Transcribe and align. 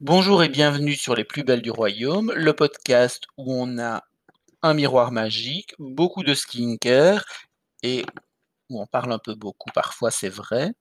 Bonjour 0.00 0.42
et 0.42 0.48
bienvenue 0.48 0.94
sur 0.94 1.14
Les 1.14 1.24
Plus 1.24 1.44
Belles 1.44 1.62
du 1.62 1.70
Royaume, 1.70 2.32
le 2.34 2.52
podcast 2.52 3.24
où 3.36 3.54
on 3.54 3.78
a 3.78 4.02
un 4.62 4.74
miroir 4.74 5.12
magique, 5.12 5.74
beaucoup 5.78 6.22
de 6.22 6.34
skincare 6.34 7.24
et 7.82 8.04
où 8.68 8.80
on 8.80 8.86
parle 8.86 9.12
un 9.12 9.18
peu 9.18 9.34
beaucoup 9.34 9.70
parfois, 9.72 10.10
c'est 10.10 10.28
vrai. 10.28 10.72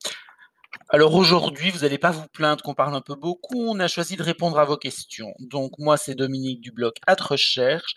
Alors 0.89 1.15
aujourd'hui, 1.15 1.71
vous 1.71 1.79
n'allez 1.79 1.97
pas 1.97 2.11
vous 2.11 2.27
plaindre 2.33 2.63
qu'on 2.63 2.73
parle 2.73 2.95
un 2.95 3.01
peu 3.01 3.15
beaucoup, 3.15 3.65
on 3.67 3.79
a 3.79 3.87
choisi 3.87 4.17
de 4.17 4.23
répondre 4.23 4.59
à 4.59 4.65
vos 4.65 4.77
questions. 4.77 5.33
Donc 5.39 5.71
moi, 5.77 5.97
c'est 5.97 6.15
Dominique 6.15 6.61
du 6.61 6.71
blog 6.71 6.93
At 7.07 7.15
Recherche 7.21 7.95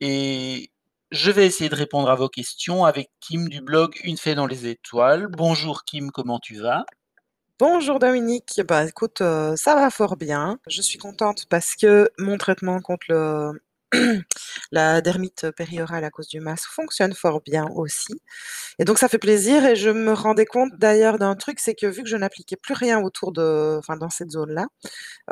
et 0.00 0.70
je 1.10 1.30
vais 1.30 1.46
essayer 1.46 1.70
de 1.70 1.74
répondre 1.74 2.10
à 2.10 2.14
vos 2.14 2.28
questions 2.28 2.84
avec 2.84 3.10
Kim 3.20 3.48
du 3.48 3.60
blog 3.60 3.94
Une 4.04 4.16
fée 4.16 4.34
dans 4.34 4.46
les 4.46 4.66
étoiles. 4.66 5.28
Bonjour 5.28 5.84
Kim, 5.84 6.10
comment 6.10 6.38
tu 6.38 6.56
vas? 6.56 6.84
Bonjour 7.60 8.00
Dominique, 8.00 8.60
bah 8.66 8.84
écoute, 8.84 9.20
euh, 9.20 9.54
ça 9.54 9.76
va 9.76 9.88
fort 9.90 10.16
bien. 10.16 10.58
Je 10.66 10.82
suis 10.82 10.98
contente 10.98 11.46
parce 11.48 11.76
que 11.76 12.10
mon 12.18 12.36
traitement 12.36 12.80
contre 12.80 13.06
le 13.10 13.62
la 14.72 15.00
dermite 15.00 15.50
périorale 15.52 16.04
à 16.04 16.10
cause 16.10 16.28
du 16.28 16.40
masque 16.40 16.68
fonctionne 16.70 17.14
fort 17.14 17.40
bien 17.42 17.66
aussi. 17.76 18.20
Et 18.78 18.84
donc 18.84 18.98
ça 18.98 19.08
fait 19.08 19.18
plaisir 19.18 19.64
et 19.66 19.76
je 19.76 19.90
me 19.90 20.12
rendais 20.12 20.46
compte 20.46 20.72
d'ailleurs 20.78 21.18
d'un 21.18 21.36
truc, 21.36 21.60
c'est 21.60 21.74
que 21.74 21.86
vu 21.86 22.02
que 22.02 22.08
je 22.08 22.16
n'appliquais 22.16 22.56
plus 22.56 22.74
rien 22.74 23.00
autour 23.02 23.32
de, 23.32 23.76
enfin 23.78 23.96
dans 23.96 24.10
cette 24.10 24.30
zone-là, 24.30 24.66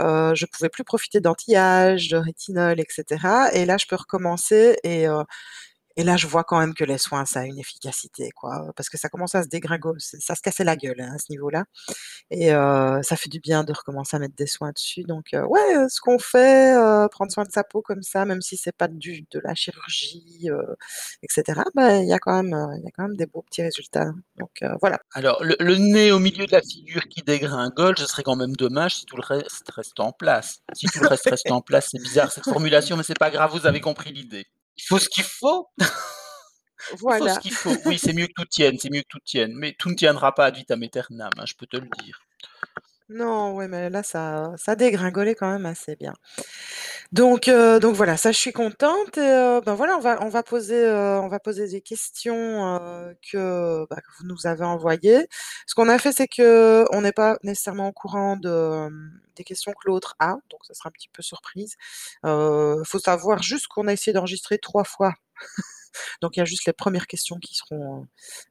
euh, 0.01 0.35
je 0.35 0.47
pouvais 0.47 0.69
plus 0.71 0.85
profiter 0.85 1.21
d'anti-âge, 1.21 2.09
de 2.09 2.17
rétinol, 2.19 2.81
etc. 2.81 3.51
Et 3.55 3.67
là, 3.67 3.77
je 3.79 3.87
peux 3.87 3.97
recommencer 3.97 4.77
et 4.85 5.09
euh, 5.09 5.23
et 5.97 6.05
là, 6.05 6.17
je 6.17 6.27
vois 6.27 6.45
quand 6.45 6.59
même 6.61 6.75
que 6.75 6.85
les 6.85 6.99
soins, 6.99 7.25
ça 7.27 7.41
a 7.41 7.45
une 7.45 7.59
efficacité, 7.59 8.31
quoi, 8.35 8.73
parce 8.77 8.89
que 8.89 8.99
ça 8.99 9.09
commence 9.09 9.35
à 9.35 9.43
se 9.43 9.49
dégringoler, 9.49 10.01
ça 10.01 10.35
se 10.35 10.43
cassait 10.43 10.65
la 10.65 10.77
gueule, 10.77 11.01
hein, 11.01 11.13
à 11.15 11.19
ce 11.19 11.27
niveau-là 11.31 11.65
et 12.31 12.51
ça 12.51 13.17
fait 13.17 13.31
du 13.31 13.41
bien 13.41 13.65
de 13.65 13.73
recommencer 13.73 14.17
à 14.17 14.21
mettre 14.21 14.37
des 14.37 14.47
soins 14.47 14.73
dessus 14.73 15.05
donc 15.05 15.27
ouais, 15.35 15.89
ce 15.89 16.01
qu'on 16.01 16.19
fait, 16.19 16.77
prendre 17.13 17.33
soin 17.33 17.45
de 17.45 17.53
sa 17.53 17.65
peau 17.65 17.83
comme 17.83 18.03
ça, 18.03 18.25
même 18.27 18.43
si 18.43 18.57
c'est 18.57 18.77
pas 18.77 18.89
du 18.89 19.27
de 19.31 19.41
la 19.45 19.55
chirurgie, 19.55 20.49
heu, 20.51 20.77
et 21.23 21.27
cetera, 21.31 21.65
bah, 21.75 21.99
il 21.99 22.09
y 22.09 22.13
heu, 22.13 22.17
il 22.79 22.85
y 22.85 22.89
a 22.89 22.91
quand 22.97 23.03
même 23.05 23.17
des 23.17 23.27
beaux 23.27 23.43
petits 23.43 23.63
résultats, 23.63 24.07
donc 24.39 24.51
voilà. 24.81 25.01
Alors 25.15 25.43
le 25.45 25.57
le 25.61 25.77
nez 25.77 26.13
au 26.13 26.19
milieu 26.19 26.47
de 26.47 26.53
la 26.53 26.63
figure 26.63 27.03
qui 27.09 27.23
dégringole, 27.23 27.99
ce 27.99 28.07
serait 28.07 28.23
quand 28.23 28.37
même 28.37 28.55
dommage 28.57 28.97
si 28.97 29.07
tout 29.07 29.17
le 29.17 29.23
reste 29.23 29.71
reste 29.71 30.01
en 30.01 30.13
place. 30.13 30.61
Si 30.75 30.87
tout 30.89 31.01
le 31.01 31.09
reste 31.09 31.29
reste 31.29 31.51
en 31.51 31.61
place, 31.61 31.89
c'est 31.93 32.03
bizarre 32.03 32.33
cette 32.33 32.45
formulation, 32.47 32.97
mais 32.97 33.03
c'est 33.03 33.19
pas 33.19 33.31
grave, 33.31 33.51
vous 33.53 33.67
avez 33.67 33.81
compris 33.81 34.13
l'idée. 34.13 34.47
Il 34.77 34.83
faut 34.85 34.99
ce 34.99 35.09
qu'il 35.09 35.25
faut. 35.25 35.69
Il 36.93 36.99
faut 36.99 37.29
ce 37.29 37.39
qu'il 37.39 37.53
faut. 37.53 37.77
Oui, 37.85 37.99
c'est 37.99 38.13
mieux 38.13 38.27
que 38.27 38.33
tout 38.35 38.45
tienne, 38.45 38.77
c'est 38.79 38.91
mieux 38.91 39.03
que 39.03 39.09
tout 39.09 39.21
tienne, 39.25 39.53
mais 39.55 39.73
tout 39.79 39.89
ne 39.89 39.95
tiendra 39.95 40.35
pas 40.35 40.47
ad 40.47 40.57
vitam 40.57 40.83
aeternam, 40.83 41.31
hein, 41.39 41.45
je 41.47 41.55
peux 41.55 41.67
te 41.67 41.77
le 41.77 41.89
dire. 42.03 42.21
Non, 43.13 43.55
ouais, 43.55 43.67
mais 43.69 43.91
là, 43.91 44.03
ça 44.03 44.53
ça 44.57 44.77
dégringolait 44.77 45.35
quand 45.35 45.51
même 45.51 45.67
assez 45.67 45.97
bien. 45.97 46.15
Donc 47.13 47.49
heu, 47.49 47.81
donc 47.81 47.97
voilà, 47.97 48.17
ça, 48.17 48.33
je 48.33 48.39
suis 48.39 48.53
contente 48.53 49.19
et 49.19 49.21
heu, 49.23 49.61
ben, 49.67 49.75
voilà, 49.75 49.97
on 49.97 50.01
va 50.01 50.19
on 50.23 50.29
va 50.29 50.43
poser, 50.43 50.87
des 51.69 51.81
questions, 51.83 52.63
bah, 53.91 53.97
que 53.97 54.09
vous 54.21 54.27
nous 54.27 54.47
avez 54.47 54.65
envoyées. 54.65 55.27
Ce 55.67 55.75
qu'on 55.75 55.89
a 55.89 55.99
fait, 55.99 56.13
c'est 56.13 56.29
qu'on 56.29 57.01
n'est 57.03 57.13
pas 57.13 57.39
nécessairement 57.45 57.89
au 57.89 57.93
courant 57.93 58.37
de, 58.37 58.51
hem, 58.51 59.21
des 59.37 59.45
questions 59.45 59.73
que 59.73 59.89
l'autre 59.89 60.15
a, 60.21 60.37
donc 60.51 60.61
ça 60.67 60.75
sera 60.75 60.89
un 60.91 60.93
petit 60.93 61.09
peu 61.13 61.23
surprise. 61.23 61.77
Heu, 62.27 62.83
faut 62.87 62.99
savoir 63.01 63.43
juste 63.43 63.69
qu'on 63.69 63.89
a 63.89 63.93
essayé 63.95 64.13
d'enregistrer 64.15 64.59
3 64.59 64.85
fois. 64.85 65.15
Donc 66.21 66.37
il 66.37 66.41
y 66.41 66.43
a 66.43 66.45
juste 66.47 66.67
les 66.67 66.73
premières 66.73 67.07
questions 67.07 67.39
qui 67.39 67.55
seront, 67.55 68.03
heu, 68.03 68.07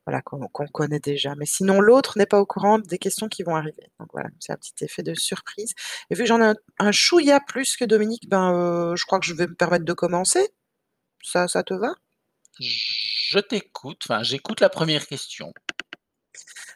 voilà, 0.05 0.21
qu'on 0.21 0.47
connaît 0.67 0.99
déjà. 0.99 1.35
Mais 1.35 1.45
sinon, 1.45 1.79
l'autre 1.81 2.17
n'est 2.17 2.25
pas 2.25 2.39
au 2.39 2.45
courant 2.45 2.79
des 2.79 2.97
questions 2.97 3.27
qui 3.29 3.43
vont 3.43 3.55
arriver. 3.55 3.91
Donc 3.99 4.09
voilà, 4.13 4.29
c'est 4.39 4.53
un 4.53 4.57
petit 4.57 4.83
effet 4.83 5.03
de 5.03 5.13
surprise 5.13 5.73
et 6.09 6.15
vu 6.15 6.23
que 6.23 6.27
j'en 6.27 6.41
ai 6.41 6.45
un 6.45 6.55
un 6.79 6.91
chouïa 6.91 7.39
plus 7.39 7.75
que 7.77 7.85
Dominique, 7.85 8.27
ben, 8.29 8.53
heu, 8.53 8.95
je 8.95 9.05
crois 9.05 9.19
que 9.19 9.25
je 9.25 9.33
vais 9.33 9.47
me 9.47 9.55
permettre 9.55 9.85
de 9.85 9.93
commencer. 9.93 10.49
Ça 11.23 11.47
ça 11.47 11.63
te 11.63 11.73
va? 11.73 11.93
Je 12.59 13.39
t'écoute, 13.39 14.01
enfin, 14.05 14.23
j'écoute 14.23 14.59
la 14.61 14.69
première 14.69 15.07
question. 15.07 15.53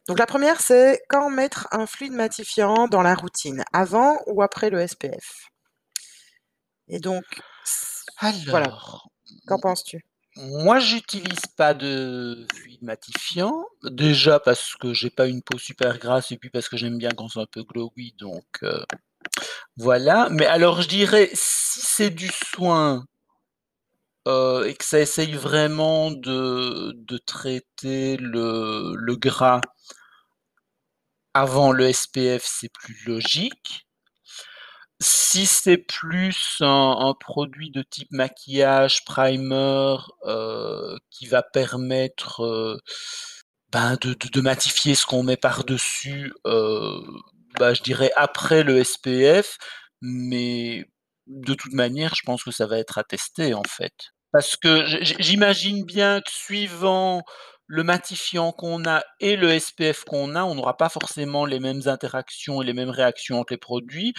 Donc 0.07 0.19
la 0.19 0.25
première, 0.27 0.61
c'est 0.61 1.01
quand 1.09 1.29
mettre 1.29 1.67
un 1.71 1.85
fluide 1.87 2.13
matifiant 2.13 2.87
dans 2.87 3.01
la 3.01 3.15
routine, 3.15 3.63
avant 3.73 4.17
ou 4.27 4.41
après 4.43 4.69
le 4.69 4.85
SPF? 4.85 5.49
Et 6.87 6.99
donc 6.99 7.23
voilà, 8.47 8.77
qu'en 9.47 9.59
penses-tu? 9.59 10.05
Moi, 10.37 10.79
j'utilise 10.79 11.45
pas 11.55 11.73
de 11.73 12.45
fluide 12.53 12.81
matifiant. 12.83 13.65
Déjà 13.83 14.39
parce 14.39 14.75
que 14.75 14.93
j'ai 14.93 15.09
pas 15.09 15.27
une 15.27 15.41
peau 15.41 15.57
super 15.57 15.97
grasse 15.97 16.31
et 16.31 16.37
puis 16.37 16.49
parce 16.49 16.67
que 16.69 16.75
j'aime 16.77 16.97
bien 16.97 17.09
quand 17.15 17.29
c'est 17.29 17.39
un 17.39 17.45
peu 17.49 17.63
glowy 17.63 18.13
donc 18.19 18.43
heu, 18.63 18.83
voilà. 19.77 20.29
Mais 20.31 20.45
alors 20.47 20.81
je 20.81 20.89
dirais 20.89 21.29
si 21.33 21.81
c'est 21.81 22.11
du 22.11 22.29
soin 22.55 23.05
heu 24.27 24.65
et 24.67 24.73
que 24.75 24.83
ça 24.85 24.99
essaye 24.99 25.33
vraiment 25.33 26.09
de 26.11 26.93
de 26.95 27.17
traiter 27.17 28.17
le 28.17 28.93
le 28.97 29.15
gras 29.15 29.61
avant 31.33 31.73
le 31.73 31.91
SPF, 31.91 32.43
c'est 32.45 32.71
plus 32.71 33.03
logique. 33.05 33.85
Si 35.01 35.45
c'est 35.45 35.77
plus 35.77 36.57
un 36.61 37.13
produit 37.19 37.69
de 37.69 37.81
type 37.81 38.07
maquillage, 38.11 39.03
primer, 39.03 39.97
heu, 40.25 40.97
qui 41.11 41.25
va 41.27 41.43
permettre, 41.43 42.41
heu, 42.45 42.79
ben, 43.73 43.97
de 44.01 44.15
de 44.31 44.41
matifier 44.41 44.95
ce 44.95 45.05
qu'on 45.05 45.23
met 45.23 45.35
par-dessus, 45.37 46.33
heu, 46.47 47.01
bah, 47.59 47.73
je 47.73 47.83
dirais 47.83 48.11
après 48.15 48.63
le 48.63 48.83
SPF, 48.85 49.57
mais 50.01 50.85
de 51.27 51.53
toute 51.55 51.73
manière, 51.73 52.15
je 52.15 52.21
pense 52.25 52.43
que 52.43 52.51
ça 52.51 52.65
va 52.67 52.77
être 52.79 52.97
à 52.97 53.03
tester, 53.03 53.53
en 53.53 53.63
fait. 53.63 53.93
Parce 54.31 54.55
que 54.55 54.85
j'imagine 55.19 55.83
bien 55.85 56.21
que 56.21 56.31
suivant 56.31 57.23
le 57.67 57.83
matifiant 57.83 58.51
qu'on 58.51 58.85
a 58.85 59.03
et 59.19 59.35
le 59.37 59.59
SPF 59.59 60.03
qu'on 60.05 60.35
a, 60.35 60.43
on 60.43 60.55
n'aura 60.55 60.77
pas 60.77 60.89
forcément 60.89 61.45
les 61.45 61.59
mêmes 61.59 61.81
interactions 61.87 62.61
et 62.61 62.65
les 62.65 62.73
mêmes 62.73 62.89
réactions 62.91 63.39
entre 63.39 63.53
les 63.53 63.57
produits 63.57 64.13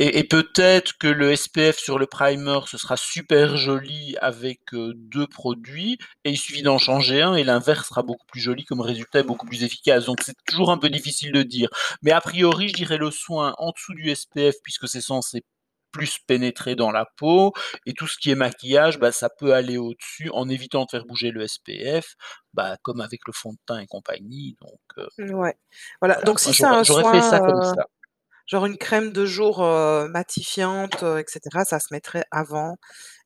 et 0.00 0.18
et 0.18 0.24
peut-être 0.24 0.98
que 0.98 1.06
le 1.08 1.36
SPF 1.36 1.78
sur 1.78 1.98
le 1.98 2.06
primer, 2.06 2.58
ce 2.66 2.78
sera 2.78 2.96
super 2.96 3.56
joli 3.56 4.16
avec, 4.20 4.60
heu, 4.74 4.92
2 4.96 5.26
produits 5.26 5.98
et 6.24 6.30
il 6.30 6.38
suffit 6.38 6.62
d'en 6.62 6.78
changer 6.78 7.22
un 7.22 7.34
et 7.36 7.44
l'inverse 7.44 7.88
sera 7.88 8.02
beaucoup 8.02 8.26
plus 8.26 8.40
joli 8.40 8.64
comme 8.64 8.80
résultat 8.80 9.20
et 9.20 9.22
beaucoup 9.22 9.46
plus 9.46 9.62
efficace. 9.64 10.06
Donc 10.06 10.18
c'est 10.22 10.34
toujours 10.46 10.70
un 10.72 10.78
peu 10.78 10.90
difficile 10.90 11.32
de 11.32 11.42
dire. 11.42 11.68
Mais 12.02 12.10
a 12.12 12.20
priori, 12.20 12.68
je 12.68 12.74
dirais 12.74 12.98
le 12.98 13.10
soin 13.12 13.54
en 13.58 13.70
dessous 13.72 13.94
du 13.94 14.14
SPF 14.14 14.56
puisque 14.64 14.88
c'est 14.88 15.00
censé 15.00 15.42
plus 15.92 16.18
pénétrer 16.26 16.74
dans 16.74 16.90
la 16.90 17.06
peau 17.16 17.52
et 17.86 17.92
tout 17.94 18.08
ce 18.08 18.18
qui 18.18 18.30
est 18.30 18.34
maquillage, 18.34 18.98
bah, 18.98 19.12
ça 19.12 19.28
peut 19.30 19.54
aller 19.54 19.78
au-dessus 19.78 20.28
en 20.32 20.48
évitant 20.48 20.84
de 20.86 20.90
faire 20.90 21.04
bouger 21.06 21.30
le 21.30 21.46
SPF, 21.46 22.16
bah, 22.52 22.76
comme 22.82 23.00
avec 23.00 23.20
le 23.28 23.32
fond 23.32 23.52
de 23.52 23.58
teint 23.66 23.78
et 23.78 23.86
compagnie 23.86 24.56
donc 24.60 24.80
heu, 24.98 25.08
Ouais. 25.18 25.54
Voilà, 26.00 26.20
voilà. 26.20 26.22
donc 26.22 26.40
si 26.40 26.52
c'est 26.54 26.66
un 26.66 26.82
j'aurais 26.82 27.04
fait 27.04 27.20
ça 27.22 27.40
comme 27.40 27.62
soin, 27.62 27.74
heu, 27.76 27.76
ça. 27.76 27.86
Genre 28.46 28.66
une 28.66 28.78
crème 28.78 29.12
de 29.12 29.26
jour, 29.26 29.62
heu, 29.64 30.08
matifiante, 30.08 31.02
heu, 31.02 31.20
et 31.20 31.24
cetera, 31.28 31.64
ça 31.64 31.80
se 31.80 31.88
mettrait 31.92 32.24
avant 32.30 32.76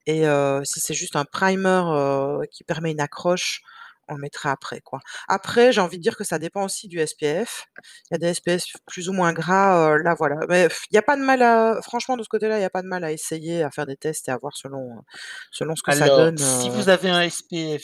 et 0.07 0.27
heu, 0.27 0.63
si 0.65 0.81
c'est 0.81 0.95
juste 0.95 1.17
un 1.17 1.25
primer, 1.25 1.69
heu, 1.87 2.41
qui 2.53 2.65
permet 2.65 2.93
une 2.93 3.01
accroche, 3.01 3.61
on 4.09 4.15
le 4.15 4.21
mettrait 4.23 4.49
après, 4.51 4.81
quoi. 4.81 5.01
Après, 5.29 5.73
j'ai 5.73 5.81
envie 5.83 5.99
de 5.99 6.03
dire 6.03 6.17
que 6.17 6.25
ça 6.25 6.39
dépend 6.39 6.65
aussi 6.65 6.89
du 6.89 6.99
SPF. 6.99 7.67
Il 8.11 8.15
y 8.15 8.17
a 8.17 8.19
des 8.19 8.29
SPF 8.29 8.65
plus 8.87 9.09
ou 9.11 9.13
moins 9.13 9.33
gras, 9.35 9.95
heu, 9.97 10.03
là, 10.03 10.15
voilà. 10.19 10.37
Mais 10.49 10.69
il 10.91 10.95
y 10.95 10.99
a 10.99 11.03
pas 11.03 11.17
de 11.17 11.23
mal 11.23 11.43
à 11.43 11.81
franchement, 11.83 12.17
de 12.17 12.23
ce 12.23 12.29
côté-là, 12.29 12.59
il 12.59 12.63
y 12.63 12.65
a 12.65 12.71
pas 12.71 12.83
de 12.83 12.89
mal 12.89 13.05
à 13.05 13.13
essayer, 13.13 13.63
à 13.63 13.71
faire 13.71 13.87
des 13.87 13.97
tests 13.97 14.29
et 14.29 14.33
à 14.33 14.39
voir 14.39 14.57
selon, 14.57 14.99
heu, 14.99 15.01
selon 15.51 15.77
ce 15.77 15.83
que 15.83 15.93
ça 15.93 16.09
Alors, 16.09 16.11
donne, 16.11 16.43
si 16.45 16.69
heu 16.71 16.71
vous 16.71 16.89
avez 16.89 17.09
un 17.11 17.23
SPF 17.23 17.83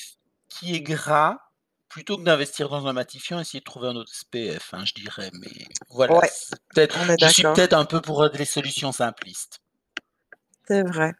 qui 0.48 0.74
est 0.74 0.80
gras, 0.80 1.38
plutôt 1.94 2.18
que 2.18 2.24
d'investir 2.24 2.68
dans 2.68 2.88
un 2.88 2.92
matifiant, 2.92 3.38
essayez 3.38 3.60
de 3.60 3.64
trouver 3.64 3.86
un 3.86 3.94
autre 3.94 4.12
SPF, 4.12 4.74
hein, 4.74 4.84
je 4.84 4.94
dirais, 4.94 5.30
mais 5.34 5.64
voilà, 5.90 6.14
ouais, 6.14 6.28
peut-être 6.74 6.98
je 7.20 7.28
suis 7.28 7.44
peut-être 7.44 7.72
un 7.72 7.84
peu 7.84 8.00
pour, 8.00 8.24
heu, 8.24 8.30
des 8.30 8.44
solutions 8.44 8.90
simplistes. 8.90 9.60
C'est 10.66 10.82
vrai. 10.82 11.12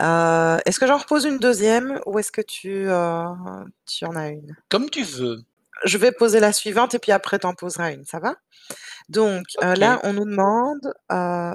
Heu, 0.00 0.58
est-ce 0.64 0.78
que 0.78 0.86
j'en 0.86 0.98
repose 0.98 1.24
une 1.24 1.38
deuxième 1.38 2.00
ou 2.06 2.20
est-ce 2.20 2.30
que 2.30 2.40
tu, 2.40 2.86
heu, 2.86 3.24
tu 3.84 4.04
en 4.04 4.14
as 4.14 4.28
une? 4.28 4.54
Comme 4.68 4.90
tu 4.90 5.02
veux. 5.02 5.42
Je 5.84 5.98
vais 5.98 6.12
poser 6.12 6.38
la 6.38 6.52
suivante 6.52 6.94
et 6.94 7.00
puis 7.00 7.10
après 7.10 7.40
tu 7.40 7.46
en 7.46 7.54
poseras 7.54 7.90
une, 7.92 8.04
ça 8.04 8.20
va? 8.20 8.36
Donc, 9.08 9.46
là, 9.60 9.98
on 10.04 10.12
nous 10.12 10.24
demande, 10.24 10.94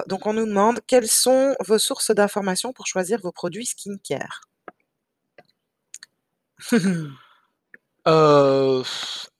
donc 0.08 0.26
on 0.26 0.34
nous 0.34 0.44
demande: 0.46 0.80
«Quelles 0.86 1.08
sont 1.08 1.56
vos 1.66 1.78
sources 1.78 2.10
d'informations 2.10 2.74
pour 2.74 2.86
choisir 2.86 3.18
vos 3.22 3.32
produits 3.32 3.64
skincare?» 3.64 4.42
Heu, 8.08 8.84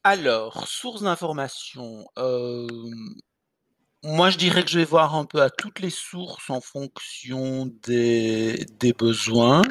alors, 0.05 0.69
source 0.69 1.03
d'information, 1.03 2.07
hem 2.19 3.15
Moi, 4.05 4.31
je 4.31 4.39
dirais 4.39 4.65
que 4.65 4.71
je 4.71 4.79
vais 4.81 4.85
voir 4.87 5.15
un 5.17 5.25
peu 5.27 5.43
à 5.43 5.51
toutes 5.51 5.81
les 5.81 5.91
sources 5.91 6.51
en 6.51 6.61
fonction 6.63 7.67
des 7.87 8.67
besoins. 8.99 9.63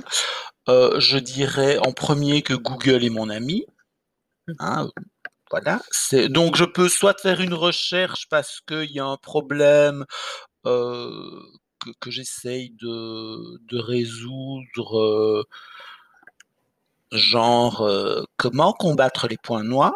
Heu, 0.69 0.99
je 0.99 1.17
dirais 1.19 1.79
en 1.79 1.93
1er 1.93 2.41
que 2.43 2.53
Google 2.55 3.03
est 3.05 3.09
mon 3.11 3.29
ami. 3.29 3.65
Hein, 4.59 4.89
voilà, 5.51 5.81
donc 6.29 6.57
je 6.57 6.65
peux 6.65 6.89
soit 6.89 7.19
faire 7.21 7.41
une 7.41 7.53
recherche 7.55 8.27
parce 8.29 8.61
qu'il 8.67 8.91
y 8.91 8.99
a 9.01 9.05
un 9.05 9.17
problème, 9.17 10.05
que 10.65 12.11
j'essaye 12.11 12.71
de 12.79 13.77
résoudre, 13.79 15.45
genre, 17.11 17.83
heu, 17.87 18.25
comment 18.37 18.73
combattre 18.73 19.27
les 19.27 19.37
points 19.37 19.63
noirs? 19.63 19.93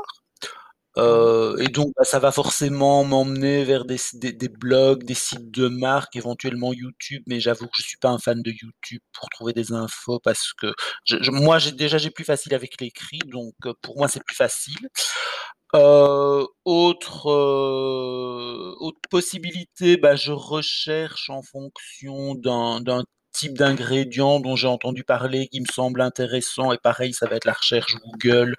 Heu 0.97 1.55
et 1.59 1.67
donc 1.69 1.93
bah, 1.97 2.03
ça 2.05 2.19
va 2.19 2.31
forcément 2.33 3.03
m'emmener 3.05 3.63
vers 3.65 3.85
des 3.85 3.97
des 4.13 4.49
blogs, 4.49 5.03
des 5.05 5.13
sites 5.13 5.51
de 5.51 5.67
marques, 5.69 6.15
éventuellement 6.17 6.73
YouTube, 6.73 7.23
mais 7.27 7.39
j'avoue 7.39 7.65
que 7.67 7.73
je 7.77 7.83
suis 7.83 7.97
pas 7.97 8.09
un 8.09 8.19
fan 8.19 8.41
de 8.41 8.51
YouTube 8.51 9.01
pour 9.13 9.29
trouver 9.29 9.53
des 9.53 9.73
infos 9.73 10.19
parce 10.21 10.53
que 10.53 10.73
moi, 11.31 11.59
j'ai 11.59 11.71
déjà 11.73 11.97
j'ai 11.97 12.11
plus 12.11 12.25
facile 12.25 12.53
avec 12.55 12.81
l'écrit, 12.81 13.19
donc 13.27 13.53
heu, 13.65 13.73
pour 13.81 13.97
moi, 13.97 14.07
c'est 14.09 14.23
plus 14.25 14.35
facile. 14.35 14.89
Autre, 16.65 17.29
possibilité, 19.09 19.97
bah, 19.97 20.15
je 20.15 20.31
recherche 20.31 21.29
en 21.29 21.41
fonction 21.43 22.35
d'un 22.35 22.81
type 23.31 23.57
d'ingrédient 23.57 24.39
dont 24.39 24.55
j'ai 24.55 24.67
entendu 24.67 25.03
parler, 25.03 25.47
qui 25.47 25.61
me 25.61 25.65
semble 25.65 26.01
intéressant 26.01 26.71
et 26.71 26.77
pareil, 26.77 27.13
ça 27.13 27.27
va 27.27 27.35
être 27.35 27.45
la 27.45 27.53
recherche 27.53 27.95
Google, 28.03 28.55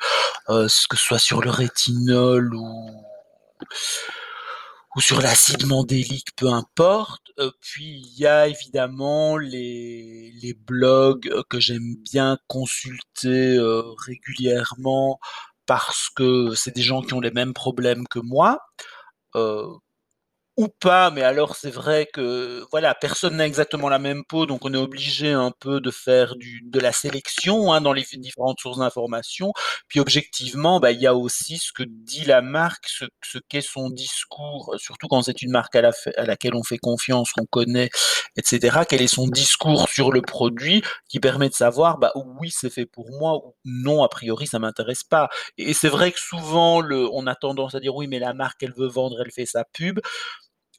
ce 0.49 0.89
que 0.89 0.97
ce 0.97 1.05
soit 1.05 1.19
sur 1.19 1.43
le 1.43 1.51
rétinol 1.51 2.55
ou 2.55 2.91
sur 5.01 5.23
l'acide 5.23 5.67
mandélique, 5.67 6.35
peu 6.37 6.49
importe. 6.49 7.23
Heu, 7.39 7.53
puis 7.61 8.03
il 8.05 8.21
y 8.21 8.27
a 8.27 8.47
évidemment 8.49 9.39
les 9.39 10.55
blogs, 10.67 11.29
heu, 11.29 11.43
que 11.49 11.61
j'aime 11.61 11.95
bien 12.13 12.39
consulter, 12.47 13.59
régulièrement 14.07 15.19
parce 15.67 16.09
que 16.15 16.55
c'est 16.55 16.75
des 16.75 16.83
gens 16.83 17.03
qui 17.03 17.15
ont 17.15 17.21
les 17.21 17.31
mêmes 17.31 17.55
problèmes 17.55 18.07
que 18.09 18.19
moi, 18.19 18.59
ou 20.59 20.69
pas, 20.69 21.11
mais 21.11 21.23
alors 21.23 21.57
c'est 21.57 21.71
vrai 21.71 22.07
que, 22.13 22.65
voilà, 22.71 22.95
personne 22.95 23.37
n'a 23.37 23.47
exactement 23.47 23.89
la 23.89 23.99
même 23.99 24.23
peau, 24.29 24.45
donc 24.47 24.65
on 24.67 24.75
est 24.75 24.77
obligé 24.77 25.31
un 25.33 25.51
peu 25.61 25.81
de 25.81 25.91
faire 25.91 26.37
du 26.37 26.61
de 26.65 26.79
la 26.81 26.93
sélection, 26.93 27.73
hein, 27.73 27.81
dans 27.81 27.93
les 27.95 28.05
différentes 28.15 28.61
sources 28.61 28.79
d'informations. 28.79 29.53
Puis 29.89 30.01
objectivement, 30.01 30.79
bah, 30.81 30.93
il 30.93 31.01
y 31.01 31.07
a 31.07 31.15
aussi 31.15 31.59
ce 31.59 31.73
que 31.73 31.85
dit 31.89 32.25
la 32.27 32.43
marque, 32.43 32.87
ce 32.89 33.07
ce 33.25 33.39
qu'est 33.49 33.63
son 33.63 33.89
discours, 33.91 34.75
surtout 34.79 35.09
quand 35.09 35.23
c'est 35.23 35.41
une 35.43 35.51
marque 35.53 35.75
à 35.77 35.81
la 35.83 35.93
à 36.19 36.27
laquelle 36.27 36.55
on 36.55 36.63
fait 36.63 36.79
confiance, 36.79 37.33
qu'on 37.33 37.47
connaît 37.47 37.89
et 38.37 38.43
cetera. 38.45 38.85
Quel 38.85 39.01
est 39.03 39.07
son 39.07 39.29
discours 39.29 39.89
sur 39.89 40.13
le 40.13 40.21
produit 40.23 40.83
qui 41.09 41.21
permet 41.21 41.49
de 41.49 41.55
savoir, 41.55 41.99
bah, 41.99 42.13
oui, 42.41 42.51
c'est 42.51 42.71
fait 42.71 42.87
pour 42.87 43.11
moi 43.21 43.37
ou 43.47 43.55
non, 43.65 44.03
a 44.05 44.09
priori, 44.09 44.47
ça 44.47 44.59
m'intéresse 44.59 45.05
pas 45.05 45.31
et 45.59 45.73
c'est 45.75 45.89
vrai 45.89 46.13
que 46.13 46.21
souvent 46.21 46.81
le 46.83 47.09
on 47.13 47.27
a 47.27 47.35
tendance 47.35 47.75
à 47.75 47.81
dire: 47.81 47.95
«Oui, 47.97 48.07
mais 48.09 48.19
la 48.19 48.35
marque, 48.35 48.63
elle 48.63 48.75
veut 48.77 48.89
vendre, 48.89 49.17
elle 49.25 49.33
fait 49.33 49.47
sa 49.47 49.65
pub». 49.65 50.01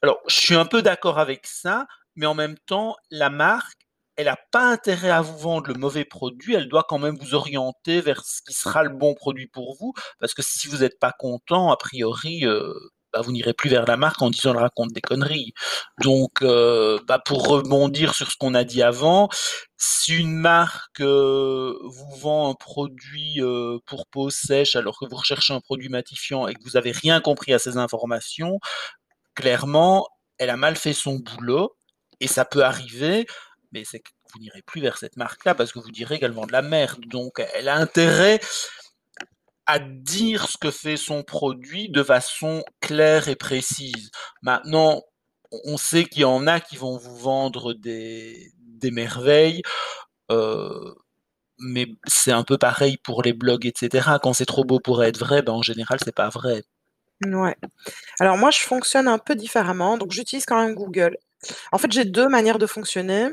Alors, 0.04 0.20
je 0.28 0.34
suis 0.36 0.54
un 0.54 0.66
peu 0.66 0.82
d'accord 0.82 1.18
avec 1.18 1.46
ça, 1.46 1.86
mais 2.14 2.26
en 2.26 2.34
même 2.34 2.58
temps, 2.66 2.94
la 3.10 3.30
marque, 3.30 3.78
elle 4.16 4.28
a 4.28 4.36
pas 4.52 4.70
intérêt 4.70 5.08
à 5.08 5.22
vous 5.22 5.38
vendre 5.38 5.68
le 5.68 5.78
mauvais 5.78 6.04
produit, 6.04 6.52
elle 6.54 6.68
doit 6.68 6.84
quand 6.86 6.98
même 6.98 7.16
vous 7.18 7.34
orienter 7.34 8.02
vers 8.02 8.22
ce 8.22 8.42
qui 8.46 8.52
sera 8.52 8.82
le 8.82 8.90
bon 8.90 9.14
produit 9.14 9.46
pour 9.46 9.74
vous. 9.80 9.94
Parce 10.20 10.34
que 10.34 10.42
si 10.42 10.68
vous 10.68 10.84
êtes 10.84 10.98
pas 11.00 11.12
content, 11.18 11.72
a 11.72 11.78
priori, 11.78 12.44
heu, 12.44 12.74
bah, 13.14 13.22
vous 13.22 13.32
n'irez 13.32 13.54
plus 13.54 13.70
vers 13.70 13.86
la 13.86 13.96
marque 13.96 14.20
en 14.20 14.28
disant: 14.28 14.50
«Elle 14.52 14.58
raconte 14.60 14.92
des 14.92 15.00
conneries». 15.00 15.54
Donc 16.02 16.42
heu, 16.42 17.00
bah, 17.08 17.18
pour 17.24 17.48
rebondir 17.48 18.14
sur 18.14 18.30
ce 18.30 18.36
qu'on 18.36 18.52
a 18.54 18.64
dit 18.64 18.82
avant, 18.82 19.30
si 19.78 20.14
une 20.18 20.34
marque, 20.36 21.00
heu, 21.00 21.78
vous 21.82 22.16
vend 22.18 22.50
un 22.50 22.54
produit, 22.54 23.40
pour 23.86 24.06
peau 24.08 24.28
sèche 24.28 24.76
alors 24.76 24.98
que 24.98 25.06
vous 25.06 25.16
recherchez 25.16 25.54
un 25.54 25.60
produit 25.60 25.88
matifiant 25.88 26.46
et 26.46 26.52
que 26.54 26.62
vous 26.64 26.76
avez 26.76 26.92
rien 26.92 27.20
compris 27.22 27.54
à 27.54 27.58
ces 27.58 27.78
informations, 27.78 28.60
clairement, 29.34 30.06
elle 30.38 30.50
a 30.50 30.56
mal 30.56 30.76
fait 30.76 30.92
son 30.92 31.16
boulot 31.18 31.76
et 32.20 32.28
ça 32.28 32.44
peut 32.44 32.64
arriver, 32.64 33.26
mais 33.72 33.82
vous 34.32 34.40
n'irez 34.40 34.62
plus 34.62 34.80
vers 34.80 34.98
cette 34.98 35.16
marque-là 35.16 35.54
parce 35.54 35.72
que 35.72 35.78
vous 35.78 35.90
direz 35.90 36.18
qu'elle 36.18 36.32
vend 36.32 36.46
de 36.46 36.52
la 36.52 36.62
merde. 36.62 37.04
Donc 37.06 37.40
elle 37.54 37.68
a 37.68 37.76
intérêt 37.76 38.40
à 39.66 39.78
dire 39.78 40.48
ce 40.48 40.58
que 40.58 40.70
fait 40.70 40.96
son 40.96 41.22
produit 41.22 41.88
de 41.88 42.02
façon 42.02 42.64
claire 42.80 43.28
et 43.28 43.36
précise. 43.36 44.10
Maintenant, 44.42 45.02
on 45.64 45.76
sait 45.76 46.04
qu'il 46.04 46.22
y 46.22 46.24
en 46.24 46.46
a 46.46 46.60
qui 46.60 46.76
vont 46.76 46.98
vous 46.98 47.16
vendre 47.16 47.72
des 47.74 48.52
merveilles, 48.92 49.62
heu, 50.30 50.94
mais 51.58 51.86
c'est 52.06 52.32
un 52.32 52.44
peu 52.44 52.58
pareil 52.58 52.98
pour 52.98 53.22
les 53.22 53.32
blogs 53.32 53.66
et 53.66 53.72
cetera. 53.76 54.18
Quand 54.18 54.34
c'est 54.34 54.46
trop 54.46 54.64
beau 54.64 54.80
pour 54.80 55.04
être 55.04 55.18
vrai, 55.18 55.42
ben, 55.42 55.54
en 55.54 55.62
général, 55.62 55.98
c'est 56.04 56.14
pas 56.14 56.30
vrai. 56.30 56.64
Mouais. 57.26 57.56
Alors 58.20 58.36
moi, 58.38 58.50
je 58.50 58.60
fonctionne 58.60 59.08
un 59.08 59.18
peu 59.18 59.34
différemment, 59.34 59.98
donc 59.98 60.12
j'utilise 60.12 60.46
quand 60.46 60.60
même 60.64 60.74
Google. 60.74 61.16
En 61.72 61.78
fait, 61.78 61.92
j'ai 61.92 62.04
2 62.04 62.28
manières 62.28 62.58
de 62.58 62.66
fonctionner. 62.66 63.28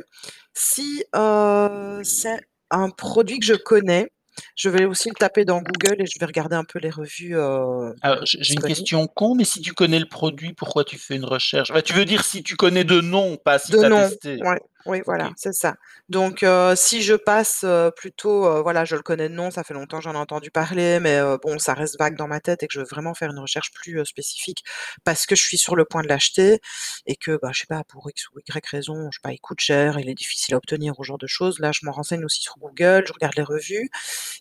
Si, 0.54 1.04
heu, 1.16 2.02
c'est 2.04 2.40
un 2.72 2.90
produit 2.90 3.40
que 3.40 3.46
je 3.46 3.54
connais, 3.56 4.12
je 4.56 4.70
vais 4.70 4.86
aussi 4.86 5.10
le 5.10 5.16
taper 5.16 5.46
dans 5.46 5.62
Google 5.62 6.02
et 6.02 6.06
je 6.06 6.20
vais 6.20 6.26
regarder 6.26 6.56
un 6.56 6.64
peu 6.66 6.80
les 6.80 6.90
revues, 6.90 7.36
heu, 7.38 7.94
Alors 8.02 8.26
j'ai 8.26 8.40
j'ai 8.44 8.54
une 8.54 8.62
disponibles. 8.62 8.76
question 8.76 9.08
con, 9.08 9.36
mais 9.36 9.44
si 9.46 9.62
tu 9.62 9.74
connais 9.74 10.00
le 10.00 10.08
produit, 10.08 10.54
pourquoi 10.54 10.84
tu 10.84 10.98
fais 10.98 11.16
une 11.16 11.26
recherche? 11.26 11.72
Bah, 11.72 11.82
tu 11.82 11.94
veux 11.94 12.06
dire 12.06 12.24
si 12.26 12.44
tu 12.44 12.56
connais 12.56 12.84
de 12.84 13.00
nom, 13.02 13.38
pas 13.38 13.60
si 13.60 13.74
De 13.74 13.78
tu 13.78 13.86
as 13.86 13.90
nom, 13.90 14.04
testé? 14.04 14.38
ouais, 14.42 14.60
oui, 14.86 15.00
OK. 15.00 15.06
voilà, 15.06 15.32
c'est 15.38 15.54
ça. 15.54 15.76
Donc 16.10 16.44
heu, 16.44 16.74
si 16.76 17.02
je 17.02 17.14
passe, 17.16 17.64
heu, 17.64 17.92
plutôt, 17.96 18.46
heu, 18.48 18.62
voilà, 18.62 18.86
je 18.86 18.96
le 18.96 19.02
connais 19.02 19.30
de 19.30 19.34
nom, 19.34 19.52
ça 19.52 19.64
fait 19.64 19.74
longtemps 19.74 19.98
que 19.98 20.04
j'en 20.04 20.14
ai 20.14 20.18
entendu 20.18 20.52
parler, 20.52 21.00
mais 21.00 21.20
heu, 21.20 21.38
bon, 21.44 21.60
ça 21.60 21.74
reste 21.74 21.98
vague 22.00 22.16
dans 22.18 22.28
ma 22.28 22.40
tête 22.40 22.64
et 22.64 22.68
que 22.68 22.74
je 22.74 22.80
veux 22.80 22.86
vraiment 22.86 23.14
faire 23.14 23.32
une 23.32 23.40
recherche 23.40 23.72
plus, 23.74 24.00
heu, 24.00 24.06
spécifique 24.06 24.64
parce 25.04 25.26
que 25.26 25.36
je 25.36 25.42
suis 25.44 25.58
sur 25.58 25.76
le 25.76 25.86
point 25.86 26.02
de 26.04 26.08
l'acheter 26.08 26.60
et 27.06 27.16
que, 27.16 27.38
bah, 27.42 27.52
je 27.54 27.62
sais 27.62 27.68
pas, 27.68 27.84
pour 27.84 28.10
X 28.10 28.28
ou 28.30 28.40
Y 28.40 28.66
raison, 28.70 29.10
je 29.12 29.18
sais 29.18 29.22
pas, 29.22 29.34
il 29.34 29.40
coûte 29.40 29.60
cher, 29.62 30.00
il 30.00 30.10
est 30.10 30.14
difficile 30.16 30.56
à 30.56 30.58
obtenir 30.58 31.00
ou 31.00 31.04
ce 31.04 31.08
genre 31.10 31.18
de 31.18 31.28
choses, 31.28 31.60
là, 31.60 31.72
je 31.72 31.86
me 31.86 31.92
renseigne 31.92 32.26
aussi 32.26 32.42
sur 32.42 32.58
Google, 32.58 33.04
je 33.08 33.14
regarde 33.14 33.36
les 33.38 33.44
revues. 33.44 33.90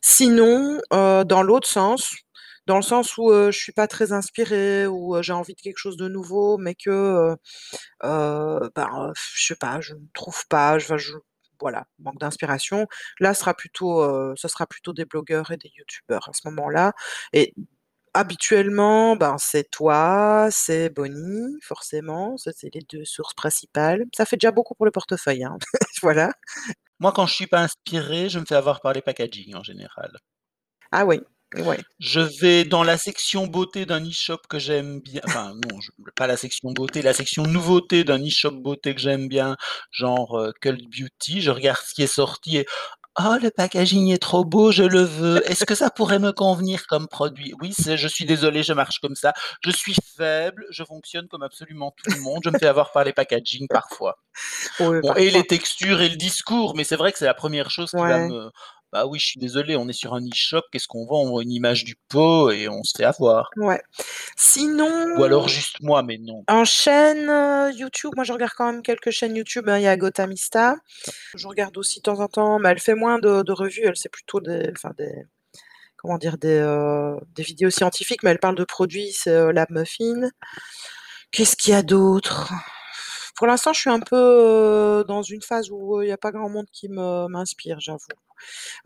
Sinon, 0.02 0.80
heu, 0.92 1.24
dans 1.24 1.42
l'autre 1.42 1.68
sens, 1.68 2.14
dans 2.70 2.76
le 2.78 2.82
sens 2.82 3.18
où, 3.18 3.32
je 3.32 3.50
suis 3.58 3.72
pas 3.72 3.88
très 3.88 4.12
inspirée, 4.12 4.86
où, 4.86 5.16
heu, 5.16 5.22
j'ai 5.22 5.32
envie 5.34 5.54
de 5.54 5.60
quelque 5.60 5.78
chose 5.78 5.96
de 5.98 6.08
nouveau, 6.08 6.58
mais 6.58 6.74
que, 6.74 6.90
heu 6.90 7.36
heu, 8.04 8.70
ben, 8.74 9.12
je 9.34 9.46
sais 9.46 9.56
pas, 9.56 9.80
je 9.80 9.94
ne 9.94 10.00
trouve 10.14 10.46
pas, 10.48 10.76
enfin 10.76 10.96
je 10.98 11.12
voilà, 11.60 11.86
manque 11.98 12.18
d'inspiration. 12.18 12.86
Là, 13.20 13.34
ce 13.34 13.40
sera 13.40 13.54
plutôt, 13.54 14.02
heu, 14.02 14.34
ce 14.36 14.48
sera 14.48 14.66
plutôt 14.66 14.92
des 14.94 15.04
blogueurs 15.04 15.50
et 15.52 15.56
des 15.58 15.70
youtubeurs 15.76 16.28
à 16.28 16.32
ce 16.32 16.42
moment-là 16.48 16.94
et 17.32 17.54
habituellement, 18.14 19.16
ben, 19.16 19.36
c'est 19.38 19.70
toi, 19.70 20.48
c'est 20.50 20.90
Bonnie, 20.90 21.58
forcément, 21.62 22.36
ça 22.38 22.52
c'est 22.56 22.74
les 22.74 22.82
2 22.90 23.04
sources 23.04 23.34
principales. 23.34 24.04
Ça 24.16 24.24
fait 24.26 24.36
déjà 24.36 24.50
beaucoup 24.52 24.74
pour 24.74 24.86
le 24.86 24.92
portefeuille, 24.92 25.44
hein, 25.44 25.58
voilà. 26.02 26.32
Moi, 27.00 27.12
quand 27.12 27.26
je 27.26 27.34
suis 27.34 27.46
pas 27.48 27.62
inspiré, 27.62 28.28
je 28.28 28.38
me 28.38 28.44
fais 28.46 28.54
avoir 28.54 28.80
par 28.80 28.92
les 28.92 29.02
packaging 29.02 29.54
en 29.56 29.62
général. 29.64 30.12
Ah 30.92 31.04
oui, 31.06 31.20
ouais. 31.56 31.84
Je 31.98 32.20
vais 32.20 32.64
dans 32.64 32.82
la 32.82 32.96
section 32.96 33.46
beauté 33.46 33.84
d'un 33.84 34.02
e-shop 34.08 34.38
que 34.48 34.58
j'aime 34.58 35.00
bien 35.00 35.20
enfin 35.26 35.52
non, 35.54 35.80
je 35.80 35.90
pas 36.16 36.26
la 36.26 36.36
section 36.38 36.72
beauté, 36.72 37.02
la 37.02 37.12
section 37.12 37.42
nouveauté 37.44 38.04
d'un 38.04 38.18
e-shop 38.24 38.52
beauté 38.52 38.94
que 38.94 39.00
j'aime 39.02 39.28
bien, 39.28 39.56
genre, 39.90 40.38
heu, 40.38 40.52
Cult 40.62 40.80
Beauty, 40.90 41.42
je 41.42 41.50
regarde 41.50 41.78
ce 41.86 41.92
qui 41.94 42.02
est 42.02 42.06
sorti 42.06 42.56
et: 42.58 42.66
«Oh 43.18 43.36
le 43.42 43.50
packaging 43.50 44.10
est 44.12 44.18
trop 44.22 44.44
beau, 44.44 44.72
je 44.72 44.84
le 44.84 45.02
veux. 45.02 45.42
Est-ce 45.50 45.64
que 45.66 45.74
ça 45.74 45.90
pourrait 45.90 46.18
me 46.20 46.32
convenir 46.32 46.86
comme 46.86 47.08
produit?» 47.08 47.52
oui, 47.60 47.74
je 47.78 48.08
suis 48.08 48.24
désolé, 48.24 48.62
je 48.62 48.72
marche 48.72 48.98
comme 49.00 49.16
ça. 49.16 49.32
Je 49.64 49.70
suis 49.70 49.94
faible, 50.16 50.64
je 50.70 50.84
fonctionne 50.84 51.28
comme 51.28 51.42
absolument 51.42 51.92
tout 51.96 52.08
le 52.08 52.16
monde, 52.16 52.40
je 52.44 52.50
me 52.50 52.56
fais 52.56 52.66
avoir 52.66 52.92
par 52.92 53.04
les 53.04 53.12
packaging 53.12 53.68
parfois. 53.70 54.18
Oui, 54.78 55.00
Bon 55.02 55.14
et 55.16 55.30
les 55.30 55.44
textures 55.46 56.02
et 56.02 56.08
le 56.10 56.16
discours, 56.16 56.76
mais 56.76 56.84
c'est 56.84 56.96
vrai 56.96 57.12
que 57.12 57.18
c'est 57.18 57.26
la 57.26 57.34
1re 57.34 57.70
chose 57.70 57.94
qui 57.94 58.06
va 58.06 58.20
me 58.20 58.50
bah 58.92 59.06
oui, 59.06 59.18
je 59.18 59.26
suis 59.26 59.40
désolé, 59.40 59.76
on 59.76 59.88
est 59.88 59.92
sur 59.92 60.14
un 60.14 60.20
e-shop, 60.20 60.62
qu'est-ce 60.72 60.88
qu'on 60.88 61.06
vend? 61.06 61.22
On 61.22 61.30
vend 61.30 61.40
une 61.40 61.52
image 61.52 61.84
du 61.84 61.96
pot 62.08 62.50
et 62.50 62.68
on 62.68 62.82
se 62.82 62.92
fait 62.96 63.04
avoir. 63.04 63.50
Ouais. 63.56 63.80
Ou 65.16 65.24
alors 65.24 65.44
Sinon, 65.44 65.48
juste 65.48 65.80
moi, 65.80 66.02
mais 66.02 66.18
non. 66.18 66.44
en 66.48 66.64
chaîne, 66.64 67.28
heu, 67.30 67.72
YouTube, 67.72 68.12
moi 68.16 68.24
je 68.24 68.32
regarde 68.32 68.52
quand 68.56 68.72
même 68.72 68.82
quelques 68.82 69.10
chaînes 69.10 69.36
YouTube, 69.36 69.68
hein, 69.68 69.78
il 69.78 69.84
y 69.84 69.86
a 69.88 69.96
Gotamista. 69.96 70.76
Je 71.34 71.46
regarde 71.48 71.76
aussi 71.78 71.98
de 72.00 72.02
temps 72.04 72.20
en 72.20 72.28
temps, 72.28 72.58
mais 72.58 72.70
elle 72.70 72.80
fait 72.80 72.94
moins 72.94 73.18
de 73.18 73.42
de 73.42 73.52
revues, 73.52 73.82
elle, 73.84 73.96
c'est 73.96 74.08
plutôt 74.10 74.40
des 74.40 74.70
enfin 74.76 74.92
des 74.98 75.12
comment 75.96 76.18
dire? 76.18 76.38
Des, 76.38 76.60
heu, 76.60 77.16
des 77.34 77.42
vidéos 77.42 77.70
scientifiques, 77.70 78.22
mais 78.22 78.30
elle 78.30 78.38
parle 78.40 78.56
de 78.56 78.64
produits, 78.64 79.12
c'est, 79.12 79.30
heu, 79.32 79.52
Lab 79.52 79.68
Muffin. 79.70 80.30
Qu'est-ce 81.32 81.56
qu'il 81.56 81.72
y 81.72 81.76
a 81.76 81.82
d'autre? 81.82 82.52
Pour 83.36 83.46
l'instant, 83.46 83.72
je 83.72 83.80
suis 83.80 83.90
un 83.90 84.00
peu, 84.00 84.16
heu, 84.16 85.04
dans 85.08 85.22
une 85.22 85.42
phase 85.42 85.70
où, 85.70 86.02
il 86.02 86.08
y 86.08 86.12
a 86.12 86.18
pas 86.18 86.32
grand 86.32 86.48
monde 86.48 86.66
qui 86.72 86.88
m'inspire, 86.88 87.80
j'avoue. 87.80 87.98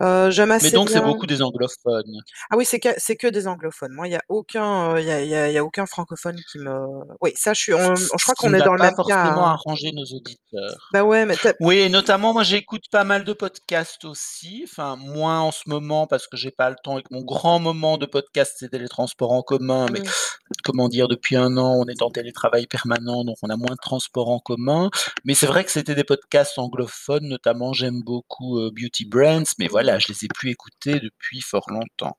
J'aime 0.01 0.57
Mais 0.63 0.71
donc 0.71 0.91
c'est 0.91 1.01
beaucoup 1.01 1.27
des 1.27 1.43
anglophones? 1.43 2.21
Ah 2.51 2.57
oui, 2.57 2.65
c'est 2.65 2.81
que 2.81 2.89
c'est 2.99 3.17
que 3.17 3.27
des 3.27 3.47
anglophones. 3.47 3.93
Moi, 3.93 4.09
il 4.09 4.13
y 4.13 4.17
a 4.17 4.23
aucun, 4.29 4.99
il 4.99 5.07
y 5.07 5.11
a 5.11 5.21
y 5.23 5.35
a 5.35 5.49
il 5.49 5.55
y 5.55 5.59
a 5.59 5.65
aucun 5.65 5.87
francophone 5.87 6.37
qui 6.51 6.59
me 6.59 6.79
oui, 7.21 7.33
ça 7.37 7.53
je 7.55 7.61
suis 7.61 7.75
on 7.75 7.95
je 7.95 8.23
crois 8.23 8.35
qu'on 8.35 8.55
est 8.55 8.63
dans 8.63 8.75
le 8.75 8.81
même 8.81 8.91
cas, 8.91 8.97
forcément 8.97 9.47
hein. 9.47 9.59
arranger 9.65 9.93
nos 9.93 10.05
auditeurs. 10.05 10.89
Bah 10.93 11.05
ouais, 11.05 11.27
mais 11.27 11.37
Oui 11.61 11.79
et 11.79 11.89
notamment 11.89 12.33
moi 12.33 12.43
j'écoute 12.43 12.85
pas 12.91 13.05
mal 13.05 13.25
de 13.25 13.33
podcasts 13.33 14.05
aussi, 14.05 14.65
enfin 14.65 14.97
moins 14.97 15.41
en 15.41 15.51
ce 15.51 15.63
moment 15.67 16.07
parce 16.07 16.27
que 16.27 16.37
j'ai 16.37 16.51
pas 16.51 16.71
le 16.71 16.77
temps 16.83 16.99
et 16.99 17.03
que 17.03 17.09
mon 17.11 17.23
grand 17.23 17.59
moment 17.59 17.99
de 17.99 18.07
podcast, 18.07 18.57
c'était 18.59 18.79
les 18.79 18.89
transports 18.89 19.33
en 19.33 19.43
commun, 19.43 19.87
mais 19.93 20.01
Mmh. 20.05 20.44
Comment 20.65 20.89
dire? 20.89 21.09
Depuis 21.09 21.37
1 21.37 21.57
an, 21.59 21.75
on 21.81 21.87
est 21.87 22.03
en 22.03 22.11
télétravail 22.11 22.67
permanent, 22.67 23.25
donc 23.25 23.37
on 23.43 23.51
a 23.51 23.57
moins 23.57 23.73
de 23.73 23.81
transports 23.83 24.31
en 24.31 24.39
commun. 24.41 24.91
Mais 25.25 25.35
c'est 25.35 25.47
vrai 25.47 25.65
que 25.65 25.71
c'était 25.71 25.95
des 25.95 26.05
podcasts 26.05 26.59
anglophones, 26.59 27.29
notamment 27.29 27.73
j'aime 27.73 28.03
beaucoup, 28.03 28.59
heu, 28.61 28.71
Beauty 28.71 29.07
Brands, 29.07 29.45
mais 29.59 29.69
voilà, 29.69 29.99
je 29.99 30.09
les 30.09 30.25
ai 30.25 30.29
plus 30.29 30.51
écoutés 30.51 31.01
depuis 31.01 31.41
fort 31.43 31.67
longtemps. 31.71 32.17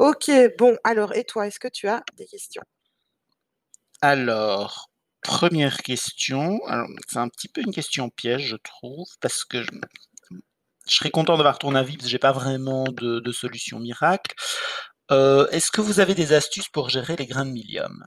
OK, 0.00 0.28
bon 0.58 0.76
alors 0.82 1.14
et 1.14 1.24
toi, 1.24 1.46
est-ce 1.46 1.60
que 1.60 1.68
tu 1.68 1.86
as 1.88 2.02
des 2.16 2.26
questions? 2.26 2.64
Alors, 4.02 4.90
1re 5.22 5.78
question, 5.78 6.60
c'est 7.08 7.18
un 7.18 7.28
petit 7.28 7.48
peu 7.48 7.60
une 7.62 7.72
question 7.72 8.10
piège 8.10 8.48
je 8.48 8.56
trouve 8.56 9.06
parce 9.20 9.44
que 9.44 9.62
je 9.62 9.68
je 10.88 10.96
serais 10.96 11.10
content 11.10 11.36
d'avoir 11.36 11.58
ton 11.58 11.74
avis 11.74 11.94
parce 11.96 12.06
que 12.06 12.10
j'ai 12.10 12.18
pas 12.18 12.32
vraiment 12.32 12.84
de 12.84 13.20
de 13.20 13.32
solution 13.32 13.80
miracle. 13.80 14.34
Heu, 15.10 15.48
est-ce 15.50 15.70
que 15.70 15.80
vous 15.80 15.98
avez 16.00 16.14
des 16.14 16.34
astuces 16.34 16.68
pour 16.68 16.90
gérer 16.90 17.16
les 17.16 17.24
grains 17.26 17.46
de 17.46 17.52
milium? 17.52 18.04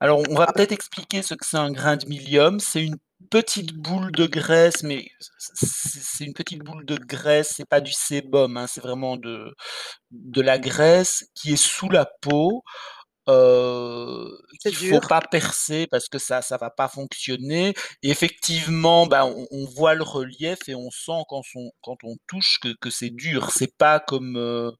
Alors 0.00 0.22
on 0.28 0.34
va 0.36 0.46
Ah 0.46 0.52
peut-être 0.52 0.72
expliquer 0.72 1.22
ce 1.22 1.34
que 1.34 1.44
c'est 1.46 1.56
un 1.56 1.70
grain 1.72 1.96
de 1.96 2.06
milium. 2.06 2.60
C'est 2.60 2.82
une 2.84 2.96
petite 3.30 3.72
boule 3.74 4.12
de 4.12 4.26
graisse, 4.26 4.82
mais 4.82 5.06
c'est 5.38 6.24
une 6.24 6.34
petite 6.34 6.60
boule 6.62 6.84
de 6.84 6.96
graisse, 6.96 7.52
c'est 7.56 7.68
pas 7.68 7.80
du 7.80 7.92
sébum, 7.92 8.56
hein, 8.56 8.66
c'est 8.68 8.80
vraiment 8.82 9.16
de 9.16 9.52
de 10.12 10.40
la 10.42 10.58
graisse 10.58 11.24
qui 11.34 11.54
est 11.54 11.56
sous 11.56 11.88
la 11.90 12.06
peau, 12.22 12.62
heu, 13.28 14.38
C'est 14.58 14.72
qu'il 14.72 14.76
faut 14.76 15.00
dur. 15.00 15.02
pas 15.02 15.22
percer 15.22 15.86
parce 15.90 16.08
que 16.08 16.18
ça 16.18 16.42
ça 16.42 16.58
va 16.58 16.70
pas 16.70 16.88
fonctionner 16.88 17.74
et 18.02 18.10
effectivement, 18.10 19.06
bah, 19.06 19.26
on 19.26 19.46
on 19.52 19.66
voit 19.66 19.94
le 19.94 20.04
relief 20.04 20.58
et 20.68 20.74
on 20.76 20.90
sent 20.90 21.22
quand 21.28 21.42
son 21.44 21.72
quand 21.82 21.98
on 22.04 22.16
touche 22.28 22.58
que 22.62 22.74
que 22.80 22.90
c'est 22.90 23.10
dur. 23.10 23.50
C'est 23.52 23.76
pas 23.78 24.00
comme, 24.00 24.36
co 24.36 24.76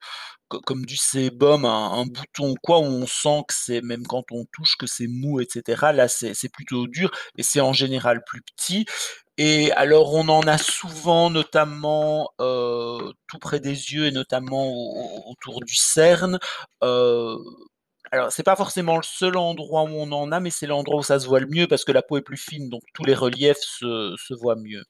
comme 0.67 0.85
du 0.87 0.97
sébum, 0.97 1.65
un 1.65 1.93
un 1.93 2.07
bouton 2.07 2.51
ou 2.53 2.55
quoi 2.63 2.79
où 2.81 2.85
on 2.85 3.07
sent 3.07 3.43
que 3.49 3.55
c'est 3.55 3.81
même 3.83 4.07
quand 4.07 4.25
on 4.33 4.45
touche 4.53 4.77
que 4.79 4.87
c'est 4.87 5.07
mou 5.09 5.41
et 5.41 5.47
cetera. 5.51 5.93
Là, 5.93 6.09
c'est 6.09 6.35
plutôt 6.53 6.87
dur 6.87 7.11
et 7.39 7.43
c'est 7.43 7.61
en 7.61 7.73
général 7.73 8.23
plus 8.27 8.43
petit 8.43 8.87
et 9.39 9.73
alors 9.73 10.15
on 10.15 10.29
en 10.29 10.43
a 10.47 10.59
souvent 10.59 11.31
notamment, 11.31 12.31
heu, 12.41 13.13
tout 13.29 13.39
près 13.41 13.61
des 13.61 13.71
yeux 13.95 14.07
et 14.07 14.13
notamment 14.13 14.69
au 14.69 15.29
au 15.29 15.33
autour 15.33 15.61
du 15.65 15.75
cerne. 15.75 16.39
Heu, 16.85 17.37
alors 18.13 18.31
c'est 18.33 18.43
pas 18.45 18.57
forcément 18.57 18.97
le 18.97 19.03
seul 19.05 19.37
endroit 19.37 19.83
où 19.85 19.89
on 19.89 20.13
en 20.13 20.33
a, 20.33 20.41
mais 20.41 20.51
c'est 20.51 20.67
l'endroit 20.69 21.01
où 21.01 21.03
ça 21.03 21.19
se 21.21 21.27
voit 21.27 21.41
le 21.41 21.49
mieux 21.49 21.67
parce 21.69 21.85
que 21.85 21.93
la 21.93 22.03
peau 22.03 22.17
est 22.19 22.23
plus 22.23 22.37
fine, 22.39 22.69
donc 22.71 22.83
tous 22.95 23.05
les 23.05 23.15
reliefs 23.15 23.59
se 23.61 24.35
voient 24.35 24.57
mieux. 24.57 24.85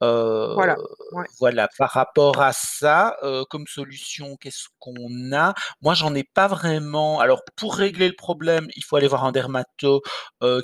Voilà, 0.00 0.76
ouais. 1.12 1.24
voilà, 1.40 1.68
par 1.78 1.90
rapport 1.90 2.40
à 2.42 2.52
ça, 2.52 3.16
comme 3.50 3.66
solution, 3.66 4.36
qu'est-ce 4.36 4.66
qu'on 4.78 5.32
a? 5.32 5.54
Moi, 5.82 5.94
j'en 5.94 6.14
ai 6.14 6.24
pas 6.24 6.48
vraiment. 6.48 7.20
Alors 7.20 7.42
pour 7.56 7.74
régler 7.76 8.08
le 8.08 8.14
problème, 8.16 8.68
il 8.76 8.84
faut 8.84 8.96
aller 8.96 9.08
voir 9.08 9.24
un 9.24 9.32
dermato, 9.32 10.02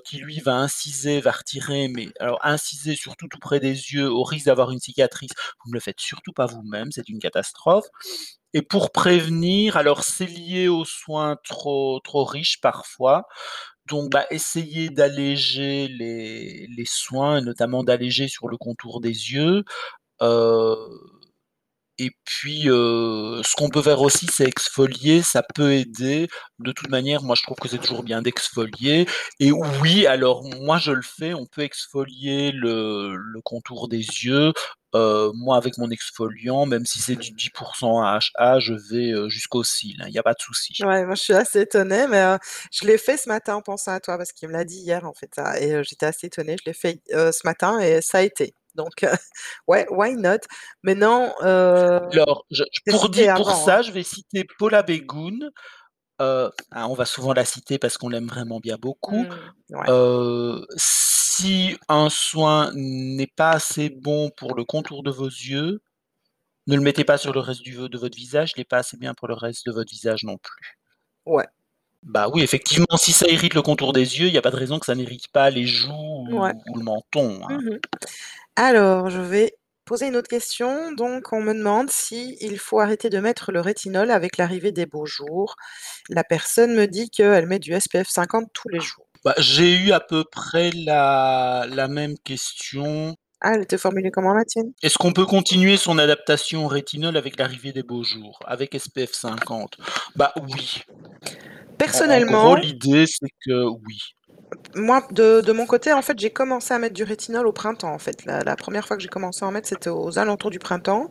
qui 0.05 0.19
lui 0.19 0.41
va 0.41 0.55
inciser, 0.57 1.21
va 1.21 1.33
retirer, 1.33 1.89
mais 1.89 2.09
alors 2.21 2.39
inciser 2.43 2.95
surtout 2.97 3.29
tout 3.29 3.39
près 3.39 3.61
des 3.61 3.73
yeux 3.73 4.11
au 4.11 4.23
risque 4.23 4.47
d'avoir 4.47 4.71
une 4.71 4.81
cicatrice, 4.81 5.33
vous 5.65 5.71
ne 5.71 5.75
le 5.75 5.81
faites 5.81 6.01
surtout 6.01 6.33
pas 6.33 6.47
vous-même, 6.47 6.91
c'est 6.93 7.09
une 7.09 7.19
catastrophe 7.19 7.87
et 8.55 8.61
pour 8.63 8.93
prévenir, 8.93 9.79
alors 9.79 10.05
c'est 10.05 10.27
lié 10.27 10.69
aux 10.69 10.85
soins 10.85 11.37
trop 11.45 12.01
trop 12.05 12.25
riches 12.25 12.61
parfois, 12.61 13.25
donc 13.93 14.11
bah, 14.11 14.25
essayer 14.31 14.89
d'alléger 14.91 15.87
les 15.89 16.67
les 16.77 16.85
soins 16.87 17.43
notamment 17.43 17.85
d'alléger 17.85 18.27
sur 18.29 18.49
le 18.49 18.57
contour 18.57 19.01
des 19.03 19.11
yeux, 19.11 19.65
et 22.05 22.11
puis, 22.25 22.69
heu, 22.69 23.41
ce 23.45 23.55
qu'on 23.57 23.69
peut 23.69 23.83
faire 23.83 24.01
aussi, 24.01 24.27
c'est 24.33 24.45
exfolier, 24.45 25.23
ça 25.23 25.43
peut 25.55 25.73
aider. 25.73 26.29
De 26.59 26.73
toute 26.73 26.89
manière, 26.91 27.23
moi 27.23 27.37
je 27.37 27.43
trouve 27.43 27.57
que 27.59 27.69
c'est 27.69 27.79
toujours 27.79 28.03
bien 28.03 28.23
d'exfolier 28.23 29.07
et 29.41 29.53
oui, 29.53 30.07
alors 30.07 30.43
moi 30.61 30.79
je 30.79 30.93
le 30.93 31.03
fais, 31.03 31.35
on 31.35 31.47
peut 31.47 31.63
exfolier 31.63 32.51
le 32.53 33.17
contour 33.45 33.89
des 33.89 33.99
yeux. 33.99 34.53
Heu, 34.95 35.31
moi 35.35 35.57
avec 35.57 35.79
mon 35.79 35.91
exfoliant, 35.91 36.67
même 36.67 36.85
si 36.85 37.01
c'est 37.01 37.17
du 37.17 37.31
10 37.31 37.51
AHA, 37.83 38.59
je 38.59 38.75
vais, 38.75 39.13
heu, 39.13 39.29
jusqu'aux 39.31 39.65
cils, 39.65 40.01
hein, 40.03 40.07
il 40.09 40.13
y 40.15 40.19
a 40.19 40.23
pas 40.23 40.35
de 40.35 40.41
souci. 40.41 40.75
Ouais, 40.83 41.05
moi 41.07 41.15
je 41.15 41.23
suis 41.23 41.33
assez 41.33 41.61
étonnée, 41.63 42.07
mais 42.09 42.37
je 42.73 42.87
l'ai 42.87 42.99
fait 42.99 43.17
ce 43.17 43.29
matin 43.29 43.55
en 43.57 43.63
pensant 43.63 43.93
à 43.93 44.01
toi 44.01 44.19
parce 44.19 44.33
qu'il 44.33 44.49
me 44.49 44.53
l'a 44.53 44.65
dit 44.65 44.79
hier 44.81 45.05
en 45.07 45.15
fait 45.15 45.31
ça 45.35 45.59
et 45.61 45.83
j'étais 45.85 46.07
assez 46.07 46.27
étonnée. 46.27 46.57
Je 46.59 46.65
l'ai 46.71 46.75
fait, 46.75 47.01
ce 47.11 47.47
matin 47.47 47.79
et 47.81 48.03
ça 48.03 48.19
a 48.19 48.23
été. 48.23 48.55
Donc 48.75 49.03
heu, 49.05 49.09
ouais, 49.69 49.87
why 49.91 50.15
not? 50.17 50.41
Maintenant, 50.83 51.35
heu, 51.43 51.99
Alors 52.13 52.45
je 52.51 52.63
pour 52.89 53.09
avant, 53.29 53.49
hein. 53.49 53.53
ça, 53.53 53.83
je 53.83 53.93
vais 53.93 54.03
citer 54.03 54.45
Paula 54.59 54.83
Begoun, 54.83 55.51
heu, 56.21 56.51
ah, 56.71 56.89
on 56.89 56.95
va 56.95 57.05
souvent 57.05 57.33
la 57.33 57.45
citer 57.45 57.79
parce 57.79 57.99
qu'on 57.99 58.09
l'aime 58.09 58.29
vraiment 58.29 58.61
bien 58.61 58.77
beaucoup. 58.81 59.27
Mmh, 59.71 59.77
ouais. 59.77 59.89
Si 60.77 61.77
un 61.89 62.11
soin 62.11 62.71
n'est 62.75 63.27
pas 63.27 63.51
assez 63.53 63.91
bon 63.91 64.31
pour 64.37 64.55
le 64.55 64.65
contour 64.65 65.03
de 65.03 65.11
vos 65.11 65.27
yeux, 65.29 65.81
ne 66.69 66.77
le 66.77 66.83
mettez 66.83 67.05
pas 67.05 67.19
sur 67.19 67.33
le 67.33 67.41
reste 67.41 67.63
du 67.63 67.77
de 67.77 67.99
votre 67.99 68.17
visage, 68.17 68.53
il 68.57 68.61
est 68.61 68.65
pas 68.65 68.79
assez 68.79 68.97
bien 68.97 69.15
pour 69.15 69.29
le 69.29 69.35
reste 69.35 69.67
de 69.67 69.73
votre 69.73 69.91
visage 69.91 70.25
non 70.25 70.39
plus. 70.39 70.79
Ouais. 71.27 71.47
Bah 72.03 72.29
oui, 72.33 72.43
effectivement, 72.43 72.97
si 72.97 73.13
ça 73.13 73.29
irrite 73.29 73.55
le 73.55 73.63
contour 73.63 73.93
des 73.93 74.19
yeux, 74.19 74.27
il 74.27 74.35
y 74.35 74.39
a 74.39 74.43
pas 74.43 74.51
de 74.51 74.57
raison 74.57 74.81
que 74.81 74.87
ça 74.87 74.95
n'irrite 74.95 75.29
pas 75.29 75.51
les 75.51 75.67
joues 75.67 75.93
Ouais. 75.93 76.53
ou 76.67 76.77
le 76.77 76.83
menton, 76.83 77.41
hein. 77.49 77.57
Mmh 77.57 77.71
mh. 77.71 77.79
Alors, 78.57 79.09
je 79.11 79.21
vais 79.21 79.55
poser 79.85 80.09
une 80.09 80.17
autre 80.17 80.29
question. 80.29 80.93
Donc, 80.93 81.33
on 81.33 81.41
me 81.41 81.55
demande 81.55 81.91
s'il 81.91 82.59
faut 82.59 82.81
arrêter 82.81 83.11
de 83.11 83.19
mettre 83.19 83.53
le 83.53 83.61
rétinol 83.61 84.11
avec 84.11 84.37
l'arrivée 84.37 84.73
des 84.73 84.87
beaux 84.87 85.07
jours. 85.07 85.57
La 86.09 86.25
personne 86.25 86.75
me 86.75 86.87
dit 86.87 87.11
qu'elle 87.11 87.47
met 87.47 87.59
du 87.59 87.79
SPF 87.79 88.09
50 88.09 88.49
tous 88.53 88.69
les 88.69 88.81
jours. 88.81 89.07
Bah, 89.25 89.35
j'ai 89.39 89.75
eu 89.77 89.93
à 89.93 90.01
peu 90.01 90.25
près 90.25 90.71
la 90.73 91.67
la 91.69 91.89
même 91.89 92.19
question. 92.19 93.17
Ah, 93.41 93.53
elle 93.55 93.63
était 93.63 93.79
formulée 93.79 94.11
comment 94.11 94.35
la 94.35 94.45
tienne? 94.45 94.73
Est-ce 94.83 94.99
qu'on 94.99 95.13
peut 95.13 95.27
continuer 95.27 95.77
son 95.77 95.99
adaptation 95.99 96.65
au 96.65 96.69
rétinol 96.69 97.17
avec 97.17 97.39
l'arrivée 97.39 97.73
des 97.73 97.83
beaux 97.83 98.05
jours, 98.05 98.39
avec 98.47 98.77
SPF 98.79 99.13
50? 99.13 99.77
Bah 100.17 100.33
oui. 100.43 100.83
En 102.05 102.13
en 102.15 102.25
gros, 102.25 102.55
Personnellement 102.55 102.55
l'idée, 102.55 103.07
c'est 103.07 103.31
que 103.45 103.65
oui. 103.65 103.99
Moi, 104.75 105.07
de 105.11 105.53
mon 105.53 105.67
côté, 105.67 105.93
en 105.93 106.03
fait, 106.03 106.19
j'ai 106.19 106.31
commencé 106.31 106.75
à 106.75 106.79
mettre 106.79 106.95
du 106.95 107.05
rétinol 107.05 107.47
au 107.47 107.53
printemps, 107.53 107.93
en 107.93 107.99
fait. 107.99 108.25
La 108.25 108.57
1re 108.57 108.87
fois 108.87 108.97
que 108.97 109.03
j'ai 109.03 109.09
commencé 109.09 109.45
à 109.45 109.49
en 109.49 109.53
mettre, 109.53 109.69
c'était 109.69 109.91
aux 109.91 110.19
alentours 110.19 110.51
du 110.51 110.59
printemps. 110.59 111.11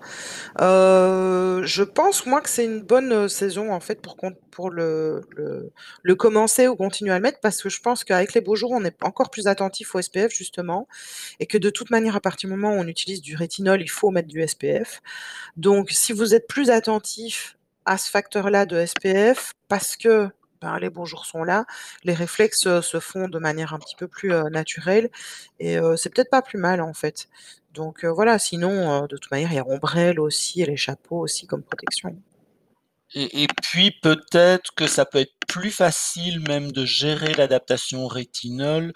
Heu, 0.61 1.61
je 1.63 1.83
pense, 1.83 2.25
moi, 2.25 2.41
que 2.41 2.49
c'est 2.49 2.65
une 2.65 2.81
bonne, 2.81 3.29
saison, 3.29 3.73
en 3.73 3.79
fait, 3.79 4.01
pour 4.01 4.17
pour 4.51 4.69
le 4.69 5.21
le 5.35 5.71
le 6.03 6.15
commencer 6.15 6.67
ou 6.67 6.75
continuer 6.75 7.11
à 7.11 7.15
le 7.17 7.21
mettre 7.21 7.39
parce 7.41 7.61
que 7.61 7.69
je 7.69 7.79
pense 7.81 8.03
qu'avec 8.03 8.33
les 8.33 8.41
beaux 8.41 8.55
jours, 8.55 8.71
on 8.71 8.83
est 8.83 8.95
encore 9.03 9.29
plus 9.29 9.47
attentif 9.47 9.95
au 9.95 10.01
SPF, 10.01 10.31
justement 10.33 10.87
et 11.39 11.45
que 11.47 11.57
de 11.57 11.69
toute 11.69 11.91
manière, 11.91 12.15
à 12.15 12.21
partir 12.21 12.49
du 12.49 12.55
moment 12.55 12.75
où 12.75 12.79
on 12.79 12.87
utilise 12.87 13.21
du 13.21 13.35
rétinol, 13.35 13.81
il 13.81 13.89
faut 13.89 14.11
mettre 14.11 14.27
du 14.27 14.45
SPF. 14.47 15.01
Donc 15.57 15.91
si 15.91 16.13
vous 16.13 16.35
êtes 16.35 16.47
plus 16.47 16.69
attentif 16.69 17.57
à 17.85 17.97
ce 17.97 18.09
facteur-là 18.09 18.65
de 18.65 18.85
SPF 18.85 19.53
parce 19.67 19.97
que, 19.97 20.29
les 20.79 20.89
beaux 20.89 21.05
jours 21.05 21.25
sont 21.25 21.43
là, 21.43 21.65
les 22.03 22.13
réflexes, 22.13 22.67
heu, 22.67 22.81
se 22.81 22.99
font 22.99 23.27
de 23.27 23.39
manière 23.39 23.73
un 23.73 23.79
petit 23.79 23.95
peu 23.95 24.07
plus, 24.07 24.31
heu, 24.33 24.49
naturelle 24.49 25.09
et 25.59 25.77
heu, 25.77 25.97
c'est 25.97 26.09
peut-être 26.13 26.29
pas 26.29 26.41
plus 26.41 26.59
mal, 26.59 26.81
en 26.81 26.93
fait. 26.93 27.27
Donc 27.73 28.03
voilà, 28.05 28.37
sinon, 28.39 29.03
de 29.07 29.15
toute 29.17 29.31
manière, 29.31 29.51
il 29.51 29.55
y 29.55 29.59
a 29.59 29.67
ombrelles 29.67 30.19
aussi 30.19 30.61
et 30.61 30.65
les 30.65 30.77
chapeaux 30.77 31.19
aussi 31.19 31.47
comme 31.47 31.63
protection. 31.63 32.17
Et 33.13 33.47
puis 33.61 33.91
peut-être 34.01 34.73
que 34.73 34.87
ça 34.87 35.05
peut 35.05 35.19
être 35.19 35.33
plus 35.47 35.71
facile 35.71 36.39
même 36.47 36.71
de 36.71 36.85
gérer 36.85 37.33
l'adaptation 37.33 38.07
rétinol, 38.07 38.93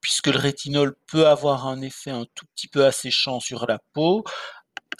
puisque 0.00 0.26
le 0.28 0.38
rétinol 0.38 0.94
peut 1.06 1.26
avoir 1.28 1.66
un 1.68 1.80
effet 1.80 2.10
un 2.10 2.24
tout 2.34 2.46
petit 2.54 2.66
peu 2.68 2.84
asséchant 2.84 3.38
sur 3.38 3.66
la 3.66 3.78
peau. 3.92 4.24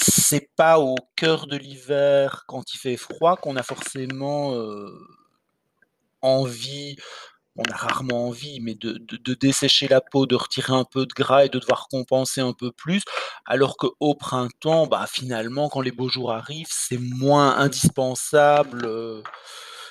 C'est 0.00 0.48
pas 0.56 0.78
au 0.78 0.96
cœur 1.16 1.46
de 1.46 1.56
l'hiver 1.56 2.44
quand 2.46 2.72
il 2.74 2.78
fait 2.78 2.96
froid 2.96 3.36
qu'on 3.36 3.56
a 3.56 3.62
forcément, 3.64 4.52
envie, 6.24 6.96
on 7.56 7.62
a 7.70 7.76
rarement 7.76 8.28
envie, 8.28 8.60
mais 8.60 8.74
de 8.74 8.92
de 8.98 9.16
de 9.18 9.34
dessécher 9.34 9.88
la 9.88 10.00
peau, 10.00 10.26
de 10.26 10.36
retirer 10.36 10.72
un 10.74 10.84
peu 10.84 11.06
de 11.06 11.14
gras 11.14 11.44
et 11.46 11.48
de 11.48 11.58
devoir 11.60 11.88
compenser 11.88 12.40
un 12.40 12.52
peu 12.54 12.72
plus. 12.72 13.02
Alors 13.46 13.76
qu'au 13.76 14.14
printemps, 14.16 14.86
bah, 14.88 15.06
finalement, 15.10 15.68
quand 15.68 15.80
les 15.82 15.92
beaux 15.92 16.08
jours 16.08 16.32
arrivent, 16.32 16.68
c'est 16.70 16.98
moins 16.98 17.56
indispensable, 17.58 18.86
heu 18.86 19.22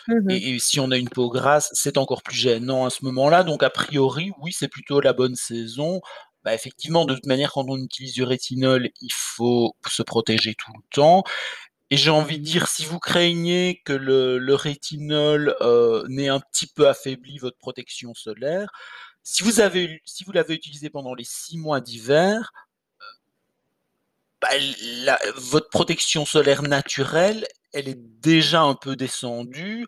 Mmh 0.08 0.16
mh. 0.30 0.40
et 0.40 0.50
et 0.56 0.60
si 0.60 0.80
on 0.80 0.92
a 0.92 0.98
une 0.98 1.10
peau 1.10 1.30
grasse, 1.30 1.70
c'est 1.74 1.98
encore 1.98 2.24
plus 2.24 2.36
gênant 2.38 2.86
à 2.86 2.90
ce 2.90 3.04
moment-là. 3.06 3.44
Donc 3.44 3.64
a 3.64 3.70
priori, 3.70 4.32
oui, 4.42 4.52
c'est 4.54 4.68
plutôt 4.68 5.02
la 5.02 5.14
bonne 5.14 5.36
saison. 5.36 6.02
bah, 6.44 6.54
effectivement, 6.54 7.06
de 7.06 7.14
toute 7.16 7.26
manière, 7.26 7.52
quand 7.54 7.66
on 7.70 7.78
utilise 7.78 8.14
du 8.14 8.24
rétinol, 8.24 8.90
il 9.02 9.12
faut 9.14 9.76
se 9.88 10.04
protéger 10.04 10.56
tout 10.56 10.72
le 10.76 10.84
temps. 10.94 11.24
Et 11.94 11.96
j'ai 11.96 12.10
envie 12.10 12.40
de 12.40 12.44
dire, 12.44 12.68
si 12.70 12.86
vous 12.86 12.98
craignez 12.98 13.84
que 13.86 13.94
le, 13.94 14.56
rétinol 14.56 15.56
euh, 15.62 16.04
n'ait 16.08 16.28
un 16.28 16.40
petit 16.40 16.66
peu 16.66 16.88
affaibli 16.88 17.38
votre 17.38 17.60
protection 17.60 18.16
solaire, 18.16 18.68
si 19.22 19.44
vous 19.44 19.52
l'avez 19.60 20.56
utilisé 20.56 20.90
pendant 20.90 21.14
les 21.14 21.24
six 21.24 21.56
mois 21.56 21.82
d'hiver, 21.82 22.52
bah, 24.42 24.48
la, 25.04 25.20
votre 25.36 25.70
protection 25.70 26.26
solaire 26.26 26.64
naturelle, 26.64 27.46
elle 27.74 27.88
est 27.88 28.02
déjà 28.22 28.64
un 28.64 28.74
peu 28.74 28.96
descendue 28.96 29.86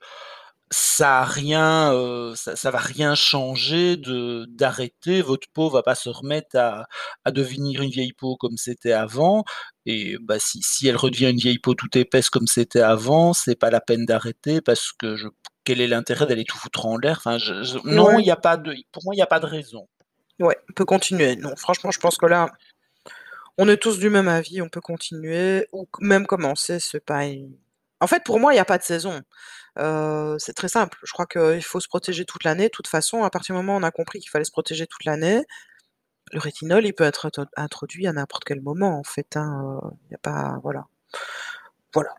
ça 0.71 1.19
a 1.21 1.25
rien, 1.25 1.93
euh, 1.93 2.35
ça, 2.35 2.55
ça 2.55 2.71
va 2.71 2.79
rien 2.79 3.15
changer 3.15 3.97
de 3.97 4.45
d'arrêter. 4.49 5.21
Votre 5.21 5.47
peau 5.53 5.69
va 5.69 5.83
pas 5.83 5.95
se 5.95 6.09
remettre 6.09 6.55
à, 6.57 6.87
à 7.25 7.31
devenir 7.31 7.81
une 7.81 7.91
vieille 7.91 8.13
peau 8.13 8.35
comme 8.37 8.57
c'était 8.57 8.91
avant. 8.93 9.43
Et 9.85 10.17
bah 10.21 10.39
si, 10.39 10.61
si 10.63 10.87
elle 10.87 10.95
redevient 10.97 11.29
une 11.31 11.37
vieille 11.37 11.59
peau 11.59 11.75
toute 11.75 11.95
épaisse 11.95 12.29
comme 12.29 12.47
c'était 12.47 12.81
avant, 12.81 13.33
c'est 13.33 13.55
pas 13.55 13.69
la 13.69 13.81
peine 13.81 14.05
d'arrêter 14.05 14.61
parce 14.61 14.91
que 14.91 15.15
je, 15.15 15.27
quel 15.63 15.81
est 15.81 15.87
l'intérêt 15.87 16.25
d'aller 16.25 16.45
tout 16.45 16.57
foutre 16.57 16.85
en 16.87 16.97
l'air? 16.97 17.17
Enfin, 17.19 17.37
je, 17.37 17.63
je- 17.63 17.79
non, 17.85 18.17
Ouais, 18.17 18.19
il 18.19 18.25
y 18.25 18.31
a 18.31 18.35
pas 18.35 18.57
de, 18.57 18.75
pour 18.91 19.03
moi, 19.05 19.13
il 19.13 19.17
n'y 19.17 19.21
a 19.23 19.27
pas 19.27 19.39
de 19.39 19.45
raison. 19.45 19.87
ouais, 20.39 20.57
on 20.69 20.73
peut 20.73 20.85
continuer. 20.85 21.35
Non, 21.35 21.55
franchement, 21.57 21.91
je 21.91 21.99
pense 21.99 22.17
que 22.17 22.25
là, 22.25 22.49
on 23.57 23.67
est 23.69 23.77
tous 23.77 23.99
du 23.99 24.09
même 24.09 24.27
avis, 24.27 24.61
on 24.61 24.69
peut 24.69 24.81
continuer 24.81 25.67
ou 25.71 25.87
même 25.99 26.25
commencer, 26.27 26.79
c'est 26.79 26.99
pas 27.03 27.25
une- 27.25 27.57
En 28.05 28.07
fait, 28.07 28.23
pour 28.23 28.39
moi, 28.39 28.53
il 28.53 28.57
n'y 28.57 28.59
a 28.61 28.65
pas 28.65 28.77
de 28.77 28.83
saison. 28.83 29.21
Euh, 29.79 30.35
c'est 30.37 30.53
très 30.53 30.67
simple. 30.69 30.99
Je 31.03 31.11
crois 31.11 31.25
qu'il 31.25 31.63
faut 31.63 31.79
se 31.79 31.87
protéger 31.87 32.23
toute 32.23 32.43
l'année. 32.43 32.65
De 32.65 32.69
toute 32.69 32.87
façon, 32.87 33.23
à 33.23 33.31
partir 33.31 33.55
du 33.55 33.57
moment 33.61 33.73
où 33.75 33.79
on 33.79 33.83
a 33.83 33.89
compris 33.89 34.19
qu'il 34.19 34.29
fallait 34.29 34.45
se 34.45 34.51
protéger 34.51 34.85
toute 34.85 35.05
l'année, 35.05 35.43
le 36.31 36.39
rétinol, 36.39 36.85
il 36.85 36.93
peut 36.93 37.03
être 37.03 37.31
introduit 37.57 38.05
à 38.07 38.13
n'importe 38.13 38.43
quel 38.43 38.61
moment, 38.61 38.99
en 38.99 39.03
fait. 39.03 39.35
hein. 39.37 39.79
Euh, 39.83 39.89
Il 40.09 40.11
y 40.11 40.15
a 40.15 40.19
pas, 40.19 40.59
voilà, 40.61 40.85
voilà. 41.93 42.11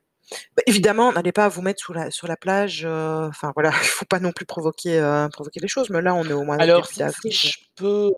Bah, 0.57 0.62
évidemment, 0.66 1.12
n'allez 1.12 1.31
pas 1.33 1.49
vous 1.49 1.62
mettre 1.62 1.81
sous 1.81 1.93
la, 1.93 2.11
sur 2.11 2.26
la 2.26 2.37
plage. 2.37 2.83
euh, 2.85 3.28
Enfin, 3.28 3.52
voilà, 3.55 3.71
il 3.83 3.87
faut 3.87 4.05
pas 4.07 4.19
non 4.19 4.33
plus 4.33 4.45
provoquer, 4.47 4.99
euh, 4.99 5.28
provoquer 5.28 5.61
les 5.61 5.69
choses. 5.69 5.88
Mais 5.90 6.02
là, 6.02 6.14
on 6.14 6.25
est 6.25 6.33
au 6.33 6.43
mois 6.43 6.57
Alors, 6.57 6.87
si, 6.87 6.95
si 7.23 7.31
je 7.50 7.59
peux 7.76 8.11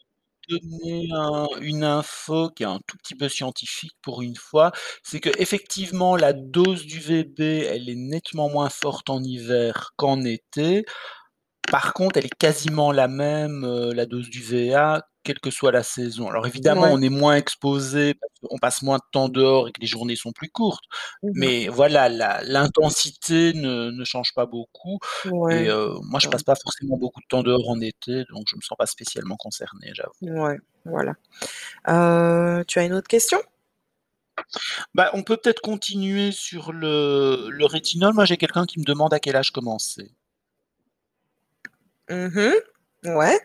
donner 0.49 1.09
un- 1.15 1.47
une 1.61 1.85
info 1.85 2.51
qui 2.51 2.63
est 2.65 2.67
un 2.67 2.81
tout 2.87 2.97
petit 2.99 3.15
peu 3.15 3.29
scientifique 3.29 3.93
pour 4.03 4.23
une 4.23 4.37
fois, 4.37 4.73
c'est 5.03 5.21
que 5.21 5.31
effectivement 5.39 6.17
la 6.17 6.33
dose 6.33 6.87
du 6.87 7.01
VB, 7.01 7.41
elle 7.67 7.89
est 7.89 7.95
nettement 7.97 8.49
moins 8.51 8.71
forte 8.71 9.11
en 9.11 9.23
hiver 9.23 9.93
qu'en 9.97 10.23
été. 10.25 10.85
Par 11.71 11.93
contre, 11.93 12.17
elle 12.19 12.27
est 12.27 12.35
quasiment 12.39 12.93
la 12.93 13.09
même, 13.09 13.65
euh, 13.65 13.93
la 13.95 14.07
dose 14.07 14.31
du 14.31 14.43
VA, 14.43 15.07
quelle 15.29 15.41
que 15.41 15.51
soit 15.51 15.71
la 15.73 15.83
saison. 15.83 16.29
Alors 16.31 16.47
évidemment, 16.47 16.83
Ouais. 16.85 16.91
on 16.93 17.03
est 17.03 17.09
moins 17.11 17.37
exposé 17.37 18.15
qu'on 18.43 18.59
passe 18.59 18.83
moins 18.83 18.97
de 18.97 19.03
temps 19.13 19.29
dehors 19.29 19.69
et 19.69 19.73
que 19.73 19.81
les 19.81 19.87
journées 19.87 20.17
sont 20.17 20.33
plus 20.33 20.49
courtes. 20.49 20.85
Mais 21.23 21.69
voilà, 21.69 22.09
l'intensité 22.43 23.53
ne, 23.55 23.91
ne 23.91 24.05
change 24.05 24.33
pas 24.35 24.47
beaucoup. 24.47 24.99
Ouais. 25.27 25.65
Et 25.65 25.69
euh, 25.71 25.95
moi, 26.03 26.19
je 26.21 26.29
passe 26.29 26.43
pas 26.43 26.55
forcément 26.57 26.97
beaucoup 26.97 27.21
de 27.21 27.27
temps 27.29 27.43
dehors 27.43 27.69
en 27.69 27.81
été, 27.81 28.25
donc 28.31 28.47
je 28.49 28.57
me 28.57 28.61
sens 28.63 28.77
pas 28.79 28.87
spécialement 28.87 29.37
concerné, 29.37 29.93
j'avoue. 29.95 30.41
Ouais, 30.43 30.59
voilà. 30.87 31.15
Euh, 31.89 32.65
tu 32.67 32.79
as 32.79 32.85
une 32.85 32.95
autre 32.95 33.09
question? 33.09 33.39
Bah, 34.95 35.11
on 35.15 35.23
peut 35.25 35.37
peut-être 35.37 35.61
continuer 35.61 36.33
sur 36.33 36.73
le, 36.73 37.49
le 37.51 37.67
rétinol. 37.67 38.15
Moi, 38.15 38.25
j'ai 38.25 38.37
quelqu'un 38.37 38.67
qui 38.67 38.79
me 38.81 38.85
demande 38.85 39.13
à 39.13 39.21
quel 39.21 39.37
âge 39.37 39.51
commencer. 39.51 40.13
Mhm. 42.11 42.53
Ouais, 43.05 43.39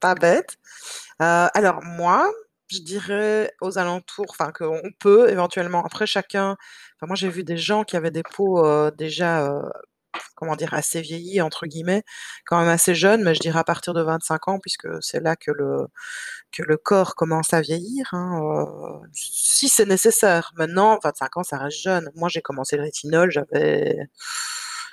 pas 0.00 0.14
bête. 0.14 0.56
Euh, 1.22 1.48
alors 1.54 1.82
moi, 1.84 2.30
je 2.70 2.78
dirais 2.80 3.52
aux 3.60 3.78
alentours, 3.78 4.26
enfin 4.30 4.52
qu'on 4.52 4.82
peut 5.00 5.30
éventuellement, 5.30 5.84
après 5.84 6.06
chacun, 6.06 6.56
moi 7.02 7.16
j'ai 7.16 7.28
vu 7.28 7.44
des 7.44 7.56
gens 7.58 7.84
qui 7.84 7.96
avaient 7.96 8.10
des 8.10 8.22
peaux 8.24 8.64
euh, 8.66 8.90
déjà, 8.90 9.46
euh, 9.46 9.62
comment 10.36 10.56
dire, 10.56 10.74
assez 10.74 11.00
vieillies, 11.02 11.40
entre 11.42 11.66
guillemets, 11.66 12.04
quand 12.46 12.58
même 12.60 12.68
assez 12.68 12.94
jeunes, 12.94 13.22
mais 13.24 13.34
je 13.34 13.40
dirais 13.40 13.60
à 13.60 13.64
partir 13.64 13.94
de 13.94 14.02
25 14.02 14.48
ans, 14.48 14.58
puisque 14.60 14.88
c'est 15.02 15.20
là 15.20 15.36
que 15.36 15.50
le, 15.52 15.86
que 16.52 16.62
le 16.62 16.76
corps 16.78 17.14
commence 17.16 17.52
à 17.54 17.60
vieillir, 17.62 18.08
hein, 18.12 19.00
si 19.14 19.68
c'est 19.68 19.86
nécessaire. 19.86 20.52
Maintenant, 20.56 20.98
25 21.04 21.36
ans, 21.38 21.44
ça 21.44 21.58
reste 21.58 21.80
jeune. 21.82 22.10
Moi 22.16 22.28
j'ai 22.28 22.42
commencé 22.42 22.76
le 22.76 22.82
rétinol, 22.84 23.30
j'avais, 23.30 23.98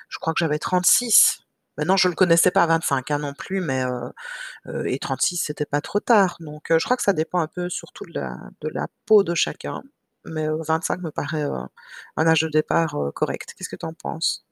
je 0.10 0.17
crois 0.19 0.34
que 0.34 0.39
j'avais 0.39 0.60
36. 0.60 1.42
Maintenant, 1.77 1.97
je 1.97 2.07
le 2.09 2.15
connaissais 2.15 2.51
pas 2.51 2.63
à 2.63 2.67
25 2.67 3.12
hein, 3.12 3.19
non 3.19 3.33
plus, 3.33 3.62
mais 3.62 3.83
euh, 4.67 4.83
et 4.86 4.99
36, 4.99 5.38
c'était 5.38 5.65
pas 5.65 5.81
trop 5.81 5.99
tard. 6.01 6.38
Donc, 6.41 6.65
je 6.71 6.83
crois 6.86 6.97
que 6.97 7.03
ça 7.03 7.13
dépend 7.13 7.39
un 7.41 7.47
peu 7.47 7.69
surtout 7.69 8.05
de 8.05 8.13
la, 8.13 8.38
de 8.62 8.69
la 8.69 8.88
peau 9.05 9.23
de 9.23 9.36
chacun. 9.36 9.83
Mais 10.25 10.47
euh, 10.49 10.57
25 10.67 11.01
me 11.01 11.12
paraît 11.12 11.43
un 12.17 12.27
âge 12.27 12.41
de 12.41 12.49
départ 12.49 12.95
correct. 13.15 13.53
Qu'est-ce 13.57 13.69
que 13.69 13.75
tu 13.77 13.86
en 13.86 13.93
penses? 13.93 14.45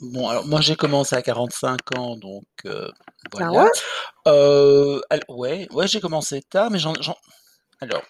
Bon, 0.00 0.28
alors 0.28 0.46
moi, 0.46 0.60
j'ai 0.60 0.76
commencé 0.76 1.14
à 1.14 1.22
45 1.22 1.96
ans, 1.98 2.16
donc 2.16 2.44
euh, 2.64 2.90
Ah 3.38 3.50
voilà. 3.52 3.52
ouais? 3.52 3.70
Euh, 4.28 5.00
alors, 5.10 5.38
ouais, 5.38 5.68
ouais, 5.72 5.86
j'ai 5.88 6.00
commencé 6.00 6.42
tard, 6.42 6.70
mais 6.70 6.78
j'en, 6.78 6.94
j'en- 7.00 7.16
alors, 7.80 8.02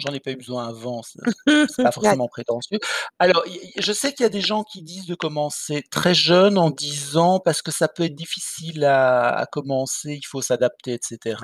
j'en 0.00 0.12
ai 0.12 0.20
pas 0.20 0.30
eu 0.32 0.36
besoin 0.36 0.68
avant, 0.68 1.02
c'est 1.02 1.20
pas 1.82 1.92
forcément 1.92 2.28
prétentieux. 2.28 2.78
Alors, 3.18 3.44
je 3.78 3.92
sais 3.92 4.12
qu'il 4.12 4.24
y 4.24 4.26
a 4.26 4.30
des 4.30 4.40
gens 4.40 4.64
qui 4.64 4.82
disent 4.82 5.06
de 5.06 5.14
commencer 5.14 5.82
très 5.90 6.14
jeune, 6.14 6.58
en 6.58 6.70
10 6.70 7.16
ans, 7.16 7.40
parce 7.40 7.62
que 7.62 7.70
ça 7.70 7.88
peut 7.88 8.04
être 8.04 8.14
difficile 8.14 8.84
à, 8.84 9.30
à 9.30 9.46
commencer, 9.46 10.14
il 10.14 10.26
faut 10.26 10.42
s'adapter, 10.42 10.92
etc. 10.94 11.36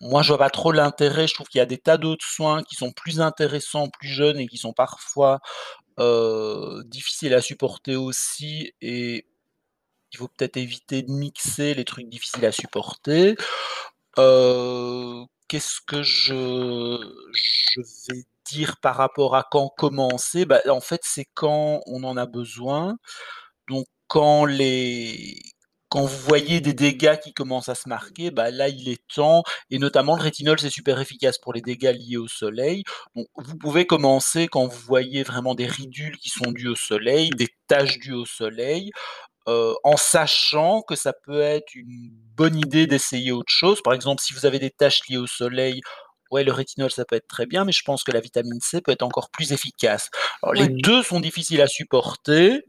Moi, 0.00 0.22
je 0.22 0.28
vois 0.28 0.38
pas 0.38 0.50
trop 0.50 0.72
l'intérêt. 0.72 1.26
Je 1.28 1.34
trouve 1.34 1.48
qu'il 1.48 1.58
y 1.58 1.62
a 1.62 1.66
des 1.66 1.78
tas 1.78 1.98
d'autres 1.98 2.24
soins 2.26 2.62
qui 2.62 2.74
sont 2.74 2.90
plus 2.92 3.20
intéressants 3.20 3.88
plus 3.88 4.08
jeunes 4.08 4.38
et 4.38 4.46
qui 4.48 4.56
sont 4.56 4.72
parfois 4.72 5.40
euh, 5.98 6.82
difficiles 6.86 7.34
à 7.34 7.42
supporter 7.42 7.96
aussi. 7.96 8.72
Et 8.80 9.26
il 10.12 10.18
faut 10.18 10.28
peut-être 10.28 10.56
éviter 10.56 11.02
de 11.02 11.12
mixer 11.12 11.74
les 11.74 11.84
trucs 11.84 12.08
difficiles 12.08 12.46
à 12.46 12.52
supporter. 12.52 13.36
Heu, 14.18 15.24
qu'est-ce 15.50 15.80
que 15.84 16.02
je 16.04 16.32
vais 18.08 18.22
dire 18.44 18.76
par 18.80 18.96
rapport 18.96 19.34
à 19.34 19.44
quand 19.50 19.68
commencer? 19.76 20.44
Bah, 20.44 20.60
en 20.68 20.80
fait, 20.80 21.00
c'est 21.02 21.26
quand 21.34 21.80
on 21.86 22.04
en 22.04 22.16
a 22.16 22.26
besoin. 22.26 22.96
Donc 23.68 23.86
quand 24.06 24.46
vous 24.46 26.06
voyez 26.06 26.60
des 26.60 26.72
dégâts 26.72 27.18
qui 27.18 27.32
commencent 27.34 27.68
à 27.68 27.74
se 27.74 27.88
marquer, 27.88 28.30
bah, 28.30 28.52
là, 28.52 28.68
il 28.68 28.88
est 28.88 29.02
temps 29.12 29.42
et 29.70 29.80
notamment 29.80 30.14
le 30.16 30.22
rétinol, 30.22 30.60
c'est 30.60 30.70
super 30.70 31.00
efficace 31.00 31.36
pour 31.38 31.52
les 31.52 31.62
dégâts 31.62 31.96
liés 31.98 32.16
au 32.16 32.28
soleil. 32.28 32.84
Vous 33.16 33.56
pouvez 33.58 33.86
commencer 33.86 34.46
quand 34.46 34.66
vous 34.68 34.80
voyez 34.86 35.24
vraiment 35.24 35.56
des 35.56 35.66
ridules 35.66 36.16
qui 36.18 36.28
sont 36.28 36.52
dues 36.52 36.68
au 36.68 36.76
soleil, 36.76 37.30
des 37.30 37.48
taches 37.66 37.98
dues 37.98 38.14
au 38.14 38.26
soleil 38.26 38.92
heu, 39.48 39.74
en 39.84 39.96
sachant 39.96 40.82
que 40.82 40.96
ça 40.96 41.12
peut 41.12 41.40
être 41.40 41.74
une 41.74 42.10
bonne 42.36 42.56
idée 42.56 42.86
d'essayer 42.86 43.32
autre 43.32 43.52
chose. 43.52 43.80
Par 43.82 43.94
exemple, 43.94 44.22
si 44.22 44.34
vous 44.34 44.46
avez 44.46 44.58
des 44.58 44.70
taches 44.70 45.00
liées 45.08 45.16
au 45.18 45.26
soleil, 45.26 45.80
ouais, 46.30 46.44
le 46.44 46.52
rétinol, 46.52 46.90
ça 46.90 47.04
peut 47.04 47.16
être 47.16 47.28
très 47.28 47.46
bien, 47.46 47.64
mais 47.64 47.72
je 47.72 47.82
pense 47.84 48.04
que 48.04 48.12
la 48.12 48.20
vitamine 48.20 48.60
C 48.60 48.80
peut 48.80 48.92
être 48.92 49.02
encore 49.02 49.30
plus 49.30 49.52
efficace. 49.52 50.10
Alors 50.42 50.54
les 50.54 50.68
2 50.68 51.02
sont 51.02 51.20
difficiles 51.20 51.60
à 51.60 51.66
supporter. 51.66 52.62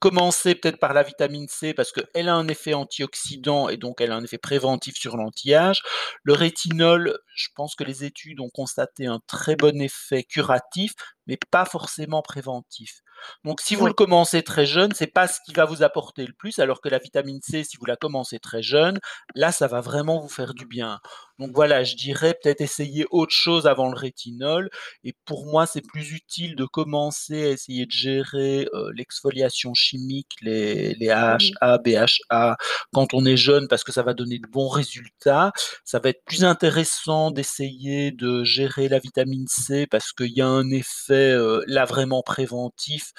Commencer 0.00 0.54
peut-être 0.54 0.78
par 0.78 0.94
la 0.94 1.02
vitamine 1.02 1.46
C 1.46 1.74
parce 1.74 1.92
qu'elle 1.92 2.30
a 2.30 2.34
un 2.34 2.48
effet 2.48 2.72
antioxydant 2.72 3.68
et 3.68 3.76
donc 3.76 4.00
elle 4.00 4.12
a 4.12 4.16
un 4.16 4.24
effet 4.24 4.38
préventif 4.38 4.94
sur 4.96 5.18
l'anti-âge. 5.18 5.82
Le 6.22 6.32
rétinol, 6.32 7.18
je 7.34 7.48
pense 7.54 7.74
que 7.74 7.84
les 7.84 8.02
études 8.02 8.40
ont 8.40 8.48
constaté 8.48 9.06
un 9.06 9.20
très 9.26 9.56
bon 9.56 9.78
effet 9.78 10.24
curatif, 10.24 10.94
mais 11.26 11.36
pas 11.50 11.66
forcément 11.66 12.22
préventif. 12.22 13.02
Donc 13.44 13.60
si 13.60 13.74
vous 13.74 13.86
le 13.86 13.92
commencez 13.92 14.42
très 14.42 14.66
jeune, 14.66 14.92
c'est 14.94 15.06
pas 15.06 15.26
ce 15.26 15.38
qui 15.44 15.52
va 15.52 15.64
vous 15.64 15.82
apporter 15.82 16.26
le 16.26 16.32
plus, 16.32 16.58
alors 16.58 16.80
que 16.80 16.88
la 16.88 16.98
vitamine 16.98 17.40
C, 17.42 17.64
si 17.64 17.76
vous 17.78 17.86
la 17.86 17.96
commencez 17.96 18.38
très 18.38 18.62
jeune, 18.62 18.98
là, 19.34 19.52
ça 19.52 19.66
va 19.66 19.80
vraiment 19.80 20.20
vous 20.20 20.28
faire 20.28 20.54
du 20.54 20.66
bien. 20.66 21.00
Donc 21.40 21.52
voilà, 21.54 21.84
je 21.84 21.96
dirais 21.96 22.34
peut-être 22.42 22.60
essayer 22.60 23.06
autre 23.10 23.34
chose 23.34 23.66
avant 23.66 23.88
le 23.90 23.96
rétinol. 23.96 24.70
Et 25.04 25.14
pour 25.24 25.46
moi, 25.46 25.66
c'est 25.66 25.80
plus 25.80 26.12
utile 26.12 26.54
de 26.56 26.64
commencer 26.66 27.44
à 27.46 27.50
essayer 27.50 27.86
de 27.86 27.90
gérer 27.92 28.68
euh, 28.74 28.92
l'exfoliation 28.94 29.74
chimique, 29.74 30.32
les, 30.42 30.94
les 30.94 31.10
AHA, 31.10 31.78
BHA, 31.78 32.56
quand 32.92 33.14
on 33.14 33.24
est 33.24 33.36
jeune, 33.38 33.68
parce 33.68 33.84
que 33.84 33.92
ça 33.92 34.02
va 34.02 34.14
donner 34.14 34.38
de 34.38 34.46
bons 34.48 34.68
résultats. 34.68 35.52
Ça 35.84 35.98
va 35.98 36.10
être 36.10 36.24
plus 36.24 36.44
intéressant 36.44 37.30
d'essayer 37.30 38.12
de 38.12 38.44
gérer 38.44 38.88
la 38.88 38.98
vitamine 38.98 39.46
C, 39.48 39.86
parce 39.86 40.12
qu'il 40.12 40.32
y 40.36 40.42
a 40.42 40.46
un 40.48 40.70
effet 40.70 41.32
euh, 41.32 41.62
là 41.66 41.84
vraiment 41.86 42.22
préventif. 42.22 43.12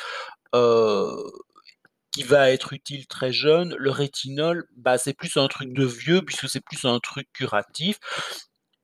euh, 0.56 1.16
qui 2.12 2.24
va 2.24 2.52
être 2.52 2.74
utile 2.74 3.08
très 3.08 3.32
jeune, 3.34 3.76
le 3.80 3.91
rétinol, 3.91 4.65
bah, 4.78 4.97
c'est 4.97 5.13
plus 5.13 5.38
un 5.38 5.47
truc 5.47 5.74
de 5.74 5.86
vieux 5.86 6.21
puisque 6.24 6.50
c'est 6.50 6.62
plus 6.63 6.86
un 6.86 7.00
truc 7.00 7.28
curatif. 7.34 8.00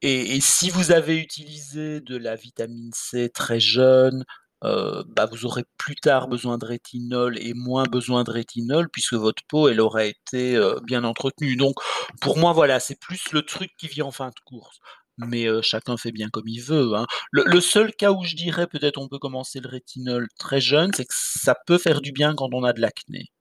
Et, 0.03 0.39
si 0.41 0.69
vous 0.69 0.91
avez 0.91 1.17
utilisé 1.19 2.01
de 2.01 2.17
la 2.17 2.35
vitamine 2.35 2.91
C 2.93 3.29
très 3.33 3.59
jeune, 3.59 4.25
heu, 4.63 5.03
bah, 5.09 5.25
vous 5.31 5.45
aurez 5.45 5.63
plus 5.77 5.95
tard 5.95 6.27
besoin 6.27 6.57
de 6.59 6.65
rétinol 6.65 7.37
et 7.39 7.53
moins 7.55 7.83
besoin 7.85 8.23
de 8.23 8.31
rétinol 8.31 8.89
puisque 8.91 9.13
votre 9.15 9.43
peau, 9.49 9.69
elle 9.69 9.81
aura 9.81 10.05
été, 10.05 10.55
heu, 10.57 10.77
bien 10.85 11.03
entretenue. 11.03 11.55
Donc 11.57 11.75
pour 12.21 12.37
moi, 12.37 12.53
voilà, 12.53 12.79
c'est 12.79 12.99
plus 12.99 13.31
le 13.33 13.41
truc 13.43 13.71
qui 13.77 13.87
vient 13.87 14.05
en 14.05 14.11
fin 14.11 14.29
de 14.29 14.39
course. 14.45 14.79
Mais 15.17 15.47
chacun 15.61 15.97
fait 15.97 16.11
bien 16.11 16.29
comme 16.29 16.47
il 16.47 16.61
veut, 16.61 16.93
hein. 16.95 17.05
Le 17.31 17.43
le 17.45 17.61
seul 17.61 17.93
cas 17.93 18.11
où 18.11 18.23
je 18.23 18.35
dirais 18.35 18.67
peut-être 18.67 18.97
on 18.97 19.07
peut 19.07 19.19
commencer 19.19 19.59
le 19.59 19.67
rétinol 19.69 20.27
très 20.37 20.61
jeune, 20.61 20.91
c'est 20.95 21.05
que 21.05 21.13
ça 21.15 21.55
peut 21.65 21.77
faire 21.77 22.01
du 22.01 22.11
bien 22.11 22.35
quand 22.35 22.49
on 22.53 22.63
a 22.63 22.73
de 22.73 22.81
l'acné. 22.81 23.31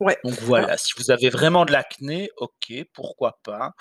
Ouais, 0.00 0.16
Donc 0.24 0.34
voilà, 0.40 0.78
si 0.78 0.92
vous 0.96 1.10
avez 1.10 1.28
vraiment 1.28 1.66
de 1.66 1.72
l'acné, 1.72 2.30
OK, 2.38 2.72
pourquoi 2.94 3.38
pas, 3.44 3.72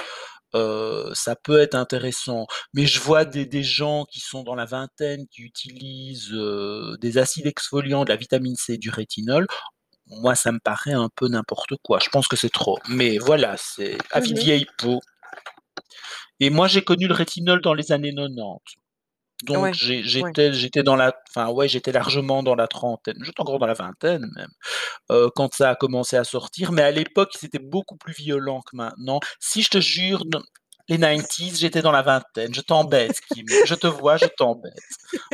ça 1.14 1.36
peut 1.42 1.60
être 1.62 1.76
intéressant. 1.76 2.46
Mais 2.74 2.86
je 2.86 3.00
vois 3.00 3.24
des 3.24 3.46
des 3.46 3.64
gens 3.64 4.06
qui 4.06 4.20
sont 4.20 4.44
dans 4.44 4.56
la 4.56 4.66
vingtaine, 4.66 5.28
qui 5.32 5.44
utilisent, 5.44 6.36
des 7.00 7.18
acides 7.18 7.48
exfoliants, 7.48 8.04
de 8.04 8.10
la 8.10 8.18
vitamine 8.18 8.58
C, 8.58 8.78
du 8.78 8.90
rétinol. 8.90 9.48
Moi, 10.08 10.36
ça 10.36 10.52
me 10.52 10.60
paraît 10.60 10.94
un 10.94 11.10
peu 11.16 11.28
n'importe 11.30 11.74
quoi. 11.84 12.00
Je 12.04 12.10
pense 12.10 12.28
que 12.28 12.36
c'est 12.36 12.50
trop. 12.50 12.80
Mais 12.90 13.18
voilà, 13.20 13.56
c'est 13.58 13.98
avis 14.12 14.34
Mmh 14.34 14.38
vieille 14.40 14.66
peau. 14.78 15.00
Et 16.40 16.50
moi, 16.50 16.68
j'ai 16.68 16.82
connu 16.84 17.08
le 17.08 17.14
rétinol 17.14 17.62
dans 17.62 17.74
les 17.74 17.92
années 17.92 18.14
90. 18.14 18.76
Donc 19.44 19.58
Ouais, 19.64 19.72
j'ai 19.74 20.04
ouais. 20.20 20.34
j'étais 20.34 20.52
j'étais 20.54 20.84
dans 20.84 20.98
la 20.98 21.14
enfin 21.30 21.50
ouais, 21.50 21.70
j'étais 21.70 21.94
largement 21.94 22.44
dans 22.44 22.56
la 22.56 22.68
trentaine, 22.68 23.16
j'étais 23.24 23.40
encore 23.40 23.58
dans 23.60 23.68
la 23.68 23.74
vingtaine 23.74 24.26
même, 24.36 24.50
heu, 25.12 25.30
quand 25.36 25.54
ça 25.54 25.72
a 25.72 25.76
commencé 25.76 26.18
à 26.18 26.24
sortir, 26.26 26.72
mais 26.74 26.82
à 26.84 26.92
l'époque, 26.92 27.32
c'était 27.40 27.60
beaucoup 27.60 27.98
plus 27.98 28.14
violent 28.14 28.62
que 28.62 28.76
maintenant. 28.76 29.20
Si 29.40 29.62
je 29.64 29.70
te 29.70 29.80
jure, 29.80 30.24
les 30.90 30.98
90s, 30.98 31.60
j'étais 31.60 31.82
dans 31.82 31.92
la 31.94 32.02
vingtaine. 32.02 32.54
Je 32.54 32.62
t'embête, 32.62 33.20
Kim, 33.34 33.48
je 33.64 33.76
te 33.76 33.88
vois, 33.88 34.18
je 34.18 34.28
t'embête. 34.28 34.74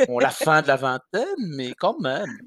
Bon, 0.06 0.18
la 0.20 0.30
fin 0.30 0.62
de 0.62 0.68
la 0.68 0.76
vingtaine, 0.76 1.26
mais 1.56 1.74
quand 1.74 1.98
même. 2.00 2.38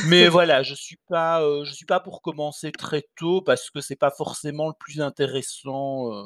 Mais 0.00 0.28
voilà, 0.28 0.62
je 0.62 0.74
suis 0.74 0.98
pas, 1.08 1.42
je 1.64 1.72
suis 1.72 1.86
pas 1.86 2.00
pour 2.00 2.22
commencer 2.22 2.72
très 2.72 3.04
tôt 3.16 3.42
parce 3.42 3.70
que 3.70 3.80
c'est 3.80 3.96
pas 3.96 4.10
forcément 4.10 4.68
le 4.68 4.74
plus 4.78 5.00
intéressant, 5.00 6.12
heu, 6.12 6.24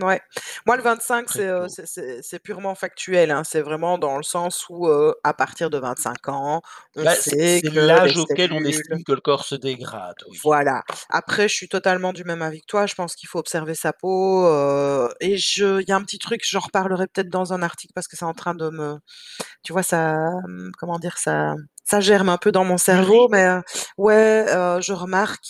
Ouais. 0.00 0.22
Moi, 0.66 0.76
le 0.78 0.82
25, 0.82 1.28
très 1.28 1.42
c'est, 1.42 1.46
heu, 1.46 1.66
tôt. 1.66 1.68
c'est 1.68 1.86
c'est 1.86 2.22
c'est 2.22 2.38
purement 2.38 2.74
factuel, 2.74 3.30
hein. 3.30 3.44
C'est 3.44 3.60
vraiment 3.60 3.98
dans 3.98 4.16
le 4.16 4.22
sens 4.22 4.66
où, 4.70 4.86
heu, 4.88 5.14
à 5.22 5.34
partir 5.34 5.68
de 5.68 5.76
25 5.78 6.28
ans, 6.30 6.62
on 6.96 7.04
Bah, 7.04 7.16
c'est 7.20 7.36
sait 7.44 7.62
c'est 7.62 7.68
que 7.70 7.78
les 7.78 7.86
l'âge 7.86 8.16
auquel 8.16 8.54
on 8.54 8.64
cellules 8.64 8.64
estime 8.64 9.04
que 9.04 9.12
le 9.12 9.20
corps 9.20 9.44
se 9.44 9.54
dégrade, 9.54 10.24
oui. 10.26 10.40
voilà. 10.42 10.82
Après, 11.10 11.48
je 11.48 11.54
suis 11.54 11.68
totalement 11.68 12.12
du 12.12 12.24
même 12.24 12.42
avis 12.42 12.60
que 12.60 12.66
toi. 12.66 12.86
Je 12.86 12.94
pense 12.94 13.14
qu'il 13.16 13.28
faut 13.28 13.38
observer 13.38 13.74
sa 13.74 13.92
peau, 13.92 14.46
heu 14.46 15.08
et 15.20 15.36
je 15.36 15.80
il 15.82 15.88
y 15.88 15.92
a 15.92 15.96
un 15.96 16.02
petit 16.02 16.18
truc, 16.18 16.42
j'en 16.48 16.60
reparlerai 16.60 17.06
peut-être 17.08 17.28
dans 17.28 17.52
un 17.52 17.62
article 17.62 17.92
parce 17.94 18.08
que 18.08 18.16
c'est 18.16 18.24
en 18.24 18.32
train 18.34 18.54
de 18.54 18.70
me 18.70 18.98
tu 19.64 19.72
vois, 19.72 19.82
ça, 19.84 20.16
mmh, 20.48 20.72
comment 20.78 20.98
dire? 21.00 21.18
Ça 21.18 21.54
ça 21.84 22.00
germe 22.00 22.28
un 22.30 22.38
peu 22.38 22.52
dans 22.52 22.64
mon 22.64 22.78
cerveau, 22.78 23.28
Mûri? 23.28 23.28
mais 23.30 23.48
ouais, 23.98 24.46
je 24.82 24.92
remarque 24.94 25.44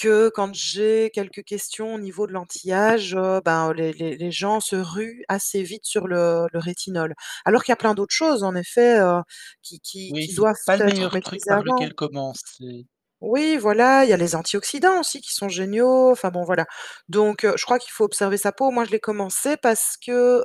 que 0.00 0.30
quand 0.30 0.54
j'ai 0.54 1.10
quelques 1.12 1.44
questions 1.44 1.94
au 1.94 1.98
niveau 2.00 2.26
de 2.26 2.32
l'anti-âge, 2.32 3.14
heu, 3.14 3.40
ben, 3.44 3.72
les 3.74 3.92
les 3.92 4.16
les 4.16 4.30
gens 4.32 4.60
se 4.60 4.76
ruent 4.76 5.24
assez 5.28 5.62
vite 5.62 5.84
sur 5.86 6.08
le 6.08 6.46
le 6.52 6.58
rétinol. 6.60 7.14
Alors 7.44 7.64
qu'il 7.64 7.72
y 7.72 7.74
a 7.74 7.76
plein 7.76 7.94
d'autres 7.94 8.14
choses 8.14 8.42
en 8.44 8.54
effet, 8.56 8.98
heu, 9.00 9.20
qui 9.62 9.80
qui 9.80 10.12
Oui, 10.12 10.26
qui 10.26 10.34
c'est 10.34 10.34
doivent 10.34 10.56
pas 10.66 10.76
le 10.76 10.82
être 10.84 10.84
meilleur 10.84 11.20
truc 11.20 11.40
maîtrisées 11.40 11.44
par 11.46 11.62
avant. 11.62 11.62
lequel 11.62 11.94
commencer. 11.94 12.86
Oui, 13.22 13.58
voilà, 13.58 14.04
il 14.04 14.08
y 14.08 14.14
a 14.14 14.16
les 14.16 14.34
antioxydants 14.34 14.98
aussi 15.00 15.20
qui 15.20 15.34
sont 15.34 15.50
géniaux, 15.50 16.10
enfin 16.10 16.30
bon 16.30 16.42
voilà. 16.42 16.64
Donc 17.10 17.46
je 17.54 17.62
crois 17.66 17.78
qu'il 17.78 17.90
faut 17.92 18.04
observer 18.04 18.38
sa 18.38 18.50
peau. 18.50 18.70
Moi, 18.70 18.84
je 18.86 18.90
l'ai 18.92 18.98
commencé 19.00 19.58
parce 19.58 19.98
que, 19.98 20.42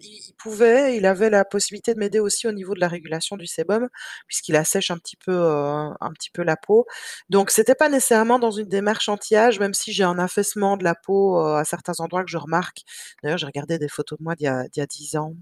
il 0.00 0.34
pouvait 0.36 0.96
il 0.96 1.06
avait 1.06 1.30
la 1.30 1.44
possibilité 1.44 1.94
de 1.94 2.00
m'aider 2.00 2.18
aussi 2.18 2.48
au 2.48 2.52
niveau 2.52 2.74
de 2.74 2.80
la 2.80 2.88
régulation 2.88 3.36
du 3.36 3.46
sébum, 3.46 3.88
puisqu'il 4.26 4.56
assèche 4.56 4.90
un 4.90 4.98
petit 4.98 5.16
peu, 5.16 5.32
un 5.32 6.10
petit 6.14 6.30
peu 6.30 6.42
la 6.42 6.56
peau. 6.56 6.86
Donc 7.30 7.50
c'était 7.52 7.76
pas 7.76 7.88
nécessairement 7.88 8.40
dans 8.40 8.50
une 8.50 8.68
démarche 8.68 9.08
anti-âge, 9.08 9.60
même 9.60 9.74
si 9.74 9.92
j'ai 9.92 10.02
un 10.04 10.18
affaissement 10.18 10.76
de 10.76 10.82
la 10.82 10.96
peau, 10.96 11.38
à 11.38 11.64
certains 11.64 12.00
endroits 12.00 12.24
que 12.24 12.30
je 12.30 12.38
remarque. 12.38 12.78
D'ailleurs, 13.22 13.38
j'ai 13.38 13.46
regardé 13.46 13.78
des 13.78 13.88
photos 13.88 14.18
de 14.18 14.24
moi 14.24 14.34
d'il 14.34 14.44
y 14.46 14.48
a 14.48 14.64
d'il 14.68 14.80
y 14.80 14.82
a 14.82 14.86
10 14.86 15.14
ans, 15.16 15.34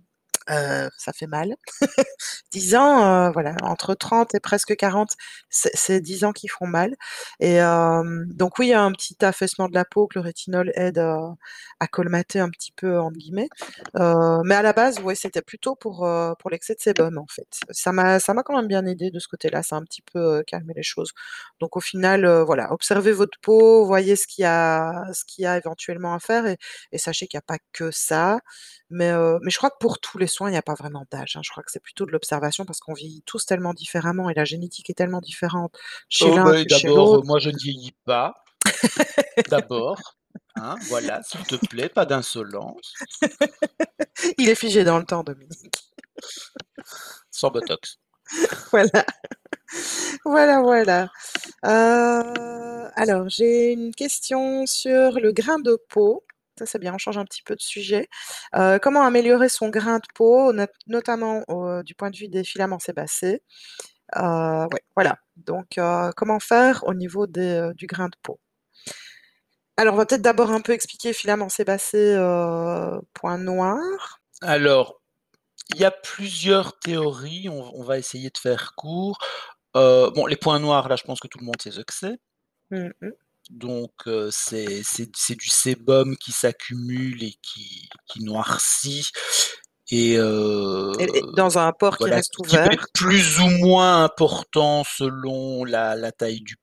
heu, 0.50 0.90
ça 0.98 1.12
fait 1.12 1.26
mal. 1.26 1.56
10 2.52 2.74
ans, 2.76 3.28
heu, 3.28 3.32
voilà, 3.32 3.56
entre 3.62 3.94
30 3.94 4.34
et 4.34 4.40
presque 4.40 4.76
40, 4.76 5.12
c'est 5.50 5.70
c'est 5.74 6.00
10 6.00 6.24
ans 6.24 6.32
qui 6.32 6.48
font 6.48 6.66
mal 6.66 6.96
et 7.40 7.54
hem, 7.56 8.26
donc 8.34 8.58
oui, 8.58 8.68
il 8.68 8.70
y 8.70 8.74
a 8.74 8.82
un 8.82 8.92
petit 8.92 9.16
affaissement 9.24 9.68
de 9.68 9.74
la 9.74 9.84
peau 9.84 10.06
que 10.08 10.18
le 10.18 10.22
rétinol 10.24 10.72
aide, 10.74 10.98
à 11.80 11.86
«colmater» 11.88 12.40
un 12.40 12.50
petit 12.50 12.72
peu 12.72 12.98
entre 13.00 13.16
guillemets, 13.18 13.48
mais 13.94 14.54
à 14.54 14.62
la 14.62 14.72
base, 14.72 15.00
ouais, 15.00 15.14
c'était 15.14 15.42
plutôt 15.42 15.74
pour, 15.76 16.08
pour 16.38 16.50
l'excès 16.50 16.74
de 16.74 16.80
sébum, 16.80 17.18
en 17.18 17.26
fait. 17.28 17.48
Ça 17.70 17.92
m'a 17.92 18.18
quand 18.44 18.56
même 18.56 18.68
bien 18.68 18.84
aidé 18.86 19.10
de 19.10 19.18
ce 19.18 19.28
côté-là, 19.28 19.62
ça 19.62 19.76
a 19.76 19.78
un 19.78 19.84
petit 19.84 20.02
peu, 20.02 20.42
calmé 20.46 20.72
les 20.76 20.82
choses. 20.82 21.12
Donc 21.60 21.76
au 21.76 21.80
final, 21.80 22.26
voilà, 22.46 22.72
observez 22.72 23.12
votre 23.12 23.38
peau, 23.40 23.84
voyez 23.86 24.16
ce 24.16 24.26
qu'il 24.26 24.42
y 24.42 24.46
a 24.46 25.04
qu'il 25.26 25.44
y 25.44 25.46
a 25.46 25.56
éventuellement 25.56 26.14
à 26.14 26.18
faire 26.20 26.44
et 26.92 26.98
sachez 26.98 27.26
qu'il 27.26 27.36
y 27.36 27.38
a 27.38 27.42
pas 27.42 27.58
que 27.72 27.90
ça. 27.90 28.40
Mais 28.90 29.11
heu, 29.12 29.38
mais 29.42 29.50
je 29.50 29.57
crois 29.59 29.70
que 29.70 29.79
pour 29.81 30.00
tous 30.00 30.18
les 30.18 30.26
soins, 30.26 30.50
il 30.50 30.55
y 30.55 30.57
a 30.57 30.62
pas 30.62 30.74
vraiment 30.74 31.07
d'âge, 31.11 31.37
hein. 31.37 31.40
Je 31.44 31.50
crois 31.50 31.62
que 31.62 31.70
c'est 31.70 31.83
plutôt 31.83 32.07
de 32.07 32.11
l'observation 32.12 32.64
parce 32.64 32.81
qu'on 32.81 32.92
vieillit 32.94 33.22
tous 33.24 33.46
tellement 33.46 33.72
différemment 33.74 34.29
et 34.31 34.35
la 34.35 34.44
génétique 34.44 34.90
est 34.90 34.94
tellement 34.94 35.20
différente 35.20 35.76
chez 36.09 36.31
Oh 36.33 36.37
l'un 36.37 36.53
que 36.64 36.68
chez 36.68 36.88
d'abord, 36.88 37.14
heu, 37.14 37.16
l'autre. 37.16 37.26
moi 37.26 37.38
je 37.38 37.50
ne 37.50 37.57
vieillis 37.59 37.94
pas, 38.05 38.35
d'abord, 39.48 40.16
hein, 40.57 40.76
voilà, 40.88 41.22
s'il 41.22 41.44
te 41.46 41.55
plaît, 41.55 41.88
pas 41.88 42.05
d'insolence, 42.07 42.94
Il 44.38 44.48
est 44.48 44.55
figé 44.55 44.85
dans 44.85 44.98
le 44.98 45.05
temps, 45.05 45.22
Dominique. 45.22 45.85
sans 47.31 47.50
botox. 47.50 47.98
Voilà, 48.70 49.05
voilà, 50.24 50.61
voilà. 50.62 51.11
Heu, 51.64 52.88
alors 52.94 53.29
j'ai 53.29 53.72
une 53.72 53.94
question 53.94 54.66
sur 54.66 55.18
le 55.20 55.33
grain 55.33 55.59
de 55.59 55.76
peau. 55.88 56.24
Ça, 56.60 56.66
c'est 56.66 56.78
bien, 56.78 56.94
on 56.94 56.98
change 56.98 57.18
un 57.18 57.24
petit 57.24 57.42
peu 57.42 57.56
de 57.56 57.60
sujet. 57.62 58.08
Heu, 58.56 58.78
comment 58.82 59.02
améliorer 59.04 59.48
son 59.48 59.70
grain 59.70 59.98
de 59.98 60.06
peau, 60.14 60.52
not 60.52 60.66
notamment 60.86 61.42
au 61.48 61.82
du 61.82 61.94
point 61.96 62.10
de 62.10 62.16
vue 62.16 62.28
des 62.28 62.44
filaments 62.44 62.78
sébacés? 62.78 63.42
Heu, 64.16 64.66
ouais, 64.72 64.82
voilà. 64.96 65.18
Donc 65.36 65.78
comment 66.16 66.40
faire 66.40 66.84
au 66.86 66.94
niveau 66.94 67.26
des, 67.26 67.70
du 67.76 67.86
grain 67.86 68.08
de 68.08 68.16
peau? 68.22 68.38
Alors, 69.76 69.94
on 69.94 69.96
va 69.96 70.06
peut-être 70.06 70.22
d'abord 70.22 70.50
un 70.50 70.60
peu 70.60 70.72
expliquer 70.72 71.12
filaments 71.12 71.48
sébacés, 71.48 72.14
heu, 72.16 73.00
point 73.14 73.38
noir. 73.38 74.20
Alors, 74.42 75.00
il 75.70 75.78
y 75.80 75.84
a 75.84 75.90
plusieurs 75.92 76.78
théories, 76.80 77.48
on 77.50 77.74
on 77.78 77.84
va 77.84 77.98
essayer 77.98 78.30
de 78.30 78.38
faire 78.38 78.74
court. 78.76 79.18
Bon, 79.74 80.26
les 80.26 80.36
points 80.36 80.60
noirs, 80.60 80.88
là, 80.88 80.96
je 80.96 81.04
pense 81.04 81.20
que 81.20 81.28
tout 81.28 81.38
le 81.40 81.46
monde 81.46 81.60
sait 81.62 81.70
ce 81.72 81.80
que 81.82 81.94
c'est. 81.94 82.18
Mmh 82.70 82.90
mh. 83.00 83.10
Donc 83.50 83.92
heu, 84.06 84.30
c'est 84.32 85.36
du 85.36 85.48
sébum 85.48 86.16
qui 86.16 86.32
s'accumule 86.32 87.22
et 87.24 87.34
qui 87.42 87.88
qui 88.06 88.22
noircit 88.24 89.10
et 89.90 90.18
dans 91.36 91.58
un 91.58 91.72
pore 91.72 91.98
qui 91.98 92.10
reste 92.10 92.32
qui 92.36 92.56
peut 92.56 92.72
être 92.72 92.86
ouvert. 92.86 92.86
plus 92.94 93.40
ou 93.40 93.48
moins 93.48 94.04
important 94.04 94.84
selon 94.84 95.64
la 95.64 95.96
la 95.96 96.12
taille 96.12 96.40
du. 96.40 96.56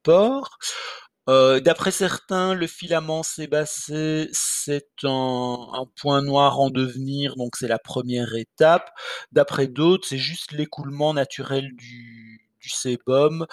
Heu, 1.29 1.59
d'après 1.59 1.91
certains, 1.91 2.53
le 2.53 2.67
filament 2.67 3.21
sébacé, 3.23 4.29
c'est 4.31 4.87
un 5.03 5.57
un 5.73 5.85
point 5.99 6.21
noir 6.21 6.59
en 6.59 6.69
devenir, 6.69 7.35
donc 7.35 7.57
c'est 7.57 7.67
la 7.67 7.79
première 7.79 8.33
étape. 8.35 8.89
D'après 9.33 9.67
d'autres, 9.67 10.07
c'est 10.07 10.17
juste 10.17 10.53
l'écoulement 10.53 11.13
naturel 11.13 11.69
du 11.75 12.49
du 12.61 12.69
sébum, 12.69 13.45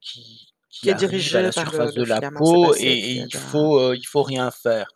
qui 0.00 0.51
qui 0.72 0.88
Qui 0.88 0.90
est 0.90 0.94
arrive 0.94 1.36
à 1.36 1.42
dirigé 1.42 1.42
la 1.42 1.52
par 1.54 1.72
surface 1.72 1.92
le 1.94 1.94
de 1.94 2.02
la 2.04 2.22
peau 2.34 2.74
et 2.74 2.94
il 2.98 3.34
faut, 3.34 3.78
heu, 3.80 3.96
il 3.96 4.04
faut 4.06 4.22
rien 4.22 4.50
faire. 4.50 4.86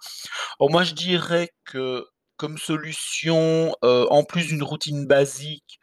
Alors 0.61 0.71
moi, 0.71 0.85
je 0.85 0.95
dirais 0.95 1.51
que 1.67 2.05
comme 2.39 2.59
solution, 2.59 3.75
heu, 3.85 4.07
en 4.11 4.25
plus 4.25 4.47
d'une 4.49 4.63
routine 4.65 5.07
basique, 5.07 5.79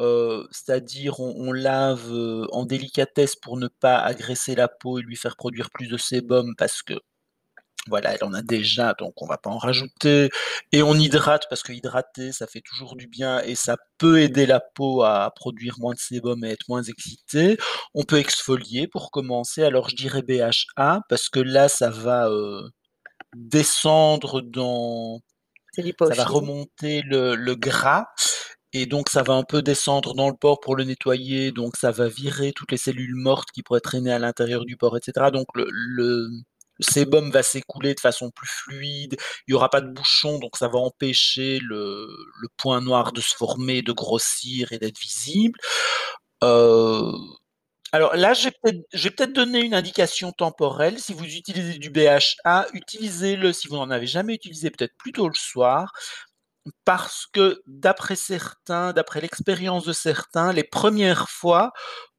heu, 0.00 0.46
c'est-à-dire 0.52 1.20
on 1.20 1.34
on 1.48 1.52
lave, 1.52 2.12
en 2.52 2.64
délicatesse 2.66 3.36
pour 3.36 3.58
ne 3.58 3.68
pas 3.68 3.98
agresser 4.00 4.54
la 4.56 4.68
peau 4.68 4.98
et 5.00 5.02
lui 5.02 5.16
faire 5.16 5.36
produire 5.36 5.70
plus 5.70 5.88
de 5.88 5.96
sébum 5.98 6.54
parce 6.58 6.82
que, 6.82 6.94
voilà, 7.88 8.14
elle 8.14 8.24
en 8.24 8.32
a 8.34 8.42
déjà, 8.42 8.94
donc 8.98 9.20
on 9.22 9.26
va 9.26 9.38
pas 9.38 9.50
en 9.50 9.58
rajouter. 9.58 10.30
Et 10.72 10.82
on 10.82 10.94
hydrate 10.94 11.44
parce 11.50 11.62
que 11.62 11.72
hydrater, 11.72 12.32
ça 12.32 12.46
fait 12.46 12.62
toujours 12.62 12.96
du 12.96 13.06
bien 13.06 13.40
et 13.42 13.54
ça 13.54 13.76
peut 13.98 14.20
aider 14.20 14.46
la 14.46 14.60
peau 14.60 15.02
à 15.02 15.30
produire 15.36 15.76
moins 15.78 15.94
de 15.94 15.98
sébum 15.98 16.44
et 16.44 16.50
être 16.50 16.68
moins 16.68 16.82
excitée. 16.82 17.58
On 17.94 18.04
peut 18.04 18.18
exfolier 18.18 18.88
pour 18.88 19.10
commencer, 19.10 19.62
alors 19.64 19.88
je 19.90 19.96
dirais 19.96 20.22
BHA 20.22 21.02
parce 21.08 21.28
que 21.28 21.40
là, 21.40 21.68
ça 21.68 21.90
va, 21.90 22.28
heu, 22.30 22.70
descendre 23.36 24.42
dans 24.42 25.20
c'est 25.72 25.82
ça 26.08 26.14
va 26.14 26.24
remonter 26.24 27.02
le 27.02 27.34
le 27.36 27.54
gras. 27.56 28.06
Et 28.72 28.86
donc 28.86 29.08
ça 29.08 29.22
va 29.22 29.34
un 29.34 29.44
peu 29.44 29.62
descendre 29.62 30.14
dans 30.14 30.28
le 30.28 30.36
pore 30.36 30.60
pour 30.60 30.76
le 30.76 30.84
nettoyer, 30.84 31.52
donc 31.52 31.76
ça 31.76 31.92
va 31.92 32.08
virer 32.08 32.52
toutes 32.52 32.72
les 32.72 32.76
cellules 32.78 33.14
mortes 33.14 33.50
qui 33.54 33.62
pourraient 33.62 33.80
traîner 33.80 34.12
à 34.12 34.18
l'intérieur 34.18 34.64
du 34.64 34.76
pore 34.76 34.96
et 34.96 35.00
cetera. 35.04 35.30
Donc 35.30 35.46
le 35.54 35.66
le 35.70 36.28
le 36.78 36.84
sébum 36.92 37.30
va 37.30 37.42
s'écouler 37.42 37.94
de 37.94 38.00
façon 38.00 38.30
plus 38.30 38.48
fluide, 38.48 39.16
il 39.48 39.52
y 39.52 39.54
aura 39.54 39.70
pas 39.70 39.80
de 39.80 39.88
bouchons, 39.92 40.38
donc 40.38 40.56
ça 40.56 40.68
va 40.68 40.78
empêcher 40.78 41.58
le 41.60 42.08
point 42.56 42.80
noir 42.80 43.12
de 43.12 43.20
se 43.20 43.34
former, 43.34 43.82
de 43.82 43.92
grossir 43.92 44.72
et 44.72 44.78
d'être 44.78 44.98
visible. 45.00 45.58
Heu, 46.44 47.12
alors 47.92 48.16
là, 48.16 48.34
je 48.34 48.44
vais 48.48 49.10
peut-être 49.10 49.32
donner 49.32 49.60
une 49.60 49.74
indication 49.74 50.32
temporelle. 50.32 50.98
Si 51.00 51.14
vous 51.14 51.24
utilisez 51.24 51.78
du 51.78 51.90
BHA, 51.90 52.66
utilisez-le 52.74 53.52
si 53.52 53.68
vous 53.68 53.76
n'en 53.76 53.90
avez 53.90 54.06
jamais 54.08 54.34
utilisé, 54.34 54.70
peut-être 54.70 54.96
plutôt 54.98 55.28
le 55.28 55.34
soir, 55.34 55.92
parce 56.84 57.26
que 57.32 57.62
d'après 57.66 58.16
certains, 58.16 58.92
d'après 58.92 59.20
l'expérience 59.20 59.84
de 59.86 59.92
certains, 59.92 60.52
les 60.52 60.64
premières 60.64 61.28
fois, 61.30 61.72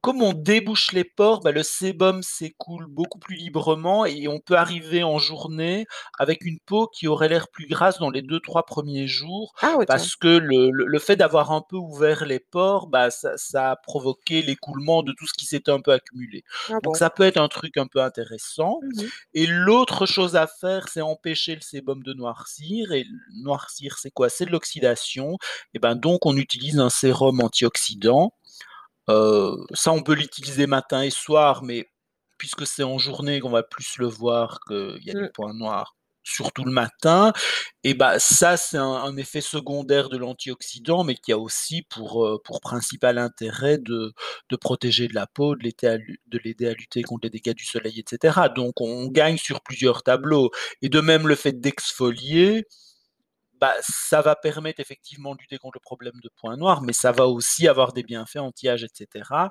comme 0.05 0.21
on 0.21 0.33
débouche 0.33 0.91
les 0.91 1.03
pores, 1.03 1.41
bah, 1.41 1.51
le 1.51 1.63
sébum 1.63 2.21
s'écoule 2.21 2.85
beaucoup 2.87 3.17
plus 3.17 3.35
librement 3.35 4.05
et 4.05 4.27
on 4.27 4.39
peut 4.39 4.55
arriver 4.55 5.03
en 5.03 5.17
journée 5.17 5.87
avec 6.19 6.45
une 6.45 6.59
peau 6.59 6.87
qui 6.87 7.07
aurait 7.07 7.27
l'air 7.29 7.47
plus 7.49 7.65
grasse 7.67 7.97
dans 7.99 8.11
les 8.11 8.21
2-3 8.21 8.65
premiers 8.65 9.07
jours 9.07 9.53
Ah 9.61 9.77
parce 9.87 10.15
que 10.15 10.27
le 10.27 10.69
le 10.71 10.85
le 10.85 10.99
fait 10.99 11.15
d'avoir 11.15 11.51
un 11.51 11.61
peu 11.67 11.77
ouvert 11.77 12.25
les 12.25 12.39
pores, 12.39 12.87
bah, 12.87 13.09
ça 13.09 13.37
ça 13.37 13.71
a 13.71 13.75
provoqué 13.75 14.41
l'écoulement 14.43 15.01
de 15.03 15.11
tout 15.17 15.25
ce 15.27 15.33
qui 15.33 15.45
s'était 15.45 15.71
un 15.71 15.81
peu 15.81 15.91
accumulé. 15.91 16.43
Ah 16.69 16.79
Donc 16.83 16.95
bon? 16.95 16.95
ça 16.97 17.09
peut 17.09 17.23
être 17.23 17.37
un 17.37 17.47
truc 17.47 17.77
un 17.77 17.87
peu 17.87 18.01
intéressant 18.01 18.81
Mmh 18.81 19.03
mh. 19.05 19.09
et 19.33 19.47
l'autre 19.47 20.05
chose 20.05 20.35
à 20.35 20.47
faire, 20.47 20.87
c'est 20.87 21.01
empêcher 21.01 21.55
le 21.55 21.61
sébum 21.61 22.03
de 22.03 22.13
noircir 22.13 22.91
et 22.91 23.05
noircir, 23.33 23.97
c'est 23.97 24.11
quoi? 24.11 24.29
C'est 24.29 24.45
de 24.45 24.51
l'oxydation 24.51 25.37
et 25.73 25.79
ben, 25.79 25.95
donc 25.95 26.25
on 26.25 26.37
utilise 26.37 26.79
un 26.79 26.89
sérum 26.89 27.41
antioxydant. 27.41 28.33
Heu, 29.09 29.65
ça, 29.73 29.91
on 29.93 30.03
peut 30.03 30.13
l'utiliser 30.15 30.67
matin 30.67 31.01
et 31.03 31.09
soir, 31.11 31.63
mais 31.63 31.85
puisque 32.37 32.67
c'est 32.67 32.83
en 32.83 32.97
journée 32.97 33.39
qu'on 33.39 33.49
va 33.51 33.63
plus 33.63 33.97
le 33.97 34.07
voir 34.07 34.59
qu'il 34.67 34.99
y 35.03 35.11
a 35.11 35.15
des 35.15 35.19
Mmh. 35.19 35.29
points 35.33 35.53
noirs, 35.53 35.95
surtout 36.23 36.65
le 36.65 36.71
matin 36.71 37.31
et 37.83 37.93
bah, 37.93 38.19
ça, 38.19 38.57
c'est 38.57 38.77
un 38.77 38.83
un 38.93 39.15
effet 39.17 39.41
secondaire 39.41 40.09
de 40.09 40.17
l'antioxydant, 40.17 41.03
mais 41.03 41.15
qui 41.15 41.31
a 41.31 41.37
aussi 41.37 41.83
pour, 41.83 42.25
heu, 42.25 42.39
pour 42.43 42.61
principal 42.61 43.17
intérêt 43.19 43.77
de 43.77 44.13
de 44.49 44.55
protéger 44.57 45.07
de 45.07 45.13
la 45.15 45.27
peau, 45.27 45.55
de 45.55 45.63
l'été 45.63 45.87
à 45.87 45.97
l'aider 46.43 46.67
à 46.67 46.73
lutter 46.73 47.03
contre 47.03 47.21
les 47.25 47.29
dégâts 47.29 47.53
du 47.55 47.65
soleil 47.65 47.99
et 47.99 48.05
cetera. 48.09 48.49
Donc 48.49 48.81
on 48.81 49.07
gagne 49.07 49.37
sur 49.37 49.61
plusieurs 49.61 50.03
tableaux 50.03 50.51
et 50.81 50.89
de 50.89 50.99
même 51.01 51.27
le 51.27 51.35
fait 51.35 51.53
d'exfolier, 51.61 52.65
bah, 53.65 53.73
ça 53.81 54.21
va 54.21 54.35
permettre 54.35 54.79
effectivement 54.79 55.33
de 55.33 55.41
lutter 55.41 55.57
contre 55.57 55.77
le 55.77 55.79
problème 55.79 56.13
de 56.21 56.29
points 56.39 56.55
noirs, 56.55 56.83
mais 56.83 56.93
ça 56.93 57.11
va 57.11 57.25
aussi 57.25 57.67
avoir 57.67 57.93
des 57.93 58.03
bienfaits 58.03 58.37
anti-âge 58.37 58.83
et 58.83 58.89
cetera. 58.93 59.49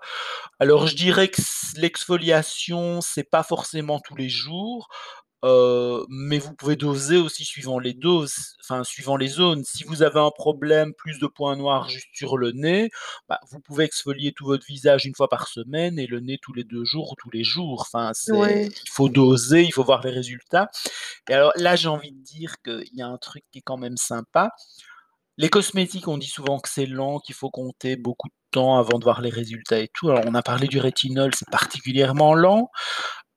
Alors 0.61 0.87
je 0.87 0.95
dirais 0.95 1.27
que 1.27 1.43
l'exfoliation, 1.77 3.01
c'est 3.01 3.29
pas 3.29 3.43
forcément 3.43 3.99
tous 3.99 4.15
les 4.15 4.29
jours, 4.29 4.87
heu, 5.45 6.05
mais 6.09 6.39
vous 6.39 6.55
pouvez 6.55 6.77
doser 6.77 7.17
aussi 7.19 7.45
suivant 7.45 7.79
les 7.79 7.95
doses, 7.95 8.57
enfin 8.63 8.85
suivant 8.85 9.17
les 9.17 9.29
zones. 9.29 9.65
Si 9.65 9.85
vous 9.85 10.03
avez 10.03 10.21
un 10.21 10.31
problème, 10.31 10.93
plus 10.97 11.19
de 11.19 11.27
points 11.27 11.57
noirs 11.57 11.89
juste 11.89 12.09
sur 12.15 12.37
le 12.39 12.53
nez, 12.53 12.91
bah, 13.29 13.41
vous 13.51 13.61
pouvez 13.61 13.85
exfolier 13.85 14.33
tout 14.33 14.47
votre 14.47 14.67
visage 14.67 15.07
1 15.07 15.15
fois 15.15 15.29
par 15.29 15.49
semaine 15.49 15.99
et 15.99 16.07
le 16.07 16.21
nez 16.21 16.39
tous 16.41 16.53
les 16.55 16.65
2 16.65 16.85
jours 16.85 17.13
ou 17.13 17.15
tous 17.17 17.31
les 17.31 17.45
jours. 17.45 17.83
Enfin, 17.83 18.13
Ouais. 18.31 18.67
il 18.69 18.91
faut 18.91 19.09
doser, 19.09 19.63
il 19.63 19.73
faut 19.73 19.85
voir 19.85 20.03
les 20.03 20.11
résultats 20.11 20.69
et 21.31 21.35
alors 21.35 21.53
là, 21.57 21.77
j'ai 21.77 21.89
envie 21.89 22.13
de 22.13 22.23
dire 22.23 22.57
qu'il 22.65 22.85
y 22.95 23.03
a 23.03 23.07
un 23.09 23.19
truc 23.19 23.45
qui 23.53 23.59
est 23.61 23.63
quand 23.63 23.79
même 23.79 23.97
sympa. 23.97 24.53
Les 25.39 25.49
cosmétiques, 25.51 26.09
on 26.09 26.19
dit 26.19 26.29
souvent 26.29 26.61
que 26.61 26.69
c'est 26.69 26.87
lent, 26.87 27.19
qu'il 27.21 27.35
faut 27.35 27.51
compter 27.51 27.97
beaucoup 27.97 28.29
de 28.29 28.35
temps 28.53 28.79
avant 28.79 28.99
de 29.01 29.05
voir 29.05 29.21
les 29.21 29.31
résultats 29.31 29.81
et 29.81 29.89
tout. 29.93 30.11
Alors 30.11 30.25
on 30.27 30.35
a 30.35 30.43
parlé 30.43 30.69
du 30.69 30.79
rétinol, 30.81 31.35
c'est 31.35 31.51
particulièrement 31.51 32.35
lent. 32.35 32.71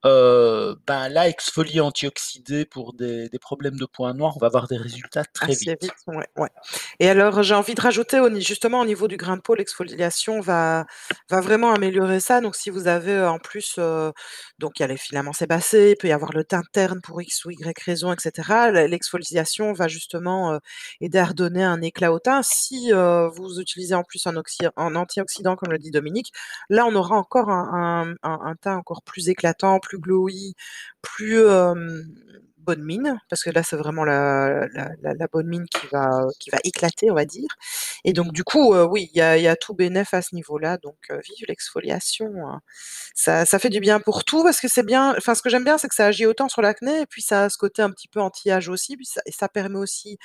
Heu, 0.05 0.75
ben 0.85 1.09
là, 1.09 1.27
exfolier, 1.27 1.79
antioxydé 1.81 2.65
pour 2.65 2.93
des 2.93 3.29
des 3.29 3.39
problèmes 3.39 3.77
de 3.77 3.85
points 3.85 4.13
noirs, 4.13 4.35
on 4.37 4.39
va 4.39 4.49
voir 4.49 4.67
des 4.67 4.77
résultats 4.77 5.25
très 5.25 5.55
Assez 5.55 5.75
vite. 5.75 5.77
vite, 5.79 5.93
ouais, 6.07 6.25
ouais 6.35 6.49
et 6.99 7.07
alors 7.09 7.43
j'ai 7.43 7.53
envie 7.53 7.75
de 7.75 7.81
rajouter 7.81 8.19
justement 8.41 8.81
au 8.81 8.85
niveau 8.85 9.07
du 9.07 9.17
grain 9.17 9.37
de 9.37 9.41
peau, 9.41 9.53
l'exfoliation 9.53 10.39
va 10.41 10.87
va 11.29 11.41
vraiment 11.41 11.71
améliorer 11.75 12.19
ça. 12.19 12.41
Donc 12.41 12.55
si 12.55 12.71
vous 12.71 12.87
avez, 12.87 13.11
heu, 13.13 13.27
en 13.27 13.37
plus, 13.37 13.75
heu, 13.77 14.11
donc 14.57 14.79
il 14.79 14.81
y 14.81 14.85
a 14.85 14.87
les 14.87 14.97
filaments 14.97 15.33
sébacés, 15.33 15.91
il 15.91 15.95
peut 15.95 16.07
y 16.07 16.11
avoir 16.11 16.31
le 16.33 16.43
teint 16.43 16.63
terne 16.73 17.01
pour 17.01 17.21
X 17.21 17.45
ou 17.45 17.51
Y 17.51 17.77
raison 17.85 18.11
et 18.13 18.15
cetera. 18.19 18.71
Le 18.71 18.87
l'exfoliation 18.87 19.73
va 19.73 19.87
justement, 19.87 20.59
aider 21.01 21.19
à 21.19 21.25
redonner 21.25 21.63
un 21.63 21.81
éclat 21.81 22.11
au 22.11 22.17
teint. 22.19 22.41
Si, 22.41 22.91
vous 22.91 23.59
utilisez 23.59 23.93
en 23.93 24.03
plus 24.03 24.25
un 24.25 24.33
un 24.77 24.95
antioxydant 24.95 25.55
comme 25.55 25.71
le 25.71 25.77
dit 25.77 25.91
Dominique, 25.91 26.31
là 26.69 26.85
on 26.87 26.95
aura 26.95 27.15
encore 27.15 27.49
un 27.51 28.15
un 28.23 28.29
un 28.31 28.39
un 28.43 28.55
teint 28.55 28.75
encore 28.77 29.03
plus 29.03 29.29
éclatant, 29.29 29.79
plus 29.79 29.96
glowy, 29.99 30.53
plus, 31.01 31.45
bonne 32.57 32.83
mine, 32.83 33.17
parce 33.29 33.43
que 33.43 33.49
là, 33.49 33.63
c'est 33.63 33.77
vraiment 33.77 34.03
la 34.05 34.67
la 34.73 34.89
la 35.01 35.13
la 35.13 35.27
bonne 35.31 35.47
mine 35.47 35.65
qui 35.71 35.87
va, 35.91 36.25
qui 36.39 36.49
va 36.49 36.57
éclater, 36.65 37.09
on 37.11 37.15
va 37.15 37.25
dire 37.25 37.47
et 38.05 38.13
donc 38.13 38.33
du 38.33 38.43
coup, 38.43 38.75
oui, 38.75 39.09
il 39.13 39.17
y 39.17 39.21
a 39.21 39.37
y 39.37 39.47
a 39.47 39.55
tout 39.55 39.73
bénef 39.73 40.13
à 40.13 40.21
ce 40.21 40.35
niveau-là, 40.35 40.77
donc 40.77 40.97
vive 41.11 41.45
l'exfoliation, 41.47 42.27
hein. 42.47 42.61
Ça 43.15 43.45
ça 43.45 43.59
fait 43.59 43.69
du 43.69 43.79
bien 43.79 43.99
pour 44.01 44.23
tout 44.25 44.43
parce 44.43 44.59
que 44.61 44.67
c'est 44.67 44.83
bien 44.85 45.15
enfin 45.17 45.35
ce 45.35 45.41
que 45.41 45.49
j'aime 45.49 45.63
bien, 45.65 45.77
c'est 45.77 45.87
que 45.89 45.95
ça 45.95 46.07
agit 46.07 46.25
autant 46.25 46.49
sur 46.49 46.61
l'acné 46.61 47.01
et 47.01 47.05
puis 47.07 47.21
ça 47.21 47.45
a 47.45 47.49
ce 47.49 47.57
côté 47.57 47.81
un 47.81 47.89
petit 47.91 48.07
peu 48.09 48.19
anti-âge 48.21 48.69
aussi, 48.69 48.97
puis 48.97 49.05
ça 49.05 49.21
et 49.25 49.31
ça 49.31 49.49
permet 49.49 49.79
aussi 49.79 50.17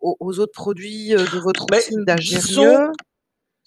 aux 0.00 0.16
aux 0.20 0.38
autres 0.40 0.52
produits, 0.52 1.10
de 1.10 1.38
votre 1.40 1.64
routine 1.64 2.04
d'agir 2.04 2.42
mieux. 2.50 2.90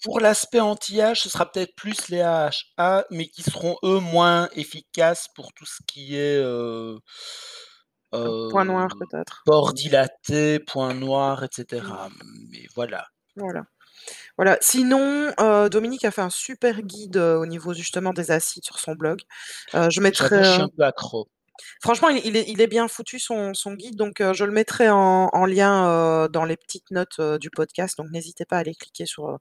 Pour 0.04 0.20
l'aspect 0.20 0.60
anti-âge, 0.60 1.22
ce 1.22 1.30
sera 1.30 1.50
peut-être 1.50 1.74
plus 1.76 2.08
les 2.10 2.20
AHA, 2.20 3.06
mais 3.10 3.26
qui 3.28 3.42
seront 3.42 3.76
eux 3.84 4.00
moins 4.00 4.50
efficaces 4.54 5.28
pour 5.34 5.52
tout 5.54 5.66
ce 5.66 5.78
qui 5.88 6.16
est, 6.16 6.38
heu 6.42 6.98
Un 8.22 8.32
point 8.48 8.64
noir 8.64 8.96
peut-être? 8.98 9.46
pores 9.46 9.74
dilatés, 9.74 10.60
points 10.60 10.94
noirs 10.94 11.42
et 11.44 11.48
Mmh. 11.80 11.96
mais 12.50 12.66
voilà. 12.74 13.06
Voilà. 13.36 13.64
Voilà, 14.38 14.58
sinon, 14.62 15.32
heu, 15.40 15.70
Dominique 15.70 16.04
a 16.04 16.10
fait 16.12 16.22
un 16.22 16.30
super 16.30 16.82
guide, 16.82 17.16
heu, 17.18 17.38
au 17.38 17.46
niveau 17.46 17.74
justement 17.74 18.12
des 18.12 18.30
acides 18.32 18.64
sur 18.64 18.78
son 18.80 18.94
blog. 18.94 19.20
Je 19.74 20.00
mettrai, 20.00 20.42
je 20.44 20.50
suis 20.50 20.62
un 20.62 20.68
peu 20.68 20.84
accro. 20.84 21.28
Franchement, 21.82 22.08
il 22.08 22.24
il 22.26 22.36
est 22.36 22.44
il 22.48 22.60
est 22.60 22.66
bien 22.66 22.88
foutu 22.88 23.18
son 23.18 23.54
son 23.54 23.74
guide, 23.74 23.96
donc 23.96 24.20
heu, 24.20 24.32
je 24.34 24.44
le 24.44 24.52
mettrai 24.52 24.88
en 24.90 25.28
en 25.32 25.46
lien, 25.46 25.88
heu, 26.24 26.28
dans 26.28 26.44
les 26.44 26.56
petites 26.56 26.90
notes, 26.90 27.18
heu, 27.20 27.38
du 27.38 27.50
podcast, 27.50 27.96
donc 27.98 28.10
n'hésitez 28.10 28.44
pas 28.44 28.56
à 28.56 28.60
aller 28.60 28.74
cliquer 28.74 29.06
sur, 29.06 29.38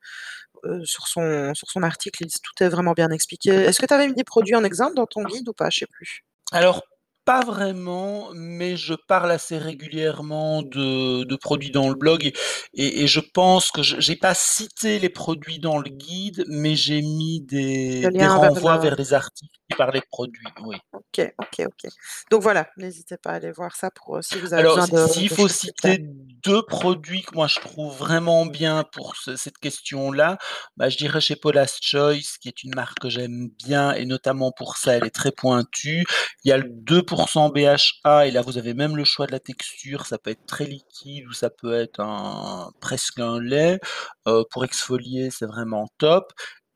sur 0.84 1.08
son 1.08 1.54
sur 1.54 1.70
son 1.70 1.84
article, 1.84 2.24
il 2.26 2.32
tout 2.32 2.64
est 2.64 2.70
vraiment 2.70 2.94
bien 2.94 3.10
expliqué. 3.10 3.50
Est-ce 3.52 3.80
que 3.82 3.86
tu 3.86 3.94
avais 3.94 4.08
mis 4.08 4.14
des 4.16 4.24
produits 4.24 4.56
en 4.56 4.64
exemple 4.64 4.96
dans 4.96 5.08
ton 5.08 5.24
guide 5.24 5.50
ou 5.50 5.54
pas? 5.54 5.70
Je 5.70 5.80
sais 5.80 5.88
plus. 5.88 6.24
Alors, 6.52 6.84
pas 7.26 7.42
vraiment, 7.46 8.30
mais 8.34 8.76
je 8.76 8.94
parle 9.08 9.32
assez 9.32 9.58
régulièrement 9.58 10.62
de 10.62 11.24
de 11.24 11.36
produits 11.38 11.72
dans 11.72 11.88
le 11.90 11.96
blog 11.96 12.32
et 12.74 13.08
je 13.08 13.20
pense 13.22 13.72
que 13.72 13.82
je 13.82 14.00
j'ai 14.00 14.16
pas 14.18 14.34
cité 14.34 15.00
les 15.00 15.10
produits 15.10 15.60
dans 15.60 15.78
le 15.80 15.90
guide, 15.90 16.44
mais 16.50 16.76
j'ai 16.76 17.02
mis 17.02 17.42
des 17.42 18.10
des 18.10 18.28
renvois 18.28 18.78
vers 18.78 18.96
les 18.98 19.14
articles 19.14 19.58
parlaient 19.78 20.00
de 20.00 20.06
produits, 20.12 20.48
oui. 20.66 20.78
OK, 20.94 21.34
OK, 21.40 21.66
OK. 21.66 21.92
Donc 22.30 22.42
voilà, 22.42 22.70
n'hésitez 22.78 23.18
pas 23.18 23.32
à 23.32 23.34
aller 23.36 23.52
voir 23.52 23.76
ça 23.76 23.90
pour, 23.92 24.18
heu, 24.18 24.22
si 24.22 24.38
vous 24.38 24.54
avez 24.54 24.62
Alors, 24.62 24.76
besoin 24.76 24.88
de 24.88 25.08
s'il 25.08 25.30
faut 25.30 25.48
citer 25.48 26.00
2 26.44 26.62
produits 26.64 27.22
que 27.24 27.34
moi 27.36 27.48
je 27.48 27.60
trouve 27.60 27.96
vraiment 27.98 28.46
bien 28.46 28.84
pour 28.92 29.16
ce 29.16 29.36
cette 29.38 29.58
question-là, 29.58 30.38
bah, 30.78 30.90
je 30.90 30.98
dirais 30.98 31.22
chez 31.22 31.36
Paula's 31.36 31.78
Choice, 31.82 32.38
qui 32.42 32.50
est 32.50 32.64
une 32.64 32.76
marque 32.76 33.00
que 33.00 33.10
j'aime 33.10 33.50
bien 33.66 33.94
et 33.94 34.06
notamment 34.06 34.52
pour 34.52 34.78
ça, 34.78 34.94
elle 34.98 35.06
est 35.06 35.10
très 35.16 35.32
pointue. 35.32 36.04
Il 36.44 36.50
y 36.50 36.52
a 36.52 36.58
le 36.58 36.70
2 36.70 37.02
% 37.04 37.50
BHA 37.50 38.28
et 38.28 38.32
là, 38.32 38.42
vous 38.42 38.58
avez 38.58 38.74
même 38.74 38.96
le 38.98 39.06
choix 39.06 39.26
de 39.26 39.32
la 39.32 39.40
texture, 39.40 40.06
ça 40.06 40.18
peut 40.18 40.32
être 40.32 40.46
très 40.46 40.66
liquide 40.66 41.26
ou 41.28 41.34
ça 41.34 41.50
peut 41.50 41.74
être 41.74 42.00
un 42.02 42.72
presque 42.82 43.20
un 43.20 43.40
lait. 43.42 43.80
Heu, 44.28 44.44
pour 44.52 44.66
exfolier, 44.66 45.30
c'est 45.32 45.46
vraiment 45.48 45.88
top 45.98 46.32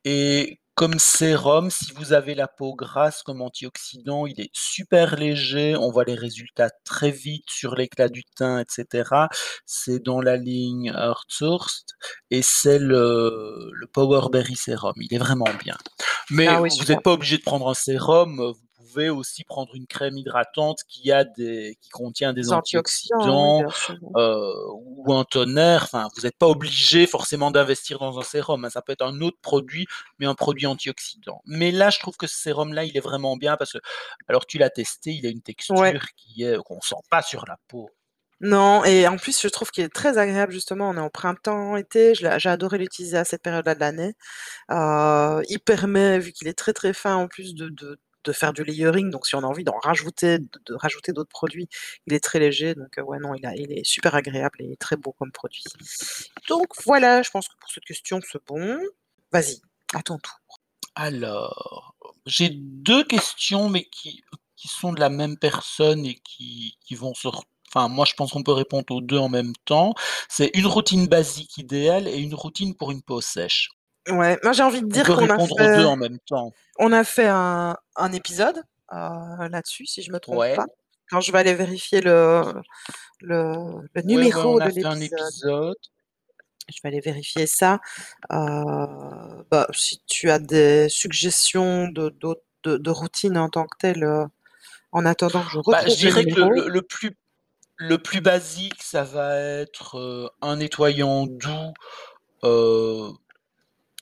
et 0.05 0.59
comme 0.77 0.99
sérum, 0.99 1.71
si 1.71 1.91
vous 1.93 2.13
avez 2.13 2.35
la 2.35 2.47
peau 2.47 2.75
grasse, 2.75 3.23
comme 3.23 3.41
antioxydant, 3.41 4.27
il 4.27 4.39
est 4.39 4.51
super 4.53 5.15
léger, 5.15 5.75
on 5.75 5.89
voit 5.89 6.03
les 6.03 6.13
résultats 6.13 6.69
très 6.85 7.09
vite 7.09 7.45
sur 7.49 7.73
l'éclat 7.73 8.09
du 8.09 8.23
teint 8.23 8.59
et 8.59 8.65
cetera. 8.69 9.27
C'est 9.65 9.97
dans 9.97 10.21
la 10.21 10.37
ligne 10.37 10.93
Earth 10.95 11.25
Sourced 11.29 11.87
et 12.29 12.43
c'est 12.43 12.77
le 12.77 13.71
le 13.73 13.87
Power 13.87 14.29
Berry 14.31 14.55
Sérum, 14.55 14.93
il 14.97 15.11
est 15.15 15.17
vraiment 15.17 15.49
bien. 15.63 15.77
Mais 16.29 16.47
Ah 16.47 16.61
oui, 16.61 16.69
vous 16.69 16.75
super. 16.81 16.97
êtes 16.97 17.03
pas 17.03 17.13
obligé 17.13 17.37
de 17.39 17.43
prendre 17.43 17.67
un 17.69 17.73
sérum, 17.73 18.37
vous 18.37 18.66
pouvez 18.87 19.09
aussi 19.09 19.43
prendre 19.43 19.75
une 19.75 19.87
crème 19.87 20.17
hydratante 20.17 20.79
qui 20.87 21.11
a 21.11 21.23
des 21.25 21.77
qui 21.81 21.89
contient 21.89 22.33
des 22.33 22.51
antioxydants, 22.51 23.63
heu, 24.17 24.53
ou 24.75 25.13
un 25.13 25.23
toner, 25.25 25.77
enfin, 25.81 26.07
vous 26.17 26.25
êtes 26.25 26.37
pas 26.37 26.47
obligé 26.47 27.07
forcément 27.07 27.51
d'investir 27.51 27.99
dans 27.99 28.19
un 28.19 28.23
sérum, 28.23 28.65
hein, 28.65 28.69
ça 28.69 28.81
peut 28.81 28.93
être 28.93 29.03
un 29.05 29.21
autre 29.21 29.37
produit, 29.41 29.87
mais 30.19 30.25
un 30.27 30.35
produit 30.35 30.67
antioxydant. 30.67 31.41
Mais 31.45 31.71
là, 31.71 31.89
je 31.89 31.99
trouve 31.99 32.17
que 32.17 32.27
ce 32.27 32.37
sérum-là, 32.37 32.85
il 32.85 32.97
est 32.97 33.01
vraiment 33.01 33.37
bien 33.37 33.57
parce 33.57 33.73
que 33.73 33.79
alors 34.27 34.45
tu 34.45 34.57
l'as 34.57 34.69
testé, 34.69 35.11
il 35.13 35.25
a 35.25 35.29
une 35.29 35.41
Ouais. 35.69 35.93
texture 35.93 36.01
qui 36.17 36.43
est 36.43 36.57
qu'on 36.63 36.81
sent 36.81 36.95
pas 37.09 37.21
sur 37.21 37.45
la 37.47 37.57
peau. 37.67 37.89
Non 38.39 38.83
et 38.85 39.07
en 39.07 39.17
plus, 39.17 39.41
je 39.41 39.47
trouve 39.47 39.71
qu'il 39.71 39.83
est 39.83 39.89
très 39.89 40.19
agréable 40.19 40.51
justement, 40.51 40.89
on 40.91 40.95
est 40.95 40.99
en 40.99 41.09
printemps, 41.09 41.75
été, 41.75 42.13
j'ai 42.13 42.27
adoré 42.49 42.77
l'utiliser 42.77 43.17
à 43.17 43.25
cette 43.25 43.41
période-là 43.41 43.73
de 43.73 43.79
l'année. 43.79 44.13
Heu, 44.71 45.43
il 45.49 45.59
permet, 45.59 46.19
vu 46.19 46.33
qu'il 46.33 46.47
est 46.49 46.53
très, 46.57 46.73
très 46.73 46.93
fin 46.93 47.15
en 47.15 47.27
plus 47.29 47.55
de 47.55 47.69
de 47.69 47.99
de 48.27 48.33
faire 48.33 48.53
du 48.53 48.63
layering, 48.63 49.09
donc 49.09 49.25
si 49.25 49.35
on 49.35 49.39
a 49.39 49.47
envie 49.47 49.63
d'en 49.63 49.77
rajouter, 49.79 50.39
de 50.39 50.73
rajouter 50.75 51.13
d'autres 51.13 51.29
produits, 51.29 51.67
il 52.05 52.13
est 52.13 52.19
très 52.19 52.39
léger, 52.39 52.75
donc 52.75 52.97
heu, 52.99 53.03
ouais, 53.03 53.19
non, 53.19 53.33
il 53.35 53.71
est 53.71 53.85
super 53.85 54.15
agréable 54.15 54.59
et 54.61 54.75
très 54.77 54.97
beau 54.97 55.13
comme 55.17 55.31
produit. 55.31 55.63
Donc 56.49 56.67
voilà, 56.85 57.21
je 57.23 57.29
pense 57.31 57.47
que 57.47 57.55
pour 57.59 57.71
cette 57.71 57.85
question, 57.85 58.19
c'est 58.29 58.43
bon. 58.45 58.77
Vas-y, 59.31 59.59
à 59.93 60.01
ton 60.03 60.17
tour. 60.19 60.39
Alors, 60.95 61.95
j'ai 62.25 62.49
2 62.51 63.03
questions, 63.03 63.69
mais 63.69 63.85
qui 63.85 64.23
qui 64.55 64.67
sont 64.67 64.91
de 64.91 64.99
la 64.99 65.09
même 65.09 65.37
personne 65.37 66.05
et 66.05 66.15
qui 66.23 66.77
qui 66.85 66.95
vont 66.95 67.13
se 67.13 67.27
enfin, 67.69 67.87
moi, 67.89 68.05
je 68.05 68.13
pense 68.15 68.31
qu'on 68.31 68.43
peut 68.43 68.53
répondre 68.53 68.85
aux 68.91 69.01
2 69.01 69.17
en 69.17 69.29
même 69.29 69.53
temps. 69.65 69.93
C'est 70.29 70.51
une 70.53 70.65
routine 70.67 71.07
basique 71.07 71.57
idéale 71.57 72.07
et 72.07 72.17
une 72.17 72.33
routine 72.35 72.75
pour 72.75 72.91
une 72.91 73.01
peau 73.03 73.21
sèche. 73.21 73.69
Ouais, 74.09 74.39
moi 74.43 74.53
j'ai 74.53 74.63
envie 74.63 74.81
de 74.81 74.87
On 74.93 74.99
dire 74.99 75.11
qu'on 75.11 75.29
a 75.29 75.39
répondre 75.39 75.59
aux 75.59 75.67
2 75.67 75.83
fait 75.83 75.85
en 75.85 75.95
même 75.97 76.19
temps. 76.19 76.53
on 76.79 76.93
a 76.93 77.03
fait 77.05 77.27
un 77.27 77.77
un 77.97 78.13
épisode, 78.13 78.57
heu, 78.93 79.49
là-dessus, 79.49 79.85
si 79.87 80.03
je 80.03 80.11
me 80.11 80.19
trompe 80.19 80.45
Ouais. 80.45 80.55
pas. 80.55 80.67
Quand 81.11 81.21
je 81.21 81.31
vais 81.31 81.39
aller 81.39 81.55
vérifier 81.55 82.01
le 82.01 82.43
le 83.21 83.89
le 83.93 84.03
Ouais, 84.03 84.27
ouais, 84.33 84.43
on 84.43 84.53
numéro 84.53 84.59
a 84.59 84.69
de 84.69 84.71
l'épisode. 84.71 85.33
épisode. 85.35 85.75
Je 86.69 86.79
vais 86.83 86.89
aller 86.89 87.01
vérifier 87.01 87.47
ça. 87.47 87.79
Heu, 88.31 89.45
bah, 89.51 89.67
si 89.73 90.01
tu 90.07 90.29
as 90.31 90.39
des 90.39 90.89
suggestions 90.89 91.87
de 91.89 92.09
de 92.63 92.77
de 92.77 92.91
routines 92.91 93.37
en 93.37 93.49
tant 93.49 93.65
que 93.67 93.77
telles, 93.79 94.03
heu, 94.03 94.25
en 94.93 95.05
attendant 95.05 95.45
que 95.45 95.51
je 95.51 95.59
Bah, 95.69 95.81
je 95.85 95.95
retrouve 95.95 96.03
le 96.05 96.11
dirais 96.11 96.25
que 96.25 96.39
le 96.69 96.81
plus 96.81 97.17
le 97.77 97.97
plus 97.99 98.21
basique, 98.21 98.81
ça 98.83 99.03
va 99.03 99.37
être, 99.39 100.33
un 100.41 100.57
nettoyant 100.57 101.27
doux, 101.27 101.73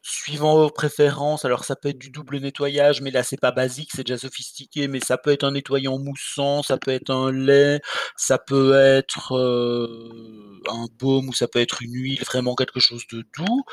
suivant 0.08 0.56
vos 0.56 0.70
préférences. 0.70 1.46
Alors 1.46 1.66
ça 1.66 1.76
peut 1.76 1.90
être 1.90 1.98
du 2.00 2.12
double 2.12 2.38
nettoyage, 2.40 3.02
mais 3.02 3.12
là, 3.12 3.24
c'est 3.24 3.40
pas 3.40 3.52
basique, 3.52 3.90
c'est 3.96 4.04
déjà 4.06 4.18
sophistiqué, 4.20 4.88
mais 4.88 5.00
ça 5.00 5.18
peut 5.18 5.32
être 5.32 5.44
un 5.44 5.52
nettoyant 5.52 5.98
moussant, 6.00 6.62
ça 6.64 6.78
peut 6.78 6.92
être 6.92 7.10
un 7.12 7.32
lait, 7.32 7.82
ça 8.18 8.38
peut 8.38 8.76
être, 8.76 9.34
heu, 9.36 10.62
un 10.70 10.88
baume 11.00 11.30
ou 11.30 11.34
ça 11.34 11.48
peut 11.48 11.60
être 11.60 11.82
une 11.82 11.94
huile, 11.96 12.24
vraiment 12.26 12.56
quelque 12.56 12.80
chose 12.80 13.04
de 13.12 13.24
doux. 13.38 13.64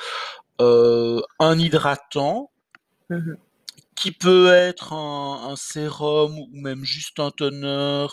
Heu, 0.61 1.23
un 1.41 1.59
hydratant 1.59 2.51
Mmh 3.11 3.17
mh. 3.17 3.37
qui 3.97 4.13
peut 4.13 4.53
être 4.53 4.93
un 4.93 5.51
un 5.51 5.57
sérum 5.57 6.39
ou 6.39 6.49
même 6.53 6.85
juste 6.85 7.21
un 7.21 7.31
toner, 7.31 8.07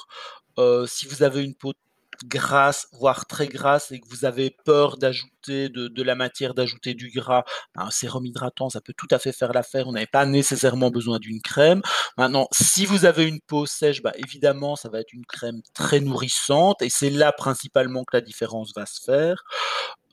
heu, 0.59 0.85
si 0.87 1.07
vous 1.07 1.23
avez 1.23 1.43
une 1.43 1.55
peau 1.55 1.73
grasse, 2.25 2.87
voire 2.93 3.25
très 3.27 3.47
grasse 3.47 3.91
et 3.91 3.99
que 3.99 4.07
vous 4.09 4.25
avez 4.25 4.51
peur 4.65 4.97
d'ajouter 4.97 5.69
de 5.69 5.87
de 5.87 6.03
la 6.03 6.15
matière, 6.15 6.53
d'ajouter 6.53 6.93
du 6.93 7.09
gras, 7.11 7.43
un 7.75 7.91
sérum 7.91 8.25
hydratant, 8.25 8.69
ça 8.69 8.81
peut 8.81 8.93
tout 8.97 9.07
à 9.11 9.19
fait 9.19 9.31
faire 9.31 9.53
l'affaire. 9.53 9.85
Vous 9.85 9.91
n'avez 9.93 10.07
pas 10.07 10.25
nécessairement 10.25 10.89
besoin 10.91 11.19
d'une 11.19 11.41
crème. 11.41 11.81
Maintenant, 12.17 12.47
si 12.51 12.85
vous 12.85 13.05
avez 13.05 13.25
une 13.27 13.39
peau 13.41 13.65
sèche, 13.65 14.01
bah, 14.01 14.11
évidemment, 14.17 14.75
ça 14.75 14.89
va 14.89 14.99
être 15.01 15.13
une 15.13 15.25
crème 15.25 15.61
très 15.73 15.99
nourrissante 16.01 16.81
et 16.81 16.89
c'est 16.89 17.09
là 17.09 17.31
principalement 17.31 18.03
que 18.03 18.15
la 18.17 18.21
différence 18.21 18.71
va 18.75 18.85
se 18.85 19.01
faire. 19.03 19.43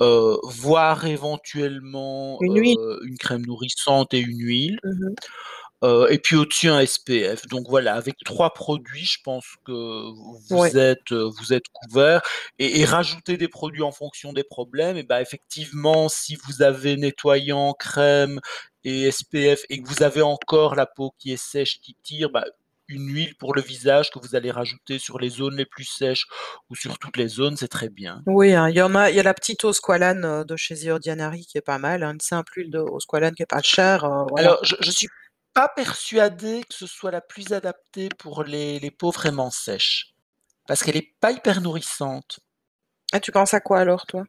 Heu, 0.02 0.38
voire 0.44 1.06
éventuellement, 1.06 2.38
Une 2.40 2.58
heu, 2.58 3.00
une 3.04 3.18
crème 3.18 3.46
nourrissante 3.46 4.14
et 4.14 4.20
une 4.20 4.40
huile. 4.40 4.78
Mmh 4.84 4.90
mh. 5.10 5.14
Et 5.82 6.18
puis 6.18 6.36
au-dessus 6.36 6.68
un 6.68 6.80
SPF. 6.84 7.46
Donc 7.48 7.66
voilà, 7.68 7.94
avec 7.94 8.16
3 8.24 8.54
produits, 8.54 9.04
je 9.04 9.18
pense 9.22 9.44
que 9.64 9.72
vous 9.72 10.50
Ouais. 10.50 10.76
êtes, 10.76 11.12
vous 11.12 11.52
êtes 11.52 11.64
couverts 11.72 12.22
et 12.58 12.80
et 12.80 12.84
rajouter 12.84 13.36
des 13.36 13.48
produits 13.48 13.82
en 13.82 13.92
fonction 13.92 14.32
des 14.32 14.44
problèmes 14.44 14.96
et 14.96 15.02
bah, 15.02 15.20
effectivement, 15.22 16.08
si 16.08 16.36
vous 16.46 16.62
avez 16.62 16.96
nettoyant, 16.96 17.74
crème 17.74 18.40
et 18.84 19.10
SPF 19.10 19.62
et 19.68 19.82
que 19.82 19.88
vous 19.88 20.02
avez 20.02 20.22
encore 20.22 20.74
la 20.76 20.86
peau 20.86 21.12
qui 21.18 21.32
est 21.32 21.36
sèche, 21.36 21.80
qui 21.80 21.96
tire, 22.02 22.30
bah, 22.30 22.44
une 22.88 23.08
huile 23.12 23.34
pour 23.36 23.54
le 23.54 23.60
visage 23.62 24.10
que 24.10 24.18
vous 24.20 24.34
allez 24.36 24.50
rajouter 24.52 24.98
sur 24.98 25.18
les 25.18 25.28
zones 25.30 25.56
les 25.56 25.66
plus 25.66 25.84
sèches 25.84 26.26
ou 26.70 26.74
sur 26.76 26.98
toutes 26.98 27.16
les 27.16 27.28
zones, 27.28 27.56
c'est 27.56 27.68
très 27.68 27.88
bien. 27.90 28.26
Oui, 28.28 28.52
hein, 28.54 28.68
il 28.68 28.74
y 28.76 28.82
en 28.82 28.94
a 28.96 29.08
il 29.10 29.14
y 29.16 29.20
a 29.20 29.22
la 29.22 29.34
petite 29.34 29.62
eau 29.64 29.72
squalane, 29.72 30.24
heu, 30.24 30.44
de 30.44 30.56
chez 30.56 30.74
The 30.74 30.88
Ordinary 30.88 31.46
qui 31.46 31.58
est 31.58 31.60
pas 31.60 31.78
mal, 31.78 32.02
hein, 32.02 32.12
une 32.14 32.20
simple 32.20 32.54
huile 32.56 32.70
de 32.72 32.80
eau 32.80 32.98
squalane 32.98 33.34
qui 33.36 33.42
est 33.44 33.46
pas 33.46 33.62
chère, 33.62 34.00
voilà. 34.30 34.48
Alors, 34.48 34.58
je 34.62 34.74
je 34.80 34.90
suis 34.90 35.08
pas 35.56 35.68
persuadé 35.70 36.62
que 36.68 36.76
ce 36.76 36.86
soit 36.86 37.10
la 37.10 37.22
plus 37.22 37.52
adaptée 37.52 38.10
pour 38.18 38.44
les 38.44 38.78
les 38.80 38.92
peaux 38.92 39.10
vraiment 39.12 39.50
sèches, 39.50 40.14
parce 40.68 40.82
qu'elle 40.84 40.96
est 40.98 41.14
pas 41.20 41.32
hyper 41.32 41.60
nourrissante. 41.62 42.40
Ah, 43.12 43.18
tu 43.20 43.32
penses 43.32 43.52
à 43.54 43.60
quoi 43.60 43.80
alors, 43.80 44.06
toi? 44.06 44.24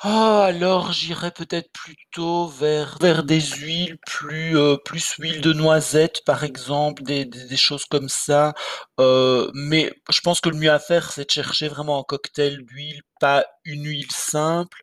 Ah, 0.00 0.44
alors 0.44 0.92
j'irais 0.92 1.32
peut-être 1.32 1.72
plutôt 1.72 2.46
vers 2.46 2.98
vers 3.00 3.24
des 3.24 3.40
huiles 3.40 3.98
plus, 4.06 4.56
heu, 4.56 4.78
plus 4.84 5.14
huile 5.18 5.40
de 5.40 5.52
noisette, 5.52 6.24
par 6.24 6.44
exemple, 6.44 7.02
des 7.02 7.24
des 7.24 7.44
des 7.48 7.56
choses 7.56 7.84
comme 7.84 8.08
ça. 8.08 8.54
Heu, 9.00 9.50
mais 9.54 9.92
je 10.10 10.20
pense 10.20 10.40
que 10.40 10.50
le 10.50 10.56
mieux 10.56 10.70
à 10.70 10.78
faire, 10.78 11.10
c'est 11.10 11.24
de 11.26 11.30
chercher 11.32 11.66
vraiment 11.68 11.98
un 12.00 12.04
cocktail 12.04 12.64
d'huiles, 12.64 13.02
pas 13.20 13.44
une 13.64 13.84
huile 13.86 14.06
simple. 14.12 14.78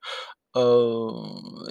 Heu 0.55 1.11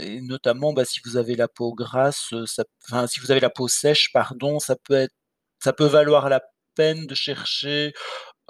et 0.00 0.20
notamment, 0.20 0.72
bah, 0.72 0.84
si 0.84 1.00
vous 1.04 1.16
avez 1.16 1.36
la 1.36 1.48
peau 1.48 1.74
grasse, 1.74 2.32
heu, 2.32 2.46
ça 2.46 2.64
enfin, 2.84 3.06
si 3.06 3.20
vous 3.20 3.30
avez 3.30 3.40
la 3.40 3.50
peau 3.50 3.68
sèche, 3.68 4.12
pardon, 4.12 4.58
ça 4.60 4.76
peut 4.76 4.94
être 4.94 5.14
ça 5.60 5.72
peut 5.72 5.86
valoir 5.86 6.28
la 6.28 6.42
peine 6.74 7.06
de 7.06 7.14
chercher, 7.14 7.92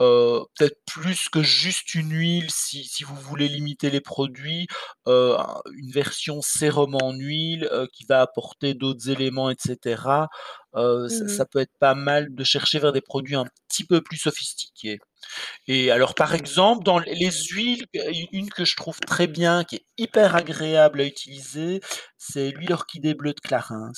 heu, 0.01 0.41
peut-être 0.59 0.79
plus 0.87 1.29
que 1.31 1.43
juste 1.43 1.95
une 1.95 2.13
huile 2.13 2.51
si 2.51 2.85
si 2.85 3.05
vous 3.05 3.17
voulez 3.17 3.49
limiter 3.49 3.91
les 3.91 4.01
produits, 4.03 4.67
heu, 5.09 5.37
un 5.39 5.61
une 5.77 5.91
version 5.93 6.43
sérum 6.43 6.95
en 6.97 7.13
huile, 7.15 7.69
heu, 7.73 7.89
qui 7.93 8.05
va 8.07 8.23
apporter 8.23 8.75
d'autres 8.75 9.11
éléments 9.11 9.51
et 9.51 9.57
cetera. 9.59 10.29
Heu, 10.77 11.09
ça 11.11 11.27
Mmh 11.27 11.39
mh. 11.39 11.45
ça 11.45 11.47
peut 11.47 11.61
être 11.61 11.77
pas 11.81 11.95
mal 11.97 12.35
de 12.35 12.45
chercher 12.45 12.79
vers 12.81 12.93
des 12.93 13.03
produits 13.03 13.37
un 13.37 13.47
petit 13.69 13.85
peu 13.87 14.03
plus 14.03 14.19
sophistiqués. 14.19 15.01
Et 15.69 15.91
alors, 15.91 16.15
par 16.15 16.35
exemple, 16.35 16.85
dans 16.85 16.99
les 16.99 17.15
les 17.15 17.31
huiles, 17.33 17.87
u 17.95 18.27
une 18.33 18.51
que 18.51 18.65
je 18.65 18.77
trouve 18.77 18.99
très 19.01 19.27
bien, 19.27 19.65
qui 19.65 19.77
est 19.77 19.87
hyper 19.99 20.37
agréable 20.37 21.01
à 21.01 21.05
utiliser, 21.07 21.81
c'est 22.19 22.51
l'huile 22.53 22.73
orchidée 22.73 23.15
bleue 23.15 23.35
de 23.35 23.41
Clarins. 23.41 23.93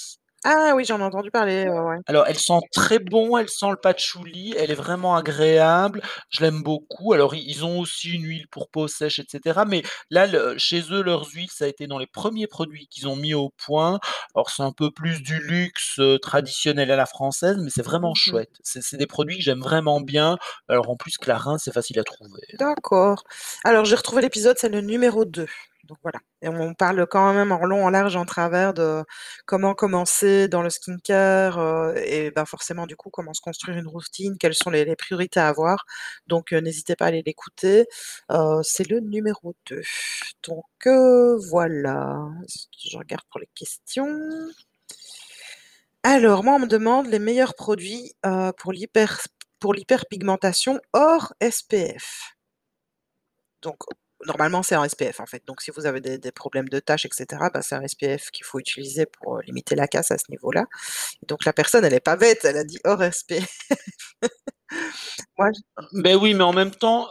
Ah 0.45 0.73
oui, 0.75 0.85
j'en 0.85 0.99
ai 1.01 1.03
entendu 1.03 1.31
parler, 1.31 1.69
ouais. 1.69 1.99
Alors, 2.09 2.25
elle 2.29 2.39
sent 2.39 2.61
très 2.73 3.01
bon, 3.01 3.37
elle 3.37 3.49
sent 3.49 3.71
le 3.71 3.77
patchouli, 3.77 4.55
elle 4.57 4.71
est 4.71 4.75
vraiment 4.75 5.17
agréable, 5.17 6.03
je 6.31 6.41
l'aime 6.41 6.63
beaucoup. 6.63 7.13
Alors, 7.13 7.35
i 7.35 7.43
ils 7.49 7.65
ont 7.65 7.81
aussi 7.81 8.13
une 8.13 8.23
huile 8.25 8.47
pour 8.49 8.71
peau 8.71 8.87
sèche 8.87 9.19
et 9.19 9.25
cetera, 9.29 9.65
mais 9.65 9.83
là, 10.11 10.27
le 10.29 10.57
chez 10.57 10.83
eux, 10.93 11.03
leurs 11.03 11.27
huiles, 11.35 11.51
ça 11.51 11.65
a 11.65 11.69
été 11.69 11.89
dans 11.89 11.99
les 11.99 12.07
1ers 12.07 12.47
produits 12.47 12.87
qu'ils 12.87 13.09
ont 13.09 13.17
mis 13.17 13.35
au 13.35 13.51
point. 13.67 13.99
Alors, 14.37 14.51
c'est 14.51 14.63
un 14.63 14.71
peu 14.71 14.93
plus 14.93 15.21
du 15.21 15.41
luxe, 15.41 15.99
heu, 15.99 16.19
traditionnel 16.21 16.93
à 16.93 16.97
la 16.97 17.07
française, 17.07 17.57
mais 17.61 17.71
c'est 17.71 17.83
vraiment 17.83 18.15
Mmh 18.15 18.33
mh. 18.33 18.37
chouette. 18.37 18.51
C'est 18.63 18.83
c'est 18.83 18.97
des 18.99 19.07
produits 19.09 19.39
que 19.39 19.43
j'aime 19.43 19.61
vraiment 19.61 20.01
bien. 20.01 20.39
Alors, 20.69 20.89
en 20.91 20.97
plus, 20.97 21.19
Clarins, 21.19 21.59
c'est 21.59 21.73
facile 21.73 21.99
à 21.99 22.05
trouver. 22.05 22.43
D'accord. 22.53 23.25
Alors, 23.65 23.85
j'ai 23.85 23.97
retrouvé 23.97 24.23
l'épisode, 24.23 24.57
c'est 24.59 24.69
le 24.69 24.81
numéro 24.81 25.25
2. 25.25 25.47
Donc 25.87 25.99
voilà 26.03 26.19
et 26.43 26.49
on 26.49 26.75
parle 26.75 27.07
quand 27.07 27.33
même 27.35 27.53
en 27.53 27.65
long, 27.65 27.85
en 27.87 27.91
large, 27.91 28.17
en 28.17 28.25
travers 28.27 28.75
de 28.75 29.05
comment 29.47 29.75
commencer 29.75 30.49
dans 30.49 30.63
le 30.63 30.71
skincare, 30.71 31.59
heu 31.59 31.95
et 31.99 32.31
bah, 32.31 32.45
forcément, 32.47 32.87
du 32.87 32.97
coup, 32.97 33.11
comment 33.11 33.33
se 33.35 33.41
construire 33.41 33.79
une 33.79 33.87
routine, 33.89 34.37
quelles 34.39 34.55
sont 34.55 34.71
les 34.71 34.97
priorités 34.97 35.41
à 35.41 35.49
avoir. 35.49 35.85
Donc 36.27 36.53
heu, 36.53 36.59
n'hésitez 36.61 36.97
pas 36.97 37.07
à 37.07 37.09
aller 37.09 37.23
l'écouter. 37.27 37.87
Heu, 38.33 38.61
c'est 38.63 38.89
le 38.89 39.01
numéro 39.01 39.55
2. 39.71 39.83
Donc 40.45 40.65
voilà. 41.51 42.19
Je 42.89 42.99
regarde 42.99 43.25
pour 43.31 43.41
les 43.41 43.49
questions? 43.55 44.19
Alors, 46.03 46.45
moi, 46.45 46.55
on 46.55 46.61
me 46.61 46.67
demande 46.67 47.07
les 47.09 47.19
meilleurs 47.19 47.55
produits, 47.55 48.13
pour 48.59 48.73
l'hypers 48.73 49.21
pour 49.59 49.73
l'hyperpigmentation 49.75 50.81
hors 50.93 51.33
SPF. 51.41 52.37
Donc 53.63 53.77
normalement, 54.27 54.63
c'est 54.63 54.75
un 54.77 54.85
SPF, 54.85 55.21
en 55.21 55.27
fait. 55.27 55.43
Donc 55.47 55.63
si 55.63 55.71
vous 55.73 55.87
avez 55.87 56.01
des 56.01 56.19
des 56.19 56.33
problèmes 56.33 56.69
de 56.69 56.81
taches 56.81 57.07
et 57.07 57.11
cetera, 57.13 57.51
bah, 57.51 57.63
c'est 57.63 57.77
un 57.77 57.83
SPF 57.83 58.31
qu'il 58.31 58.45
faut 58.47 58.59
utiliser 58.61 59.07
pour, 59.07 59.39
heu, 59.39 59.43
limiter 59.47 59.75
la 59.77 59.89
casse 59.89 60.11
à 60.13 60.19
ce 60.19 60.25
niveau-là. 60.31 60.65
Donc 61.29 61.45
la 61.47 61.53
personne, 61.55 61.85
elle 61.85 61.95
est 61.95 62.01
pas 62.01 62.17
bête, 62.17 62.45
elle 62.45 62.59
a 62.59 62.65
dit 62.65 62.81
hors 62.85 63.03
SPF. 63.03 63.49
Moi, 65.39 65.51
j 65.53 65.61
Beh, 65.93 66.15
oui, 66.15 66.35
mais 66.35 66.45
en 66.45 66.53
même 66.53 66.71
temps, 66.71 67.09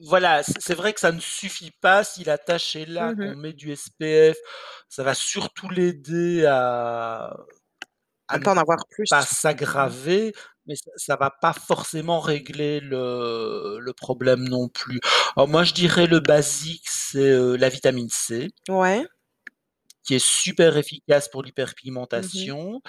voilà, 0.00 0.42
c'est 0.42 0.74
vrai 0.74 0.92
que 0.92 1.00
ça 1.00 1.12
ne 1.12 1.20
suffit 1.20 1.70
pas. 1.80 2.04
Si 2.04 2.24
la 2.24 2.38
tache 2.38 2.76
est 2.76 2.86
là, 2.86 3.12
Mmh 3.12 3.18
qu'on 3.20 3.34
met 3.36 3.52
du 3.52 3.72
SPF, 3.72 4.36
ça 4.88 5.02
va 5.02 5.14
surtout 5.14 5.68
l'aider 5.68 6.44
à 6.46 7.36
À 8.28 8.38
ne 8.38 8.40
pas 8.40 8.52
en 8.52 8.56
avoir 8.56 8.78
plus. 8.88 9.10
pas 9.10 9.22
s'aggraver, 9.22 10.34
mais 10.68 10.76
ça 10.76 10.90
ça 10.96 11.16
va 11.16 11.30
pas 11.30 11.52
forcément 11.54 12.20
régler 12.20 12.80
le 12.80 13.78
le 13.80 13.92
problème 13.94 14.48
non 14.48 14.68
plus. 14.68 15.00
Alors 15.36 15.48
moi, 15.48 15.64
je 15.64 15.74
dirais 15.74 16.06
le 16.06 16.20
basique, 16.20 16.84
c'est, 16.88 17.18
heu, 17.30 17.56
la 17.56 17.68
vitamine 17.70 18.08
C 18.10 18.50
Ouais. 18.68 19.08
qui 20.04 20.14
est 20.14 20.24
super 20.24 20.76
efficace 20.76 21.28
pour 21.28 21.42
Mmh 22.16 22.28
mh. 22.34 22.48
l'hyperpigmentation. 22.52 22.80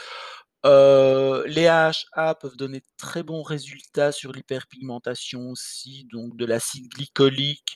Heu, 0.66 1.46
les 1.48 1.68
AHA 1.68 2.36
peuvent 2.36 2.58
donner 2.58 2.80
de 2.82 2.86
très 2.98 3.24
bons 3.24 3.44
résultats 3.44 4.12
sur 4.14 4.32
l'hyperpigmentation 4.34 5.50
aussi, 5.52 6.08
donc 6.12 6.38
de 6.38 6.46
l'acide 6.46 6.90
glycolique, 6.90 7.76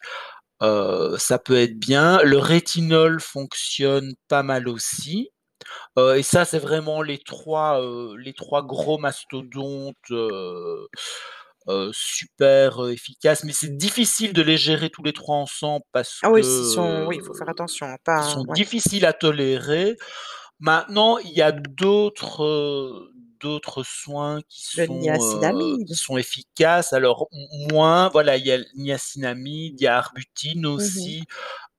heu, 0.63 1.15
ça 1.19 1.39
peut 1.39 1.57
être 1.57 1.79
bien. 1.79 2.21
Le 2.23 2.39
rétinol 2.39 3.21
fonctionne 3.21 4.13
pas 4.29 4.43
mal 4.43 4.67
aussi. 4.69 5.29
Heu 5.97 6.17
et 6.17 6.23
ça, 6.23 6.45
c'est 6.45 6.59
vraiment 6.59 7.01
les 7.03 7.19
3, 7.19 7.81
heu, 7.81 8.15
les 8.17 8.33
3 8.33 8.63
gros 8.65 8.97
mastodontes, 8.97 9.95
heu 10.11 10.87
heu, 11.69 11.91
super, 11.93 12.83
heu, 12.85 12.91
efficaces. 12.93 13.43
Mais 13.45 13.53
c'est 13.53 13.77
difficile 13.77 14.33
de 14.33 14.41
les 14.41 14.57
gérer 14.57 14.89
tous 14.89 15.03
les 15.03 15.13
3 15.13 15.37
ensemble 15.37 15.83
parce 15.93 16.23
Ah 16.25 16.31
que, 16.31 16.31
oui, 16.31 16.43
s'ils 16.43 16.67
sont 16.67 17.05
oui, 17.05 17.17
il 17.17 17.21
faut 17.21 17.33
faire 17.33 17.49
heu, 17.49 17.49
attention, 17.49 17.97
ils 18.17 18.23
pas 18.23 18.25
sont 18.25 18.45
ouais. 18.47 18.57
difficiles 18.57 19.05
à 19.05 19.13
tolérer. 19.13 19.97
Maintenant, 20.59 21.17
il 21.19 21.31
y 21.33 21.41
a 21.43 21.51
d'autres, 21.53 22.43
heu, 22.45 23.11
d'autres 23.41 23.83
soins 23.83 24.41
qui 24.49 24.63
Le 24.75 24.85
sont, 24.85 25.23
heu, 25.23 25.77
qui 25.87 25.95
niacinamide. 25.95 25.95
sont 25.95 26.17
efficaces. 26.17 26.93
Alors 26.93 27.27
m 27.33 27.69
moins, 27.71 28.09
voilà, 28.09 28.37
il 28.37 28.45
y 28.47 28.51
a 28.53 28.57
le 28.59 28.65
niacinamide, 28.77 29.75
il 29.81 29.83
y 29.85 29.87
a 29.87 29.97
Arbutin 29.99 30.63
Mmh 30.75 30.89
mh. 30.95 31.13
aussi, 31.13 31.25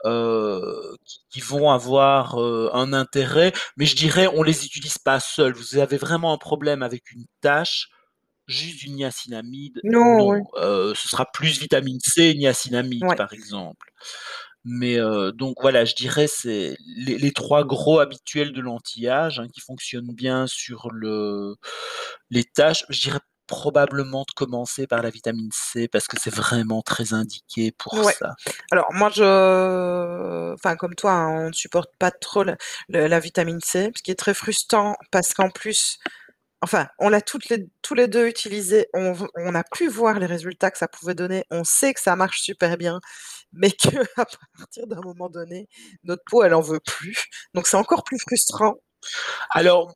heu, 0.04 0.96
qui 1.30 1.40
vont 1.40 1.70
avoir, 1.70 2.38
heu, 2.40 2.70
un 2.74 2.92
intérêt. 2.92 3.52
Mais 3.76 3.86
je 3.86 3.96
dirais, 3.96 4.26
on 4.34 4.42
les 4.42 4.64
utilise 4.66 4.98
pas 4.98 5.20
seuls. 5.20 5.54
Vous 5.54 5.78
avez 5.78 5.96
vraiment 5.98 6.32
un 6.32 6.38
problème 6.38 6.82
avec 6.82 7.10
une 7.12 7.26
tache, 7.40 7.88
juste 8.48 8.80
du 8.80 8.90
niacinamide, 8.90 9.82
Non, 9.82 10.04
non. 10.10 10.32
ouais. 10.32 10.44
Heu, 10.58 10.94
ce 10.96 11.08
sera 11.08 11.26
plus 11.32 11.60
vitamine 11.60 12.00
C 12.02 12.24
et 12.30 12.34
niacinamide, 12.36 13.08
Ouais. 13.08 13.16
par 13.16 13.32
exemple. 13.34 13.90
Mais 14.64 14.98
donc 15.34 15.56
voilà, 15.62 15.84
je 15.86 15.94
dirais, 15.94 16.26
c'est 16.28 16.76
les 16.98 17.18
les 17.18 17.32
3 17.32 17.64
gros 17.64 18.00
habituels 18.00 18.52
de 18.52 18.60
l'anti-âge, 18.62 19.40
hein, 19.40 19.48
qui 19.54 19.60
fonctionnent 19.60 20.14
bien 20.14 20.46
sur 20.48 20.90
le 20.92 21.56
les 22.30 22.44
taches. 22.44 22.84
Je 22.90 23.00
dirais 23.02 23.20
probablement 23.46 24.22
de 24.28 24.32
commencer 24.34 24.86
par 24.86 25.02
la 25.02 25.10
vitamine 25.10 25.50
C 25.52 25.88
parce 25.88 26.06
que 26.08 26.18
c'est 26.20 26.34
vraiment 26.34 26.82
très 26.82 27.12
indiqué 27.14 27.72
pour 27.72 27.94
Ouais. 27.94 28.14
ça. 28.18 28.34
Alors 28.70 28.92
moi, 28.92 29.10
je 29.10 30.52
enfin, 30.54 30.76
comme 30.76 30.94
toi, 30.94 31.12
hein, 31.12 31.46
on 31.46 31.48
ne 31.48 31.52
supporte 31.52 31.90
pas 31.98 32.10
trop 32.10 32.44
la 32.88 33.20
vitamine 33.20 33.60
C, 33.60 33.92
ce 33.96 34.02
qui 34.02 34.10
est 34.10 34.14
très 34.16 34.34
frustrant 34.34 34.96
parce 35.10 35.34
qu'en 35.34 35.50
plus 35.50 35.98
enfin, 36.62 36.88
on 36.98 37.08
l'a 37.10 37.20
toutes 37.22 37.48
les 37.50 37.66
tous 37.82 37.94
les 37.94 38.08
2 38.08 38.26
utilisé, 38.28 38.88
on 38.94 39.14
on 39.36 39.54
a 39.54 39.64
pu 39.64 39.88
voir 39.88 40.18
les 40.18 40.26
résultats 40.26 40.70
que 40.70 40.78
ça 40.78 40.88
pouvait 40.88 41.14
donner. 41.14 41.44
On 41.50 41.64
sait 41.64 41.94
que 41.94 42.00
ça 42.00 42.16
marche 42.16 42.42
super 42.42 42.76
bien, 42.78 43.00
mais 43.52 43.70
qu'à 43.72 43.90
partir 44.58 44.86
d'un 44.88 45.00
moment 45.02 45.28
donné, 45.30 45.68
notre 46.04 46.24
peau, 46.30 46.42
elle 46.44 46.54
en 46.54 46.60
veut 46.62 46.80
plus. 46.80 47.26
Donc 47.54 47.66
c'est 47.68 47.76
encore 47.76 48.04
plus 48.04 48.18
frustrant. 48.20 48.76
Alors 49.50 49.94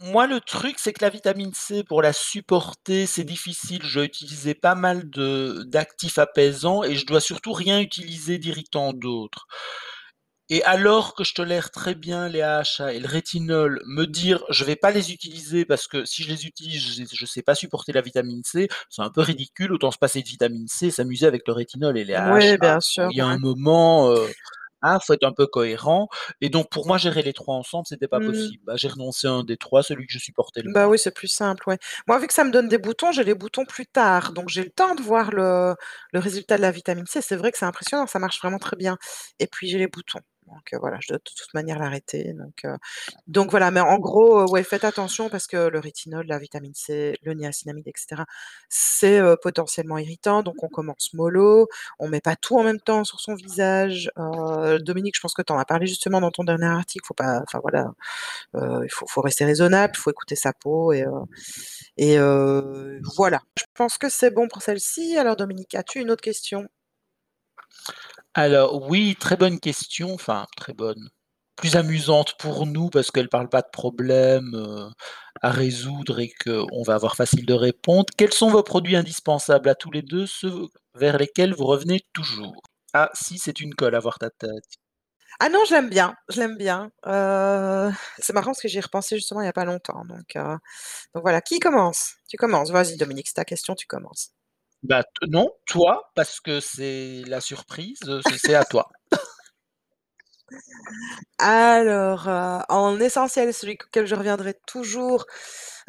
moi, 0.00 0.26
le 0.26 0.40
truc, 0.40 0.76
c'est 0.78 0.92
que 0.94 1.04
la 1.04 1.10
vitamine 1.10 1.52
C, 1.54 1.84
pour 1.84 2.00
la 2.02 2.12
supporter, 2.14 3.06
c'est 3.06 3.24
difficile. 3.24 3.82
Je 3.84 3.94
dois 3.94 4.04
utiliser 4.04 4.54
pas 4.54 4.74
mal 4.74 5.08
de 5.10 5.62
d'actifs 5.66 6.18
apaisants 6.18 6.82
et 6.82 6.94
je 6.96 7.04
dois 7.06 7.20
surtout 7.20 7.52
rien 7.52 7.80
utiliser 7.80 8.38
d'irritant 8.38 8.92
d'autre. 8.94 9.46
Et 10.52 10.64
alors 10.64 11.14
que 11.14 11.22
je 11.22 11.32
tolère 11.34 11.70
très 11.70 11.94
bien 11.94 12.28
les 12.28 12.40
AHA 12.42 12.92
et 12.92 12.98
le 13.00 13.06
rétinol, 13.06 13.80
me 13.86 14.04
dire: 14.06 14.42
«Je 14.50 14.64
vais 14.64 14.74
pas 14.76 14.90
les 14.90 15.12
utiliser 15.12 15.64
parce 15.64 15.86
que 15.86 16.04
si 16.04 16.24
je 16.24 16.28
les 16.28 16.44
utilise, 16.46 16.82
je 16.82 17.04
je 17.12 17.26
sais 17.26 17.42
pas 17.42 17.54
supporter 17.54 17.92
la 17.92 18.00
vitamine 18.00 18.42
C», 18.44 18.68
c'est 18.90 19.02
un 19.02 19.10
peu 19.10 19.20
ridicule. 19.20 19.72
Autant 19.72 19.92
se 19.92 19.98
passer 19.98 20.22
de 20.22 20.28
vitamine 20.28 20.66
C 20.68 20.90
s'amuser 20.90 21.26
avec 21.26 21.42
le 21.46 21.52
rétinol 21.52 21.96
et 21.96 22.04
les 22.04 22.14
AHA. 22.14 22.56
bien 22.60 22.80
Bon, 22.98 23.08
sûr, 23.08 23.10
il 23.10 23.16
y 23.16 23.20
a 23.20 23.26
un 23.26 23.38
moment, 23.38 24.10
heu, 24.12 24.34
hein, 24.82 24.98
faut 25.00 25.12
être 25.14 25.24
un 25.24 25.32
peu 25.32 25.46
cohérent 25.46 26.08
et 26.40 26.48
donc 26.50 26.70
pour 26.70 26.86
moi, 26.86 26.98
gérer 26.98 27.22
les 27.22 27.32
3 27.32 27.54
ensemble, 27.56 27.86
c'était 27.86 28.08
pas 28.08 28.20
Mmh. 28.20 28.20
possible. 28.20 28.62
Bah, 28.66 28.74
j'ai 28.76 28.88
renoncé 28.88 29.26
à 29.26 29.32
un 29.32 29.44
des 29.44 29.56
3, 29.56 29.82
celui 29.82 30.06
que 30.06 30.12
je 30.12 30.18
supportais 30.18 30.62
le 30.62 30.74
Bah 30.74 30.86
moins. 30.86 30.88
oui, 30.88 30.98
c'est 30.98 31.14
plus 31.14 31.26
simple, 31.28 31.62
ouais. 31.68 31.78
Moi, 32.06 32.18
vu 32.18 32.26
que 32.26 32.34
ça 32.34 32.44
me 32.44 32.50
donne 32.50 32.68
des 32.68 32.76
boutons, 32.76 33.12
j'ai 33.12 33.24
les 33.24 33.34
boutons 33.34 33.64
plus 33.64 33.86
tard, 33.86 34.32
donc 34.34 34.50
j'ai 34.50 34.62
le 34.62 34.68
temps 34.70 34.94
de 34.94 35.00
voir 35.00 35.30
le 35.30 35.74
le 36.12 36.18
résultat 36.20 36.56
de 36.58 36.62
la 36.62 36.70
vitamine 36.70 37.06
C. 37.06 37.22
C'est 37.22 37.36
vrai 37.36 37.50
que 37.50 37.56
c'est 37.56 37.64
impressionnant, 37.64 38.06
ça 38.06 38.18
marche 38.18 38.38
vraiment 38.40 38.58
très 38.58 38.76
bien 38.76 38.98
et 39.38 39.46
puis 39.46 39.68
j'ai 39.68 39.78
les 39.78 39.86
boutons, 39.86 40.20
donc 40.50 40.80
voilà, 40.80 40.98
je 41.00 41.08
dois 41.08 41.18
de 41.18 41.22
toute 41.22 41.54
manière 41.54 41.78
l'arrêter, 41.78 42.34
donc 42.34 42.66
donc 43.26 43.50
voilà. 43.50 43.70
Mais 43.70 43.80
en 43.80 43.98
gros, 43.98 44.50
ouais, 44.50 44.62
faites 44.64 44.84
attention 44.84 45.28
parce 45.28 45.46
que 45.46 45.68
le 45.68 45.78
rétinol, 45.78 46.26
la 46.26 46.38
vitamine 46.38 46.74
C, 46.74 47.16
le 47.22 47.34
niacinamide 47.34 47.86
et 47.88 47.92
cetera, 47.96 48.26
c'est, 48.68 49.20
potentiellement 49.42 49.98
irritant, 49.98 50.42
donc 50.42 50.62
on 50.62 50.68
commence 50.68 51.12
mollo, 51.14 51.68
on 51.98 52.08
met 52.08 52.20
pas 52.20 52.36
tout 52.36 52.58
en 52.58 52.64
même 52.64 52.80
temps 52.80 53.04
sur 53.04 53.20
son 53.20 53.34
visage. 53.34 54.10
Dominique, 54.80 55.16
je 55.16 55.20
pense 55.20 55.34
que 55.34 55.42
tu 55.42 55.52
en 55.52 55.58
as 55.58 55.64
parlé 55.64 55.86
justement 55.86 56.20
dans 56.20 56.30
ton 56.30 56.44
dernier 56.44 56.66
article, 56.66 57.06
faut 57.06 57.14
pas 57.14 57.40
enfin 57.42 57.60
voilà, 57.62 57.92
il 58.54 58.90
faut 58.90 59.06
faut 59.06 59.20
rester 59.22 59.44
raisonnable, 59.44 59.94
il 59.96 59.98
faut 60.00 60.10
écouter 60.10 60.36
sa 60.36 60.52
peau 60.52 60.92
et 60.92 61.04
voilà. 63.16 63.40
Je 63.56 63.64
pense 63.74 63.98
que 63.98 64.08
c'est 64.08 64.30
bon 64.30 64.48
pour 64.48 64.62
celle-ci. 64.62 65.16
Alors 65.16 65.36
Dominique, 65.36 65.74
as-tu 65.74 66.00
une 66.00 66.10
autre 66.10 66.22
question? 66.22 66.68
Alors 68.34 68.88
oui, 68.88 69.16
très 69.18 69.36
bonne 69.36 69.58
question, 69.58 70.14
enfin 70.14 70.46
très 70.56 70.72
bonne, 70.72 71.10
plus 71.56 71.74
amusante 71.74 72.34
pour 72.38 72.64
nous 72.64 72.88
parce 72.88 73.10
qu'elle 73.10 73.28
parle 73.28 73.48
pas 73.48 73.60
de 73.62 73.68
problèmes, 73.72 74.52
heu, 74.54 74.88
à 75.42 75.50
résoudre 75.50 76.20
et 76.20 76.32
qu'on 76.44 76.82
va 76.84 76.94
avoir 76.94 77.16
facile 77.16 77.44
de 77.44 77.54
répondre. 77.54 78.06
Quels 78.16 78.32
sont 78.32 78.48
vos 78.50 78.62
produits 78.62 78.94
indispensables 78.96 79.68
à 79.68 79.74
tous 79.74 79.90
les 79.90 80.02
2, 80.02 80.26
ceux 80.26 80.68
vers 80.94 81.18
lesquels 81.18 81.54
vous 81.54 81.66
revenez 81.66 82.00
toujours? 82.12 82.62
Ah 82.94 83.10
si, 83.14 83.36
c'est 83.38 83.60
une 83.60 83.74
colle 83.74 83.96
à 83.96 84.00
voir 84.00 84.18
ta 84.20 84.30
tête. 84.30 84.64
Ah 85.42 85.48
non, 85.48 85.64
je 85.66 85.74
l'aime 85.74 85.88
bien, 85.88 86.14
je 86.28 86.38
l'aime 86.40 86.56
bien. 86.56 86.90
Heu, 87.06 87.90
c'est 88.18 88.32
marrant 88.34 88.48
parce 88.52 88.60
que 88.60 88.68
j'y 88.68 88.78
ai 88.78 88.80
repensé 88.80 89.16
justement 89.16 89.40
il 89.40 89.46
y 89.46 89.48
a 89.48 89.52
pas 89.54 89.64
longtemps, 89.64 90.02
heu, 90.10 90.58
donc 91.14 91.22
voilà. 91.22 91.40
Qui 91.40 91.58
commence? 91.60 92.14
Tu 92.28 92.36
commences. 92.36 92.70
Vas-y 92.70 92.96
Dominique, 92.96 93.28
c'est 93.28 93.34
ta 93.34 93.44
question, 93.44 93.74
tu 93.74 93.86
commences. 93.86 94.30
Bah 94.82 95.04
non, 95.28 95.50
toi, 95.66 96.10
parce 96.14 96.40
que 96.40 96.58
c'est 96.60 97.22
la 97.26 97.40
surprise, 97.42 97.98
heu, 98.08 98.20
c'est 98.38 98.54
à 98.54 98.64
toi. 98.64 98.88
Alors, 101.38 102.28
heu, 102.28 102.60
en 102.68 103.00
essentiel, 103.00 103.54
celui 103.54 103.74
auquel 103.82 104.06
je 104.06 104.14
reviendrai 104.14 104.54
toujours, 104.66 105.24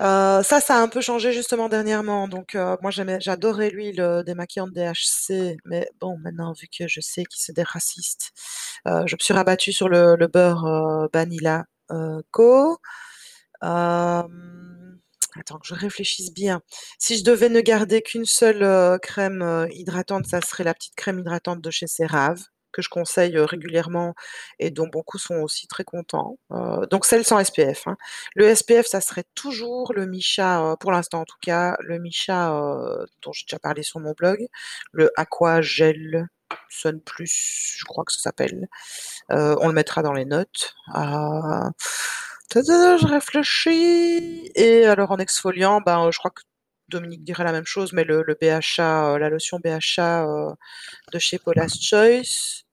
heu, 0.01 0.41
ça, 0.43 0.61
ça 0.61 0.77
a 0.77 0.81
un 0.81 0.87
peu 0.87 1.01
changé 1.01 1.33
justement 1.33 1.69
dernièrement, 1.69 2.27
donc 2.29 2.55
moi 2.81 2.91
j'adorais 2.91 3.69
l'huile, 3.69 3.99
heu, 4.01 4.23
démaquillante 4.23 4.71
DHC, 4.73 5.57
mais 5.65 5.89
bon, 5.99 6.17
maintenant 6.19 6.53
vu 6.53 6.67
que 6.67 6.87
je 6.87 7.01
sais 7.01 7.23
c'est 7.37 7.55
des 7.55 7.63
racistes, 7.63 8.31
heu, 8.87 9.03
je 9.07 9.15
me 9.15 9.19
suis 9.19 9.33
rabattue 9.33 9.73
sur 9.73 9.89
le 9.89 10.15
le 10.15 10.27
beurre, 10.27 10.65
heu, 10.67 11.09
Co. 12.31 12.77
Hem, 13.63 14.80
attends 15.39 15.59
que 15.59 15.67
je 15.67 15.73
réfléchisse 15.75 16.33
bien. 16.33 16.61
Si 16.99 17.17
je 17.17 17.23
devais 17.23 17.49
ne 17.49 17.61
garder 17.61 18.01
qu'une 18.01 18.25
seule, 18.25 18.99
crème, 19.01 19.67
hydratante, 19.71 20.27
ça 20.27 20.41
serait 20.41 20.63
la 20.63 20.73
petite 20.73 20.95
crème 20.95 21.19
hydratante 21.19 21.61
de 21.61 21.71
chez 21.71 21.87
CeraVe, 21.87 22.41
que 22.73 22.81
je 22.81 22.89
conseille, 22.89 23.37
régulièrement 23.37 24.13
et 24.59 24.71
dont 24.71 24.87
beaucoup 24.87 25.17
sont 25.17 25.35
aussi 25.37 25.67
très 25.67 25.83
contents. 25.83 26.37
Donc 26.91 27.05
celle 27.05 27.25
sans 27.25 27.39
SPF, 27.39 27.87
hein. 27.87 27.97
Le 28.35 28.45
SPF, 28.55 28.87
ça 28.87 29.01
serait 29.01 29.25
toujours 29.35 29.93
le 29.93 30.05
heu, 30.73 30.75
pour 30.79 30.91
l'instant 30.91 31.21
en 31.21 31.25
tout 31.25 31.37
cas, 31.41 31.75
le 31.81 31.99
heu, 32.55 33.05
dont 33.23 33.31
j'ai 33.33 33.45
déjà 33.45 33.59
parlé 33.59 33.83
sur 33.83 33.99
mon 33.99 34.13
blog, 34.13 34.45
le 34.93 35.11
Aqua 35.17 35.61
Gel 35.61 36.27
Sun 36.69 37.01
Plus, 37.01 37.75
je 37.77 37.85
crois 37.85 38.03
que 38.05 38.13
ça 38.13 38.19
s'appelle. 38.21 38.67
On 39.29 39.67
le 39.67 39.73
mettra 39.73 40.03
dans 40.03 40.13
les 40.13 40.25
notes. 40.25 40.75
Heu, 40.95 41.71
je 42.53 43.07
réfléchis 43.07 44.51
et 44.55 44.85
alors 44.85 45.11
en 45.11 45.17
exfoliant, 45.17 45.81
ben, 45.81 46.07
heu, 46.07 46.11
je 46.11 46.17
crois 46.17 46.31
que 46.31 46.41
Dominique 46.89 47.23
dirait 47.23 47.43
la 47.45 47.51
même 47.53 47.65
chose, 47.65 47.93
mais 47.93 48.03
le 48.03 48.23
le 48.23 48.35
BHA, 48.39 49.13
heu, 49.15 49.17
la 49.17 49.29
lotion 49.29 49.59
BHA, 49.59 50.25
heu, 50.25 50.53
de 51.13 51.19
chez 51.19 51.39
Paula's 51.39 51.79
Choice. 51.81 52.63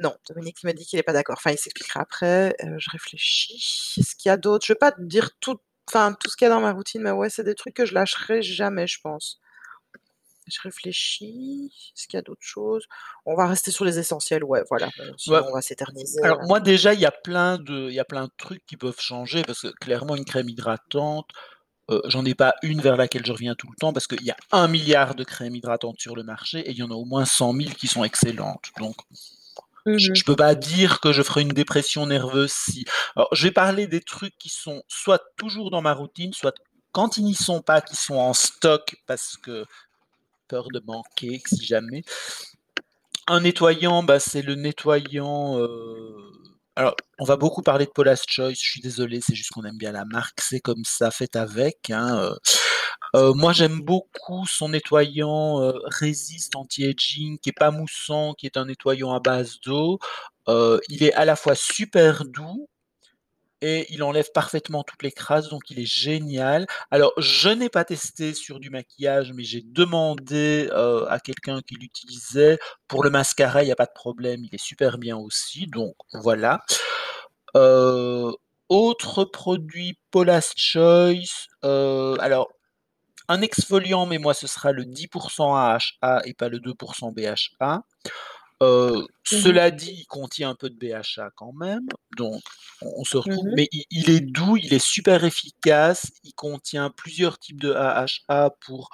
Non, 0.00 0.14
Dominique 0.28 0.62
m'a 0.64 0.72
dit 0.74 0.86
qu'il 0.86 0.98
est 0.98 1.02
pas 1.04 1.12
d'accord, 1.14 1.36
enfin 1.38 1.52
il 1.52 1.58
s'expliquera 1.58 2.00
après. 2.02 2.56
Je 2.78 2.90
réfléchis. 2.92 3.94
Est-ce 4.00 4.16
qu'il 4.16 4.28
y 4.30 4.32
a 4.32 4.36
d'autres? 4.38 4.66
Je 4.66 4.72
vais 4.74 4.78
pas 4.78 4.94
dire 4.98 5.30
tout 5.40 5.58
enfin 5.88 6.14
tout 6.20 6.30
ce 6.30 6.36
qu'il 6.36 6.46
y 6.46 6.50
a 6.50 6.54
dans 6.54 6.60
ma 6.60 6.72
routine, 6.72 7.02
mais 7.02 7.12
ouais, 7.12 7.30
c'est 7.30 7.44
des 7.44 7.54
trucs 7.56 7.74
que 7.74 7.86
je 7.86 7.94
lâcherai 7.94 8.42
jamais, 8.42 8.86
je 8.88 9.00
pense. 9.02 9.40
Je 10.46 10.60
réfléchis. 10.62 11.72
Est-ce 11.96 12.06
qu'il 12.06 12.16
y 12.16 12.20
a 12.20 12.22
d'autres 12.22 12.42
choses? 12.46 12.86
On 13.24 13.34
va 13.34 13.46
rester 13.48 13.70
sur 13.72 13.84
les 13.84 13.98
essentiels, 13.98 14.44
ouais, 14.44 14.62
voilà, 14.68 14.90
Ouais. 15.26 15.40
on 15.48 15.52
va 15.52 15.60
s'éterniser, 15.62 16.20
Alors 16.22 16.38
heu 16.38 16.46
moi 16.46 16.60
déjà, 16.60 16.94
il 16.94 17.00
y 17.00 17.06
a 17.06 17.12
plein 17.12 17.58
de 17.58 17.88
il 17.90 17.94
y 17.94 18.00
a 18.00 18.04
plein 18.04 18.26
de 18.26 18.32
trucs 18.38 18.64
qui 18.66 18.76
peuvent 18.76 19.00
changer 19.00 19.42
parce 19.44 19.62
que 19.62 19.68
clairement 19.80 20.16
une 20.16 20.24
crème 20.24 20.48
hydratante, 20.48 21.30
heu, 21.90 22.02
j'en 22.06 22.24
ai 22.26 22.34
pas 22.34 22.54
une 22.62 22.80
vers 22.82 22.96
laquelle 22.96 23.26
je 23.26 23.32
reviens 23.32 23.54
tout 23.56 23.68
le 23.70 23.76
temps 23.78 23.92
parce 23.92 24.06
qu'il 24.08 24.22
y 24.24 24.30
a 24.32 24.36
1 24.52 24.68
000 24.68 24.90
000 24.90 25.14
de 25.16 25.24
crèmes 25.24 25.56
hydratantes 25.56 26.00
sur 26.00 26.16
le 26.16 26.24
marché 26.24 26.60
et 26.60 26.72
il 26.72 26.78
y 26.78 26.82
en 26.84 26.90
a 26.90 26.94
au 26.94 27.04
moins 27.06 27.24
100 27.26 27.52
000 27.54 27.74
qui 27.76 27.88
sont 27.88 28.04
excellentes. 28.04 28.70
Donc 28.78 28.96
Mmh 29.86 29.98
je 29.98 30.10
mh. 30.16 30.20
je 30.20 30.24
peux 30.24 30.36
pas 30.36 30.54
dire 30.56 31.00
que 31.00 31.12
je 31.12 31.22
ferai 31.22 31.42
une 31.42 31.48
dépression 31.50 32.06
nerveuse 32.06 32.52
si 32.52 32.84
alors 33.16 33.28
je 33.32 33.44
vais 33.44 33.52
parler 33.52 33.86
des 33.88 34.02
trucs 34.02 34.38
qui 34.38 34.50
sont 34.50 34.82
soit 34.88 35.22
toujours 35.38 35.70
dans 35.70 35.82
ma 35.82 35.94
routine, 35.94 36.32
soit 36.34 36.54
quand 36.92 37.18
ils 37.18 37.24
n'y 37.24 37.34
sont 37.34 37.62
pas, 37.62 37.80
qui 37.82 37.96
sont 37.96 38.16
en 38.16 38.34
stock 38.34 38.96
parce 39.06 39.36
que 39.38 39.66
peur 40.48 40.68
de 40.72 40.80
manquer 40.86 41.40
si 41.46 41.64
jamais. 41.66 42.02
Un 43.28 43.40
nettoyant, 43.40 44.04
bah, 44.04 44.20
c'est 44.20 44.42
le 44.42 44.54
nettoyant, 44.54 45.58
heu, 45.58 46.14
alors 46.76 46.94
on 47.18 47.24
va 47.24 47.36
beaucoup 47.36 47.60
parler 47.62 47.84
de 47.86 47.90
Paula's 47.90 48.22
Choice, 48.28 48.50
je 48.54 48.60
suis 48.70 48.80
désolé, 48.80 49.20
c'est 49.20 49.34
juste 49.34 49.50
qu'on 49.50 49.64
aime 49.64 49.76
bien 49.78 49.90
la 49.90 50.04
marque, 50.04 50.40
c'est 50.40 50.60
comme 50.60 50.84
ça, 50.84 51.10
faites 51.10 51.34
avec, 51.34 51.90
hein, 51.90 52.20
heu. 52.22 52.36
Heu, 53.16 53.32
moi 53.34 53.52
j'aime 53.52 53.80
beaucoup 53.82 54.46
son 54.46 54.70
nettoyant, 54.70 55.58
Resist 56.00 56.56
Anti-Aging 56.56 57.38
qui 57.40 57.50
est 57.50 57.52
pas 57.58 57.70
moussant, 57.72 58.34
qui 58.34 58.46
est 58.46 58.56
un 58.58 58.66
nettoyant 58.66 59.14
à 59.14 59.20
base 59.20 59.60
d'eau. 59.64 59.98
Il 60.48 61.02
est 61.04 61.14
à 61.14 61.24
la 61.26 61.36
fois 61.36 61.54
super 61.56 62.24
doux 62.26 62.68
il 63.90 64.02
enlève 64.02 64.30
parfaitement 64.34 64.82
toutes 64.84 65.02
les 65.02 65.12
crasses, 65.12 65.48
donc 65.48 65.70
il 65.70 65.78
est 65.80 65.86
génial. 65.90 66.66
Alors, 66.90 67.12
je 67.18 67.48
n'ai 67.48 67.68
pas 67.68 67.84
testé 67.84 68.34
sur 68.34 68.60
du 68.60 68.70
maquillage, 68.70 69.32
mais 69.34 69.44
j'ai 69.44 69.62
demandé, 69.64 70.68
heu, 70.72 71.04
à 71.10 71.20
quelqu'un 71.20 71.60
qui 71.66 71.74
l'utilisait. 71.76 72.58
Pour 72.88 73.02
le 73.04 73.10
mascara, 73.10 73.62
il 73.62 73.68
y 73.68 73.72
a 73.72 73.76
pas 73.76 73.86
de 73.86 73.92
problème, 73.94 74.44
il 74.44 74.54
est 74.54 74.62
super 74.62 74.98
bien 74.98 75.16
aussi, 75.16 75.66
donc 75.66 75.94
voilà. 76.14 76.62
Heu, 77.56 78.32
autre 78.68 79.24
produit 79.24 79.98
Paula's 80.10 80.52
Choice, 80.56 81.46
heu, 81.64 82.16
alors 82.20 82.48
un 83.28 83.42
exfoliant, 83.42 84.06
mais 84.06 84.18
moi 84.18 84.34
ce 84.34 84.46
sera 84.46 84.72
le 84.72 84.84
10% 84.84 85.54
AHA 85.56 86.22
et 86.26 86.34
pas 86.34 86.48
le 86.48 86.60
2% 86.60 87.12
BHA. 87.12 87.82
Mmh 88.62 89.00
mh. 89.00 89.06
cela 89.24 89.70
dit, 89.70 89.92
il 89.98 90.06
contient 90.06 90.50
un 90.50 90.54
peu 90.54 90.70
de 90.70 90.76
BHA 90.76 91.30
quand 91.36 91.52
même, 91.52 91.86
donc 92.16 92.42
on 92.80 92.90
on 92.98 93.04
se 93.04 93.16
Mmh 93.18 93.20
retrouve 93.20 93.48
mais 93.54 93.68
il 93.72 93.84
il 93.90 94.10
est 94.10 94.20
doux, 94.20 94.56
il 94.56 94.72
est 94.72 94.78
super 94.84 95.24
efficace, 95.24 96.10
il 96.24 96.32
contient 96.34 96.90
plusieurs 96.90 97.38
types 97.38 97.60
de 97.60 97.72
AHA 97.72 98.50
pour, 98.60 98.88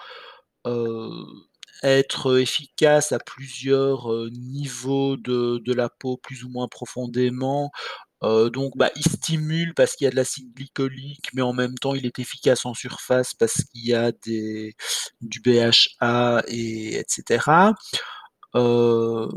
être 1.85 2.39
efficace 2.41 3.13
à 3.13 3.19
plusieurs, 3.21 4.09
niveaux 4.33 5.17
de 5.17 5.59
de 5.65 5.73
la 5.75 5.89
peau 5.91 6.17
plus 6.19 6.45
ou 6.45 6.49
moins 6.51 6.69
profondément. 6.69 7.71
Donc 8.23 8.77
bah, 8.77 8.91
il 8.97 9.05
stimule 9.05 9.75
parce 9.75 9.97
qu'il 9.97 10.07
y 10.07 10.09
a 10.09 10.13
de 10.13 10.17
l'acide 10.17 10.53
glycolique, 10.55 11.29
mais 11.35 11.43
en 11.43 11.53
même 11.55 11.77
temps 11.79 11.95
il 11.95 12.07
est 12.07 12.19
efficace 12.21 12.67
en 12.67 12.75
surface 12.75 13.35
parce 13.35 13.65
qu'il 13.73 13.87
y 13.87 13.95
a 13.95 14.13
des 14.13 14.77
du 15.23 15.41
BHA 15.41 16.43
et 16.49 16.97
et 16.97 17.05
Heu, 18.55 19.29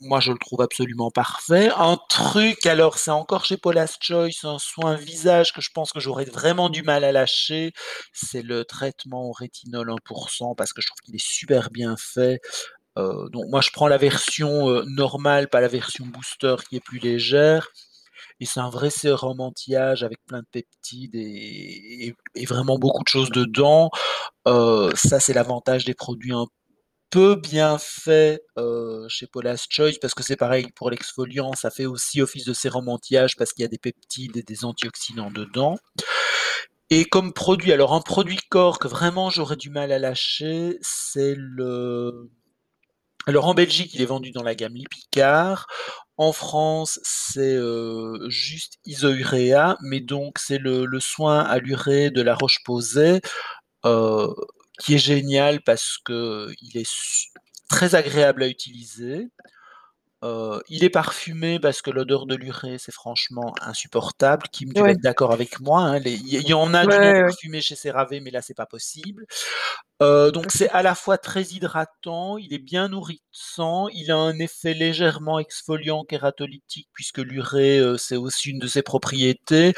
moi 0.00 0.18
je 0.20 0.32
le 0.32 0.38
trouve 0.38 0.62
absolument 0.62 1.10
parfait. 1.10 1.70
Un 1.76 1.98
truc, 2.08 2.64
alors 2.66 2.98
c'est 2.98 3.10
encore 3.10 3.44
chez 3.44 3.56
Paula's 3.58 3.96
Choice, 4.00 4.44
un 4.44 4.58
soin 4.58 4.94
visage 4.96 5.52
que 5.52 5.60
je 5.60 5.70
pense 5.74 5.92
que 5.92 6.00
j'aurais 6.00 6.24
vraiment 6.24 6.68
du 6.70 6.82
mal 6.82 7.04
à 7.04 7.12
lâcher, 7.12 7.72
c'est 8.12 8.42
le 8.42 8.64
traitement 8.64 9.24
au 9.28 9.32
rétinol 9.32 9.90
1% 9.90 10.54
parce 10.54 10.72
que 10.72 10.80
je 10.82 10.88
trouve 10.88 11.00
qu'il 11.02 11.14
est 11.14 11.24
super 11.24 11.70
bien 11.70 11.96
fait. 11.98 12.40
Heu, 12.98 13.28
donc 13.32 13.46
moi 13.50 13.60
je 13.62 13.70
prends 13.72 13.88
la 13.88 13.98
version, 13.98 14.68
heu, 14.70 14.84
normale, 14.88 15.48
pas 15.48 15.60
la 15.62 15.68
version 15.68 16.06
booster 16.06 16.56
qui 16.70 16.76
est 16.76 16.80
plus 16.80 16.98
légère 17.00 17.68
et 18.40 18.46
c'est 18.46 18.60
un 18.60 18.70
vrai 18.70 18.90
sérum 18.90 19.40
anti-âge 19.40 20.04
avec 20.04 20.18
plein 20.26 20.40
de 20.40 20.46
peptides 20.52 21.14
et 21.16 22.14
vraiment 22.46 22.78
beaucoup 22.78 23.02
de 23.04 23.08
choses 23.08 23.30
dedans. 23.30 23.90
Ça 24.46 25.20
c'est 25.20 25.34
l'avantage 25.34 25.84
des 25.86 25.94
produits 25.94 26.32
un 26.34 26.46
peu 27.12 27.36
bien 27.36 27.78
faits, 27.78 28.42
heu, 28.58 29.06
chez 29.08 29.28
Paula's 29.28 29.66
Choice 29.70 29.98
parce 30.02 30.14
que 30.14 30.24
c'est 30.24 30.36
pareil 30.36 30.66
pour 30.76 30.90
l'exfoliant, 30.90 31.52
ça 31.54 31.70
fait 31.70 31.86
aussi 31.86 32.22
office 32.22 32.46
de 32.46 32.54
sérum 32.54 32.88
anti-âge 32.88 33.36
parce 33.36 33.52
qu'il 33.52 33.62
y 33.62 33.66
a 33.66 33.68
des 33.68 33.78
peptides 33.78 34.38
et 34.38 34.42
des 34.44 34.64
antioxydants 34.64 35.30
dedans. 35.30 35.78
Et 36.90 37.04
comme 37.06 37.32
produit, 37.32 37.72
alors 37.72 37.94
un 37.94 38.00
produit 38.00 38.38
corps 38.50 38.78
que 38.78 38.88
vraiment 38.88 39.30
j'aurais 39.30 39.56
du 39.56 39.70
mal 39.70 39.92
à 39.92 39.98
lâcher, 39.98 40.78
c'est 40.82 41.34
le 41.36 42.30
alors 43.26 43.46
en 43.46 43.54
Belgique, 43.54 43.94
il 43.94 44.02
est 44.02 44.06
vendu 44.06 44.32
dans 44.32 44.42
la 44.42 44.54
gamme 44.56 44.74
Lipikar. 44.74 45.66
En 46.18 46.32
France, 46.32 47.00
c'est, 47.04 47.54
heu, 47.56 48.14
juste 48.28 48.78
Isourea, 48.86 49.76
mais 49.82 50.00
donc 50.00 50.38
c'est 50.38 50.58
le 50.58 50.86
soin 51.00 51.40
à 51.40 51.58
l'urée 51.58 52.10
de 52.10 52.22
La 52.22 52.34
Roche-Posay, 52.34 53.20
heu, 53.86 54.28
qui 54.80 54.94
est 54.94 54.98
génial 54.98 55.62
parce 55.62 55.98
qu'il 56.04 56.54
est 56.76 56.86
su 56.88 57.28
très 57.68 57.94
agréable 57.94 58.42
à 58.44 58.48
utiliser. 58.48 59.28
Heu, 60.24 60.62
il 60.68 60.84
est 60.84 60.90
parfumé 60.90 61.60
parce 61.60 61.82
que 61.82 61.90
l'odeur 61.90 62.26
de 62.26 62.36
l'urée, 62.36 62.78
c'est 62.78 62.92
franchement 62.94 63.54
insupportable. 63.62 64.48
Kim, 64.52 64.72
tu 64.74 64.84
vas 64.84 64.90
Ouais. 64.90 64.92
être 64.92 65.00
d'accord 65.02 65.32
avec 65.32 65.60
moi, 65.60 65.80
hein, 65.82 65.98
les 66.00 66.14
il 66.14 66.28
y 66.28 66.38
il 66.38 66.54
en 66.54 66.74
a 66.74 66.86
Ouais, 66.86 66.88
du 66.88 67.00
non 67.00 67.12
ouais, 67.22 67.22
parfumé 67.22 67.60
chez 67.62 67.76
CeraVe, 67.76 68.20
mais 68.22 68.30
là 68.32 68.42
c'est 68.42 68.54
pas 68.54 68.66
possible. 68.66 69.26
Heu, 70.02 70.32
donc 70.32 70.52
c'est 70.52 70.70
à 70.70 70.82
la 70.82 70.94
fois 70.96 71.18
très 71.18 71.42
hydratant, 71.44 72.38
il 72.38 72.54
est 72.54 72.58
bien 72.58 72.88
nourrissant, 72.88 73.88
il 73.88 74.10
a 74.12 74.16
un 74.16 74.38
effet 74.40 74.74
légèrement 74.74 75.38
exfoliant 75.40 76.04
kératolytique 76.04 76.88
puisque 76.94 77.18
l'urée, 77.18 77.78
heu, 77.80 77.98
c'est 77.98 78.16
aussi 78.16 78.50
une 78.50 78.58
de 78.60 78.66
ses 78.68 78.82
propriétés. 78.82 79.74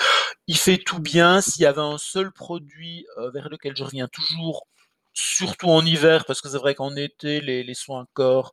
Il 0.49 0.57
fait 0.59 0.79
tout 0.79 1.01
bien, 1.01 1.41
s'il 1.43 1.63
y 1.63 1.67
avait 1.67 1.81
un 1.83 1.99
seul 1.99 2.33
produit, 2.33 3.07
vers 3.35 3.49
lequel 3.51 3.77
je 3.77 3.85
reviens 3.85 4.09
toujours, 4.09 4.67
surtout 5.15 5.69
en 5.71 5.85
hiver, 5.87 6.25
parce 6.27 6.41
que 6.41 6.49
c'est 6.49 6.59
vrai 6.59 6.75
qu'en 6.75 6.97
été 6.97 7.41
les 7.41 7.63
les 7.65 7.75
soins 7.75 8.07
corps 8.15 8.53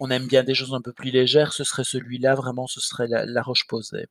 on 0.00 0.10
aime 0.10 0.26
bien 0.26 0.42
des 0.42 0.54
choses 0.54 0.74
un 0.74 0.80
peu 0.80 0.92
plus 0.92 1.10
légères, 1.10 1.52
ce 1.52 1.64
serait 1.64 1.84
celui-là, 1.84 2.34
vraiment 2.34 2.66
ce 2.66 2.80
serait 2.80 3.06
La 3.08 3.24
La 3.24 3.42
Roche-Posay. 3.42 4.06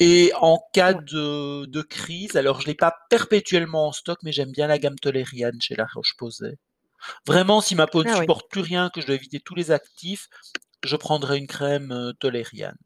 Et 0.00 0.32
en 0.40 0.60
cas 0.72 0.94
de 0.94 1.66
de 1.66 1.82
crise, 1.82 2.36
alors 2.36 2.60
je 2.60 2.66
l'ai 2.66 2.74
pas 2.74 2.94
perpétuellement 3.10 3.88
en 3.88 3.92
stock, 3.92 4.18
mais 4.22 4.32
j'aime 4.32 4.52
bien 4.52 4.66
la 4.66 4.78
gamme 4.78 4.98
Toleriane 4.98 5.60
chez 5.60 5.76
La 5.76 5.86
Roche-Posay. 5.86 6.56
Vraiment, 7.26 7.60
si 7.60 7.74
ma 7.76 7.86
peau 7.86 8.04
ne 8.04 8.08
Ah 8.08 8.18
oui. 8.18 8.26
supporte 8.26 8.50
plus 8.50 8.62
rien, 8.62 8.90
que 8.90 9.00
je 9.00 9.06
dois 9.06 9.16
éviter 9.16 9.40
tous 9.40 9.54
les 9.54 9.70
actifs, 9.72 10.28
je 10.84 10.96
prendrai 10.96 11.38
une 11.38 11.46
crème, 11.48 11.92
heu, 11.92 12.14
Toleriane. 12.20 12.78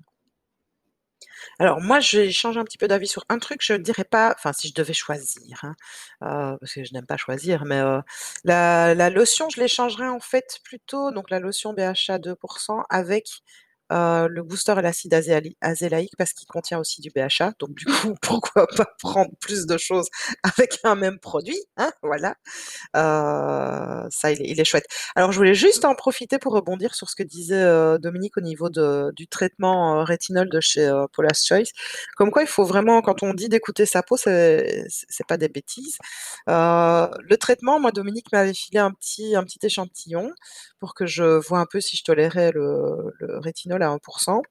Alors 1.58 1.80
moi, 1.80 2.00
je 2.00 2.30
change 2.30 2.58
un 2.58 2.64
petit 2.64 2.78
peu 2.78 2.88
d'avis 2.88 3.06
sur 3.08 3.24
un 3.28 3.38
truc, 3.38 3.60
je 3.62 3.74
dirais 3.74 4.04
pas 4.04 4.34
enfin 4.36 4.52
si 4.52 4.68
je 4.68 4.74
devais 4.74 4.92
choisir, 4.94 5.60
hein, 5.64 5.74
heu, 6.22 6.56
parce 6.60 6.72
que 6.74 6.84
je 6.84 6.92
n'aime 6.94 7.06
pas 7.06 7.16
choisir, 7.16 7.64
mais 7.64 7.80
heu, 7.80 8.00
la 8.44 8.94
la 8.94 9.10
lotion, 9.10 9.48
je 9.50 9.60
l'échangerais 9.60 10.08
en 10.08 10.20
fait 10.20 10.60
plutôt 10.64 11.10
donc 11.12 11.30
la 11.30 11.40
lotion 11.40 11.72
BHA 11.74 12.18
2% 12.18 12.84
avec, 12.90 13.42
heu, 13.94 14.28
le 14.28 14.42
booster 14.42 14.72
à 14.72 14.82
l'acide 14.82 15.14
azélaïque 15.60 16.14
parce 16.18 16.32
qu'il 16.32 16.46
contient 16.48 16.78
aussi 16.78 17.00
du 17.00 17.10
BHA, 17.10 17.52
donc 17.58 17.74
du 17.74 17.84
coup, 17.86 18.14
pourquoi 18.22 18.66
pas 18.66 18.86
prendre 18.98 19.30
plus 19.40 19.66
de 19.66 19.78
choses 19.78 20.08
avec 20.42 20.78
un 20.84 20.94
même 20.96 21.18
produit, 21.18 21.58
hein, 21.76 21.92
voilà. 22.02 22.34
Heu, 22.96 24.08
ça 24.10 24.32
il 24.32 24.60
est 24.60 24.64
chouette. 24.64 24.86
Alors 25.16 25.32
je 25.32 25.38
voulais 25.38 25.54
juste 25.54 25.84
en 25.84 25.94
profiter 25.94 26.38
pour 26.38 26.52
rebondir 26.54 26.94
sur 26.94 27.08
ce 27.10 27.16
que 27.16 27.22
disait, 27.22 27.62
heu, 27.62 27.98
Dominique 27.98 28.36
au 28.38 28.40
niveau 28.40 28.70
de 28.70 29.12
du 29.16 29.26
traitement, 29.28 30.04
rétinol 30.04 30.48
de 30.50 30.60
chez, 30.60 30.90
Paula's 31.12 31.44
Choice. 31.46 31.72
Comme 32.16 32.30
quoi 32.30 32.42
il 32.42 32.48
faut 32.48 32.64
vraiment 32.64 33.02
quand 33.02 33.22
on 33.22 33.34
dit 33.34 33.48
d'écouter 33.48 33.86
sa 33.86 34.02
peau, 34.02 34.16
c'est 34.16 34.84
pas 35.28 35.36
des 35.36 35.48
bêtises. 35.48 35.98
Le 36.46 37.34
traitement, 37.36 37.80
moi 37.80 37.92
Dominique 37.92 38.32
m'avait 38.32 38.54
filé 38.54 38.78
un 38.78 38.90
petit 38.92 39.36
un 39.36 39.44
petit 39.44 39.58
échantillon 39.64 40.32
pour 40.80 40.94
que 40.94 41.06
je 41.06 41.24
vois 41.24 41.60
un 41.60 41.66
peu 41.66 41.80
si 41.80 41.96
je 41.96 42.04
tolérais 42.04 42.52
le 42.52 43.12
rétinol 43.40 43.82
à 43.84 43.90
1% 43.90 44.42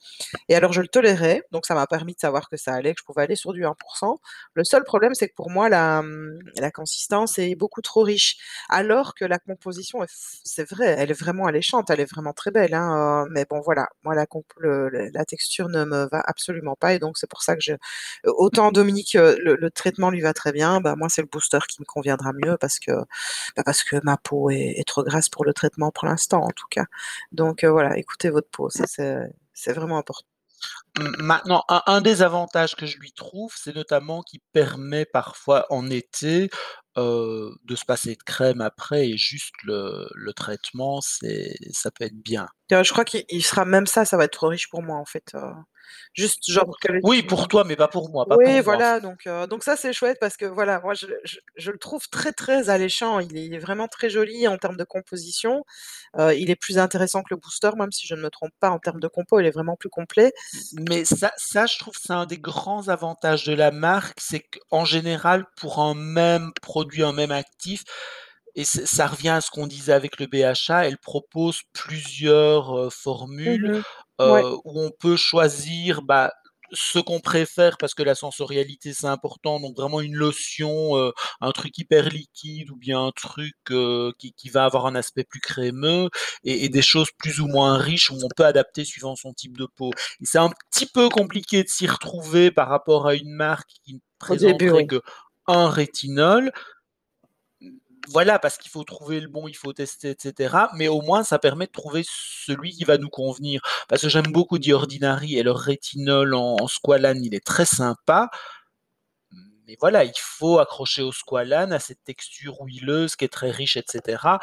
et 0.50 0.56
alors 0.56 0.74
je 0.74 0.82
le 0.82 0.88
tolérais, 0.88 1.44
donc 1.52 1.66
ça 1.66 1.76
m'a 1.76 1.88
permis 1.88 2.14
de 2.16 2.20
savoir 2.20 2.50
que 2.50 2.58
ça 2.58 2.74
allait, 2.74 2.94
que 2.94 3.00
je 3.02 3.06
pouvais 3.06 3.24
aller 3.24 3.36
sur 3.36 3.54
du 3.54 3.66
1% 3.66 4.20
Le 4.56 4.64
seul 4.64 4.84
problème, 4.84 5.14
c'est 5.16 5.28
que 5.30 5.36
pour 5.36 5.50
moi 5.52 5.70
la, 5.70 6.02
mmh, 6.04 6.40
la 6.60 6.72
consistance 6.72 7.40
est 7.40 7.56
beaucoup 7.56 7.82
trop 7.82 8.04
riche, 8.04 8.38
alors 8.70 9.16
que 9.16 9.26
la 9.26 9.40
composition 9.40 10.00
c'est 10.44 10.70
vrai, 10.70 10.96
elle 10.98 11.12
est 11.12 11.20
vraiment 11.20 11.46
alléchante, 11.48 11.90
elle 11.90 12.00
est 12.02 12.12
vraiment 12.12 12.34
très 12.34 12.52
belle, 12.52 12.74
hein, 12.74 13.26
heu, 13.26 13.30
mais 13.32 13.46
bon 13.50 13.62
voilà, 13.62 13.88
moi 14.04 14.16
la 14.16 14.26
la 15.14 15.26
texture 15.26 15.70
ne 15.70 15.86
me 15.86 16.08
va 16.12 16.22
absolument 16.26 16.76
pas 16.76 16.94
et 16.94 17.00
donc 17.00 17.18
c'est 17.18 17.30
pour 17.30 17.42
ça 17.44 17.56
que 17.56 17.62
je 17.62 17.74
autant 18.26 18.72
Dominique, 18.72 19.16
heu, 19.16 19.38
le 19.44 19.70
traitement 19.72 20.10
lui 20.10 20.22
va 20.22 20.34
très 20.34 20.52
bien, 20.52 20.82
bah 20.82 20.96
moi 20.96 21.10
c'est 21.10 21.22
le 21.22 21.28
booster 21.28 21.60
qui 21.68 21.82
me 21.82 21.86
conviendra 21.86 22.32
mieux 22.34 22.58
parce 22.58 22.80
que, 22.80 22.92
bah, 23.58 23.64
parce 23.66 23.84
que 23.84 23.98
ma 24.04 24.18
peau 24.18 24.50
est 24.50 24.84
trop 24.88 25.04
grasse 25.04 25.30
pour 25.30 25.46
le 25.46 25.54
traitement 25.54 25.92
pour 25.92 26.08
l'instant 26.08 26.42
en 26.44 26.52
tout 26.52 26.68
cas. 26.70 26.86
Donc 27.32 27.64
voilà, 27.66 27.98
écoutez 27.98 28.30
votre 28.30 28.50
peau, 28.50 28.70
c'est 28.70 28.88
c'est 29.54 29.74
vraiment 29.74 29.98
important. 29.98 30.28
Maintenant, 31.20 31.64
un 31.70 31.82
un 31.88 32.02
des 32.02 32.22
avantages 32.22 32.76
que 32.76 32.86
je 32.86 32.98
lui 33.00 33.12
trouve, 33.14 33.54
c'est 33.58 33.76
notamment 33.76 34.22
qu'il 34.24 34.42
permet 34.54 35.06
parfois 35.06 35.66
en 35.72 35.90
été, 35.90 36.50
heu, 36.98 37.52
de 37.66 37.76
se 37.76 37.86
passer 37.86 38.16
de 38.16 38.24
crème 38.24 38.62
après 38.62 39.10
et 39.10 39.18
juste 39.18 39.54
le 39.64 40.10
le 40.16 40.34
traitement, 40.34 41.02
c'est 41.02 41.56
ça 41.74 41.92
peut 41.92 42.06
être 42.06 42.18
bien. 42.24 42.48
Heu, 42.72 42.84
je 42.84 42.92
crois 42.92 43.06
qu'il 43.06 43.26
il 43.30 43.44
sera 43.44 43.66
même 43.66 43.88
ça, 43.88 44.06
ça 44.06 44.18
va 44.18 44.26
être 44.26 44.34
trop 44.34 44.48
riche 44.50 44.70
pour 44.70 44.84
moi 44.84 44.98
en 44.98 45.06
fait, 45.06 45.26
heu, 45.36 45.42
juste 46.14 46.50
genre 46.52 46.78
Oui, 47.02 47.24
pour 47.24 47.48
toi, 47.48 47.64
mais 47.66 47.76
pas 47.76 47.88
pour 47.88 48.10
moi, 48.10 48.26
pas 48.28 48.38
oui 48.38 48.62
pour 48.62 48.64
moi. 48.66 48.82
voilà 48.82 49.02
donc 49.02 49.28
heu, 49.28 49.48
donc 49.48 49.64
ça 49.66 49.76
c'est 49.76 49.92
chouette 49.92 50.18
parce 50.22 50.38
que 50.38 50.46
voilà, 50.46 50.80
moi 50.80 50.94
je 50.94 51.08
je 51.26 51.40
je 51.58 51.72
le 51.72 51.78
trouve 51.78 52.08
très, 52.10 52.32
très 52.32 52.70
alléchant. 52.70 53.20
Il 53.20 53.36
est 53.38 53.46
il 53.46 53.54
est 53.54 53.60
vraiment 53.60 53.88
très 53.90 54.10
joli 54.10 54.48
en 54.48 54.58
termes 54.58 54.78
de 54.78 54.86
composition. 54.86 55.66
Heu, 56.20 56.36
il 56.38 56.52
est 56.52 56.58
plus 56.58 56.80
intéressant 56.80 57.24
que 57.24 57.30
le 57.32 57.38
booster, 57.38 57.72
même 57.78 57.94
si 57.94 58.08
je 58.08 58.16
ne 58.16 58.22
me 58.22 58.30
trompe 58.30 58.52
pas 58.60 58.72
en 58.72 58.80
termes 58.80 59.00
de 59.02 59.08
compo, 59.10 59.40
il 59.40 59.48
est 59.48 59.52
vraiment 59.52 59.78
plus 59.78 59.90
complet. 59.90 60.34
Mais 60.74 61.06
ça 61.06 61.34
ça 61.38 61.66
je 61.68 61.80
trouve 61.80 61.96
c'est 62.00 62.14
un 62.14 62.28
des 62.28 62.40
grands 62.40 62.90
avantages 62.90 63.46
de 63.46 63.54
la 63.56 63.72
marque, 63.72 64.20
c'est 64.22 64.42
qu'en 64.70 64.86
général 64.86 65.46
pour 65.58 65.80
un 65.82 65.96
même 65.96 66.52
produit, 66.62 67.04
un 67.04 67.14
même 67.14 67.32
actif 67.32 67.84
et 68.56 68.66
ça 68.66 69.08
revient 69.08 69.30
à 69.30 69.42
ce 69.42 69.52
qu'on 69.52 69.68
disait 69.68 69.94
avec 69.94 70.20
le 70.20 70.28
BHA, 70.28 70.88
elle 70.88 70.98
propose 71.00 71.62
plusieurs, 71.74 72.92
Mmh 73.46 73.56
formules, 73.56 73.70
mh. 73.78 73.84
Ouais. 74.24 74.46
heu, 74.46 74.58
où 74.66 74.82
on 74.82 74.92
peut 74.92 75.18
choisir, 75.18 76.02
bah 76.04 76.32
ce 76.76 77.00
qu'on 77.00 77.20
préfère 77.22 77.78
parce 77.78 77.94
que 77.94 78.04
la 78.04 78.16
sensorialité 78.16 78.94
c'est 78.94 79.08
important, 79.08 79.60
donc 79.60 79.76
vraiment 79.78 80.02
une 80.02 80.16
lotion, 80.16 80.96
un 81.42 81.52
truc 81.52 81.78
hyper 81.78 82.10
liquide 82.10 82.72
ou 82.72 82.78
bien 82.78 83.06
un 83.08 83.12
truc, 83.12 83.56
qui 84.20 84.34
qui 84.34 84.50
va 84.50 84.66
avoir 84.66 84.88
un 84.88 84.96
aspect 84.96 85.24
plus 85.24 85.40
crémeux 85.42 86.10
et 86.44 86.66
et 86.66 86.70
des 86.70 86.82
choses 86.82 87.10
plus 87.20 87.40
ou 87.42 87.48
moins 87.48 87.78
riches 87.78 88.10
où 88.12 88.18
on 88.24 88.32
peut 88.36 88.46
adapter 88.46 88.86
suivant 88.86 89.16
son 89.16 89.34
type 89.34 89.58
de 89.58 89.68
peau 89.76 89.92
et 90.22 90.26
c'est 90.26 90.40
un 90.40 90.52
petit 90.72 90.88
peu 90.88 91.10
compliqué 91.10 91.64
de 91.64 91.70
s'y 91.70 91.88
retrouver 91.88 92.52
par 92.52 92.70
rapport 92.70 93.08
à 93.08 93.16
une 93.16 93.34
marque 93.34 93.70
qui 93.86 93.96
ne 93.96 94.00
présenterait 94.20 94.86
oui. 94.88 94.90
qu'1 94.90 95.70
rétinol. 95.70 96.52
Voilà, 98.10 98.38
parce 98.38 98.58
qu'il 98.58 98.70
faut 98.70 98.84
trouver 98.84 99.22
le 99.22 99.30
bon, 99.30 99.48
il 99.48 99.56
faut 99.56 99.72
tester 99.72 100.10
et 100.12 100.16
cetera, 100.20 100.70
mais 100.76 100.90
au 100.90 101.02
moins 101.02 101.24
ça 101.24 101.40
permet 101.40 101.68
de 101.68 101.72
trouver 101.72 102.04
celui 102.06 102.72
qui 102.72 102.84
va 102.84 102.98
nous 102.98 103.10
convenir. 103.10 103.62
Parce 103.88 104.02
que 104.02 104.10
j'aime 104.10 104.28
beaucoup 104.32 104.60
The 104.60 104.70
Ordinary 104.74 105.38
et 105.38 105.44
leur 105.44 105.58
rétinol 105.58 106.34
en 106.36 106.58
en 106.60 106.68
squalane, 106.68 107.24
il 107.24 107.34
est 107.34 107.46
très 107.46 107.66
sympa 107.66 108.30
mais 109.68 109.78
voilà, 109.80 110.04
il 110.04 110.12
faut 110.18 110.60
accrocher 110.60 111.02
au 111.02 111.12
squalane, 111.12 111.72
à 111.74 111.80
cette 111.80 112.04
texture 112.04 112.58
huileuse 112.62 113.16
qui 113.16 113.26
est 113.26 113.30
très 113.30 113.52
riche 113.52 113.78
et 113.78 113.84
cetera. 113.88 114.40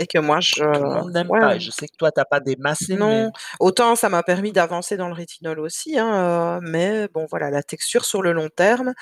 Et 0.00 0.06
que 0.06 0.18
moi 0.18 0.40
je 0.40 0.64
Tout 0.72 0.84
le 0.84 0.90
monde 0.90 1.12
n'aime 1.12 1.30
ouais. 1.30 1.38
pas 1.38 1.58
je 1.58 1.70
sais 1.70 1.86
que 1.86 1.96
toi 1.96 2.10
tu 2.10 2.20
as 2.20 2.24
pas 2.24 2.40
des 2.40 2.56
masses. 2.56 2.88
Non, 2.90 3.30
autant 3.60 3.94
ça 3.96 4.08
m'a 4.08 4.22
permis 4.22 4.50
d'avancer 4.52 4.96
dans 4.96 5.08
le 5.08 5.14
rétinol 5.14 5.60
aussi, 5.60 5.98
hein, 5.98 6.58
heu, 6.58 6.60
mais 6.62 7.08
bon 7.14 7.26
voilà, 7.30 7.50
la 7.50 7.62
texture 7.62 8.04
sur 8.04 8.20
le 8.22 8.32
long 8.32 8.48
terme 8.48 8.92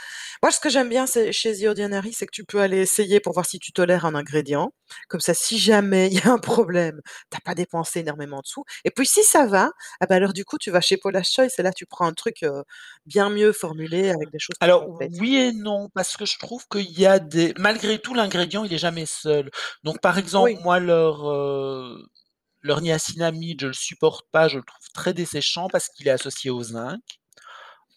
moi 0.43 0.51
ce 0.53 0.61
que 0.61 0.69
j'aime 0.71 0.89
bien 0.91 1.07
chez 1.07 1.57
The 1.59 1.65
Ordinary, 1.67 2.13
c'est 2.13 2.27
que 2.27 2.33
tu 2.33 2.45
peux 2.45 2.61
aller 2.61 2.79
essayer 2.79 3.21
pour 3.21 3.33
voir 3.33 3.47
si 3.47 3.59
tu 3.59 3.73
tolères 3.73 4.05
un 4.07 4.15
ingrédient. 4.15 4.73
Comme 5.09 5.21
ça, 5.21 5.35
si 5.35 5.59
jamais 5.59 6.09
il 6.09 6.15
y 6.15 6.21
a 6.29 6.31
un 6.33 6.39
problème, 6.39 7.01
tu 7.31 7.37
as 7.39 7.41
pas 7.41 7.55
dépensé 7.55 8.01
énormément 8.01 8.41
de 8.41 8.47
sous 8.47 8.65
et 8.85 8.91
puis 8.91 9.07
si 9.07 9.23
ça 9.25 9.47
va, 9.47 9.71
ah 10.01 10.07
bah, 10.07 10.17
alors 10.17 10.33
du 10.35 10.45
coup 10.45 10.59
tu 10.59 10.71
vas 10.71 10.81
chez 10.83 10.97
Paula's 10.99 11.31
Choice 11.33 11.49
et 11.59 11.63
là 11.63 11.73
tu 11.73 11.87
prends 11.87 12.07
un 12.07 12.13
truc, 12.13 12.43
heu, 12.43 12.63
bien 13.07 13.31
mieux 13.31 13.53
formulé 13.53 14.11
avec 14.11 14.31
des 14.31 14.39
choses 14.39 14.59
plus 14.61 14.73
Alors 14.73 14.85
complètes. 14.85 15.17
oui 15.19 15.37
et 15.37 15.53
non, 15.53 15.89
parce 15.95 16.17
que 16.17 16.25
je 16.25 16.39
trouve 16.39 16.67
qu'il 16.71 16.91
y 16.99 17.05
a 17.07 17.19
des 17.19 17.53
malgré 17.59 17.99
tout 17.99 18.15
l'ingrédient 18.15 18.65
il 18.65 18.73
est 18.73 18.79
jamais 18.79 19.07
seul. 19.07 19.51
Donc 19.83 20.01
par 20.01 20.19
exemple, 20.19 20.53
Oui. 20.53 20.63
moi 20.63 20.79
leur, 20.83 21.29
heu, 21.31 22.07
leur 22.63 22.81
niacinamide, 22.83 23.61
je 23.63 23.69
le 23.69 23.73
supporte 23.75 24.27
pas, 24.33 24.49
je 24.49 24.59
le 24.59 24.65
trouve 24.65 24.89
très 24.95 25.15
desséchant 25.15 25.69
parce 25.71 25.89
qu'il 25.91 26.09
est 26.09 26.13
associé 26.13 26.51
au 26.51 26.63
zinc. 26.63 27.01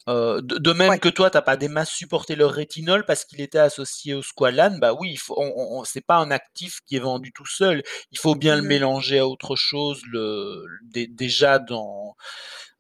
Heu, 0.08 0.42
de 0.44 0.58
de 0.60 0.74
même 0.74 0.92
Ouais. 0.92 1.00
que 1.00 1.10
toi 1.10 1.32
tu 1.32 1.38
as 1.38 1.42
pas 1.44 1.58
des 1.58 1.68
masses 1.70 1.92
supporté 1.92 2.36
leur 2.36 2.52
rétinol 2.52 3.06
parce 3.06 3.26
qu'il 3.26 3.42
était 3.42 3.58
associé 3.60 4.14
au 4.14 4.22
squalane, 4.24 4.80
bah 4.80 4.94
oui, 4.94 5.12
il 5.14 5.18
faut 5.20 5.36
on 5.38 5.48
on 5.58 5.80
on 5.82 5.84
c'est 5.86 6.02
pas 6.06 6.18
un 6.18 6.32
actif 6.32 6.80
qui 6.88 6.96
est 6.98 7.00
vendu 7.00 7.32
tout 7.34 7.46
seul. 7.48 7.84
Il 8.12 8.20
faut 8.20 8.36
bien 8.36 8.56
le 8.56 8.62
Mmh 8.62 8.70
mh. 8.76 8.76
mélanger 8.76 9.20
à 9.20 9.28
autre 9.28 9.56
chose, 9.56 10.02
le 10.12 10.64
dé 10.84 11.08
déjà 11.08 11.60
dans, 11.60 12.16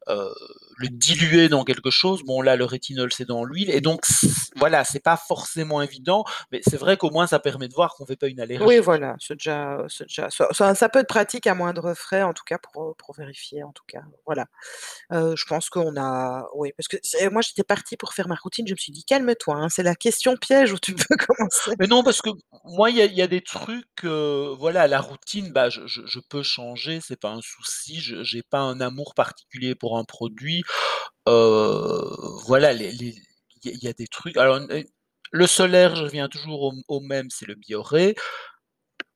heu, 0.09 0.29
le 0.77 0.89
diluer 0.89 1.49
dans 1.49 1.63
quelque 1.63 1.89
chose. 1.91 2.23
Bon 2.25 2.41
là, 2.41 2.55
le 2.55 2.65
rétinol, 2.65 3.11
c'est 3.13 3.25
dans 3.25 3.43
l'huile 3.45 3.69
et 3.69 3.81
donc 3.81 4.05
voilà, 4.55 4.83
c'est 4.85 4.99
pas 5.03 5.17
forcément 5.17 5.81
évident, 5.81 6.23
mais 6.51 6.61
c'est 6.67 6.77
vrai 6.77 6.97
qu'au 6.97 7.11
moins 7.11 7.27
ça 7.27 7.39
permet 7.39 7.67
de 7.67 7.73
voir 7.73 7.95
qu'on 7.95 8.05
fait 8.05 8.15
pas 8.17 8.27
une 8.27 8.39
Oui 8.61 8.79
allergie. 8.79 8.79
voilà, 8.79 9.17
c'est 9.19 9.33
déjà, 9.35 9.79
déjà 10.07 10.29
ça 10.29 10.47
ça 10.53 10.73
ça 10.75 10.87
peut 10.87 10.99
être 10.99 11.09
pratique 11.09 11.45
à 11.45 11.53
moindres 11.55 11.93
frais 11.93 12.21
en 12.23 12.31
tout 12.33 12.45
cas 12.45 12.57
pour, 12.57 12.95
pour 12.95 13.13
vérifier 13.13 13.63
en 13.63 13.73
tout 13.73 13.83
cas, 13.85 14.01
voilà. 14.25 14.45
Heu, 15.13 15.35
je 15.37 15.45
pense 15.45 15.69
qu'on 15.69 15.97
a 15.97 16.47
oui, 16.55 16.71
parce 16.77 16.87
que 16.87 16.97
moi 17.29 17.41
j'étais 17.41 17.63
partie 17.63 17.97
pour 17.97 18.13
faire 18.13 18.27
ma 18.29 18.35
routine, 18.35 18.67
je 18.67 18.73
me 18.73 18.77
suis 18.77 18.93
dit: 18.93 19.05
«Calme-toi, 19.05 19.55
hein, 19.55 19.69
c'est 19.69 19.83
la 19.83 19.95
question 19.95 20.37
piège 20.37 20.73
où 20.73 20.79
tu 20.79 20.93
veux 21.09 21.17
commencer». 21.17 21.77
Mais 21.79 21.87
non, 21.87 22.03
parce 22.03 22.21
que 22.21 22.29
moi 22.63 22.89
il 22.89 22.97
y 22.97 23.01
a 23.01 23.05
y 23.05 23.21
a 23.21 23.27
des 23.27 23.41
trucs, 23.41 24.03
heu, 24.05 24.55
voilà, 24.57 24.87
la 24.87 25.01
routine, 25.01 25.51
bah, 25.51 25.69
je 25.69 25.85
je 25.87 26.01
je 26.05 26.19
peux 26.19 26.41
changer, 26.43 27.01
c'est 27.01 27.19
pas 27.19 27.31
un 27.31 27.41
souci, 27.41 27.99
je 27.99 28.23
j'ai 28.23 28.43
pas 28.43 28.59
un 28.59 28.79
amour 28.81 29.13
particulier 29.13 29.75
pour 29.75 29.94
un 29.97 30.03
produit. 30.03 30.63
Heu, 31.27 32.15
voilà, 32.45 32.73
il 32.73 33.13
y 33.63 33.87
a 33.87 33.93
des 33.93 34.07
trucs 34.07 34.37
alors 34.37 34.59
et 34.71 34.87
le 35.31 35.47
solaire, 35.47 35.95
je 35.95 36.03
reviens 36.03 36.29
toujours 36.29 36.73
au 36.87 36.99
même, 37.01 37.29
c'est 37.29 37.47
le 37.47 37.55
Bioré. 37.55 38.15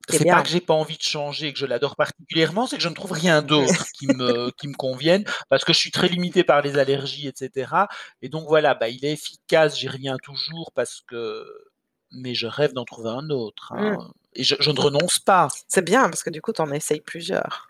C'est 0.08 0.24
pas 0.24 0.42
que 0.42 0.48
j'ai 0.48 0.60
pas 0.60 0.74
envie 0.74 0.96
de 0.96 1.02
changer 1.02 1.48
et 1.48 1.52
que 1.52 1.58
je 1.58 1.66
l'adore 1.66 1.94
particulièrement, 1.94 2.66
c'est 2.66 2.76
que 2.76 2.82
je 2.82 2.88
ne 2.88 2.94
trouve 2.94 3.12
rien 3.12 3.42
d'autre 3.42 3.86
qui 3.98 4.06
me 4.08 4.50
qui 4.52 4.66
me 4.68 4.74
convienne 4.74 5.24
parce 5.48 5.64
que 5.64 5.72
je 5.72 5.78
suis 5.78 5.90
très 5.90 6.08
limité 6.08 6.42
par 6.42 6.62
les 6.62 6.78
allergies 6.78 7.28
et 7.28 7.32
cetera 7.34 7.88
et 8.22 8.28
donc 8.28 8.48
voilà, 8.48 8.74
bah, 8.74 8.88
il 8.88 9.04
est 9.04 9.12
efficace, 9.12 9.78
j'y 9.78 9.88
reviens 9.88 10.16
toujours 10.22 10.72
parce 10.74 11.02
que 11.06 11.46
mais 12.12 12.34
je 12.34 12.46
rêve 12.48 12.72
d'en 12.72 12.84
trouver 12.84 13.10
un 13.10 13.30
autre, 13.30 13.72
Mmh. 13.72 13.78
hein 13.78 14.10
et 14.34 14.42
je 14.44 14.56
je 14.58 14.70
ne 14.70 14.80
renonce 14.80 15.18
pas. 15.18 15.48
C'est 15.68 15.84
bien 15.84 16.08
parce 16.08 16.22
que 16.22 16.30
du 16.30 16.40
coup 16.42 16.52
tu 16.52 16.60
en 16.60 16.70
essayes 16.72 17.00
plusieurs. 17.00 17.69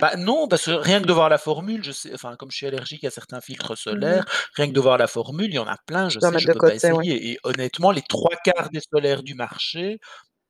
Bah, 0.00 0.16
non, 0.16 0.48
parce 0.48 0.64
que 0.64 0.70
rien 0.70 1.00
que 1.02 1.06
de 1.06 1.12
voir 1.12 1.28
la 1.28 1.38
formule, 1.38 1.84
je 1.84 1.92
sais 1.92 2.12
enfin 2.14 2.34
comme 2.36 2.50
je 2.50 2.56
suis 2.56 2.66
allergique 2.66 3.04
à 3.04 3.10
certains 3.10 3.40
filtres 3.40 3.76
Mmh 3.90 4.22
solaires, 4.24 4.24
rien 4.56 4.66
que 4.68 4.72
de 4.72 4.80
voir 4.80 4.96
la 4.98 5.06
formule, 5.06 5.46
il 5.50 5.54
y 5.54 5.58
en 5.58 5.66
a 5.66 5.76
plein, 5.86 6.08
je 6.08 6.18
sais, 6.18 6.38
je 6.38 6.48
peux 6.48 6.60
pas 6.62 6.74
ouais. 6.90 7.04
essayer 7.04 7.30
et 7.30 7.38
honnêtement 7.44 7.90
les 7.90 8.02
3/4 8.02 8.70
des 8.70 8.80
solaires 8.80 9.22
du 9.22 9.34
marché, 9.34 9.98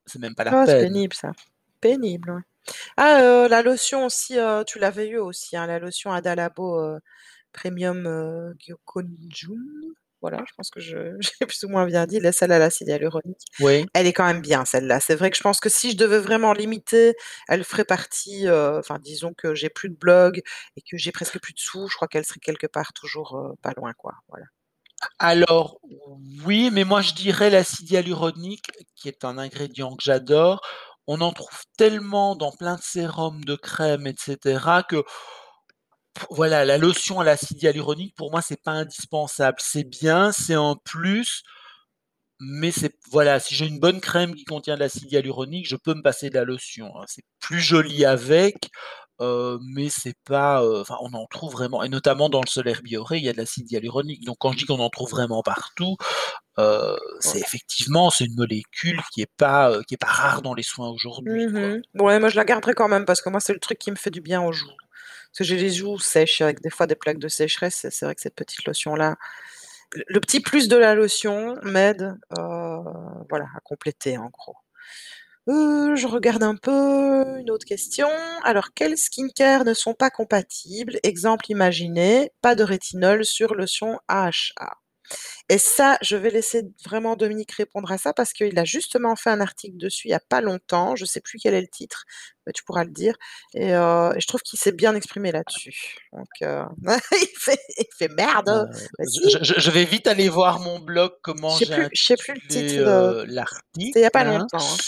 c'est 0.06 0.20
même 0.20 0.34
pas 0.36 0.44
la 0.44 0.54
Oh 0.54 0.64
c'est 0.66 0.76
peine. 0.76 0.78
pénible 0.78 1.14
ça, 1.14 1.32
pénible, 1.80 2.30
ouais. 2.32 2.40
Ah, 2.96 3.20
heu, 3.22 3.48
la 3.48 3.62
lotion 3.62 4.06
aussi, 4.06 4.38
heu, 4.38 4.64
tu 4.66 4.78
l'avais 4.80 5.08
eu 5.08 5.18
aussi, 5.18 5.56
hein, 5.56 5.66
la 5.66 5.78
lotion 5.80 6.12
Ada 6.12 6.34
Labo, 6.36 6.80
heu, 6.80 7.00
Premium, 7.52 8.04
Gyokonjun, 8.58 9.56
voilà, 10.22 10.42
je 10.48 10.54
pense 10.56 10.70
que 10.70 10.80
je 10.80 10.96
j'ai 11.20 11.46
plus 11.46 11.62
ou 11.64 11.68
moins 11.68 11.86
bien 11.86 12.06
dit, 12.06 12.20
la 12.20 12.32
celle 12.32 12.52
à 12.52 12.58
l'acide 12.58 12.88
hyaluronique. 12.88 13.42
Oui. 13.60 13.86
Elle 13.94 14.06
est 14.06 14.12
quand 14.14 14.24
même 14.26 14.40
bien 14.42 14.64
celle-là. 14.64 15.00
C'est 15.00 15.14
vrai 15.16 15.30
que 15.30 15.36
je 15.36 15.42
pense 15.42 15.60
que 15.60 15.68
si 15.68 15.92
je 15.92 15.96
devais 15.98 16.18
vraiment 16.20 16.52
limiter, 16.54 17.14
elle 17.48 17.64
ferait 17.64 17.84
partie, 17.84 18.46
heu, 18.48 18.78
enfin 18.78 18.98
disons 19.00 19.34
que 19.34 19.54
j'ai 19.54 19.68
plus 19.70 19.90
de 19.90 19.96
blog 19.96 20.40
et 20.76 20.82
que 20.82 20.96
j'ai 20.96 21.12
presque 21.12 21.38
plus 21.40 21.52
de 21.54 21.58
sous, 21.60 21.88
je 21.88 21.96
crois 21.96 22.08
qu'elle 22.08 22.24
serait 22.24 22.40
quelque 22.40 22.66
part 22.66 22.92
toujours, 22.94 23.36
heu, 23.38 23.54
pas 23.62 23.72
loin 23.76 23.92
quoi, 23.94 24.14
voilà. 24.28 24.46
Alors 25.18 25.78
oui, 26.44 26.70
mais 26.72 26.84
moi 26.84 27.00
je 27.02 27.12
dirais 27.14 27.50
l'acide 27.50 27.90
hyaluronique 27.90 28.66
qui 28.96 29.08
est 29.08 29.24
un 29.24 29.38
ingrédient 29.38 29.96
que 29.96 30.02
j'adore, 30.02 30.60
on 31.06 31.20
en 31.20 31.32
trouve 31.32 31.64
tellement 31.76 32.36
dans 32.36 32.52
plein 32.52 32.76
de 32.76 32.82
sérums, 32.82 33.44
de 33.44 33.56
crèmes 33.56 34.06
et 34.06 34.14
cetera 34.18 34.82
que 34.84 35.02
voilà, 36.30 36.64
la 36.64 36.78
lotion 36.78 37.20
à 37.20 37.24
l'acide 37.24 37.62
hyaluronique 37.62 38.14
pour 38.16 38.30
moi 38.30 38.42
c'est 38.42 38.62
pas 38.62 38.72
indispensable. 38.72 39.58
C'est 39.60 39.84
bien, 39.84 40.32
c'est 40.32 40.54
un 40.54 40.76
plus, 40.84 41.42
mais 42.40 42.70
c'est 42.72 42.94
voilà, 43.10 43.40
si 43.40 43.54
j'ai 43.54 43.66
une 43.66 43.78
bonne 43.80 44.00
crème 44.00 44.34
qui 44.34 44.44
contient 44.44 44.74
de 44.74 44.80
l'acide 44.80 45.10
hyaluronique, 45.12 45.68
je 45.68 45.76
peux 45.76 45.94
me 45.94 46.02
passer 46.02 46.28
de 46.30 46.34
la 46.34 46.44
lotion, 46.44 46.86
hein. 46.98 47.04
C'est 47.08 47.24
plus 47.40 47.60
joli 47.60 48.04
avec, 48.04 48.70
heu, 49.20 49.58
mais 49.74 49.88
c'est 49.90 50.16
pas, 50.24 50.62
enfin 50.80 50.96
on 51.02 51.12
en 51.14 51.26
trouve 51.26 51.52
vraiment 51.52 51.82
et 51.84 51.88
notamment 51.88 52.28
dans 52.28 52.40
le 52.42 52.48
solaire 52.48 52.82
Bioré, 52.82 53.18
il 53.18 53.24
y 53.24 53.28
a 53.28 53.32
de 53.32 53.38
l'acide 53.38 53.70
hyaluronique. 53.70 54.24
Donc 54.24 54.36
quand 54.40 54.52
je 54.52 54.58
dis 54.58 54.64
qu'on 54.66 54.80
en 54.80 54.90
trouve 54.90 55.10
vraiment 55.10 55.42
partout, 55.42 55.96
heu, 56.58 56.96
c'est 57.20 57.40
effectivement, 57.40 58.10
c'est 58.10 58.24
une 58.26 58.36
molécule 58.36 59.00
qui 59.12 59.22
est 59.22 59.30
pas, 59.38 59.82
qui 59.88 59.94
est 59.94 59.98
pas 59.98 60.06
rare 60.08 60.42
dans 60.42 60.54
les 60.54 60.62
soins 60.64 60.90
aujourd'hui. 60.90 61.46
Mmh 61.48 61.82
mh. 61.94 62.00
Ouais, 62.02 62.18
moi 62.20 62.28
je 62.30 62.36
la 62.36 62.44
garderai 62.44 62.74
quand 62.74 62.88
même 62.88 63.04
parce 63.04 63.22
que 63.22 63.28
moi 63.30 63.40
c'est 63.40 63.52
le 63.54 63.60
truc 63.60 63.78
qui 63.78 63.90
me 63.90 63.96
fait 63.96 64.10
du 64.10 64.20
bien 64.20 64.42
aux 64.42 64.52
joues. 64.52 64.70
Parce 65.32 65.38
que 65.38 65.44
j'ai 65.44 65.56
les 65.56 65.70
joues 65.70 65.98
sèches 65.98 66.42
avec 66.42 66.60
des 66.60 66.68
fois 66.68 66.86
des 66.86 66.94
plaques 66.94 67.18
de 67.18 67.28
sécheresse 67.28 67.86
c'est 67.90 68.04
vrai 68.04 68.14
que 68.14 68.20
cette 68.20 68.34
petite 68.34 68.66
lotion 68.66 68.94
là, 68.94 69.16
le 70.08 70.20
petit 70.20 70.40
plus 70.40 70.68
de 70.68 70.76
la 70.76 70.94
lotion 70.94 71.56
m'aide, 71.64 72.16
heu, 72.38 72.42
voilà, 73.30 73.46
à 73.56 73.60
compléter 73.64 74.18
en 74.18 74.30
gros. 74.30 74.56
Heu, 75.48 75.96
je 75.96 76.06
regarde 76.08 76.42
un 76.44 76.56
peu, 76.56 77.24
une 77.40 77.50
autre 77.50 77.66
question. 77.66 78.08
Alors 78.44 78.74
quels 78.74 78.98
skincare 78.98 79.64
ne 79.64 79.74
sont 79.74 79.94
pas 79.94 80.10
compatibles? 80.10 80.98
Exemple 81.04 81.46
imaginé, 81.50 82.32
pas 82.42 82.54
de 82.56 82.64
rétinol 82.64 83.24
sur 83.26 83.54
lotion 83.56 84.00
AHA 84.08 84.81
et 85.48 85.58
ça, 85.58 85.98
je 86.02 86.16
vais 86.16 86.30
laisser 86.30 86.62
vraiment 86.84 87.16
Dominique 87.16 87.52
répondre 87.52 87.90
à 87.92 87.98
ça 87.98 88.12
parce 88.12 88.32
qu'il 88.32 88.58
a 88.58 88.64
justement 88.64 89.16
fait 89.16 89.30
un 89.30 89.40
article 89.40 89.76
dessus 89.76 90.08
il 90.08 90.10
y 90.12 90.14
a 90.14 90.20
pas 90.20 90.40
longtemps, 90.40 90.96
je 90.96 91.04
sais 91.04 91.20
plus 91.20 91.38
quel 91.38 91.54
est 91.54 91.60
le 91.60 91.68
titre, 91.68 92.04
mais 92.46 92.52
tu 92.52 92.64
pourras 92.64 92.84
le 92.84 92.90
dire 92.90 93.16
et 93.54 93.70
et 93.72 94.20
je 94.20 94.26
trouve 94.26 94.42
qu'il 94.42 94.58
s'est 94.58 94.72
bien 94.72 94.94
exprimé 94.94 95.32
là-dessus. 95.32 95.74
Donc 96.12 96.28
heu, 96.42 96.62
il 97.12 97.28
fait 97.38 97.58
il 97.78 97.86
fait: 97.96 98.08
«Merde, 98.08 98.48
Heu, 98.48 98.88
bah 98.98 99.04
je 99.04 99.06
si!» 99.06 99.38
je 99.42 99.54
je 99.60 99.70
vais 99.70 99.84
vite 99.84 100.06
aller 100.08 100.28
voir 100.28 100.58
mon 100.60 100.78
blog, 100.80 101.12
comment 101.22 101.60
j'ai 101.60 101.88
je 101.92 102.02
sais 102.06 102.16
plus 102.16 102.34
le 102.34 102.40
titre 102.48 102.74
de 102.82 102.90
heu, 102.90 103.26
c'était 103.80 104.00
il 104.00 104.02
y 104.02 104.06
a 104.06 104.10
pas 104.10 104.24
l'article, 104.24 104.32
hein. 104.32 104.48
longtemps, 104.54 104.74
hein. 104.74 104.78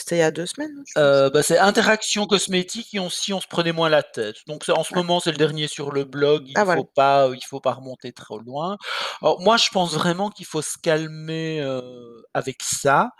C'était 0.00 0.16
il 0.16 0.18
y 0.20 0.22
a 0.22 0.30
2 0.32 0.46
semaines. 0.46 0.84
Heu, 0.96 1.30
bah, 1.30 1.42
c'est 1.44 1.58
interaction 1.58 2.26
cosmétique 2.26 2.94
et 2.94 2.98
on 3.00 3.08
si 3.10 3.32
on 3.32 3.40
se 3.40 3.46
prenait 3.46 3.70
moins 3.72 3.88
la 3.88 4.02
tête. 4.02 4.36
Donc 4.48 4.68
en 4.68 4.82
ce 4.82 4.90
Ouais. 4.90 4.98
moment, 4.98 5.20
c'est 5.20 5.30
le 5.30 5.36
dernier 5.36 5.68
sur 5.68 5.92
le 5.92 6.04
blog, 6.04 6.48
Ah 6.54 6.64
il 6.64 6.64
voilà. 6.64 6.80
faut 6.80 6.84
pas, 6.84 7.28
heu, 7.28 7.36
il 7.36 7.44
faut 7.44 7.60
pas 7.60 7.74
remonter 7.74 8.12
trop 8.12 8.38
loin. 8.40 8.76
Alors 9.22 9.40
moi, 9.40 9.56
je 9.56 9.68
pense 9.70 9.94
vraiment 9.94 10.30
qu'il 10.30 10.46
faut 10.46 10.62
se 10.62 10.76
calmer, 10.82 11.60
heu, 11.62 12.24
avec 12.34 12.60
ça. 12.62 13.10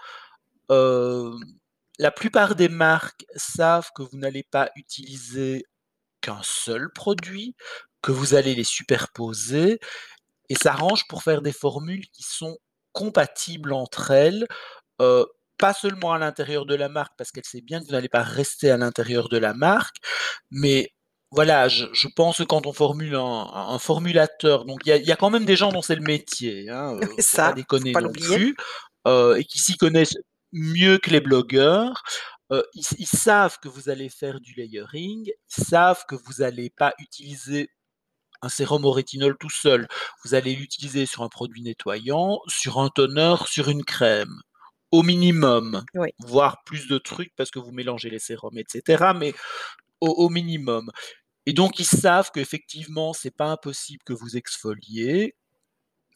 Hem, 0.70 1.34
la 1.98 2.10
plupart 2.12 2.56
des 2.56 2.68
marques 2.70 3.24
savent 3.36 3.90
que 3.96 4.02
vous 4.02 4.18
n'allez 4.18 4.44
pas 4.44 4.70
utiliser 4.76 5.64
qu'un 6.22 6.40
seul 6.44 6.90
produit, 6.94 7.54
que 8.02 8.12
vous 8.12 8.34
allez 8.34 8.54
les 8.56 8.64
superposer 8.64 9.80
et 10.50 10.56
s'arrangent 10.56 11.08
pour 11.08 11.22
faire 11.24 11.42
des 11.42 11.52
formules 11.52 12.08
qui 12.10 12.24
sont 12.24 12.58
compatibles 12.92 13.72
entre 13.74 14.10
elles, 14.12 14.46
pas 15.60 15.74
seulement 15.74 16.12
à 16.12 16.18
l'intérieur 16.18 16.66
de 16.66 16.74
la 16.74 16.88
marque 16.88 17.12
parce 17.18 17.30
qu'elle 17.30 17.44
sait 17.44 17.60
bien 17.60 17.80
que 17.80 17.86
vous 17.86 17.92
n'allez 17.92 18.08
pas 18.08 18.22
rester 18.22 18.70
à 18.70 18.76
l'intérieur 18.76 19.28
de 19.28 19.38
la 19.38 19.54
marque, 19.54 19.96
mais 20.50 20.92
voilà, 21.32 21.68
je 21.68 21.86
je 21.92 22.08
pense 22.08 22.38
que 22.38 22.42
quand 22.44 22.66
on 22.66 22.72
formule 22.72 23.14
un 23.14 23.20
un 23.54 23.78
formulateur, 23.78 24.64
donc 24.64 24.80
il 24.84 24.88
y 24.90 24.92
a 24.92 24.96
il 24.96 25.06
y 25.06 25.12
a 25.12 25.16
quand 25.16 25.30
même 25.30 25.44
des 25.44 25.56
gens 25.56 25.70
dont 25.72 25.82
c'est 25.82 25.94
le 25.96 26.02
métier, 26.02 26.68
hein, 26.70 26.98
pas 27.16 27.22
Ça, 27.22 27.52
déconner 27.52 27.92
pas 27.92 28.00
non 28.00 28.12
plus, 28.12 28.56
heu, 29.06 29.36
et 29.38 29.44
qui 29.44 29.58
s'y 29.60 29.76
connaissent 29.76 30.18
mieux 30.52 30.98
que 30.98 31.10
les 31.10 31.20
blogueurs. 31.20 32.02
Heu, 32.52 32.64
ils 32.74 32.84
ils 32.98 33.06
savent 33.06 33.58
que 33.62 33.68
vous 33.68 33.88
allez 33.90 34.08
faire 34.08 34.40
du 34.40 34.54
layering, 34.54 35.30
ils 35.58 35.64
savent 35.64 36.04
que 36.08 36.16
vous 36.16 36.42
allez 36.42 36.70
pas 36.70 36.94
utiliser 36.98 37.70
un 38.42 38.48
sérum 38.48 38.84
au 38.84 38.92
rétinol 38.92 39.36
tout 39.38 39.50
seul. 39.50 39.88
Vous 40.24 40.34
allez 40.34 40.54
l'utiliser 40.54 41.06
sur 41.06 41.22
un 41.22 41.28
produit 41.28 41.62
nettoyant, 41.62 42.40
sur 42.48 42.78
un 42.80 42.88
toner, 42.88 43.36
sur 43.46 43.68
une 43.68 43.84
crème, 43.84 44.40
au 44.92 45.02
minimum, 45.02 45.84
Oui. 45.94 46.10
voire 46.20 46.64
plus 46.64 46.88
de 46.88 46.98
trucs 46.98 47.34
parce 47.36 47.50
que 47.50 47.58
vous 47.60 47.72
mélangez 47.72 48.10
les 48.10 48.18
sérums 48.20 48.58
et 48.58 48.64
cetera, 48.68 49.14
mais 49.14 49.34
au 50.00 50.08
au 50.10 50.28
minimum 50.30 50.90
et 51.46 51.54
donc 51.54 51.78
ils 51.80 51.86
savent 51.86 52.30
qu'effectivement, 52.34 53.12
c'est 53.14 53.36
pas 53.36 53.46
impossible 53.46 54.02
que 54.06 54.12
vous 54.14 54.36
exfoliez, 54.38 55.34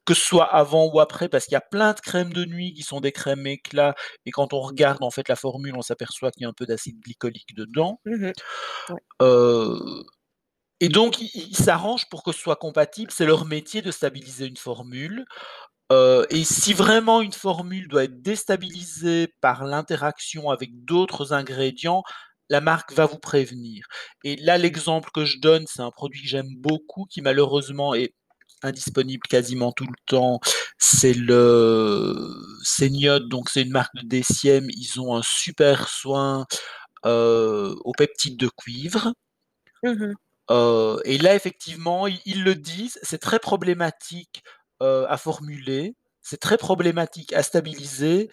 que 0.07 0.15
ce 0.15 0.23
soit 0.23 0.47
avant 0.55 0.87
ou 0.93 1.01
après, 1.01 1.29
parce 1.31 1.47
qu'il 1.47 1.55
y 1.55 1.57
a 1.57 1.61
plein 1.63 1.93
de 1.95 2.01
crèmes 2.01 2.33
de 2.35 2.45
nuit 2.47 2.75
qui 2.75 2.83
sont 2.85 3.01
des 3.01 3.13
crèmes 3.13 3.47
éclat 3.49 3.95
et 4.27 4.31
quand 4.33 4.53
on 4.55 4.61
regarde 4.63 5.03
en 5.05 5.11
fait 5.13 5.29
la 5.31 5.37
formule, 5.37 5.75
on 5.77 5.83
s'aperçoit 5.83 6.31
qu'il 6.33 6.43
y 6.45 6.47
a 6.47 6.51
un 6.51 6.55
peu 6.55 6.67
d'acide 6.67 7.01
glycolique 7.01 7.55
dedans. 7.57 8.01
Mmh. 8.07 8.33
Ouais. 8.91 9.01
Heu 9.23 10.05
et 10.81 10.89
donc 10.91 11.21
ils 11.21 11.57
s'arrangent 11.57 12.09
pour 12.11 12.23
que 12.25 12.33
ce 12.33 12.41
soit 12.41 12.57
compatible. 12.57 13.11
C'est 13.13 13.27
leur 13.27 13.47
métier 13.47 13.83
de 13.83 13.91
stabiliser 13.93 14.47
une 14.47 14.57
formule, 14.59 15.25
heu 15.93 16.27
et 16.31 16.45
si 16.45 16.73
vraiment 16.75 17.23
une 17.23 17.33
formule 17.33 17.89
doit 17.89 18.05
être 18.05 18.23
déstabilisée 18.23 19.29
par 19.41 19.65
l'interaction 19.65 20.51
avec 20.51 20.71
d'autres 20.85 21.33
ingrédients, 21.35 22.03
la 22.51 22.61
marque 22.61 22.93
va 22.93 23.07
vous 23.07 23.19
prévenir 23.19 23.87
et 24.25 24.37
là, 24.37 24.59
l'exemple 24.59 25.11
que 25.15 25.25
je 25.25 25.39
donne, 25.41 25.65
c'est 25.69 25.83
un 25.83 25.91
produit 25.91 26.23
que 26.23 26.29
j'aime 26.29 26.49
beaucoup 26.59 27.07
qui 27.11 27.23
malheureusement 27.23 27.95
est 27.95 28.15
indisponible 28.63 29.23
quasiment 29.29 29.73
tout 29.73 29.87
le 29.87 29.95
temps, 30.07 30.41
c'est 30.79 31.15
le 31.15 32.35
Séniode, 32.65 33.29
donc 33.29 33.51
c'est 33.51 33.63
une 33.63 33.71
marque 33.73 33.95
de 33.97 34.07
DCM. 34.09 34.69
Ils 34.71 35.01
ont 35.01 35.17
un 35.17 35.23
super 35.23 35.89
soin, 35.89 36.47
heu, 37.07 37.77
aux 37.85 37.93
peptides 37.93 38.39
de 38.39 38.49
cuivre. 38.57 39.13
Mmh 39.83 39.91
mh. 39.93 40.15
Heu 40.51 41.01
et 41.05 41.19
là 41.19 41.35
effectivement, 41.35 42.07
ils 42.07 42.21
ils 42.27 42.45
le 42.45 42.55
disent, 42.55 42.99
c'est 43.03 43.19
très 43.19 43.39
problématique, 43.39 44.43
heu, 44.85 45.07
à 45.11 45.17
formuler, 45.19 45.97
c'est 46.23 46.39
très 46.41 46.59
problématique 46.59 47.33
à 47.35 47.43
stabiliser 47.43 48.31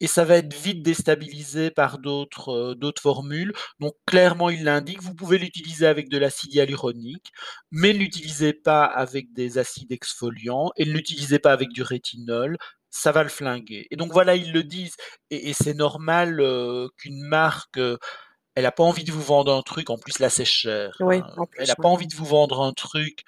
et 0.00 0.06
ça 0.06 0.24
va 0.24 0.36
être 0.38 0.52
vite 0.54 0.82
déstabilisé 0.82 1.70
par 1.70 1.98
d'autres, 1.98 2.50
heu, 2.72 2.74
d'autres 2.74 3.00
formules. 3.02 3.52
Donc 3.80 3.94
clairement, 4.06 4.50
ils 4.50 4.64
l'indiquent, 4.64 5.02
vous 5.02 5.14
pouvez 5.14 5.38
l'utiliser 5.38 5.86
avec 5.86 6.08
de 6.10 6.18
l'acide 6.18 6.52
hyaluronique, 6.54 7.32
mais 7.70 7.92
ne 7.92 7.98
l'utilisez 7.98 8.52
pas 8.52 8.84
avec 8.84 9.32
des 9.32 9.58
acides 9.58 9.92
exfoliants 9.92 10.70
et 10.76 10.84
ne 10.86 10.92
l'utilisez 10.92 11.38
pas 11.38 11.52
avec 11.52 11.70
du 11.70 11.82
rétinol, 11.82 12.58
ça 12.90 13.12
va 13.12 13.22
le 13.22 13.28
flinguer. 13.28 13.86
Et 13.90 13.96
donc 13.96 14.12
voilà, 14.12 14.36
ils 14.36 14.52
le 14.52 14.62
disent. 14.64 14.96
Et 15.30 15.50
et 15.50 15.52
c'est 15.54 15.74
normal, 15.74 16.40
heu, 16.40 16.88
qu'une 16.98 17.22
marque, 17.22 17.78
heu, 17.78 17.98
elle 18.54 18.66
a 18.66 18.72
pas 18.72 18.84
envie 18.84 19.04
de 19.04 19.12
vous 19.12 19.22
vendre 19.22 19.52
un 19.54 19.62
truc. 19.62 19.90
En 19.90 19.98
plus 19.98 20.18
là, 20.20 20.30
c'est 20.30 20.44
cher, 20.44 20.92
Oui, 21.00 21.22
hein, 21.22 21.36
elle 21.58 21.70
plus, 21.70 21.72
a 21.72 21.76
ouais. 21.78 21.84
pas 21.84 21.88
envie 21.88 22.06
de 22.08 22.14
vous 22.16 22.24
vendre 22.26 22.62
un 22.62 22.72
truc, 22.72 23.24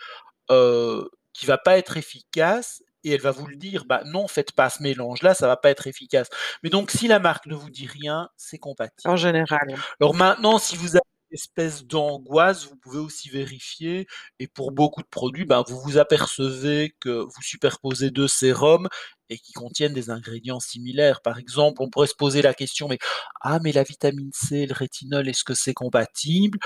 heu, 0.50 1.10
qui 1.36 1.46
va 1.46 1.58
pas 1.58 1.78
être 1.78 1.96
efficace 1.96 2.82
et 3.04 3.12
elle 3.12 3.20
va 3.22 3.30
vous 3.32 3.46
le 3.46 3.56
dire: 3.56 3.84
«Bah 3.86 4.02
non, 4.06 4.28
faites 4.28 4.52
pas 4.52 4.70
ce 4.70 4.82
mélange-là, 4.82 5.34
ça 5.34 5.46
va 5.48 5.56
pas 5.56 5.70
être 5.70 5.86
efficace». 5.86 6.28
Mais 6.62 6.70
donc 6.70 6.90
si 6.90 7.08
la 7.08 7.18
marque 7.20 7.46
ne 7.46 7.54
vous 7.54 7.70
dit 7.70 7.86
rien, 7.86 8.30
c'est 8.36 8.58
En 9.04 9.16
compatible. 9.16 9.16
général, 9.16 9.68
oui. 9.70 9.82
Alors 10.00 10.14
maintenant, 10.14 10.58
si 10.58 10.76
vous 10.76 10.96
avez 10.96 11.02
une 11.30 11.34
espèce 11.36 11.84
d'angoisse, 11.86 12.66
vous 12.66 12.76
pouvez 12.76 12.98
aussi 12.98 13.28
vérifier 13.30 14.06
et 14.38 14.48
pour 14.48 14.72
beaucoup 14.72 15.02
de 15.02 15.08
produits, 15.08 15.44
ben, 15.46 15.64
vous 15.68 15.80
vous 15.80 15.98
apercevez 15.98 16.94
que 17.00 17.10
vous 17.10 17.42
superposez 17.42 18.10
2 18.10 18.28
sérums 18.28 18.88
et 19.30 19.38
qui 19.38 19.52
contiennent 19.52 19.92
des 19.94 20.10
ingrédients 20.10 20.60
similaires. 20.60 21.22
Par 21.22 21.38
exemple, 21.38 21.82
on 21.82 21.90
pourrait 21.90 22.06
se 22.08 22.14
poser 22.16 22.42
la 22.42 22.54
question: 22.54 22.88
«Mais 22.88 22.98
ah 23.42 23.58
mais 23.62 23.72
la 23.72 23.82
vitamine 23.84 24.30
C 24.34 24.66
le 24.66 24.74
rétinol, 24.74 25.28
est-ce 25.28 25.44
que 25.44 25.54
c'est 25.54 25.74
compatible?» 25.74 26.58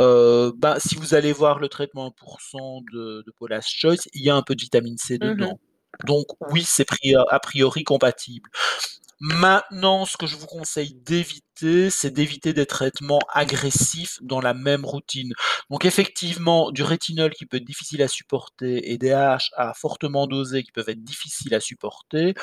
Heu, 0.00 0.52
bah, 0.56 0.76
si 0.80 0.96
vous 0.96 1.14
allez 1.14 1.32
voir 1.32 1.58
le 1.60 1.68
traitement 1.68 2.06
1 2.06 2.12
% 2.12 2.82
de 2.92 3.22
de 3.26 3.32
Paula's 3.38 3.66
Choice, 3.68 4.08
il 4.14 4.22
y 4.24 4.30
a 4.30 4.36
un 4.36 4.42
peu 4.42 4.54
de 4.54 4.62
vitamine 4.62 4.98
C 4.98 5.18
Mmh 5.20 5.34
mh. 5.40 5.46
dedans. 5.46 5.58
Donc 6.06 6.26
oui, 6.52 6.62
c'est 6.66 6.86
a 7.30 7.40
priori 7.40 7.84
compatible. 7.84 8.50
Maintenant, 9.20 10.06
ce 10.06 10.16
que 10.18 10.26
je 10.26 10.36
vous 10.36 10.46
conseille 10.46 10.94
d'éviter, 10.94 11.90
c'est 11.90 12.10
d'éviter 12.12 12.52
des 12.54 12.66
traitements 12.66 13.20
agressifs 13.34 14.18
dans 14.22 14.40
la 14.42 14.54
même 14.54 14.84
routine. 14.84 15.32
Donc 15.70 15.84
effectivement, 15.86 16.70
du 16.72 16.82
rétinol 16.84 17.32
qui 17.34 17.46
peut 17.46 17.58
être 17.58 17.64
difficile 17.64 18.02
à 18.02 18.08
supporter 18.08 18.92
et 18.92 18.98
des 18.98 19.12
AHA 19.12 19.74
fortement 19.76 20.26
dosés 20.28 20.62
qui 20.64 20.72
peuvent 20.72 20.88
être 20.90 21.04
difficiles 21.04 21.54
à 21.54 21.60
supporter 21.60 22.34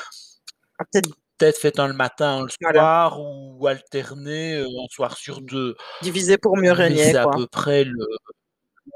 Ah 0.78 0.84
peut-être 0.92 1.10
peut-être 1.38 1.58
faites 1.58 1.78
un 1.78 1.88
le 1.88 1.94
matin, 1.94 2.38
un 2.38 2.42
le 2.44 2.48
Voilà. 2.60 2.80
soir 2.80 3.20
ou 3.20 3.66
alterner, 3.66 4.56
1 4.58 4.66
soir 4.90 5.16
sur 5.16 5.40
2. 5.40 5.74
Diviser 6.02 6.38
pour 6.38 6.56
mieux 6.56 6.72
régner, 6.72 7.04
c'est 7.04 7.16
à 7.16 7.26
peu 7.26 7.46
près 7.46 7.84
le 7.84 8.06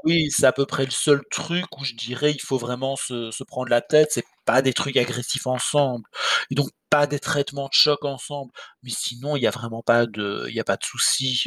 oui, 0.03 0.29
c'est 0.31 0.45
à 0.45 0.51
peu 0.51 0.65
près 0.65 0.85
le 0.85 0.91
seul 0.91 1.21
truc 1.31 1.65
où 1.79 1.83
je 1.83 1.93
dirais, 1.95 2.31
il 2.31 2.41
faut 2.41 2.57
vraiment 2.57 2.95
se 2.95 3.31
se 3.31 3.43
prendre 3.43 3.69
la 3.69 3.81
tête, 3.81 4.09
c'est 4.11 4.25
pas 4.45 4.61
des 4.61 4.73
trucs 4.73 4.97
agressifs 4.97 5.47
ensemble 5.47 6.05
et 6.51 6.55
donc 6.55 6.69
pas 6.89 7.05
des 7.07 7.19
traitements 7.19 7.67
de 7.67 7.73
choc 7.73 8.03
ensemble. 8.05 8.51
Mais 8.83 8.89
sinon, 8.91 9.35
il 9.35 9.43
y 9.43 9.47
a 9.47 9.51
vraiment 9.51 9.81
pas 9.83 10.05
de 10.07 10.47
a 10.59 10.63
pas 10.63 10.77
de 10.77 10.83
souci. 10.83 11.43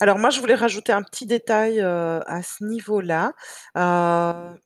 Alors 0.00 0.18
moi, 0.18 0.30
je 0.30 0.40
voulais 0.40 0.54
rajouter 0.54 0.92
un 0.92 1.02
petit 1.02 1.26
détail, 1.26 1.80
heu, 1.80 2.20
à 2.26 2.42
ce 2.42 2.64
niveau-là, 2.64 3.32
heu, 3.76 3.80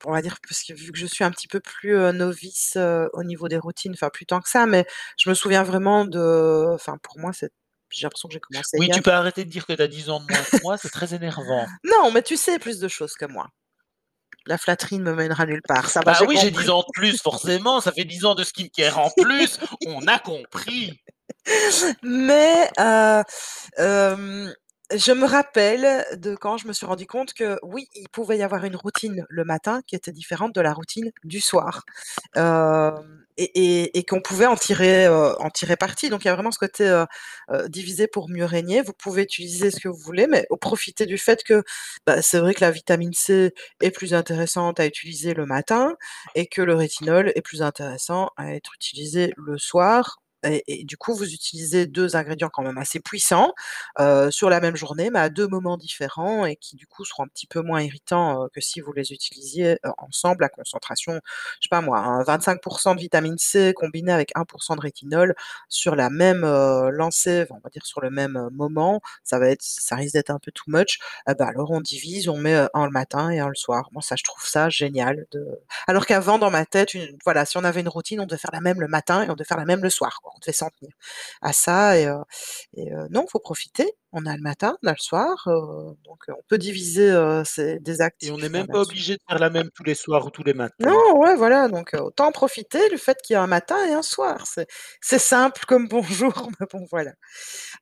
on 0.06 0.12
va 0.12 0.22
dire 0.22 0.36
parce 0.48 0.62
que 0.62 0.72
vu 0.74 0.92
que 0.92 0.98
je 0.98 1.06
suis 1.06 1.24
un 1.24 1.30
petit 1.30 1.48
peu 1.48 1.60
plus, 1.60 1.94
heu, 1.96 2.12
novice, 2.12 2.78
au 3.12 3.22
niveau 3.24 3.48
des 3.48 3.58
routines, 3.58 3.92
enfin 3.94 4.10
plus 4.10 4.26
tant 4.26 4.40
que 4.40 4.48
ça, 4.48 4.66
mais 4.66 4.86
je 5.18 5.28
me 5.30 5.34
souviens 5.34 5.62
vraiment 5.62 6.04
de 6.06 6.72
enfin 6.74 6.96
pour 7.02 7.18
moi, 7.18 7.32
c'est 7.32 7.50
j'ai 7.94 8.04
l'impression 8.06 8.28
que 8.28 8.34
j'ai 8.34 8.40
commencé 8.40 8.76
Oui, 8.78 8.88
tu 8.90 9.02
peux 9.02 9.12
arrêter 9.12 9.44
de 9.44 9.50
dire 9.50 9.66
que 9.66 9.72
tu 9.72 9.82
as 9.82 9.88
10 9.88 10.10
ans 10.10 10.20
de 10.20 10.26
moins 10.32 10.42
que 10.42 10.62
moi, 10.62 10.76
c'est 10.78 10.90
très 10.90 11.14
énervant. 11.14 11.66
Non, 11.84 12.10
mais 12.12 12.22
tu 12.22 12.36
sais 12.36 12.58
plus 12.58 12.78
de 12.80 12.88
choses 12.88 13.14
que 13.14 13.24
moi. 13.26 13.48
La 14.46 14.58
flatterie 14.58 14.98
ne 14.98 15.04
me 15.04 15.14
mènera 15.14 15.46
nulle 15.46 15.62
part, 15.66 15.88
ça 15.88 16.00
Bah 16.02 16.18
oui, 16.26 16.36
j'ai 16.38 16.50
10 16.50 16.56
compris. 16.56 16.70
ans 16.70 16.80
de 16.80 16.92
plus, 16.92 17.22
forcément, 17.22 17.80
ça 17.80 17.92
fait 17.92 18.04
10 18.04 18.24
ans 18.26 18.34
de 18.34 18.44
skincare 18.44 18.98
en 18.98 19.10
plus, 19.10 19.58
on 19.86 20.06
a 20.06 20.18
compris. 20.18 21.00
Mais 22.02 22.70
heu, 22.78 23.22
hem, 23.78 24.54
je 24.94 25.12
me 25.12 25.26
rappelle 25.26 26.04
de 26.18 26.34
quand 26.36 26.58
je 26.58 26.68
me 26.68 26.72
suis 26.74 26.84
rendu 26.84 27.06
compte 27.06 27.32
que 27.32 27.58
oui, 27.62 27.88
il 27.94 28.08
pouvait 28.10 28.36
y 28.38 28.42
avoir 28.42 28.64
une 28.64 28.76
routine 28.76 29.24
le 29.30 29.44
matin 29.44 29.80
qui 29.86 29.94
était 29.96 30.12
différente 30.12 30.54
de 30.54 30.60
la 30.60 30.74
routine 30.74 31.10
du 31.22 31.40
soir, 31.40 31.84
hem 32.36 33.23
et 33.36 34.04
qu'on 34.04 34.20
pouvait 34.20 34.46
en 34.46 34.56
tirer, 34.56 35.06
heu, 35.06 35.34
en 35.40 35.50
tirer 35.50 35.76
parti. 35.76 36.08
Donc 36.10 36.24
il 36.24 36.28
y 36.28 36.30
a 36.30 36.34
vraiment 36.34 36.50
ce 36.52 36.58
côté, 36.58 36.84
heu 36.88 37.06
heu, 37.52 37.68
diviser 37.68 38.06
pour 38.06 38.28
mieux 38.30 38.44
régner. 38.44 38.82
Vous 38.82 38.92
pouvez 38.92 39.22
utiliser 39.22 39.70
ce 39.70 39.80
que 39.80 39.88
vous 39.88 39.98
voulez, 39.98 40.26
mais 40.26 40.46
au 40.50 40.56
profiter 40.56 41.06
du 41.06 41.18
fait 41.18 41.42
que, 41.44 41.62
bah, 42.06 42.22
c'est 42.22 42.38
vrai 42.38 42.54
que 42.54 42.60
la 42.62 42.70
vitamine 42.70 43.12
C 43.14 43.52
est 43.82 43.90
plus 43.90 44.14
intéressante 44.14 44.80
à 44.80 44.86
utiliser 44.86 45.34
le 45.34 45.46
matin 45.46 45.94
et 46.34 46.46
que 46.46 46.62
le 46.62 46.74
rétinol 46.74 47.32
est 47.34 47.42
plus 47.42 47.62
intéressant 47.62 48.30
à 48.36 48.54
être 48.54 48.72
utilisé 48.74 49.32
le 49.36 49.58
soir 49.58 50.20
et 50.44 50.84
du 50.84 50.96
coup, 50.96 51.14
vous 51.14 51.32
utilisez 51.32 51.86
2 51.86 52.16
ingrédients 52.16 52.50
quand 52.52 52.62
même 52.62 52.78
assez 52.78 53.00
puissants, 53.00 53.52
heu, 54.00 54.30
sur 54.30 54.50
la 54.50 54.60
même 54.60 54.76
journée, 54.76 55.10
mais 55.10 55.18
à 55.20 55.28
2 55.30 55.48
moments 55.48 55.76
différents 55.76 56.46
et 56.46 56.56
qui 56.56 56.76
du 56.76 56.86
coup 56.86 57.04
seront 57.04 57.24
un 57.24 57.28
petit 57.28 57.46
peu 57.46 57.60
moins 57.62 57.82
irritants, 57.82 58.48
que 58.54 58.60
si 58.60 58.80
vous 58.80 58.92
les 58.92 59.12
utilisiez, 59.12 59.78
ensemble 59.98 60.44
à 60.44 60.48
concentration, 60.50 61.14
je 61.60 61.64
sais 61.66 61.68
pas 61.70 61.80
moi, 61.80 61.98
hein, 62.00 62.22
25 62.24 62.60
% 62.62 62.94
de 62.94 63.00
vitamine 63.00 63.38
C 63.38 63.72
combiné 63.74 64.12
avec 64.12 64.32
1 64.36 64.44
% 64.44 64.76
de 64.76 64.80
rétinol 64.80 65.34
sur 65.68 65.96
la 65.96 66.10
même, 66.10 66.42
lancée, 66.90 67.46
on 67.50 67.58
va 67.64 67.70
dire 67.70 67.86
sur 67.86 68.00
le 68.00 68.10
même, 68.10 68.48
moment, 68.52 69.00
ça 69.24 69.38
va 69.38 69.48
être 69.48 69.62
ça 69.62 69.96
risque 69.96 70.14
d'être 70.14 70.30
un 70.30 70.38
peu 70.38 70.52
too 70.52 70.64
much. 70.68 70.98
Bah, 71.26 71.34
alors 71.48 71.70
on 71.70 71.80
divise, 71.80 72.28
on 72.28 72.36
met, 72.36 72.54
un 72.74 72.84
le 72.86 72.90
matin 72.92 73.30
et 73.30 73.40
un 73.40 73.48
le 73.48 73.54
soir. 73.54 73.88
Moi 73.92 74.02
ça, 74.02 74.16
je 74.16 74.24
trouve 74.24 74.44
ça 74.46 74.68
génial 74.70 75.26
de 75.32 75.46
alors 75.86 76.06
qu'avant 76.06 76.38
dans 76.38 76.50
ma 76.50 76.66
tête, 76.66 76.94
une 76.94 77.16
voilà, 77.24 77.44
si 77.46 77.56
on 77.58 77.64
avait 77.64 77.80
une 77.80 77.88
routine, 77.88 78.20
on 78.20 78.26
devait 78.26 78.38
faire 78.38 78.50
la 78.52 78.60
même 78.60 78.80
le 78.80 78.88
matin 78.88 79.22
et 79.24 79.30
on 79.30 79.34
devait 79.34 79.44
faire 79.46 79.56
la 79.58 79.64
même 79.66 79.82
le 79.82 79.90
soir, 79.90 80.20
quoi. 80.22 80.33
On 80.34 80.38
devait 80.40 80.52
s'en 80.52 80.68
tenir 80.70 80.92
à 81.42 81.52
ça 81.52 81.98
et 81.98 82.06
heu 82.06 82.18
et 82.76 82.92
heu, 82.92 83.08
non, 83.10 83.26
faut 83.30 83.38
profiter. 83.38 83.92
On 84.12 84.26
a 84.26 84.36
le 84.36 84.42
matin, 84.42 84.76
on 84.82 84.88
a 84.88 84.92
le 84.92 84.98
soir, 84.98 85.34
heu, 85.48 85.96
donc 86.04 86.28
heu, 86.28 86.32
on 86.38 86.42
peut 86.48 86.58
diviser, 86.58 87.12
ces 87.44 87.80
des 87.80 87.98
Et 88.20 88.30
on 88.30 88.38
n'est 88.38 88.48
même 88.48 88.66
pas 88.66 88.82
obligé 88.82 89.14
de 89.14 89.20
faire 89.28 89.38
la 89.38 89.50
même 89.50 89.70
tous 89.74 89.84
les 89.84 89.94
soirs 89.94 90.26
ou 90.26 90.30
tous 90.30 90.44
les 90.44 90.54
matins. 90.54 90.74
Non, 90.86 91.18
ouais, 91.18 91.34
voilà, 91.36 91.68
donc 91.68 91.94
autant 91.94 92.28
en 92.28 92.32
profiter 92.32 92.88
du 92.90 92.98
fait 92.98 93.18
qu'il 93.22 93.34
y 93.34 93.36
a 93.36 93.42
un 93.42 93.46
matin 93.46 93.76
et 93.86 93.92
un 93.92 94.02
soir. 94.02 94.44
C'est 95.00 95.18
simple 95.18 95.64
comme 95.66 95.88
bonjour, 95.88 96.32
mais 96.60 96.66
bon, 96.72 96.86
voilà. 96.90 97.12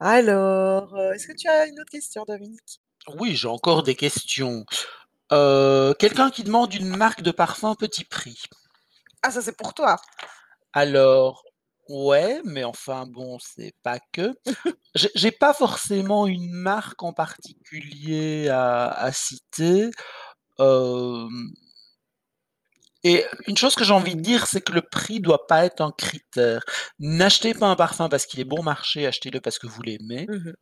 Alors, 0.00 0.98
est-ce 1.14 1.26
que 1.26 1.32
tu 1.36 1.48
as 1.48 1.66
une 1.66 1.80
autre 1.80 1.90
question, 1.90 2.24
Dominique? 2.26 2.80
Oui, 3.18 3.34
j'ai 3.36 3.48
encore 3.48 3.82
des 3.82 3.94
questions. 3.94 4.64
Quelqu'un 5.30 6.30
qui 6.30 6.44
demande 6.44 6.74
une 6.74 6.96
marque 6.96 7.22
de 7.22 7.30
parfum 7.30 7.74
petit 7.74 8.04
prix. 8.04 8.42
Ah 9.22 9.30
ça, 9.30 9.40
c'est 9.42 9.56
pour 9.56 9.74
toi? 9.74 9.96
Alors 10.72 11.44
Ouais, 11.92 12.40
mais 12.46 12.64
enfin 12.64 13.04
bon, 13.06 13.38
c'est 13.38 13.74
pas 13.82 13.98
que. 14.12 14.34
J'ai 14.94 15.10
j'ai 15.14 15.30
pas 15.32 15.52
forcément 15.54 16.26
une 16.26 16.50
marque 16.52 17.02
en 17.02 17.12
particulier 17.12 18.48
à 18.48 18.88
à 18.88 19.12
citer, 19.12 19.90
et 23.04 23.24
une 23.48 23.56
chose 23.56 23.74
que 23.74 23.82
j'ai 23.84 23.92
envie 23.92 24.14
de 24.14 24.20
dire, 24.20 24.46
c'est 24.46 24.60
que 24.60 24.72
le 24.72 24.82
prix 24.82 25.20
doit 25.20 25.46
pas 25.48 25.64
être 25.64 25.80
un 25.80 25.90
critère. 25.90 26.62
N'achetez 27.00 27.52
pas 27.54 27.66
un 27.66 27.74
parfum 27.76 28.08
parce 28.08 28.26
qu'il 28.26 28.38
est 28.40 28.44
bon 28.44 28.62
marché, 28.62 29.06
achetez-le 29.06 29.40
parce 29.40 29.58
que 29.58 29.66
vous 29.66 29.82
l'aimez. 29.82 30.26
Mmh 30.28 30.50
mh. 30.50 30.52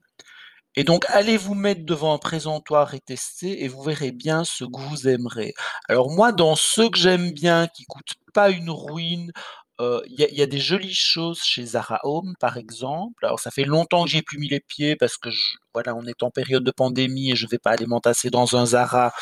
Et 0.77 0.85
donc 0.85 1.05
allez 1.09 1.37
vous 1.37 1.55
mettre 1.55 1.85
devant 1.85 2.15
un 2.15 2.19
présentoir 2.19 2.95
et 2.95 3.01
tester 3.01 3.65
et 3.65 3.69
vous 3.69 3.83
verrez 3.83 4.13
bien 4.13 4.45
ce 4.45 4.65
que 4.65 4.81
vous 4.81 5.09
aimerez. 5.09 5.55
Alors 5.89 6.11
moi, 6.11 6.33
dans 6.33 6.57
ceux 6.57 6.89
que 6.91 6.99
j'aime 6.99 7.33
bien, 7.33 7.67
qui 7.69 7.85
coûtent 7.87 8.15
pas 8.35 8.51
une 8.51 8.71
ruine, 8.71 9.33
il 9.81 10.15
y 10.19 10.43
a 10.43 10.47
des 10.47 10.59
jolies 10.59 10.95
choses 10.95 11.43
chez 11.43 11.65
Zara 11.65 12.01
Home, 12.03 12.35
par 12.39 12.59
exemple. 12.59 13.25
Alors 13.25 13.41
ça 13.41 13.51
fait 13.51 13.65
longtemps 13.65 14.05
que 14.05 14.11
j'y 14.11 14.19
ai 14.19 14.23
plus 14.23 14.39
mis 14.39 14.49
les 14.49 14.61
pieds 14.61 14.97
parce 14.97 15.17
que 15.17 15.31
voilà, 15.73 15.95
on 15.95 16.05
est 16.05 16.23
en 16.23 16.31
période 16.31 16.65
de 16.65 16.71
pandémie 16.71 17.31
et 17.31 17.37
je 17.37 17.47
vais 17.47 17.59
pas 17.59 17.71
aller 17.71 17.87
m'entasser 17.87 18.29
dans 18.29 18.57
un 18.57 18.67
Zara, 18.67 19.13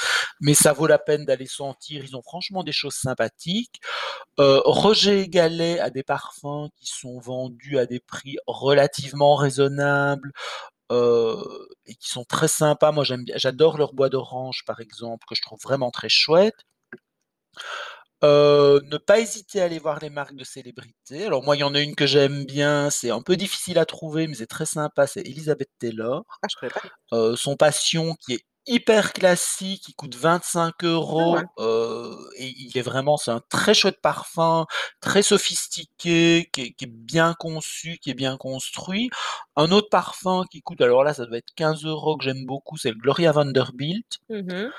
mais 0.40 0.54
ça 0.54 0.72
vaut 0.72 0.86
la 0.86 0.98
peine 0.98 1.24
d'aller 1.24 1.46
sentir. 1.46 2.04
Ils 2.04 2.16
ont 2.16 2.22
franchement 2.22 2.64
des 2.64 2.72
choses 2.72 2.94
sympathiques. 2.94 3.80
Roger 4.38 5.28
et 5.32 5.38
a 5.80 5.90
des 5.90 6.02
parfums 6.02 6.70
qui 6.76 6.86
sont 6.86 7.20
vendus 7.20 7.78
à 7.78 7.86
des 7.86 8.00
prix 8.00 8.36
relativement 8.46 9.36
raisonnables, 9.36 10.32
et 10.90 11.94
qui 11.94 12.08
sont 12.08 12.24
très 12.24 12.48
sympas. 12.48 12.92
Moi, 12.92 13.04
j'aime 13.04 13.24
j'adore 13.36 13.76
leur 13.76 13.92
bois 13.92 14.08
d'orange, 14.08 14.64
par 14.66 14.80
exemple, 14.80 15.26
que 15.28 15.34
je 15.34 15.42
trouve 15.42 15.60
vraiment 15.62 15.90
très 15.90 16.08
chouette. 16.08 16.56
Heu, 18.22 18.80
ne 18.90 18.96
pas 18.98 19.20
hésiter 19.20 19.60
à 19.60 19.64
aller 19.66 19.78
voir 19.78 20.00
les 20.00 20.10
marques 20.10 20.34
de 20.34 20.42
célébrités. 20.44 21.24
Alors 21.26 21.44
moi, 21.44 21.54
il 21.56 21.60
y 21.60 21.62
en 21.62 21.74
a 21.74 21.80
une 21.80 21.94
que 21.94 22.06
j'aime 22.06 22.44
bien, 22.46 22.90
c'est 22.90 23.10
un 23.10 23.22
peu 23.22 23.36
difficile 23.36 23.78
à 23.78 23.86
trouver, 23.86 24.26
mais 24.26 24.34
c'est 24.34 24.46
très 24.48 24.66
sympa, 24.66 25.06
c'est 25.06 25.20
Elizabeth 25.20 25.70
Taylor. 25.78 26.24
Ah, 26.42 26.46
je 26.50 26.56
connais 26.56 26.70
pas. 26.70 26.80
Heu, 27.12 27.36
son 27.36 27.56
Passion 27.56 28.14
qui 28.16 28.34
est 28.34 28.40
hyper 28.66 29.12
classique, 29.14 29.88
il 29.88 29.94
coûte 29.94 30.16
Ah 31.16 31.26
ouais. 31.30 31.42
25 31.42 31.46
€, 31.48 31.50
heu 31.60 32.16
et 32.38 32.48
il 32.58 32.78
est 32.78 32.82
vraiment 32.82 33.16
c'est 33.18 33.30
un 33.32 33.40
très 33.50 33.74
chouette 33.74 34.00
parfum, 34.02 34.66
très 35.00 35.22
sophistiqué, 35.22 36.50
qui 36.52 36.60
est 36.62 36.72
qui 36.74 36.84
est 36.84 36.88
bien 36.92 37.34
conçu, 37.38 37.98
qui 37.98 38.10
est 38.10 38.14
bien 38.14 38.36
construit. 38.38 39.10
Un 39.56 39.70
autre 39.72 39.88
parfum 39.90 40.44
qui 40.50 40.62
coûte 40.62 40.80
alors 40.82 41.04
là, 41.04 41.14
ça 41.14 41.26
doit 41.26 41.38
être 41.38 41.54
15 41.56 41.84
€, 41.86 42.18
que 42.18 42.24
j'aime 42.24 42.46
beaucoup, 42.46 42.76
c'est 42.78 42.90
le 42.90 42.96
Gloria 42.98 43.32
Vanderbilt 43.32 44.18
mh. 44.28 44.72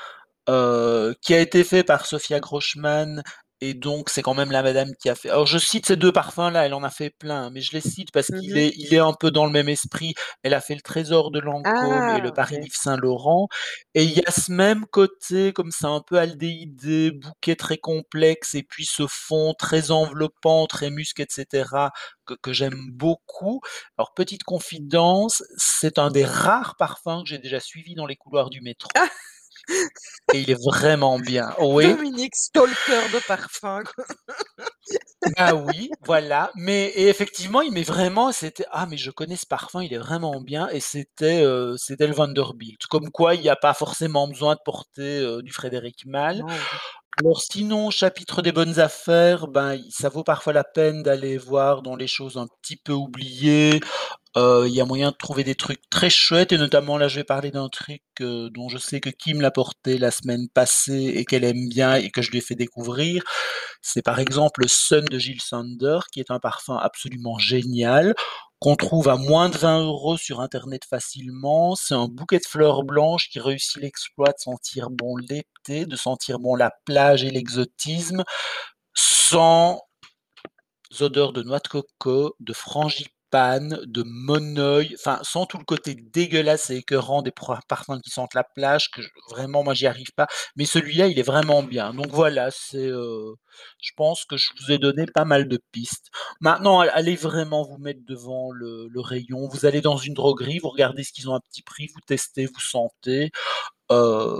Heu, 0.49 1.15
qui 1.21 1.33
a 1.35 1.39
été 1.41 1.63
fait 1.63 1.83
par 1.85 2.05
Sophia 2.07 2.39
Grossman 2.41 3.23
et 3.61 3.73
donc 3.73 4.09
c'est 4.09 4.21
quand 4.21 4.35
même 4.35 4.51
la 4.51 4.63
madame 4.63 4.89
qui 5.01 5.09
a 5.09 5.15
fait 5.15 5.29
alors 5.29 5.45
je 5.47 5.57
cite 5.57 5.85
ces 5.87 5.97
2 5.97 6.13
parfums-là, 6.13 6.65
elle 6.65 6.73
en 6.73 6.83
a 6.83 6.89
fait 6.89 7.09
plein, 7.11 7.49
mais 7.51 7.61
je 7.61 7.73
les 7.73 7.81
cite 7.81 8.11
parce 8.13 8.31
qu'il 8.31 8.55
mh. 8.55 8.57
est 8.57 8.73
il 8.77 8.93
est 8.93 8.99
un 8.99 9.13
peu 9.13 9.31
dans 9.31 9.45
le 9.45 9.51
même 9.51 9.67
esprit. 9.69 10.13
Elle 10.43 10.53
a 10.53 10.61
fait 10.61 10.75
le 10.75 10.81
Trésor 10.81 11.31
de 11.31 11.39
Lancôme 11.41 12.09
et 12.09 12.19
Ah 12.19 12.21
le 12.21 12.31
Paris 12.31 12.57
OK. 12.57 12.59
d'Yves 12.59 12.75
Saint 12.77 12.97
Laurent 12.97 13.49
et 13.95 14.03
il 14.05 14.11
y 14.13 14.23
a 14.25 14.31
ce 14.31 14.51
même 14.51 14.85
côté 14.85 15.53
comme 15.53 15.71
ça 15.71 15.89
un 15.89 16.01
peu 16.01 16.17
aldéhyde, 16.19 17.19
bouquet 17.19 17.55
très 17.57 17.77
complexe 17.77 18.55
et 18.55 18.63
puis 18.63 18.85
ce 18.85 19.05
fond 19.09 19.53
très 19.57 19.91
enveloppant, 19.91 20.65
très 20.67 20.89
musc 20.89 21.19
et 21.19 21.27
cetera 21.29 21.91
que 22.25 22.35
que 22.41 22.53
j'aime 22.53 22.87
beaucoup. 22.91 23.61
Alors 23.97 24.13
petite 24.13 24.43
confidence, 24.43 25.43
c'est 25.57 25.99
un 25.99 26.11
des 26.11 26.25
rares 26.25 26.75
parfums 26.77 27.23
que 27.23 27.29
j'ai 27.29 27.39
déjà 27.39 27.59
suivi 27.59 27.95
dans 27.95 28.05
les 28.07 28.15
couloirs 28.15 28.49
du 28.49 28.61
métro. 28.61 28.89
Ah! 28.95 29.09
Et 30.33 30.41
il 30.41 30.51
est 30.51 30.63
vraiment 30.63 31.19
bien. 31.19 31.53
Oui. 31.59 31.87
Dominique, 31.95 32.35
stalker 32.35 33.09
de 33.13 33.19
parfum. 33.27 33.83
Bah 35.37 35.53
oui, 35.55 35.91
voilà, 36.05 36.51
mais 36.55 36.85
et 36.95 37.09
effectivement, 37.09 37.61
il 37.61 37.71
m'est 37.73 37.83
vraiment 37.83 38.31
c'était: 38.31 38.65
«Ah 38.71 38.87
mais 38.89 38.97
je 38.97 39.11
connais 39.11 39.35
ce 39.35 39.45
parfum, 39.45 39.83
il 39.83 39.93
est 39.93 39.97
vraiment 39.97 40.41
bien» 40.41 40.69
et 40.69 40.79
c'était, 40.79 41.43
le 41.43 42.13
Vanderbilt. 42.13 42.85
Comme 42.87 43.11
quoi, 43.11 43.35
il 43.35 43.41
y 43.41 43.49
a 43.49 43.55
pas 43.55 43.73
forcément 43.73 44.27
besoin 44.27 44.55
de 44.55 44.61
porter, 44.65 45.19
heu, 45.21 45.41
du 45.43 45.51
Frédéric 45.53 46.05
Malle. 46.05 46.43
Oui. 46.47 46.53
Alors 47.19 47.41
sinon, 47.41 47.89
chapitre 47.91 48.41
des 48.41 48.53
bonnes 48.53 48.79
affaires, 48.79 49.47
ben, 49.47 49.77
ça 49.89 50.07
vaut 50.09 50.23
parfois 50.23 50.53
la 50.53 50.63
peine 50.63 51.03
d'aller 51.03 51.37
voir 51.37 51.81
dans 51.81 51.97
les 51.97 52.07
choses 52.07 52.37
un 52.37 52.47
petit 52.61 52.77
peu 52.77 52.93
oubliées. 52.93 53.81
Heu, 54.37 54.67
il 54.67 54.73
y 54.75 54.79
a 54.81 54.85
moyen 54.85 55.09
de 55.11 55.15
trouver 55.15 55.43
des 55.43 55.55
trucs 55.55 55.81
très 55.89 56.09
chouettes 56.11 56.51
et 56.51 56.57
notamment 56.59 56.97
là, 56.99 57.07
je 57.07 57.15
vais 57.15 57.23
parler 57.23 57.49
d'un 57.49 57.67
truc, 57.67 58.03
heu, 58.21 58.49
dont 58.51 58.69
je 58.69 58.77
sais 58.77 58.99
que 58.99 59.09
Kim 59.09 59.41
l'a 59.41 59.49
porté 59.49 59.97
la 59.97 60.11
semaine 60.11 60.47
passée 60.49 61.13
et 61.15 61.25
qu'elle 61.25 61.43
aime 61.43 61.67
bien 61.67 61.95
et 61.95 62.11
que 62.11 62.21
je 62.21 62.29
lui 62.29 62.37
ai 62.37 62.41
fait 62.41 62.53
découvrir. 62.55 63.23
C'est 63.81 64.03
par 64.03 64.19
exemple 64.19 64.61
le 64.61 64.67
Sun 64.67 65.05
de 65.05 65.17
Jil 65.19 65.41
Sander 65.41 65.99
qui 66.11 66.19
est 66.19 66.31
un 66.31 66.39
parfum 66.39 66.77
absolument 66.77 67.39
génial, 67.39 68.13
qu'on 68.59 68.75
trouve 68.75 69.09
à 69.09 69.15
moins 69.17 69.49
de 69.49 69.57
20 69.57 69.81
€ 69.85 70.17
sur 70.17 70.41
internet 70.41 70.83
facilement. 70.89 71.75
C'est 71.75 71.95
un 71.95 72.07
bouquet 72.07 72.37
de 72.39 72.45
fleurs 72.47 72.83
blanches 72.83 73.29
qui 73.29 73.39
réussit 73.39 73.77
l'exploit 73.81 74.29
de 74.29 74.39
sentir 74.39 74.89
bon 74.91 75.15
l'été, 75.17 75.85
de 75.87 75.95
sentir 75.95 76.39
bon 76.39 76.55
la 76.55 76.71
plage 76.85 77.23
et 77.23 77.31
l'exotisme, 77.31 78.23
sans 78.95 79.81
odeurs 81.01 81.33
de 81.33 81.41
noix 81.43 81.59
de 81.59 81.67
coco, 81.67 82.35
de 82.39 82.53
frangipane, 82.53 83.11
de 83.31 84.03
monoeil, 84.05 84.95
enfin 84.99 85.19
sans 85.23 85.45
tout 85.45 85.57
le 85.59 85.63
côté 85.65 85.95
dégueulasse 85.95 86.69
et 86.71 86.77
écœurant 86.77 87.21
des 87.21 87.31
parfums 87.67 87.99
qui 88.03 88.09
sentent 88.09 88.33
la 88.33 88.43
plage 88.43 88.89
que 88.91 89.01
vraiment 89.29 89.63
moi 89.63 89.73
j'y 89.75 89.87
arrive 89.87 90.11
pas, 90.15 90.27
mais 90.55 90.65
celui-là 90.65 91.07
il 91.07 91.19
est 91.19 91.23
vraiment 91.23 91.61
bien. 91.63 91.93
Donc 91.93 92.07
voilà, 92.11 92.49
c'est, 92.51 92.87
heu, 92.87 93.35
je 93.81 93.91
pense 93.95 94.25
que 94.25 94.37
je 94.37 94.49
vous 94.61 94.71
ai 94.71 94.77
donné 94.79 95.05
pas 95.05 95.25
mal 95.25 95.47
de 95.47 95.59
pistes. 95.71 96.07
Maintenant, 96.41 96.79
allez 96.81 97.15
vraiment 97.15 97.63
vous 97.63 97.77
mettre 97.77 98.01
devant 98.07 98.51
le 98.51 98.89
rayon, 99.01 99.47
vous 99.47 99.65
allez 99.65 99.81
dans 99.81 99.97
une 99.97 100.13
droguerie, 100.13 100.59
vous 100.59 100.69
regardez 100.69 101.03
ce 101.03 101.11
qu'ils 101.13 101.29
ont 101.29 101.35
à 101.35 101.39
petit 101.41 101.61
prix, 101.63 101.87
vous 101.93 102.01
testez, 102.07 102.45
vous 102.47 102.59
sentez. 102.61 103.31
Heu, 103.91 104.39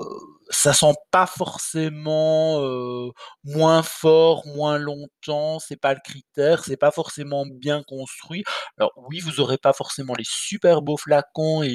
ça 0.50 0.74
sent 0.74 0.94
pas 1.12 1.28
forcément, 1.28 2.60
heu, 2.62 3.12
moins 3.44 3.84
fort, 3.84 4.46
moins 4.48 4.78
longtemps, 4.80 5.60
c'est 5.60 5.76
pas 5.78 5.94
le 5.94 6.00
critère, 6.04 6.64
c'est 6.66 6.78
pas 6.78 6.92
forcément 6.92 7.46
bien 7.46 7.84
construit. 7.84 8.44
Alors 8.78 8.92
oui, 9.10 9.20
vous 9.20 9.40
aurez 9.40 9.58
pas 9.58 9.74
forcément 9.74 10.14
les 10.18 10.26
super 10.28 10.82
beaux 10.82 10.98
flacons 10.98 11.64
et 11.64 11.70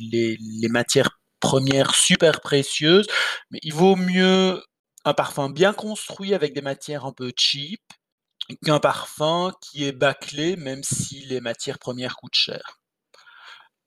les 0.00 0.68
matières 0.68 1.10
premières 1.40 1.94
super 1.94 2.40
précieuses, 2.40 3.06
mais 3.50 3.58
il 3.62 3.72
vaut 3.74 3.96
mieux 3.96 4.62
un 5.04 5.14
parfum 5.14 5.50
bien 5.50 5.72
construit 5.72 6.34
avec 6.34 6.54
des 6.54 6.62
matières 6.62 7.04
un 7.06 7.12
peu 7.12 7.32
cheap, 7.38 7.80
qu'un 8.64 8.80
parfum 8.80 9.52
qui 9.62 9.84
est 9.86 9.92
bâclé, 9.92 10.56
même 10.56 10.82
si 10.84 11.24
les 11.26 11.40
matières 11.40 11.78
premières 11.78 12.16
coûtent 12.16 12.34
cher. 12.34 12.80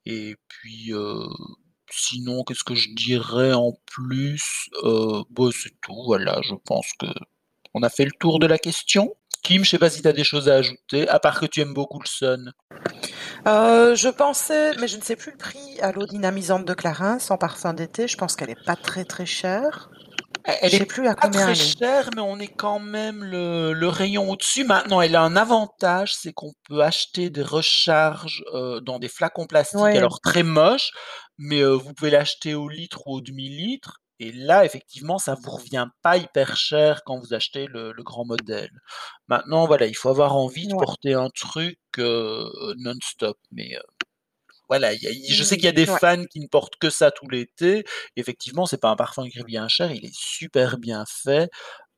Et 0.06 0.36
puis, 0.48 0.92
heu, 0.94 1.28
sinon 1.94 2.44
qu'est-ce 2.44 2.64
que 2.64 2.76
je 2.76 2.90
dirais 2.96 3.54
en 3.54 3.74
plus? 3.86 4.70
Heu, 4.84 5.24
bah, 5.30 5.50
c'est 5.54 5.74
tout, 5.82 6.04
voilà, 6.06 6.40
je 6.44 6.56
pense 6.66 6.88
qu'on 7.00 7.84
a 7.84 7.90
fait 7.90 8.06
le 8.06 8.12
tour 8.20 8.40
de 8.40 8.48
la 8.48 8.58
question. 8.58 9.16
Kim, 9.44 9.64
je 9.66 9.70
sais 9.72 9.80
pas 9.80 9.90
si 9.90 10.02
tu 10.02 10.08
as 10.08 10.14
des 10.14 10.24
choses 10.24 10.50
à 10.50 10.56
ajouter, 10.56 11.08
à 11.10 11.20
part 11.20 11.40
que 11.40 11.46
tu 11.48 11.62
aimes 11.62 11.74
beaucoup 11.74 12.00
le 12.00 12.08
Sun? 12.08 12.54
Heu, 13.48 13.96
je 13.96 14.10
pensais, 14.10 14.76
mais 14.80 14.88
je 14.88 14.98
ne 14.98 15.02
sais 15.02 15.16
plus 15.16 15.32
le 15.32 15.38
prix, 15.38 15.80
à 15.82 15.92
l'eau 15.92 16.06
dynamisante 16.06 16.66
de 16.66 16.74
Clarins 16.74 17.18
en 17.30 17.38
parfum 17.38 17.74
d'été. 17.74 18.08
Je 18.08 18.16
pense 18.18 18.36
qu'elle 18.36 18.52
est 18.52 18.66
pas 18.66 18.76
très, 18.76 19.04
très 19.04 19.26
chère. 19.26 19.90
Elle 20.46 20.72
sais 20.72 20.78
est 20.78 20.86
plus 20.86 21.08
à 21.08 21.16
pas 21.16 21.28
combien 21.28 21.46
très 21.46 21.56
chère, 21.56 22.10
mais 22.16 22.22
on 22.22 22.40
est 22.40 22.48
quand 22.48 22.80
même 22.80 23.24
le 23.24 23.74
le 23.74 23.88
rayon 23.88 24.30
au-dessus. 24.32 24.64
Maintenant, 24.64 25.02
elle 25.02 25.16
a 25.16 25.22
un 25.22 25.36
avantage, 25.36 26.16
c'est 26.16 26.34
qu'on 26.34 26.54
peut 26.68 26.82
acheter 26.82 27.30
des 27.30 27.44
recharges, 27.44 28.44
heu, 28.54 28.82
dans 28.82 29.00
des 29.00 29.08
flacons 29.08 29.46
plastiques, 29.46 29.80
Ouais. 29.80 29.98
alors 29.98 30.20
très 30.20 30.44
moches, 30.44 30.92
mais 31.42 31.64
vous 31.64 31.94
pouvez 31.94 32.12
l'acheter 32.12 32.56
au 32.56 32.70
litre 32.70 33.08
ou 33.08 33.16
au 33.18 33.22
demi-litre 33.22 34.00
et 34.20 34.32
là, 34.32 34.66
effectivement, 34.66 35.18
ça 35.20 35.36
vous 35.42 35.52
revient 35.52 35.88
pas 36.04 36.18
hyper 36.18 36.56
cher 36.58 37.04
quand 37.06 37.20
vous 37.20 37.34
achetez 37.34 37.68
le 37.68 37.92
le 37.94 38.04
grand 38.04 38.26
modèle. 38.26 38.72
Maintenant, 39.30 39.66
voilà, 39.68 39.88
il 39.88 39.96
faut 39.96 40.10
avoir 40.10 40.36
envie 40.38 40.68
de 40.68 40.74
Ouais. 40.74 40.86
porter 40.86 41.14
un 41.16 41.30
truc, 41.32 41.80
non-stop, 41.98 43.38
mais 43.52 43.78
voilà, 44.70 44.94
y 44.94 45.08
a 45.08 45.12
je 45.34 45.44
sais 45.44 45.58
qu'il 45.58 45.66
Mmh 45.66 45.68
y 45.68 45.70
a 45.70 45.72
des 45.74 45.86
mh, 45.86 45.92
ouais. 45.92 46.00
fans 46.00 46.26
qui 46.26 46.40
ne 46.40 46.48
portent 46.48 46.78
que 46.78 46.90
ça 46.90 47.12
tout 47.12 47.28
l'été. 47.30 47.84
Effectivement, 48.16 48.66
c'est 48.66 48.80
pas 48.80 48.90
un 48.90 48.96
parfum 48.96 49.28
qui 49.30 49.40
revient 49.42 49.66
cher, 49.70 49.92
il 49.92 50.06
est 50.06 50.16
super 50.16 50.78
bien 50.78 51.06
fait. 51.08 51.50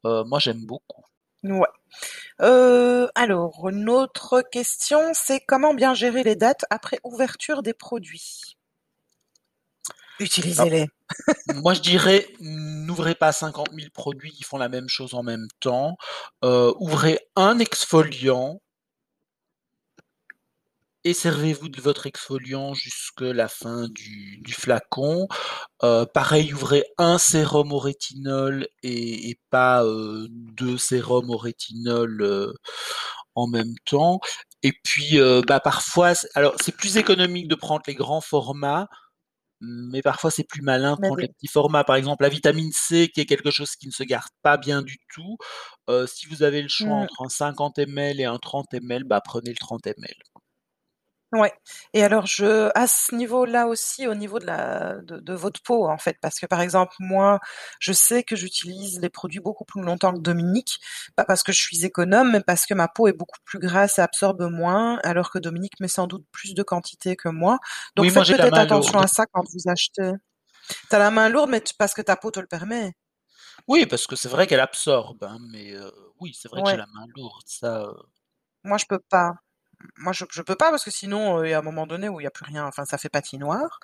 Moi, 0.06 0.40
j'aime 0.40 0.66
beaucoup. 0.66 1.04
Ouais. 1.44 1.68
Alors 3.16 3.70
une 3.70 3.90
autre 3.90 4.42
question, 4.52 5.00
c'est 5.14 5.40
comment 5.42 5.74
bien 5.74 5.94
gérer 5.94 6.24
les 6.24 6.36
dates 6.36 6.66
après 6.70 7.00
ouverture 7.04 7.64
des 7.64 7.74
produits? 7.74 8.58
Utilisez-les. 10.20 10.88
moi, 11.48 11.74
je 11.74 11.82
dirais, 11.82 12.28
n'ouvrez 12.42 13.16
pas 13.16 13.32
50 13.32 13.74
000 13.74 13.92
produits 13.94 14.32
qui 14.32 14.44
font 14.44 14.58
la 14.58 14.70
même 14.70 14.90
chose 14.90 15.14
en 15.14 15.24
même 15.24 15.48
temps. 15.60 15.98
Heu, 16.44 16.74
ouvrez 16.80 17.20
un 17.36 17.60
exfoliant 17.60 18.62
et 21.06 21.14
servez-vous 21.14 21.68
de 21.68 21.82
votre 21.82 22.08
exfoliant 22.08 22.74
jusque 22.74 23.22
la 23.22 23.50
fin 23.50 23.88
du 23.90 24.54
flacon. 24.54 25.28
Heu, 25.84 26.06
pareil, 26.14 26.54
ouvrez 26.54 26.86
un 26.98 27.18
sérum 27.18 27.74
au 27.74 27.80
rétinol 27.80 28.68
et 28.84 29.38
pas, 29.50 29.84
heu, 29.86 30.28
2 30.30 30.78
sérums 30.78 31.30
au 31.30 31.38
rétinol, 31.38 32.54
en 33.36 33.48
même 33.48 33.74
temps 33.86 34.20
Et 34.64 34.74
puis, 34.84 35.20
euh, 35.20 35.42
bah, 35.48 35.60
parfois, 35.60 36.14
alors 36.36 36.56
c'est 36.62 36.76
plus 36.76 36.98
économique 36.98 37.48
de 37.48 37.56
prendre 37.56 37.84
les 37.88 37.96
grands 37.96 38.22
formats, 38.22 38.88
mais 39.64 40.02
parfois 40.02 40.32
c'est 40.32 40.44
plus 40.44 40.62
malin 40.62 40.96
de 40.96 41.02
prendre 41.02 41.18
les 41.22 41.28
petits 41.30 41.48
formats. 41.48 41.84
Par 41.84 41.96
exemple, 41.96 42.24
la 42.24 42.30
vitamine 42.30 42.72
C, 42.74 43.10
qui 43.14 43.22
est 43.22 43.26
quelque 43.26 43.52
chose 43.52 43.76
qui 43.76 43.88
ne 43.88 43.92
se 43.92 44.04
garde 44.04 44.30
pas 44.42 44.58
bien 44.58 44.82
du 44.82 44.98
tout. 45.14 45.38
Euh, 45.90 46.06
si 46.08 46.28
vous 46.28 46.44
avez 46.44 46.62
le 46.62 46.70
choix 46.70 46.84
Mmh. 46.88 46.92
entre 47.04 47.22
un 47.24 47.30
50 47.30 47.80
ml 47.80 48.20
et 48.20 48.26
un 48.26 48.38
30 48.38 48.74
ml, 48.74 49.04
bah, 49.06 49.22
prenez 49.24 49.50
le 49.52 49.56
30 49.58 49.88
ml. 49.88 50.14
Ouais 51.34 51.52
et 51.94 52.04
alors 52.04 52.28
je 52.28 52.70
à 52.78 52.86
ce 52.86 53.16
niveau-là 53.16 53.66
aussi, 53.68 54.08
au 54.08 54.14
niveau 54.14 54.38
de 54.38 54.46
la 54.46 54.96
de 55.02 55.18
de 55.20 55.34
votre 55.34 55.62
peau, 55.64 55.88
en 55.90 55.98
fait, 55.98 56.18
parce 56.22 56.40
que, 56.40 56.46
par 56.46 56.62
exemple, 56.62 56.94
moi, 57.00 57.40
je 57.80 57.92
sais 57.92 58.22
que 58.24 58.36
j'utilise 58.36 59.00
les 59.02 59.10
produits 59.10 59.40
beaucoup 59.40 59.66
plus 59.66 59.82
longtemps 59.82 60.14
que 60.14 60.20
Dominique, 60.20 60.80
pas 61.16 61.26
parce 61.26 61.42
que 61.42 61.52
je 61.52 61.60
suis 61.60 61.84
économe, 61.86 62.32
mais 62.34 62.42
parce 62.42 62.68
que 62.68 62.76
ma 62.76 62.88
peau 62.88 63.08
est 63.08 63.14
beaucoup 63.14 63.40
plus 63.46 63.58
grasse 63.58 63.98
et 63.98 64.02
absorbe 64.04 64.44
moins, 64.52 65.00
alors 65.04 65.32
que 65.32 65.40
Dominique 65.40 65.80
met 65.80 65.88
sans 65.88 66.06
doute 66.06 66.26
plus 66.32 66.54
de 66.54 66.62
quantité 66.62 67.16
que 67.16 67.30
moi. 67.30 67.58
Donc 67.96 68.10
Oui, 68.10 68.24
faites 68.26 68.28
peut-être 68.30 68.54
attention 68.60 69.00
lourde. 69.00 69.02
à 69.02 69.08
ça 69.08 69.26
quand 69.32 69.44
vous 69.52 69.72
achetez. 69.72 70.12
Tu 70.90 70.96
as 70.96 71.00
la 71.00 71.12
main 71.12 71.30
lourde, 71.30 71.50
mais 71.52 71.64
parce 71.80 71.94
que 71.96 72.02
ta 72.04 72.16
peau 72.18 72.32
te 72.32 72.40
le 72.42 72.48
permet. 72.48 72.94
Oui, 73.68 73.86
parce 73.86 74.08
que 74.08 74.16
c'est 74.18 74.28
vrai 74.30 74.46
qu'elle 74.48 74.60
absorbe, 74.60 75.24
hein, 75.24 75.38
mais 75.50 75.72
heu, 75.74 75.92
oui, 76.20 76.34
c'est 76.38 76.50
vrai 76.50 76.62
que 76.64 76.68
j'ai 76.70 76.76
la 76.78 76.88
main 76.88 77.06
lourde, 77.16 77.44
ça, 77.48 77.84
heu 77.84 77.94
Moi, 78.64 78.78
je 78.78 78.86
peux 78.86 79.00
pas. 79.10 79.43
Moi, 79.98 80.14
je 80.14 80.26
je 80.32 80.42
peux 80.42 80.56
pas 80.56 80.70
parce 80.72 80.84
que 80.84 80.92
sinon, 80.92 81.40
heu, 81.42 81.48
il 81.48 81.52
y 81.52 81.54
a 81.54 81.60
un 81.60 81.62
moment 81.62 81.88
donné 81.88 82.10
où 82.10 82.20
il 82.20 82.24
y 82.24 82.28
a 82.28 82.32
plus 82.32 82.46
rien, 82.46 82.66
enfin, 82.66 82.86
ça 82.86 82.98
fait 82.98 83.10
patinoire. 83.10 83.80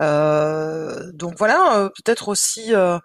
Heu, 0.00 1.10
donc 1.14 1.34
voilà, 1.38 1.80
heu, 1.86 1.90
peut-être 1.96 2.28
aussi, 2.28 2.74
heu, 2.74 2.98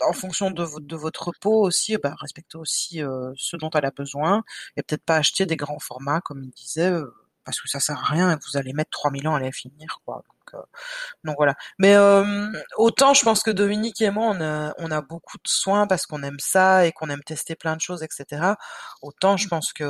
en 0.00 0.12
fonction 0.12 0.50
de 0.50 0.66
de 0.80 0.96
votre 0.96 1.32
peau 1.40 1.62
aussi, 1.62 1.96
bah, 1.98 2.14
respectez 2.20 2.58
aussi, 2.58 3.00
heu, 3.02 3.32
ce 3.36 3.56
dont 3.56 3.70
elle 3.74 3.86
a 3.86 3.90
besoin 3.90 4.42
et 4.76 4.82
peut-être 4.82 5.04
pas 5.04 5.16
acheter 5.16 5.46
des 5.46 5.56
grands 5.56 5.78
formats 5.78 6.20
comme 6.20 6.42
il 6.44 6.50
disait, 6.50 6.90
parce 7.46 7.60
que 7.62 7.68
ça 7.68 7.80
sert 7.80 7.98
à 8.00 8.04
rien 8.06 8.32
et 8.32 8.36
que 8.38 8.44
vous 8.52 8.58
allez 8.58 8.74
mettre 8.74 8.90
3000 8.92 9.28
ans 9.28 9.36
à 9.36 9.40
les 9.40 9.52
finir, 9.52 10.00
quoi, 10.06 10.16
donc 10.28 10.54
heu, 10.60 10.64
donc 11.24 11.36
voilà. 11.38 11.54
Mais 11.78 11.90
hem, 11.92 12.56
autant 12.78 13.14
je 13.14 13.22
pense 13.24 13.42
que 13.42 13.50
Dominique 13.50 14.00
et 14.02 14.10
moi, 14.10 14.26
on 14.36 14.40
a 14.42 14.74
on 14.78 14.90
a 14.92 15.00
beaucoup 15.02 15.38
de 15.38 15.48
soins 15.48 15.86
parce 15.86 16.06
qu'on 16.06 16.22
aime 16.22 16.38
ça 16.40 16.86
et 16.86 16.92
qu'on 16.92 17.08
aime 17.10 17.22
tester 17.24 17.56
plein 17.56 17.76
de 17.76 17.80
choses 17.82 18.02
et 18.02 18.08
cetera. 18.10 18.56
Autant 19.02 19.36
je 19.36 19.48
pense 19.48 19.72
que, 19.72 19.84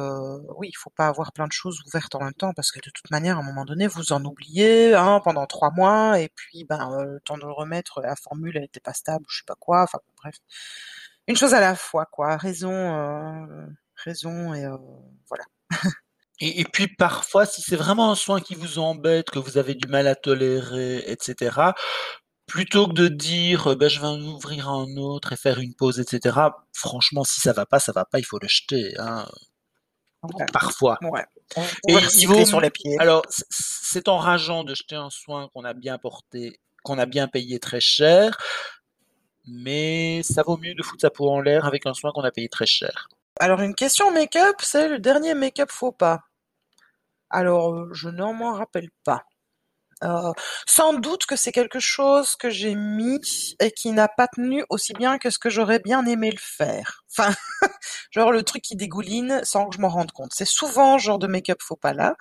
oui, 0.57 0.69
il 0.73 0.77
faut 0.77 0.91
pas 0.91 1.09
avoir 1.09 1.33
plein 1.33 1.47
de 1.49 1.53
choses 1.53 1.81
ouvertes 1.87 2.15
en 2.17 2.21
même 2.25 2.35
temps 2.35 2.53
parce 2.55 2.73
que 2.73 2.81
de 2.81 2.91
toute 2.91 3.11
manière, 3.11 3.39
à 3.39 3.41
un 3.41 3.45
moment 3.45 3.65
donné, 3.65 3.87
vous 3.89 4.13
en 4.13 4.25
oubliez, 4.25 4.95
hein, 4.95 5.21
pendant 5.25 5.47
3 5.47 5.71
mois 5.73 6.21
et 6.21 6.29
puis, 6.35 6.65
ben, 6.65 6.91
heu, 7.01 7.05
le 7.15 7.21
temps 7.21 7.37
de 7.39 7.45
le 7.47 7.53
remettre, 7.53 8.01
la 8.03 8.17
formule, 8.17 8.57
elle 8.57 8.65
était 8.65 8.81
pas 8.81 8.95
stable 8.95 9.25
je 9.29 9.39
sais 9.39 9.45
pas 9.47 9.57
quoi, 9.59 9.83
enfin 9.85 9.99
bref. 10.23 10.37
Une 11.29 11.37
chose 11.37 11.55
à 11.55 11.61
la 11.61 11.77
fois, 11.77 12.07
quoi. 12.07 12.37
Raison, 12.39 12.71
heu, 12.73 13.69
raison 14.05 14.55
et 14.55 14.65
heu, 14.67 14.79
voilà. 15.29 15.45
Et 16.41 16.61
et 16.61 16.65
puis 16.65 16.87
parfois, 16.89 17.47
si 17.47 17.63
c'est 17.63 17.77
vraiment 17.77 18.11
un 18.13 18.15
soin 18.15 18.41
qui 18.41 18.55
vous 18.55 18.79
embête, 18.79 19.31
que 19.31 19.39
vous 19.39 19.57
avez 19.59 19.75
du 19.75 19.89
mal 19.89 20.07
à 20.07 20.15
tolérer 20.15 20.99
et 21.07 21.17
cetera, 21.21 21.75
plutôt 22.47 22.89
que 22.89 22.95
de 22.95 23.09
dire: 23.09 23.69
«Heu, 23.71 23.75
bah, 23.77 23.89
je 23.89 24.01
vais 24.01 24.07
en 24.07 24.21
ouvrir 24.21 24.69
un 24.71 24.97
autre 24.99 25.33
et 25.35 25.37
faire 25.37 25.61
une 25.61 25.75
pause» 25.75 26.01
et 26.01 26.05
cetera, 26.05 26.67
franchement, 26.75 27.25
si 27.25 27.41
ça 27.41 27.53
va 27.55 27.67
pas, 27.67 27.81
ça 27.81 27.93
va 27.93 28.05
pas, 28.07 28.19
il 28.21 28.25
faut 28.27 28.39
le 28.41 28.49
jeter, 28.49 28.95
hein, 28.99 29.27
Ouais, 30.23 30.47
parfois. 30.53 30.99
ouais. 31.03 31.25
Et 31.89 32.11
il 32.17 32.27
vaut 32.29 32.45
sur 32.47 32.61
m 32.61 32.63
les 32.63 32.71
pieds. 32.71 32.99
alors 32.99 33.25
c'est 33.51 34.09
enrageant 34.09 34.65
de 34.65 34.75
jeter 34.75 34.97
un 34.97 35.11
soin 35.11 35.49
qu'on 35.55 35.65
a 35.65 35.75
bien 35.75 35.99
porté, 35.99 36.61
qu'on 36.85 36.99
a 36.99 37.07
bien 37.07 37.29
payé 37.29 37.61
très 37.61 37.81
cher 37.81 38.39
mais 39.45 40.23
ça 40.23 40.43
vaut 40.43 40.57
mieux 40.57 40.75
de 40.75 40.83
foutre 40.83 41.03
sa 41.03 41.11
peau 41.11 41.31
en 41.31 41.41
l'air 41.41 41.67
avec 41.67 41.87
un 41.87 41.95
soin 41.95 42.11
qu'on 42.13 42.23
a 42.23 42.31
payé 42.33 42.49
très 42.49 42.67
cher. 42.67 43.09
Alors 43.41 43.61
une 43.61 43.75
question 43.75 44.11
make-up, 44.13 44.57
c'est 44.61 44.89
le 44.89 44.99
dernier 44.99 45.35
make-up 45.35 45.71
faux 45.71 45.93
pas. 45.93 46.21
Alors, 47.31 47.93
je 47.93 48.09
ne 48.09 48.33
m'en 48.33 48.55
rappelle 48.55 48.89
pas. 49.05 49.23
Heu, 50.05 50.33
sans 50.67 50.95
doute 50.95 51.27
que 51.27 51.37
c'est 51.37 51.53
quelque 51.53 51.81
chose 51.81 52.37
que 52.37 52.51
j'ai 52.51 52.75
mis 52.75 53.57
et 53.61 53.71
qui 53.71 53.93
n'a 53.93 54.09
pas 54.09 54.29
tenu 54.29 54.65
aussi 54.71 54.93
bien 54.95 55.19
que 55.19 55.31
ce 55.31 55.39
que 55.39 55.51
j'aurais 55.51 55.79
bien 55.81 56.07
aimé 56.07 56.31
le 56.31 56.39
faire. 56.41 57.03
Enfin, 57.11 57.35
genre 58.11 58.33
le 58.33 58.43
truc 58.43 58.63
qui 58.63 58.77
dégouline 58.77 59.41
sans 59.45 59.69
que 59.69 59.77
je 59.77 59.81
m'en 59.81 59.89
rende 59.89 60.13
compte. 60.13 60.33
C'est 60.35 60.47
souvent 60.47 60.99
genre 60.99 61.19
de 61.19 61.27
make-up 61.27 61.59
faux 61.63 61.77
pas 61.77 61.95
là. 61.95 62.17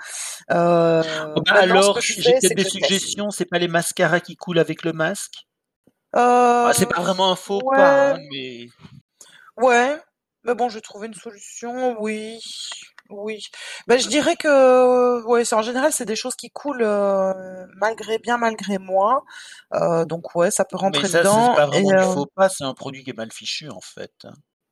Oh 0.50 0.54
Heu, 0.56 1.04
bah, 1.46 1.54
alors, 1.56 2.00
j'ai 2.02 2.34
peut-être 2.34 2.56
des 2.56 2.64
suggestions, 2.66 3.32
c'est 3.32 3.46
pas 3.46 3.60
les 3.60 3.68
mascaras 3.68 4.22
qui 4.22 4.36
coulent 4.38 4.60
avec 4.60 4.84
le 4.84 4.94
masque? 4.94 5.46
Ah, 6.14 6.72
c'est 6.74 6.88
pas 6.88 7.02
vraiment 7.02 7.32
un 7.32 7.36
faux 7.36 7.62
pas, 7.76 8.14
hein, 8.14 8.18
mais 8.32 8.68
Ouais, 9.58 9.98
mais 10.46 10.56
bon, 10.56 10.70
j'ai 10.70 10.82
trouvé 10.82 11.08
une 11.08 11.14
solution, 11.14 11.98
oui, 12.02 12.40
oui. 13.10 13.40
Bah, 13.88 13.98
je 13.98 14.08
dirais 14.08 14.36
que, 14.38 15.24
ouais, 15.26 15.46
c'est 15.46 15.56
en 15.56 15.62
général, 15.64 15.92
c'est 15.94 16.06
des 16.06 16.16
choses 16.16 16.36
qui 16.36 16.50
coulent, 16.52 16.84
heu, 16.84 17.68
malgré 17.78 18.20
bien 18.20 18.38
malgré 18.38 18.78
moi, 18.80 19.24
heu, 19.76 20.06
donc 20.06 20.36
ouais, 20.36 20.52
ça 20.52 20.66
peut 20.66 20.78
Mais 20.84 21.04
rentrer 21.04 21.10
ça, 21.10 21.26
c'est 21.26 21.44
dedans 21.44 21.54
pas 21.54 21.66
et 21.74 21.84
vraiment 21.84 22.02
faux 22.02 22.28
pas, 22.34 22.48
c'est 22.50 22.64
un 22.64 22.74
produit 22.74 23.04
qui 23.04 23.10
est 23.10 23.14
mal 23.14 23.32
fichu, 23.32 23.70
en 23.70 23.82
fait. 23.82 24.26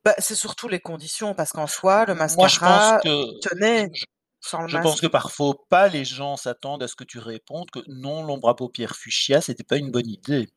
Bah, 0.05 0.13
c'est 0.19 0.35
surtout 0.35 0.67
les 0.67 0.81
conditions 0.81 1.33
parce 1.33 1.51
qu'en 1.53 1.65
soi, 1.67 2.05
le 2.05 2.13
M 2.13 2.23
moi, 2.27 2.47
je 2.47 2.59
pense 2.59 2.91
mascara, 2.91 3.01
que 3.01 3.09
tenait 3.39 3.89
je 3.93 4.05
sans 4.41 4.63
le 4.63 4.67
je 4.67 4.77
pense 4.77 4.99
que 4.99 5.07
par 5.07 5.31
faux 5.31 5.53
pas, 5.69 5.87
les 5.87 6.03
gens 6.03 6.35
s'attendent 6.35 6.83
à 6.83 6.89
ce 6.89 6.95
que 6.97 7.05
tu 7.05 7.17
répondes 7.19 7.71
que: 7.71 7.79
«Non, 7.87 8.23
l'ombre 8.23 8.49
à 8.49 8.55
paupières 8.57 8.97
fuchsia, 8.97 9.39
c'était 9.39 9.63
pas 9.63 9.77
une 9.77 9.89
bonne 9.91 10.09
idée». 10.09 10.49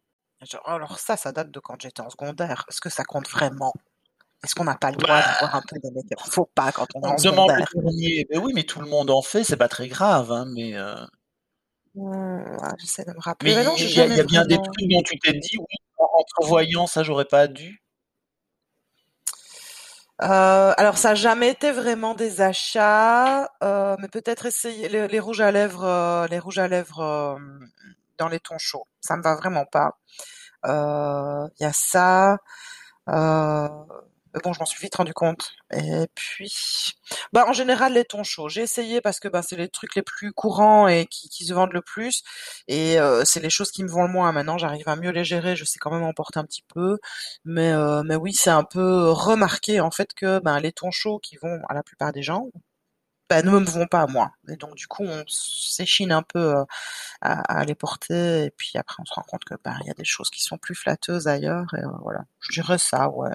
Genre 0.43 0.67
alors 0.69 0.99
ça, 0.99 1.17
ça 1.17 1.33
date 1.33 1.51
de 1.51 1.61
quand 1.61 1.81
j'étais 1.81 2.01
en 2.03 2.09
secondaire. 2.11 2.65
Est-ce 2.71 2.81
que 2.81 2.89
ça 2.91 3.05
compte 3.05 3.29
vraiment? 3.29 3.73
Est-ce 4.47 4.55
qu'on 4.55 4.65
n'a 4.65 4.77
pas 4.77 4.93
le 4.93 4.97
droit 4.97 5.23
Bah, 5.23 5.23
d'avoir 5.23 5.57
un 5.57 5.63
peu 5.63 5.77
de 5.81 5.91
make-up 5.93 6.21
faux 6.31 6.49
pas 6.55 6.71
quand 6.73 6.87
on 6.95 7.01
en 7.05 7.21
demande 7.21 7.53
le 7.57 7.83
dernier, 7.83 8.27
mais 8.31 8.39
oui, 8.39 8.53
mais 8.55 8.63
tout 8.63 8.81
le 8.81 8.87
monde 8.87 9.11
en 9.11 9.21
fait, 9.23 9.43
c'est 9.45 9.57
pas 9.57 9.67
très 9.69 9.89
grave, 9.89 10.31
hein, 10.33 10.47
mais 10.55 10.75
heu 10.77 10.95
Mmh, 11.97 12.59
j'essaie 12.79 13.05
de 13.05 13.11
me 13.13 13.21
rappeler, 13.21 13.55
mais 13.57 13.67
il 13.75 13.97
y 13.97 14.01
a 14.01 14.07
y 14.07 14.23
bien 14.25 14.45
des 14.45 14.61
trucs 14.61 14.89
dont 14.91 15.03
tu 15.03 15.19
t'es 15.19 15.33
dit: 15.33 15.57
«Oui, 15.59 15.65
en 15.99 16.07
revoyant, 16.39 16.87
ça, 16.87 17.03
j'aurais 17.03 17.25
pas 17.25 17.49
dû»? 17.49 17.83
Heu, 20.23 20.73
alors 20.79 20.97
ça 20.99 21.11
a 21.11 21.15
jamais 21.15 21.51
été 21.51 21.73
vraiment 21.73 22.15
des 22.15 22.41
achats, 22.41 23.51
heu, 23.63 23.97
mais 24.01 24.09
peut-être 24.09 24.47
essayer 24.47 24.89
les 24.89 25.09
les 25.09 25.21
rouges 25.21 25.43
à 25.43 25.51
lèvres, 25.53 26.27
les 26.31 26.39
rouges 26.39 26.59
à 26.59 26.69
lèvres, 26.69 27.39
dans 28.19 28.29
les 28.29 28.41
tons 28.41 28.59
chauds. 28.59 28.87
Ça 29.01 29.17
me 29.17 29.23
va 29.23 29.35
vraiment 29.37 29.67
pas. 29.67 29.99
Il 30.65 31.51
y 31.61 31.65
a 31.67 31.73
ça, 31.73 32.39
bon, 34.45 34.53
je 34.53 34.61
m'en 34.61 34.67
suis 34.67 34.81
vite 34.81 34.95
rendu 34.97 35.13
compte 35.15 35.53
et 35.75 36.07
puis, 36.15 36.53
bah, 37.33 37.45
en 37.49 37.53
général, 37.53 37.95
les 37.95 38.05
tons 38.05 38.25
chauds. 38.25 38.49
J'ai 38.49 38.63
essayé 38.63 39.01
parce 39.01 39.21
que, 39.21 39.29
bah, 39.29 39.43
c'est 39.43 39.57
les 39.57 39.69
trucs 39.69 39.95
les 39.97 40.03
plus 40.03 40.33
courants 40.33 40.89
et 40.89 41.07
qui 41.07 41.45
se 41.45 41.53
vendent 41.55 41.73
le 41.73 41.83
plus 41.83 42.23
et 42.69 42.99
heu, 42.99 43.23
c'est 43.25 43.41
les 43.41 43.51
choses 43.51 43.71
qui 43.71 43.83
me 43.85 43.89
vont 43.89 44.03
le 44.05 44.09
moins. 44.13 44.33
Maintenant, 44.33 44.59
j'arrive 44.59 44.89
à 44.89 44.97
mieux 44.97 45.11
les 45.11 45.25
gérer, 45.25 45.57
je 45.57 45.65
sais 45.65 45.79
quand 45.79 45.91
même 45.91 46.03
en 46.05 46.13
porter 46.15 46.39
un 46.39 46.45
petit 46.45 46.65
peu, 46.75 46.99
mais 47.45 47.73
heu, 47.73 48.03
mais 48.05 48.17
oui, 48.17 48.33
c'est 48.35 48.51
un 48.51 48.65
peu 48.65 49.11
remarqué, 49.11 49.81
en 49.81 49.91
fait, 49.91 50.13
que, 50.15 50.39
ben, 50.41 50.61
les 50.61 50.73
tons 50.73 50.91
chauds 50.91 51.19
qui 51.19 51.37
vont 51.37 51.61
à 51.69 51.75
la 51.75 51.83
plupart 51.83 52.13
des 52.13 52.23
gens, 52.23 52.47
bah, 53.31 53.43
ne 53.43 53.51
me 53.53 53.65
vont 53.67 53.87
pas 53.89 54.03
à 54.03 54.07
moi 54.09 54.31
et 54.49 54.57
donc 54.57 54.75
du 54.77 54.87
coup, 54.89 55.05
on 55.05 55.25
s'échine 55.29 56.13
un 56.13 56.23
peu, 56.23 56.39
heu, 56.57 56.65
à 57.23 57.65
les 57.67 57.75
porter 57.77 58.45
et 58.47 58.51
puis 58.53 58.73
après, 58.79 58.97
on 59.03 59.07
se 59.07 59.15
rend 59.15 59.23
compte 59.23 59.45
que, 59.45 59.55
il 59.83 59.89
y 59.89 59.91
a 59.91 59.95
des 59.95 60.05
choses 60.05 60.31
qui 60.31 60.43
sont 60.43 60.59
plus 60.59 60.75
flatteuses 60.77 61.29
ailleurs 61.29 61.67
et 61.77 61.83
voilà. 62.03 62.21
Je 62.41 62.53
dirais 62.53 62.79
ça, 62.79 63.09
ouais. 63.11 63.31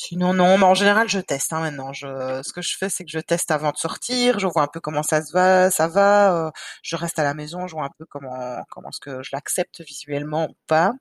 Sinon, 0.00 0.32
non, 0.32 0.56
mais 0.58 0.64
en 0.64 0.74
général, 0.74 1.08
je 1.08 1.18
teste, 1.18 1.52
hein, 1.52 1.58
maintenant. 1.60 1.92
Je 1.92 2.06
ce 2.44 2.52
que 2.52 2.62
je 2.62 2.76
fais, 2.78 2.88
c'est 2.88 3.04
que 3.04 3.10
je 3.10 3.18
teste 3.18 3.50
avant 3.50 3.72
de 3.72 3.76
sortir, 3.76 4.38
je 4.38 4.46
vois 4.46 4.62
un 4.62 4.68
peu 4.68 4.78
comment 4.78 5.02
ça 5.02 5.24
se 5.24 5.32
va 5.32 5.72
ça 5.72 5.88
va, 5.88 6.46
heu, 6.48 6.50
je 6.84 6.94
reste 6.94 7.18
à 7.18 7.24
la 7.24 7.34
maison, 7.34 7.66
je 7.66 7.72
vois 7.74 7.84
un 7.86 7.90
peu 7.98 8.04
comment 8.08 8.62
comment 8.70 8.90
est-ce 8.90 9.00
que 9.00 9.24
je 9.24 9.30
l'accepte 9.32 9.80
visuellement 9.84 10.46
ou 10.50 10.54
pas 10.68 10.92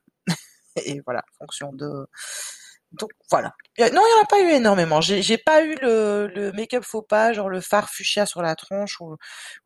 et 0.78 1.02
voilà, 1.06 1.24
fonction 1.40 1.74
de 1.74 2.08
donc 2.94 3.12
voilà. 3.32 3.54
Non, 3.80 3.88
il 3.88 4.18
y 4.18 4.20
en 4.22 4.24
a 4.24 4.28
pas 4.28 4.42
eu 4.42 4.50
énormément. 4.56 5.02
J'ai 5.02 5.22
j'ai 5.24 5.38
pas 5.40 5.64
eu 5.66 5.76
le 5.82 6.28
le 6.36 6.52
make-up 6.54 6.84
faux 6.86 7.02
pas, 7.04 7.34
genre 7.34 7.50
le 7.50 7.62
fard 7.62 7.90
fuchsia 7.90 8.26
sur 8.28 8.42
la 8.44 8.56
tronche 8.56 9.02
ou 9.02 9.18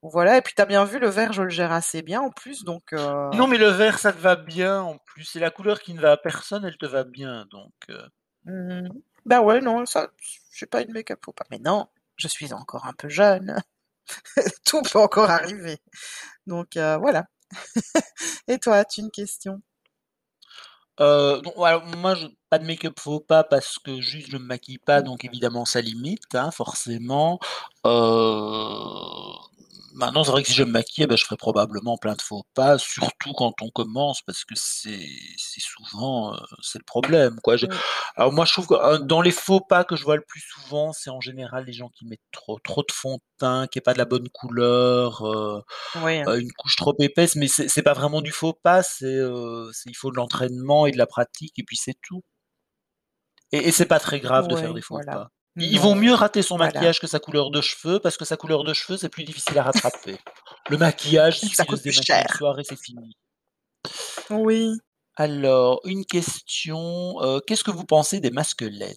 ou 0.04 0.10
voilà 0.12 0.38
et 0.38 0.42
puis 0.44 0.54
tu 0.56 0.62
as 0.64 0.66
bien 0.68 0.86
vu, 0.86 1.00
le 1.00 1.10
vert, 1.10 1.34
je 1.34 1.44
le 1.44 1.50
gère 1.50 1.72
assez 1.74 2.02
bien 2.04 2.22
en 2.22 2.32
plus 2.32 2.64
donc 2.66 2.94
heu 2.94 3.00
Non, 3.34 3.48
mais 3.48 3.58
le 3.58 3.70
vert, 3.70 3.98
ça 3.98 4.12
te 4.12 4.18
va 4.20 4.36
bien, 4.36 4.82
en 4.82 4.98
plus. 4.98 5.24
C'est 5.24 5.40
la 5.40 5.52
couleur 5.52 5.80
qui 5.82 5.94
ne 5.94 6.02
va 6.02 6.12
à 6.12 6.18
personne, 6.18 6.66
elle 6.66 6.78
te 6.78 6.86
va 6.86 7.04
bien, 7.06 7.46
donc 7.52 7.72
heu 7.90 8.02
Mmh 8.46 8.82
mh. 8.90 8.90
Bah, 9.26 9.42
ouais, 9.42 9.62
non, 9.62 9.86
ça 9.86 10.10
j'ai 10.54 10.66
pas 10.66 10.86
make-up 10.86 11.20
faux 11.24 11.32
pas, 11.34 11.46
mais 11.52 11.60
non, 11.60 11.88
je 12.18 12.28
suis 12.28 12.54
encore 12.54 12.86
un 12.86 12.94
peu 12.94 13.10
jeune. 13.10 13.56
Tout 14.66 14.82
peut 14.84 15.00
encore 15.00 15.30
arriver, 15.32 15.80
donc 16.48 16.78
heu, 16.78 16.98
voilà. 16.98 17.28
Et 18.48 18.60
toi, 18.60 18.78
as-tu 18.78 19.02
une 19.02 19.12
question? 19.12 19.62
Non, 21.00 21.64
alors 21.64 21.86
moi, 21.98 22.16
je 22.16 22.28
pas 22.50 22.60
de 22.60 22.66
make-up 22.66 23.00
faux 23.00 23.20
pas 23.20 23.44
parce 23.44 23.80
que 23.80 24.02
juste 24.02 24.30
je 24.30 24.38
me 24.38 24.44
maquille 24.44 24.78
pas, 24.78 25.02
donc 25.02 25.24
évidemment 25.26 25.66
ça 25.66 25.82
limite, 25.82 26.36
hein, 26.36 26.52
forcément. 26.52 27.40
Heu 27.86 27.92
maintenant, 29.94 30.24
c'est 30.24 30.32
vrai 30.32 30.42
que 30.44 30.50
si 30.50 30.56
je 30.56 30.64
me 30.64 30.72
maquillais, 30.72 31.08
bah, 31.08 31.16
je 31.18 31.24
ferais 31.26 31.38
probablement 31.38 31.98
plein 31.98 32.16
de 32.16 32.22
faux 32.22 32.44
pas, 32.54 32.78
surtout 32.78 33.34
quand 33.34 33.54
on 33.62 33.70
commence 33.70 34.22
parce 34.24 34.44
que 34.46 34.56
c'est 34.56 35.08
c'est 35.38 35.62
souvent, 35.62 36.34
heu, 36.36 36.40
c'est 36.62 36.80
le 36.80 36.84
problème, 36.86 37.36
quoi. 37.44 37.58
Je 37.58 37.66
Mmh. 37.66 37.82
alors 38.16 38.32
moi, 38.34 38.46
je 38.46 38.54
trouve 38.54 38.68
que, 38.68 38.74
heu, 38.76 39.00
dans 39.00 39.22
les 39.22 39.32
faux 39.32 39.62
pas 39.62 39.84
que 39.84 39.96
je 39.96 40.04
vois 40.04 40.16
le 40.18 40.24
plus 40.28 40.42
souvent, 40.42 40.94
c'est 40.94 41.10
en 41.10 41.22
général 41.22 41.66
les 41.66 41.74
gens 41.74 41.90
qui 41.90 42.06
mettent 42.06 42.22
trop 42.32 42.60
trop 42.60 42.84
de 42.84 42.92
fond 42.92 43.16
de 43.16 43.22
teint, 43.38 43.68
qui 43.68 43.80
est 43.80 43.82
pas 43.82 43.94
de 43.94 44.00
la 44.00 44.06
bonne 44.06 44.30
couleur, 44.30 45.26
heu 45.26 45.62
Oui. 45.96 46.26
heu, 46.28 46.40
une 46.42 46.52
couche 46.54 46.78
trop 46.78 46.96
épaisse, 47.00 47.36
mais 47.36 47.48
c'est 47.48 47.70
c'est 47.70 47.84
pas 47.84 47.94
vraiment 47.94 48.22
du 48.22 48.32
faux 48.32 48.54
pas, 48.54 48.84
c'est, 48.84 49.06
heu, 49.08 49.72
c'est 49.74 49.90
il 49.92 49.96
faut 49.96 50.12
de 50.12 50.18
l'entraînement 50.18 50.86
et 50.88 50.92
de 50.92 50.98
la 51.00 51.08
pratique 51.08 51.60
et 51.60 51.64
puis 51.64 51.78
c'est 51.78 51.96
tout. 52.04 52.24
Et 53.54 53.68
et 53.68 53.72
c'est 53.72 53.86
pas 53.86 54.00
très 54.00 54.20
grave 54.20 54.48
de 54.48 54.56
faire 54.56 54.74
des 54.74 54.82
Ouais, 54.82 54.82
faux 54.82 55.02
voilà. 55.02 55.12
pas. 55.12 55.30
Il 55.58 55.74
il 55.74 55.80
vaut 55.80 55.96
Non, 55.96 56.02
mieux 56.02 56.14
rater 56.14 56.42
son 56.42 56.58
voilà. 56.58 56.72
maquillage 56.72 57.00
que 57.00 57.08
sa 57.08 57.20
couleur 57.20 57.52
de 57.52 57.62
cheveux, 57.62 58.00
parce 58.00 58.18
que 58.18 58.26
sa 58.26 58.38
couleur 58.38 58.64
de 58.64 58.74
cheveux, 58.74 58.98
c'est 58.98 59.10
plus 59.10 59.24
difficile 59.24 59.58
à 59.60 59.64
rattraper. 59.64 60.18
Le 60.70 60.78
maquillage, 60.78 61.40
ça 61.40 61.66
coûte 61.66 61.82
plus 61.82 61.92
cher. 61.92 62.36
soir 62.36 62.60
et 62.60 62.64
c'est 62.64 62.82
fini. 62.82 63.16
Oui. 64.30 64.78
Alors, 65.18 65.82
une 65.86 66.06
question, 66.06 67.22
heu, 67.22 67.42
qu'est-ce 67.46 67.64
que 67.64 67.72
vous 67.72 67.84
pensez 67.86 68.20
des 68.22 68.32
masques 68.32 68.62
LED? 68.62 68.96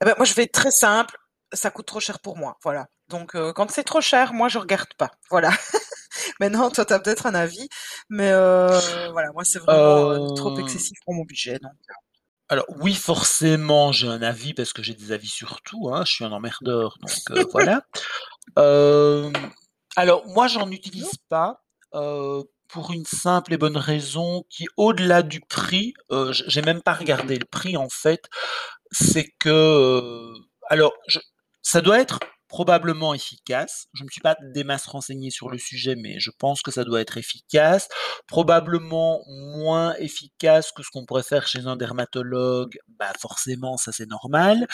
Eh 0.00 0.04
bah, 0.04 0.14
moi, 0.16 0.24
je 0.24 0.34
vais 0.34 0.44
être 0.44 0.52
très 0.52 0.70
simple, 0.70 1.16
ça 1.52 1.70
coûte 1.70 1.86
trop 1.86 2.00
cher 2.00 2.20
pour 2.20 2.36
moi, 2.36 2.56
voilà. 2.62 2.86
Donc 3.08 3.34
heu, 3.34 3.52
quand 3.52 3.70
c'est 3.70 3.84
trop 3.84 4.00
cher, 4.00 4.32
moi, 4.32 4.48
je 4.48 4.58
regarde 4.58 4.94
pas, 4.96 5.10
voilà. 5.30 5.50
Maintenant, 6.40 6.70
toi, 6.70 6.84
tu 6.84 6.92
as 6.92 7.00
peut-être 7.00 7.26
un 7.26 7.34
avis, 7.34 7.68
mais 8.08 8.30
heu, 8.30 9.10
voilà, 9.12 9.32
moi, 9.32 9.44
c'est 9.44 9.58
vraiment, 9.58 10.14
trop 10.36 10.54
excessif 10.56 10.98
pour 11.04 11.14
mon 11.14 11.24
budget, 11.24 11.58
donc 11.58 11.72
alors 12.48 12.66
oui, 12.68 12.94
forcément, 12.94 13.92
j'ai 13.92 14.08
un 14.08 14.22
avis 14.22 14.54
parce 14.54 14.72
que 14.72 14.82
j'ai 14.82 14.94
des 14.94 15.12
avis 15.12 15.28
sur 15.28 15.62
tout, 15.62 15.90
hein, 15.92 16.04
je 16.04 16.12
suis 16.12 16.24
un 16.24 16.32
emmerdeur, 16.32 16.98
donc 17.00 17.38
heu, 17.38 17.46
voilà. 17.52 17.84
Alors 19.96 20.26
moi, 20.26 20.46
j'en 20.48 20.70
utilise 20.70 21.16
pas, 21.28 21.62
pour 22.68 22.92
une 22.92 23.04
simple 23.04 23.52
et 23.54 23.56
bonne 23.56 23.76
raison 23.76 24.44
qui, 24.50 24.66
au-delà 24.76 25.22
du 25.22 25.40
prix, 25.40 25.94
j'ai 26.30 26.62
même 26.62 26.82
pas 26.82 26.94
regardé 26.94 27.38
le 27.38 27.44
prix, 27.44 27.76
en 27.76 27.88
fait. 27.88 28.28
C'est 28.90 29.28
que, 29.38 30.32
alors 30.68 30.92
ça 31.62 31.80
doit 31.80 31.98
être 31.98 32.18
probablement 32.54 33.14
efficace. 33.14 33.86
Je 33.94 34.04
me 34.04 34.08
suis 34.10 34.20
pas 34.20 34.36
des 34.54 34.62
masses 34.64 34.86
renseigné 34.86 35.30
sur 35.30 35.50
le 35.50 35.58
sujet, 35.58 35.96
mais 35.96 36.20
je 36.20 36.30
pense 36.38 36.62
que 36.62 36.70
ça 36.70 36.84
doit 36.84 37.00
être 37.00 37.18
efficace. 37.18 37.88
Probablement 38.28 39.22
moins 39.28 39.94
efficace 39.96 40.70
que 40.70 40.84
ce 40.84 40.90
qu'on 40.92 41.04
pourrait 41.04 41.24
faire 41.24 41.48
chez 41.48 41.66
un 41.66 41.74
dermatologue, 41.76 42.78
bah, 43.00 43.12
forcément, 43.20 43.76
ça 43.76 43.90
c'est 43.90 44.06
normal. 44.08 44.66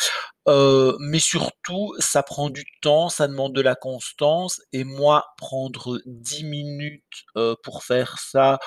Heu, 0.48 0.96
mais 1.00 1.18
surtout, 1.20 1.94
ça 1.98 2.22
prend 2.22 2.50
du 2.50 2.64
temps, 2.82 3.08
ça 3.08 3.28
demande 3.28 3.54
de 3.54 3.60
la 3.62 3.74
constance 3.76 4.60
et 4.72 4.84
moi, 4.84 5.26
prendre 5.38 6.00
10 6.06 6.44
minutes, 6.44 7.24
heu, 7.36 7.56
pour 7.64 7.84
faire 7.84 8.18
ça, 8.18 8.58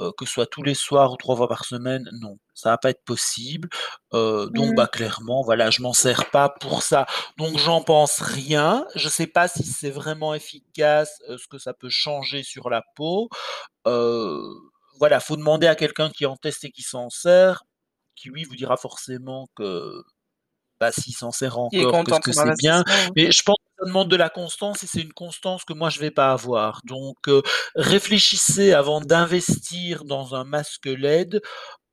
heu, 0.00 0.12
que 0.18 0.26
ce 0.26 0.32
soit 0.34 0.46
tous 0.46 0.62
les 0.62 0.74
soirs 0.74 1.12
ou 1.12 1.16
3 1.16 1.36
fois 1.36 1.48
par 1.48 1.64
semaine, 1.64 2.08
non, 2.20 2.38
ça 2.54 2.70
va 2.70 2.78
pas 2.78 2.90
être 2.90 3.04
possible. 3.04 3.68
Donc 4.12 4.52
Mmh. 4.56 4.74
bah, 4.74 4.86
clairement, 4.86 5.42
voilà, 5.42 5.70
je 5.70 5.82
m'en 5.82 5.92
sers 5.92 6.30
pas 6.30 6.48
pour 6.48 6.82
ça. 6.82 7.06
Donc 7.38 7.58
j'en 7.58 7.82
pense 7.82 8.20
rien. 8.20 8.86
Je 8.94 9.08
sais 9.08 9.26
pas 9.26 9.48
si 9.48 9.64
c'est 9.64 9.90
vraiment 9.90 10.34
efficace, 10.34 11.22
ce 11.28 11.46
que 11.48 11.58
ça 11.58 11.74
peut 11.74 11.88
changer 11.90 12.42
sur 12.42 12.70
la 12.70 12.82
peau. 12.96 13.28
Heu, 13.86 14.42
voilà, 14.98 15.20
faut 15.20 15.36
demander 15.36 15.66
à 15.66 15.74
quelqu'un 15.74 16.10
qui 16.10 16.26
en 16.26 16.36
teste 16.36 16.64
et 16.64 16.70
qui 16.70 16.82
s'en 16.82 17.10
sert, 17.10 17.64
qui 18.14 18.28
lui 18.28 18.44
vous 18.44 18.56
dira 18.56 18.76
forcément 18.76 19.48
que 19.56 20.02
bah, 20.78 20.92
s'il 20.92 21.14
s'en 21.14 21.30
sert 21.30 21.58
encore, 21.58 22.04
que 22.04 22.20
que 22.20 22.32
c'est 22.32 22.56
bien. 22.58 22.84
Mais 23.16 23.30
je 23.32 23.42
pense 23.42 23.56
demande 23.86 24.08
de 24.10 24.16
la 24.16 24.30
constance 24.30 24.82
et 24.84 24.86
c'est 24.86 25.00
une 25.02 25.12
constance 25.12 25.64
que 25.64 25.72
moi 25.74 25.90
je 25.90 26.00
vais 26.00 26.10
pas 26.10 26.32
avoir. 26.32 26.80
Donc, 26.84 27.16
heu, 27.28 27.42
réfléchissez 27.76 28.72
avant 28.72 29.00
d'investir 29.00 30.04
dans 30.04 30.34
un 30.34 30.44
masque 30.44 30.86
LED, 30.86 31.40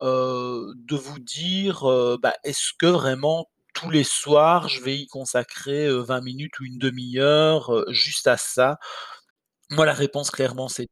heu, 0.04 0.74
de 0.76 0.96
vous 0.96 1.20
dire, 1.20 1.90
heu, 1.90 2.18
bah, 2.22 2.34
est-ce 2.44 2.72
que 2.80 2.88
vraiment 2.88 3.48
tous 3.74 3.90
les 3.92 4.04
soirs 4.06 4.68
je 4.70 4.82
vais 4.84 4.98
y 4.98 5.08
consacrer, 5.08 5.88
heu, 5.88 6.00
20 6.02 6.22
minutes 6.22 6.60
ou 6.60 6.66
une 6.66 6.80
demi-heure, 6.80 7.74
heu, 7.76 7.86
juste 7.90 8.28
à 8.28 8.38
ça? 8.38 8.78
Moi 9.72 9.86
la 9.88 9.94
réponse 9.94 10.32
clairement 10.32 10.68
c'est 10.70 10.88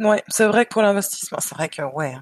Ouais, 0.00 0.22
c'est 0.28 0.46
vrai 0.46 0.66
que 0.66 0.72
pour 0.72 0.82
l'investissement, 0.82 1.38
c'est 1.40 1.54
vrai 1.54 1.68
que 1.68 1.82
ouais, 1.82 2.16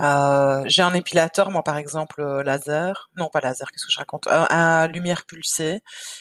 heu, 0.00 0.62
j'ai 0.66 0.82
un 0.82 0.94
épilateur, 0.94 1.50
moi, 1.50 1.62
par 1.64 1.76
exemple, 1.78 2.20
heu, 2.22 2.42
laser 2.42 3.10
non 3.16 3.28
pas 3.30 3.40
laser, 3.40 3.70
qu'est-ce 3.72 3.86
que 3.86 3.92
je 3.92 3.98
raconte? 3.98 4.26
Heu, 4.28 4.30
à 4.50 4.86
lumière 4.88 5.24
pulsée 5.26 5.80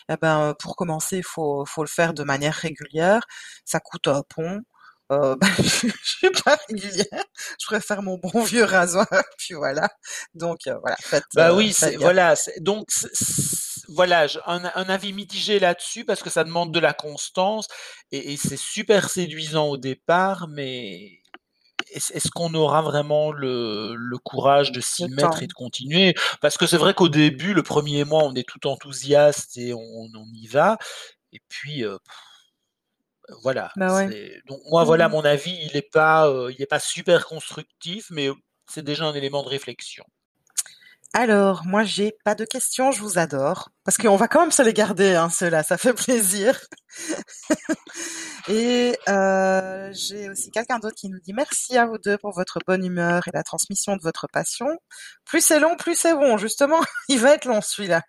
et 0.09 0.15
ben, 0.21 0.49
heu, 0.51 0.53
pour 0.59 0.75
commencer, 0.75 1.17
il 1.17 1.23
faut 1.23 1.65
faut 1.65 1.83
le 1.83 1.89
faire 1.89 2.13
de 2.13 2.23
manière 2.23 2.53
régulière. 2.55 3.21
Ça 3.65 3.79
coûte 3.79 4.07
un 4.07 4.23
pont, 4.23 4.61
heu, 5.11 5.35
bah, 5.39 5.47
je 5.59 5.91
suis 6.03 6.29
pas 6.43 6.57
régulière. 6.69 7.23
Je 7.61 7.65
préfère 7.67 8.01
mon 8.03 8.17
bon 8.17 8.43
vieux 8.43 8.63
rasoir, 8.65 9.07
puis 9.37 9.53
voilà. 9.55 9.89
Donc 10.33 10.67
heu, 10.67 10.77
voilà, 10.81 10.97
faites, 11.03 11.23
Bah 11.33 11.53
oui, 11.53 11.73
c'est 11.73 11.95
voilà, 11.97 12.35
c'est 12.35 12.59
donc 12.61 12.85
c 12.91 13.07
c 13.13 13.81
voilà, 13.89 14.27
un 14.45 14.65
un 14.75 14.89
avis 14.89 15.13
mitigé 15.13 15.59
là-dessus 15.59 16.03
parce 16.03 16.21
que 16.21 16.29
ça 16.29 16.43
demande 16.43 16.73
de 16.73 16.79
la 16.79 16.93
constance 16.93 17.67
et 18.11 18.33
et 18.33 18.37
c'est 18.37 18.57
super 18.57 19.09
séduisant 19.09 19.67
au 19.67 19.77
départ, 19.77 20.47
mais 20.49 21.16
est-ce 21.93 22.29
qu'on 22.31 22.53
aura 22.53 22.81
vraiment 22.81 23.31
le 23.31 23.95
le 23.95 24.17
courage 24.17 24.71
de 24.71 24.81
s'y 24.81 25.09
mettre 25.09 25.43
et 25.43 25.47
de 25.47 25.53
continuer? 25.53 26.15
Parce 26.41 26.57
que 26.57 26.67
c'est 26.67 26.77
vrai 26.77 26.93
qu'au 26.93 27.09
début, 27.09 27.53
le 27.53 27.63
1er 27.63 28.03
mois, 28.05 28.23
on 28.23 28.33
est 28.35 28.47
tout 28.47 28.67
enthousiaste 28.67 29.57
et 29.57 29.73
on 29.73 29.79
on 30.15 30.25
y 30.33 30.47
va 30.47 30.77
et 31.33 31.41
puis, 31.49 31.83
heu, 31.85 31.99
voilà, 33.43 33.71
Bah 33.75 33.93
ouais. 33.95 34.13
donc 34.47 34.59
moi, 34.69 34.83
Mmh 34.83 34.85
voilà, 34.85 35.09
mon 35.09 35.23
avis, 35.25 35.57
il 35.69 35.75
est 35.77 35.89
pas, 35.91 36.31
il 36.51 36.61
est 36.61 36.65
pas 36.67 36.79
super 36.79 37.25
constructif, 37.27 38.07
mais 38.11 38.29
c'est 38.69 38.83
déjà 38.83 39.05
un 39.05 39.13
élément 39.13 39.43
de 39.43 39.49
réflexion. 39.49 40.05
Alors, 41.13 41.65
moi, 41.65 41.83
j'ai 41.83 42.13
pas 42.23 42.35
de 42.35 42.45
questions, 42.45 42.91
je 42.91 43.01
vous 43.01 43.17
adore. 43.17 43.69
Parce 43.83 43.97
qu'on 43.97 44.15
va 44.17 44.27
quand 44.27 44.41
même 44.41 44.51
se 44.51 44.61
les 44.61 44.73
garder, 44.73 45.15
hein, 45.15 45.29
ceux-là, 45.29 45.63
ça 45.63 45.77
fait 45.77 45.93
plaisir. 45.93 46.59
Et 48.49 48.97
heu, 49.09 49.91
j'ai 49.93 50.29
aussi 50.29 50.51
quelqu'un 50.51 50.79
d'autre 50.79 50.95
qui 50.95 51.09
nous 51.09 51.19
dit: 51.19 51.33
«Merci 51.33 51.77
à 51.77 51.85
vous 51.85 51.97
2 51.97 52.17
pour 52.17 52.31
votre 52.33 52.59
bonne 52.65 52.85
humeur 52.85 53.27
et 53.27 53.31
la 53.33 53.43
transmission 53.43 53.95
de 53.95 54.01
votre 54.01 54.27
passion. 54.31 54.67
Plus 55.25 55.41
c'est 55.41 55.59
long, 55.59 55.75
plus 55.75 55.95
c'est 55.95 56.13
bon». 56.13 56.37
Justement, 56.37 56.79
il 57.09 57.19
va 57.19 57.33
être 57.33 57.45
long 57.45 57.61
celui-là. 57.61 58.01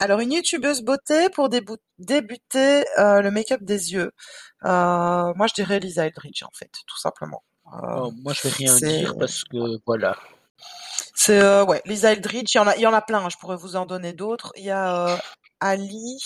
Alors 0.00 0.20
une 0.20 0.32
youtubeuse 0.32 0.82
beauté 0.82 1.30
pour 1.30 1.48
débuter, 1.48 2.84
heu, 2.98 3.22
le 3.22 3.30
make-up 3.30 3.62
des 3.62 3.92
yeux. 3.92 4.10
Heu, 4.64 5.32
moi, 5.36 5.46
je 5.46 5.54
dirais 5.54 5.78
Lisa 5.80 6.06
Eldridge, 6.06 6.42
en 6.42 6.50
fait, 6.54 6.70
tout 6.86 6.98
simplement. 6.98 7.42
Heu, 7.72 7.78
Oh, 7.96 8.12
moi, 8.22 8.32
je 8.34 8.42
vais 8.48 8.54
rien 8.54 8.76
dire 8.76 9.14
parce 9.18 9.44
que 9.44 9.78
voilà. 9.86 10.16
C'est, 11.14 11.40
heu, 11.40 11.62
ouais, 11.64 11.80
Lisa 11.86 12.12
Eldridge, 12.12 12.54
il 12.54 12.58
y 12.58 12.60
en 12.60 12.66
a 12.66 12.76
il 12.76 12.82
y 12.82 12.86
en 12.86 12.92
a 12.94 13.02
plein, 13.02 13.24
hein, 13.24 13.28
je 13.30 13.36
pourrais 13.38 13.56
vous 13.56 13.76
en 13.76 13.86
donner 13.86 14.12
d'autres. 14.12 14.52
Il 14.56 14.64
y 14.64 14.70
a, 14.70 15.14
heu, 15.14 15.18
Ali 15.60 16.18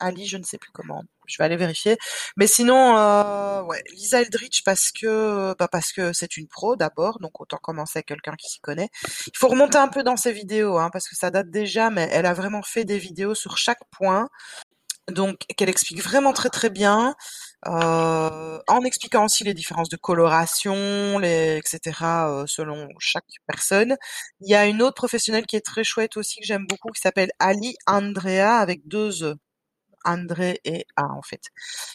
Ali, 0.00 0.26
je 0.26 0.36
ne 0.36 0.42
sais 0.42 0.58
plus 0.58 0.70
comment, 0.72 1.02
je 1.26 1.36
vais 1.38 1.44
aller 1.44 1.56
vérifier. 1.56 1.96
Mais 2.36 2.46
sinon, 2.46 2.96
heu, 2.98 3.62
ouais, 3.64 3.82
Lisa 3.92 4.20
Eldridge 4.22 4.62
parce 4.64 4.92
que, 4.92 5.54
bah, 5.58 5.68
parce 5.70 5.92
que 5.92 6.12
c'est 6.12 6.36
une 6.36 6.48
pro 6.48 6.76
d'abord, 6.76 7.18
donc 7.20 7.40
autant 7.40 7.58
commencer 7.58 7.98
avec 7.98 8.06
quelqu'un 8.06 8.34
qui 8.36 8.48
s'y 8.50 8.60
connaît. 8.60 8.88
Il 9.26 9.36
faut 9.38 9.48
remonter 9.48 9.78
un 9.78 9.88
peu 9.88 10.02
dans 10.02 10.16
ses 10.16 10.32
vidéos, 10.32 10.78
hein, 10.78 10.90
parce 10.92 11.08
que 11.08 11.16
ça 11.16 11.30
date 11.30 11.50
déjà, 11.50 11.90
mais 11.90 12.08
elle 12.12 12.26
a 12.26 12.34
vraiment 12.34 12.62
fait 12.62 12.84
des 12.84 12.98
vidéos 12.98 13.34
sur 13.34 13.56
chaque 13.58 13.80
point, 13.90 14.28
donc 15.10 15.38
qu'elle 15.56 15.68
explique 15.70 16.02
vraiment 16.02 16.32
très, 16.32 16.50
très 16.50 16.70
bien, 16.70 17.14
heu, 17.66 18.60
en 18.68 18.82
expliquant 18.84 19.24
aussi 19.26 19.44
les 19.44 19.54
différences 19.54 19.88
de 19.88 19.96
coloration, 19.96 21.18
les 21.18 21.58
et 21.58 21.62
cetera, 21.64 22.42
heu, 22.44 22.46
selon 22.46 22.88
chaque 22.98 23.24
personne. 23.46 23.96
Il 24.40 24.50
y 24.50 24.54
a 24.54 24.66
une 24.66 24.82
autre 24.82 24.94
professionnelle 24.96 25.46
qui 25.46 25.56
est 25.56 25.64
très 25.64 25.84
chouette 25.84 26.16
aussi, 26.16 26.40
que 26.40 26.46
j'aime 26.46 26.66
beaucoup, 26.68 26.90
qui 26.92 27.00
s'appelle 27.00 27.30
Ali 27.38 27.76
Andrea 27.86 28.58
avec 28.58 28.86
2 28.88 29.22
E. 29.24 29.36
André 30.04 30.60
et 30.64 30.86
A, 30.96 31.04
en 31.06 31.22
fait, 31.22 31.42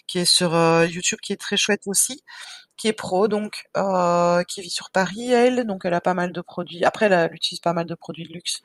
qui 0.07 0.20
est 0.20 0.26
sur, 0.26 0.55
heu, 0.55 0.88
YouTube, 0.88 1.20
qui 1.22 1.34
est 1.34 1.38
très 1.38 1.57
chouette 1.57 1.84
aussi, 1.88 2.24
qui 2.78 2.88
est 2.89 2.93
pro 2.93 3.28
donc, 3.30 3.66
heu, 3.78 4.43
qui 4.47 4.62
vit 4.62 4.70
sur 4.72 4.91
Paris 4.91 5.32
elle, 5.32 5.66
donc 5.66 5.86
elle 5.86 5.93
a 5.95 6.01
pas 6.01 6.14
mal 6.16 6.32
de 6.34 6.41
produits. 6.41 6.86
Après 6.86 7.07
elle 7.07 7.14
elle 7.14 7.34
utilise 7.36 7.62
pas 7.62 7.74
mal 7.74 7.86
de 7.88 7.95
produits 7.95 8.26
de 8.28 8.34
luxe 8.34 8.62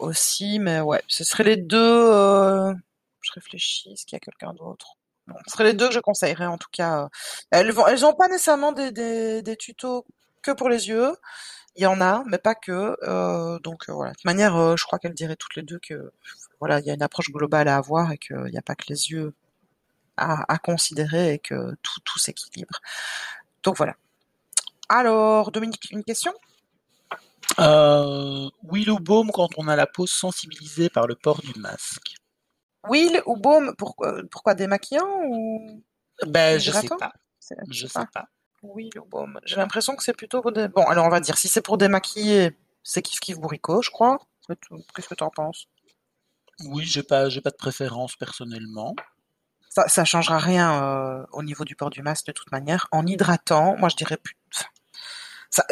aussi, 0.00 0.58
mais 0.60 0.80
ouais, 0.82 1.02
ce 1.08 1.24
seraient 1.24 1.44
les 1.44 1.56
2, 1.58 1.78
heu, 1.78 2.74
je 3.22 3.32
réfléchis, 3.34 3.92
est-ce 3.92 4.06
qu'il 4.06 4.16
y 4.16 4.18
a 4.18 4.20
quelqu'un 4.20 4.54
d'autre? 4.54 4.96
Ce 5.46 5.52
seraient 5.52 5.64
les 5.64 5.74
2 5.74 5.88
que 5.88 5.94
je 5.94 6.00
conseillerais 6.00 6.46
en 6.46 6.58
tout 6.58 6.68
cas, 6.72 7.04
heu, 7.04 7.08
elles 7.50 7.72
vont 7.72 7.86
elles 7.86 8.04
ont 8.06 8.14
pas 8.14 8.28
nécessairement 8.28 8.72
des 8.72 8.92
des 9.42 9.56
tutos 9.56 10.06
que 10.42 10.50
pour 10.52 10.68
les 10.68 10.88
yeux. 10.88 11.14
Il 11.76 11.82
y 11.84 11.86
en 11.86 12.00
a, 12.02 12.24
mais 12.26 12.38
pas 12.38 12.54
que, 12.56 12.96
heu, 13.04 13.60
donc 13.64 13.88
heu, 13.88 13.92
voilà. 13.94 14.12
De 14.12 14.16
toute 14.16 14.24
manière, 14.26 14.76
je 14.76 14.84
crois 14.84 14.98
qu'elles 15.00 15.14
diraient 15.14 15.36
toutes 15.36 15.56
les 15.56 15.62
2 15.62 15.78
que, 15.80 16.12
voilà, 16.60 16.80
il 16.80 16.86
y 16.86 16.90
a 16.92 16.94
une 16.94 17.02
approche 17.02 17.30
globale 17.32 17.68
à 17.68 17.76
avoir 17.78 18.12
et 18.12 18.18
qu'il 18.18 18.50
y 18.52 18.58
a 18.58 18.62
pas 18.62 18.74
que 18.76 18.86
les 18.88 19.10
yeux 19.12 19.34
à 20.18 20.58
considérer 20.58 21.34
et 21.34 21.38
que 21.40 21.74
tout 21.82 22.00
tout 22.04 22.18
s'équilibre. 22.20 22.80
Donc 23.64 23.76
voilà. 23.78 23.96
Alors 24.90 25.52
Dominique, 25.52 25.88
une 25.92 26.04
question? 26.04 26.32
Heu, 27.58 28.50
huile 28.70 28.90
ou 28.92 29.00
baume 29.00 29.30
quand 29.32 29.48
on 29.58 29.68
a 29.68 29.76
la 29.76 29.86
peau 29.86 30.06
sensibilisée 30.06 30.90
par 30.90 31.06
le 31.06 31.14
port 31.16 31.40
du 31.42 31.58
masque? 31.60 32.19
Huile 32.88 33.22
ou 33.26 33.36
baume? 33.36 33.74
Pourquoi 33.76 34.22
pourquoi 34.30 34.54
démaquillant 34.54 35.22
ou? 35.26 35.82
Ben, 36.26 36.58
je 36.58 36.70
sais 36.70 36.88
pas. 36.88 37.12
Je 37.68 37.86
sais 37.86 38.06
pas. 38.12 38.28
Baume. 39.08 39.40
J'ai 39.44 39.56
l'impression 39.56 39.96
que 39.96 40.02
c'est 40.02 40.12
plutôt 40.12 40.42
pour 40.42 40.52
des... 40.52 40.68
Bon, 40.68 40.84
alors 40.84 41.06
on 41.06 41.08
va 41.08 41.20
dire, 41.20 41.38
si 41.38 41.48
c'est 41.48 41.62
pour 41.62 41.78
démaquiller, 41.78 42.58
c'est 42.82 43.00
kiff 43.00 43.18
kiff 43.20 43.38
bourricot, 43.38 43.82
je 43.82 43.90
crois. 43.90 44.18
Qu'est-ce 44.94 45.08
que 45.08 45.14
tu 45.14 45.24
en 45.24 45.30
penses? 45.30 45.66
Oui, 46.66 46.84
j'ai 46.84 47.02
pas, 47.02 47.28
j'ai 47.30 47.40
pas 47.40 47.50
de 47.50 47.56
préférence 47.56 48.16
personnellement. 48.16 48.94
Ça, 49.70 49.88
ça 49.88 50.04
changera 50.04 50.38
rien 50.38 50.82
euh, 50.82 51.26
au 51.32 51.42
niveau 51.42 51.64
du 51.64 51.74
port 51.76 51.90
du 51.90 52.02
masque 52.02 52.26
de 52.26 52.32
toute 52.32 52.50
manière. 52.52 52.86
En 52.92 53.06
hydratant, 53.06 53.76
moi 53.78 53.88
je 53.88 53.96
dirais 53.96 54.18
plus. 54.18 54.36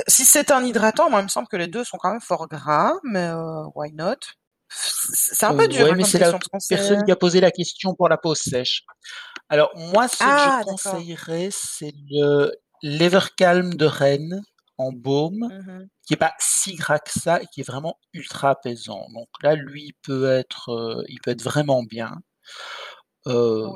si 0.07 0.25
c'est 0.25 0.51
un 0.51 0.65
hydratant, 0.65 1.11
moi 1.11 1.21
il 1.21 1.25
me 1.25 1.29
semble 1.29 1.49
que 1.49 1.57
les 1.57 1.67
deux 1.67 1.85
sont 1.85 1.99
quand 1.99 2.11
même 2.11 2.21
fort 2.21 2.49
gras, 2.49 2.95
mais 3.03 3.27
euh, 3.27 3.65
why 3.75 3.93
not? 3.93 4.17
C'est 4.70 5.47
un 5.47 5.57
peu 5.57 5.69
dur. 5.69 5.85
Ouais, 5.85 5.93
hein, 5.93 5.95
mais 5.97 6.05
c'est 6.05 6.19
la 6.19 6.39
personne 6.69 7.05
qui 7.05 7.11
a 7.11 7.16
posé 7.16 7.40
la 7.40 7.51
question 7.51 7.95
pour 7.95 8.09
la 8.09 8.19
peau 8.19 8.35
sèche. 8.35 8.85
Alors 9.49 9.70
moi, 9.77 10.09
ce 10.09 10.19
que 10.19 10.24
ah, 10.27 10.61
je 10.61 10.70
conseillerais, 10.70 11.49
c'est 11.51 11.95
le 12.11 12.53
l'Evercalm 12.82 13.74
de 13.74 13.86
Rennes 13.86 14.43
en 14.77 14.93
baume, 14.93 15.49
mmh 15.51 15.89
qui 16.07 16.15
est 16.15 16.16
pas 16.16 16.32
si 16.39 16.74
gras 16.74 17.01
que 17.01 17.11
ça 17.11 17.43
et 17.43 17.47
qui 17.53 17.61
est 17.61 17.65
vraiment 17.65 17.99
ultra 18.15 18.49
apaisant. 18.49 19.09
Donc 19.12 19.28
là, 19.43 19.55
lui, 19.55 19.89
il 19.89 19.93
peut 20.01 20.32
être, 20.32 20.70
euh, 20.70 21.05
il 21.07 21.20
peut 21.20 21.32
être 21.32 21.43
vraiment 21.43 21.82
bien. 21.82 22.23
Euh, 23.27 23.69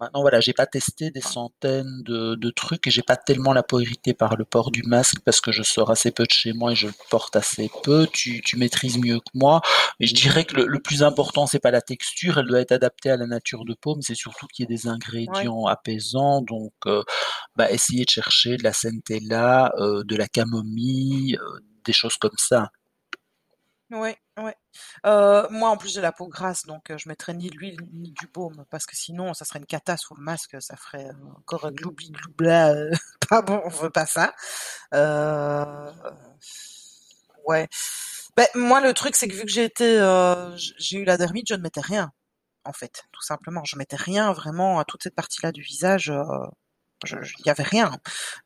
Maintenant, 0.00 0.20
voilà, 0.20 0.40
j'ai 0.40 0.52
pas 0.52 0.66
testé 0.66 1.10
des 1.10 1.20
centaines 1.20 2.02
de, 2.04 2.50
trucs 2.50 2.86
et 2.86 2.90
j'ai 2.90 3.02
pas 3.02 3.16
tellement 3.16 3.52
la 3.52 3.64
peau 3.64 3.80
irritée 3.80 4.14
par 4.14 4.36
le 4.36 4.44
port 4.44 4.70
du 4.70 4.82
masque 4.84 5.18
parce 5.24 5.40
que 5.40 5.50
je 5.50 5.62
sors 5.62 5.90
assez 5.90 6.12
peu 6.12 6.24
de 6.24 6.30
chez 6.30 6.52
moi 6.52 6.72
et 6.72 6.76
je 6.76 6.86
le 6.86 6.92
porte 7.10 7.34
assez 7.34 7.68
peu. 7.82 8.06
Tu, 8.12 8.42
maîtrises 8.56 8.98
mieux 8.98 9.18
que 9.18 9.30
moi. 9.34 9.60
Mais 9.98 10.06
je 10.06 10.14
dirais 10.14 10.44
que 10.44 10.56
le, 10.56 10.80
plus 10.80 11.02
important, 11.02 11.46
c'est 11.46 11.58
pas 11.58 11.72
la 11.72 11.82
texture, 11.82 12.38
elle 12.38 12.46
doit 12.46 12.60
être 12.60 12.72
adaptée 12.72 13.10
à 13.10 13.16
la 13.16 13.26
nature 13.26 13.64
de 13.64 13.74
peau, 13.74 13.96
mais 13.96 14.02
c'est 14.02 14.14
surtout 14.14 14.46
qu'il 14.46 14.64
y 14.64 14.72
ait 14.72 14.76
des 14.76 14.86
ingrédients 14.86 15.66
apaisants. 15.66 16.42
Donc, 16.42 16.72
euh, 16.86 17.02
bah, 17.56 17.70
essayer 17.70 18.04
de 18.04 18.10
chercher 18.10 18.56
de 18.56 18.62
la 18.62 18.72
centella, 18.72 19.72
euh, 19.78 20.04
de 20.04 20.16
la 20.16 20.28
camomille, 20.28 21.36
euh, 21.36 21.60
des 21.84 21.92
choses 21.92 22.16
comme 22.16 22.36
ça. 22.36 22.70
Ouais, 23.90 24.18
ouais. 24.44 24.56
Euh, 25.06 25.46
moi, 25.50 25.70
en 25.70 25.76
plus, 25.76 25.92
j'ai 25.92 26.00
la 26.00 26.12
peau 26.12 26.28
grasse, 26.28 26.66
donc 26.66 26.90
euh, 26.90 26.98
je 26.98 27.08
mettrais 27.08 27.34
ni 27.34 27.48
l'huile 27.50 27.78
ni 27.92 28.12
du 28.12 28.26
baume, 28.26 28.64
parce 28.70 28.86
que 28.86 28.96
sinon, 28.96 29.34
ça 29.34 29.44
serait 29.44 29.58
une 29.58 29.66
cata 29.66 29.96
sous 29.96 30.14
le 30.14 30.22
masque, 30.22 30.60
ça 30.60 30.76
ferait 30.76 31.06
euh, 31.06 31.38
encore 31.38 31.66
un 31.66 31.72
gloubli 31.72 32.10
gloubla. 32.10 32.74
pas 33.28 33.42
bon, 33.42 33.60
on 33.64 33.68
veut 33.68 33.90
pas 33.90 34.06
ça. 34.06 34.34
ouais. 37.46 37.68
Ben, 38.36 38.46
moi, 38.54 38.80
le 38.80 38.94
truc, 38.94 39.16
c'est 39.16 39.28
que 39.28 39.34
vu 39.34 39.42
que 39.42 39.50
j'ai 39.50 39.64
été, 39.64 39.98
j'ai 40.78 40.98
eu 40.98 41.04
la 41.04 41.16
dermite, 41.16 41.48
je 41.48 41.54
ne 41.54 41.62
mettais 41.62 41.80
rien, 41.80 42.12
en 42.64 42.72
fait, 42.72 43.04
tout 43.12 43.22
simplement. 43.22 43.64
Je 43.64 43.76
mettais 43.76 43.96
rien 43.96 44.32
vraiment 44.32 44.78
à 44.78 44.84
toute 44.84 45.02
cette 45.02 45.14
partie-là 45.16 45.52
du 45.52 45.62
visage 45.62 46.12
il 47.04 47.42
n'y 47.44 47.50
avait 47.50 47.62
rien. 47.62 47.98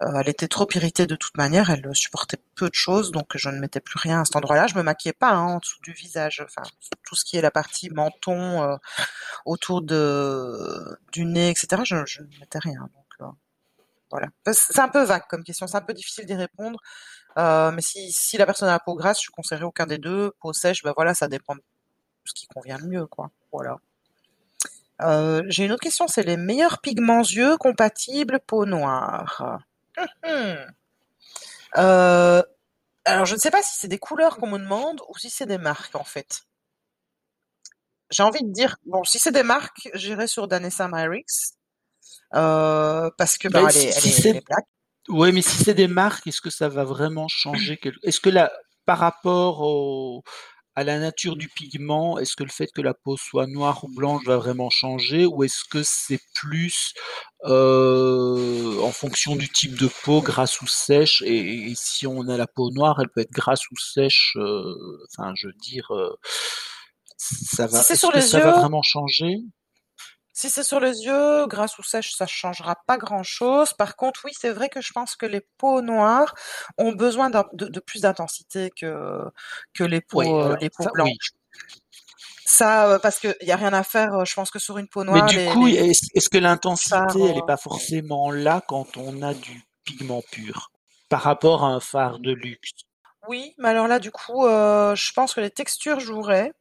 Euh, 0.03 0.21
elle 0.21 0.29
était 0.29 0.49
trop 0.49 0.69
irritée 0.75 1.07
de 1.07 1.17
toute 1.17 1.37
manière, 1.37 1.71
elle 1.71 1.89
supportait 1.95 2.39
peu 2.55 2.69
de 2.69 2.75
choses, 2.75 3.11
donc 3.11 3.37
je 3.37 3.49
ne 3.49 3.59
mettais 3.59 3.81
plus 3.81 3.99
rien 3.99 4.21
à 4.21 4.25
cet 4.25 4.37
endroit-là. 4.37 4.67
Je 4.67 4.75
me 4.77 4.83
maquillais 4.83 5.13
pas 5.13 5.31
hein, 5.31 5.55
en 5.55 5.59
dessous 5.59 5.81
du 5.83 5.93
visage, 5.93 6.45
enfin 6.45 6.63
tout 7.05 7.15
ce 7.15 7.25
qui 7.25 7.37
est 7.37 7.41
la 7.41 7.51
partie 7.51 7.91
menton, 7.91 8.63
euh, 8.63 8.77
autour 9.47 9.83
de 9.83 10.99
du 11.13 11.25
nez, 11.25 11.51
etc. 11.51 11.83
Je, 11.85 12.05
je 12.07 12.23
ne 12.23 12.39
mettais 12.41 12.59
rien. 12.59 12.83
Donc 12.95 13.29
euh, 13.29 13.33
voilà. 14.11 14.29
C'est 14.53 14.81
un 14.81 14.89
peu 14.89 15.05
vague 15.05 15.27
comme 15.29 15.45
question, 15.45 15.67
c'est 15.67 15.77
un 15.77 15.83
peu 15.83 15.95
difficile 15.95 16.27
d'y 16.27 16.35
répondre. 16.35 16.79
mais 17.37 17.83
si, 17.83 18.13
si 18.13 18.37
la 18.37 18.47
personne 18.47 18.69
a 18.69 18.73
la 18.73 18.81
peau 18.81 18.95
grasse, 18.95 19.23
je 19.23 19.31
conseillerais 19.31 19.65
aucun 19.65 19.87
des 19.87 19.99
deux. 19.99 20.33
Peau 20.41 20.53
sèche, 20.53 20.83
ben 20.83 20.93
voilà, 20.97 21.15
ça 21.15 21.29
dépend 21.29 21.55
de 21.55 21.63
ce 22.25 22.35
qui 22.35 22.47
convient 22.49 22.79
le 22.79 22.87
mieux, 22.87 23.07
quoi. 23.07 23.31
Voilà. 23.53 23.79
Euh, 25.03 25.43
j'ai 25.49 25.65
une 25.65 25.73
autre 25.73 25.83
question, 25.83 26.07
c'est 26.09 26.23
les 26.23 26.37
meilleurs 26.37 26.81
pigments 26.81 27.23
yeux 27.23 27.57
compatibles 27.57 28.41
peau 28.47 28.67
noire. 28.67 29.61
Euh, 31.79 32.43
alors 33.07 33.25
je 33.25 33.35
ne 33.35 33.39
sais 33.39 33.51
pas 33.51 33.63
si 33.63 33.79
c'est 33.79 33.89
des 33.89 33.99
couleurs 33.99 34.37
qu'on 34.37 34.47
me 34.47 34.59
demande 34.59 35.01
ou 35.09 35.17
si 35.17 35.31
c'est 35.31 35.47
des 35.47 35.57
marques 35.57 35.97
en 35.97 36.05
fait. 36.05 36.43
J'ai 38.11 38.23
envie 38.23 38.45
de 38.45 38.53
dire, 38.53 38.77
bon, 38.85 39.03
si 39.05 39.19
c'est 39.19 39.33
des 39.33 39.43
marques, 39.43 39.89
j'irai 39.95 40.27
sur 40.27 40.49
Danessa 40.49 40.87
Myrix. 40.87 41.55
Euh, 42.35 43.11
parce 43.17 43.39
que 43.39 43.49
bah, 43.49 43.63
bah, 43.63 43.71
elle, 43.75 44.37
est, 44.37 44.43
Oui, 45.09 45.33
mais 45.33 45.41
si 45.41 45.65
c'est 45.65 45.75
des 45.75 45.89
marques, 45.89 46.27
est-ce 46.27 46.43
que 46.43 46.51
ça 46.51 46.69
va 46.69 46.85
vraiment 46.85 47.27
changer 47.29 47.81
Est-ce 48.03 48.21
que 48.21 48.29
là, 48.29 48.53
par 48.85 48.99
rapport 48.99 49.63
au, 49.63 50.23
à 50.75 50.85
la 50.85 50.99
nature 50.99 51.37
du 51.37 51.49
pigment, 51.49 52.19
est-ce 52.19 52.35
que 52.35 52.45
le 52.45 52.51
fait 52.51 52.69
que 52.73 52.81
la 52.81 52.95
peau 52.95 53.17
soit 53.17 53.47
noire 53.47 53.85
ou 53.85 53.89
blanche 53.89 54.25
va 54.25 54.37
vraiment 54.37 54.71
changer 54.71 55.27
ou 55.27 55.45
est-ce 55.45 55.65
que 55.71 55.83
c'est 55.83 56.21
plus 56.35 56.95
euh, 57.45 58.81
en 58.81 58.91
fonction 58.91 59.37
du 59.37 59.49
type 59.49 59.79
de 59.79 59.89
peau, 60.05 60.23
grasse 60.23 60.61
ou 60.63 60.67
sèche 60.67 61.23
et, 61.27 61.73
si 61.77 62.07
on 62.07 62.29
a 62.29 62.37
la 62.37 62.47
peau 62.47 62.71
noire, 62.71 62.99
elle 63.01 63.09
peut 63.09 63.21
être 63.21 63.33
grasse 63.33 63.69
ou 63.71 63.77
sèche. 63.77 64.35
Euh, 64.37 64.75
enfin, 65.11 65.33
je 65.37 65.49
veux 65.49 65.55
dire, 65.61 65.91
euh, 65.91 66.17
ça 67.17 67.67
va. 67.67 67.83
que 67.83 68.21
ça 68.21 68.41
va 68.41 68.53
vraiment 68.53 68.83
changer? 68.83 69.37
Si 70.33 70.49
c'est 70.49 70.63
sur 70.63 70.81
les 70.81 71.05
yeux, 71.05 71.47
grasse 71.47 71.79
ou 71.79 71.83
sèche, 71.83 72.15
ça 72.15 72.27
changera 72.27 72.77
pas 72.87 72.97
grand-chose. 72.97 73.75
Par 73.75 73.97
contre, 73.97 74.21
oui, 74.25 74.33
c'est 74.35 74.51
vrai 74.51 74.71
que 74.71 74.81
je 74.81 74.93
pense 74.93 75.15
que 75.15 75.27
les 75.27 75.43
peaux 75.59 75.83
noires 75.83 76.35
ont 76.79 76.93
besoin 76.93 77.31
de, 77.31 77.81
plus 77.81 78.01
d'intensité 78.01 78.71
que 78.71 79.21
que 79.75 79.85
les 79.85 80.01
peaux 80.01 80.23
euh, 80.23 80.57
les 80.61 80.71
peaux 80.71 80.89
blanches. 80.95 81.33
Ça, 82.47 82.89
euh, 82.89 82.99
parce 82.99 83.19
qu'il 83.19 83.37
y 83.43 83.53
a 83.53 83.57
rien 83.57 83.73
à 83.75 83.83
faire. 83.83 84.15
Euh, 84.15 84.25
je 84.25 84.35
pense 84.35 84.51
que 84.51 84.59
sur 84.59 84.79
une 84.79 84.89
peau 84.89 85.05
noire. 85.05 85.25
Mais 85.25 85.31
du 85.31 85.51
coup, 85.51 85.67
est-ce 85.69 86.29
que 86.31 86.39
l'intensité, 86.39 87.21
elle 87.21 87.35
n'est 87.35 87.47
pas 87.47 87.59
forcément 87.59 88.31
là 88.31 88.63
quand 88.67 88.97
on 88.97 89.21
a 89.23 89.35
du 89.35 89.63
pigment 89.85 90.23
pur 90.31 90.71
par 91.11 91.23
rapport 91.23 91.65
à 91.65 91.69
un 91.69 91.81
phare 91.81 92.21
de 92.21 92.33
luxe? 92.33 92.73
Oui, 93.29 93.55
mais 93.59 93.69
alors 93.69 93.87
là, 93.87 93.99
du 93.99 94.11
coup, 94.11 94.45
je 94.47 95.13
pense 95.13 95.35
que 95.35 95.41
les 95.43 95.51
textures 95.51 96.01
joueraient. 96.01 96.53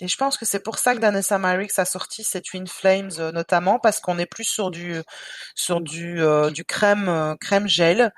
Et 0.00 0.08
je 0.08 0.16
pense 0.16 0.36
que 0.36 0.44
c'est 0.44 0.60
pour 0.60 0.78
ça 0.78 0.94
que 0.94 1.00
Danessa 1.00 1.38
Myrix 1.38 1.78
a 1.78 1.84
sorti 1.84 2.24
ces 2.24 2.42
Twin 2.42 2.66
Flames 2.66 3.12
euh, 3.18 3.30
notamment 3.30 3.78
parce 3.78 4.00
qu'on 4.00 4.18
est 4.18 4.26
plus 4.26 4.44
sur 4.44 4.70
du 4.72 5.00
sur 5.54 5.80
du 5.80 6.20
euh, 6.20 6.50
du 6.50 6.64
crème 6.64 7.08
euh, 7.08 7.36
crème 7.36 7.68
gel 7.68 8.12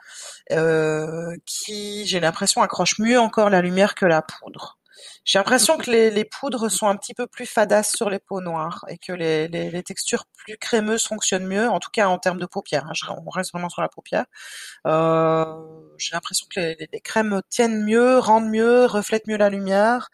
qui 1.44 2.07
j'ai 2.07 2.20
l'impression 2.20 2.62
accroche 2.62 2.98
mieux 2.98 3.19
encore 3.20 3.51
la 3.51 3.61
lumière 3.61 3.94
que 3.94 4.07
la 4.07 4.23
poudre. 4.23 4.78
J'ai 5.24 5.39
l'impression 5.39 5.77
que 5.77 5.90
les, 5.90 6.11
les, 6.11 6.24
poudres 6.24 6.70
sont 6.70 6.89
un 6.89 6.97
petit 6.97 7.12
peu 7.15 7.27
plus 7.27 7.47
fadasses 7.47 7.94
sur 7.94 8.09
les 8.11 8.19
peaux 8.19 8.40
noires 8.40 8.85
et 8.89 8.97
que 8.97 9.12
les, 9.12 9.48
les, 9.48 9.70
les 9.70 9.82
textures 9.82 10.24
plus 10.36 10.57
crémeuses 10.57 11.05
fonctionnent 11.05 11.47
mieux, 11.47 11.69
en 11.69 11.81
tout 11.81 11.90
cas 11.93 12.07
en 12.07 12.19
termes 12.19 12.39
de 12.39 12.47
paupières. 12.47 12.86
Hein, 12.86 13.16
on 13.27 13.31
reste 13.31 13.53
vraiment 13.53 13.69
sur 13.69 13.82
la 13.82 13.89
paupière. 13.89 14.24
J'ai 14.86 16.12
l'impression 16.15 16.47
que 16.55 16.61
les, 16.61 17.01
crèmes 17.01 17.43
tiennent 17.51 17.85
mieux, 17.85 18.19
rendent 18.19 18.48
mieux, 18.48 18.86
reflètent 18.86 19.27
mieux 19.27 19.36
la 19.36 19.51
lumière. 19.51 20.09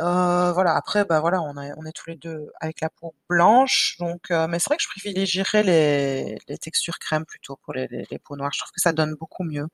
Euh, 0.00 0.52
voilà. 0.52 0.74
Après, 0.76 1.04
bah 1.04 1.20
voilà, 1.20 1.40
on, 1.42 1.56
est 1.86 1.92
tous 1.92 2.10
les 2.10 2.16
deux 2.16 2.50
avec 2.60 2.80
la 2.80 2.90
peau 2.90 3.14
blanche, 3.28 3.96
donc. 4.00 4.30
Euh, 4.30 4.48
mais 4.48 4.58
c'est 4.58 4.68
vrai 4.68 4.76
que 4.76 4.82
je 4.82 4.88
privilégierais 4.88 5.62
les, 5.62 6.58
textures 6.58 6.98
crème 6.98 7.24
plutôt 7.24 7.56
pour 7.62 7.74
les, 7.74 7.86
les, 7.88 8.06
les, 8.10 8.18
peaux 8.18 8.36
noires. 8.36 8.50
Je 8.52 8.60
trouve 8.60 8.72
que 8.72 8.80
ça 8.80 8.92
donne 8.92 9.14
beaucoup 9.14 9.44
mieux. 9.44 9.68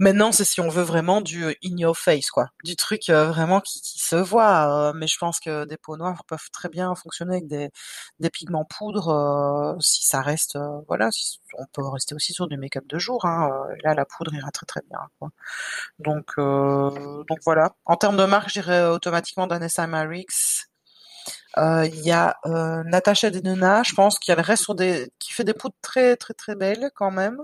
Euh, 0.00 0.12
Maintenant, 0.12 0.32
c'est 0.32 0.44
si 0.44 0.60
on 0.60 0.68
veut 0.68 0.82
vraiment 0.82 1.20
du 1.20 1.44
euh, 1.44 1.54
in 1.64 1.76
your 1.76 1.96
face, 1.96 2.30
quoi, 2.30 2.48
du 2.64 2.76
truc 2.76 3.08
euh, 3.08 3.26
vraiment 3.26 3.60
qui, 3.60 3.80
qui, 3.80 3.98
se 3.98 4.16
voit. 4.16 4.90
Euh, 4.90 4.92
mais 4.94 5.06
je 5.06 5.16
pense 5.18 5.40
que 5.40 5.64
des 5.64 5.76
peaux 5.76 5.96
noires 5.96 6.24
peuvent 6.26 6.50
très 6.52 6.68
bien 6.68 6.94
fonctionner 6.94 7.36
avec 7.36 7.46
des, 7.46 7.70
des 8.20 8.30
pigments 8.30 8.64
poudre 8.64 9.76
si 9.80 10.06
ça 10.06 10.20
reste, 10.22 10.58
voilà, 10.88 11.10
on 11.58 11.66
peut 11.72 11.86
rester 11.86 12.14
aussi 12.14 12.32
sur 12.32 12.46
du 12.48 12.56
make-up 12.56 12.84
de 12.86 12.98
jour. 12.98 13.24
Hein, 13.24 13.50
là, 13.84 13.94
la 13.94 14.04
poudre 14.04 14.34
ira 14.34 14.50
très 14.50 14.66
très 14.66 14.80
bien. 14.88 15.00
Quoi. 15.18 15.30
Donc, 15.98 16.36
donc 16.36 17.38
voilà. 17.44 17.72
En 17.84 17.96
termes 17.96 18.16
de 18.16 18.24
marque, 18.24 18.50
j'irais 18.50 18.86
automatiquement 18.86 19.46
Danessa 19.46 19.86
Marix. 19.86 20.68
Il 21.56 22.00
y 22.04 22.12
a 22.12 22.36
euh, 22.46 22.82
Natacha 22.84 23.30
Denona, 23.30 23.82
je 23.82 23.94
pense, 23.94 24.18
qui 24.18 24.32
reste 24.32 24.64
sur 24.64 24.74
des, 24.74 25.10
qui 25.18 25.32
fait 25.32 25.44
des 25.44 25.54
poudres 25.54 25.76
très 25.82 26.16
très 26.16 26.34
très 26.34 26.54
belles 26.54 26.90
quand 26.94 27.10
même 27.10 27.42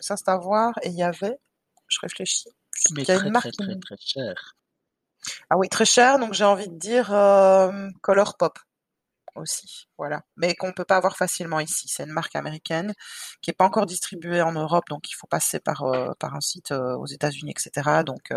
ça 0.00 0.16
c'est 0.16 0.28
à 0.28 0.36
voir. 0.36 0.74
Et 0.82 0.88
il 0.88 0.96
y 0.96 1.02
avait, 1.02 1.38
je 1.88 1.98
réfléchis, 2.00 2.50
mais 2.92 3.02
il 3.02 3.08
y 3.08 3.10
a 3.10 3.16
une 3.16 3.30
marque 3.30 3.50
très, 3.52 3.78
très, 3.78 3.96
cher. 3.98 4.56
Ah 5.50 5.56
oui, 5.56 5.68
très 5.68 5.84
cher. 5.84 6.18
Donc 6.18 6.34
j'ai 6.34 6.44
envie 6.44 6.68
de 6.68 6.78
dire 6.78 7.12
euh, 7.12 7.88
Color 8.02 8.36
Pop 8.36 8.58
aussi, 9.34 9.88
voilà. 9.98 10.22
Mais 10.36 10.54
qu'on 10.54 10.72
peut 10.72 10.84
pas 10.84 10.96
avoir 10.96 11.16
facilement 11.16 11.60
ici. 11.60 11.88
C'est 11.88 12.04
une 12.04 12.12
marque 12.12 12.34
américaine 12.34 12.94
qui 13.40 13.50
est 13.50 13.54
pas 13.54 13.64
encore 13.64 13.86
distribuée 13.86 14.42
en 14.42 14.52
Europe, 14.52 14.84
donc 14.88 15.10
il 15.10 15.14
faut 15.14 15.28
passer 15.28 15.60
par 15.60 15.84
euh, 15.84 16.12
par 16.18 16.34
un 16.34 16.40
site 16.40 16.72
euh, 16.72 16.96
aux 16.96 17.06
États-Unis, 17.06 17.52
etc. 17.52 18.02
Donc 18.04 18.32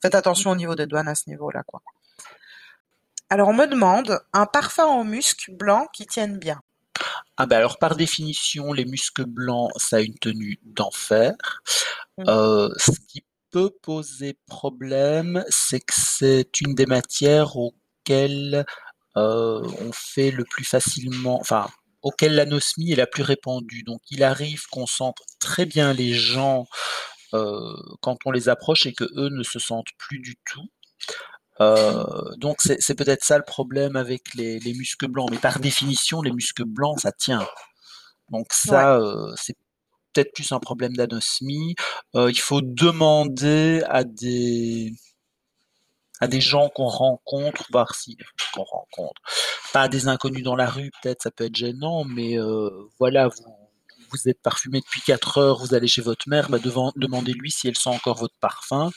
faites 0.00 0.14
attention 0.14 0.50
au 0.50 0.56
niveau 0.56 0.74
des 0.74 0.86
douanes 0.86 1.08
à 1.08 1.14
ce 1.14 1.28
niveau-là, 1.28 1.62
quoi. 1.64 1.82
Alors 3.28 3.48
on 3.48 3.54
me 3.54 3.66
demande 3.66 4.20
un 4.32 4.46
parfum 4.46 4.86
en 4.86 5.04
musc 5.04 5.50
blanc 5.52 5.86
qui 5.92 6.06
tienne 6.06 6.38
bien. 6.38 6.60
Ah 7.42 7.46
ben 7.46 7.56
alors 7.56 7.78
par 7.78 7.96
définition, 7.96 8.74
les 8.74 8.84
muscles 8.84 9.24
blancs, 9.24 9.70
ça 9.76 9.96
a 9.96 10.00
une 10.00 10.18
tenue 10.18 10.60
d'enfer. 10.62 11.32
Mmh. 12.18 12.24
Euh, 12.28 12.68
ce 12.76 12.90
qui 13.08 13.24
peut 13.50 13.70
poser 13.82 14.36
problème, 14.46 15.42
c'est 15.48 15.80
que 15.80 15.94
c'est 15.96 16.60
une 16.60 16.74
des 16.74 16.84
matières 16.84 17.56
auxquelles 17.56 18.66
euh, 19.16 19.66
on 19.80 19.90
fait 19.94 20.30
le 20.30 20.44
plus 20.44 20.64
facilement, 20.64 21.40
enfin 21.40 21.66
auquel 22.02 22.34
l'anosmie 22.34 22.92
est 22.92 22.96
la 22.96 23.06
plus 23.06 23.22
répandue. 23.22 23.84
Donc 23.84 24.02
il 24.10 24.22
arrive 24.22 24.66
qu'on 24.70 24.86
sente 24.86 25.16
très 25.38 25.64
bien 25.64 25.94
les 25.94 26.12
gens 26.12 26.66
quand 27.32 28.18
on 28.26 28.32
les 28.32 28.50
approche 28.50 28.84
et 28.84 28.92
que 28.92 29.04
eux 29.04 29.30
ne 29.30 29.44
se 29.44 29.58
sentent 29.60 29.92
plus 29.96 30.18
du 30.18 30.36
tout. 30.44 30.68
Donc 32.38 32.58
c'est 32.60 32.94
peut-être 32.94 33.24
ça 33.24 33.36
le 33.36 33.44
problème 33.44 33.96
avec 33.96 34.34
les, 34.34 34.60
muscles 34.74 35.08
blancs. 35.08 35.30
Mais 35.30 35.38
par 35.38 35.58
définition, 35.60 36.22
les 36.22 36.32
muscles 36.32 36.64
blancs, 36.64 37.00
ça 37.00 37.12
tient. 37.12 37.46
Donc 38.30 38.46
ça, 38.52 38.98
c'est 39.36 39.56
peut-être 40.12 40.32
plus 40.32 40.52
un 40.52 40.60
problème 40.60 40.96
d'anosmie. 40.96 41.74
il 42.14 42.40
faut 42.40 42.62
demander 42.62 43.82
à 43.88 44.04
des 44.04 44.92
à 46.22 46.28
des 46.28 46.40
gens 46.40 46.68
qu'on 46.68 46.86
rencontre, 46.86 47.64
voir 47.70 47.94
si 47.94 48.18
qu'on 48.54 48.64
rencontre, 48.64 49.22
pas 49.72 49.88
des 49.88 50.06
inconnus 50.08 50.42
dans 50.44 50.56
la 50.56 50.68
rue, 50.68 50.90
peut-être 51.02 51.22
ça 51.22 51.30
peut 51.30 51.44
être 51.44 51.56
gênant, 51.56 52.04
mais 52.04 52.36
voilà, 52.98 53.28
vous 53.28 53.59
vous 54.10 54.28
êtes 54.28 54.40
parfumé 54.42 54.80
depuis 54.80 55.00
4 55.02 55.38
heures, 55.38 55.58
vous 55.58 55.74
allez 55.74 55.88
chez 55.88 56.02
votre 56.02 56.28
mère, 56.28 56.48
bah 56.48 56.58
demandez-lui 56.96 57.50
si 57.50 57.68
elle 57.68 57.76
sent 57.76 57.90
encore 57.90 58.18
votre 58.18 58.36
parfum, 58.40 58.90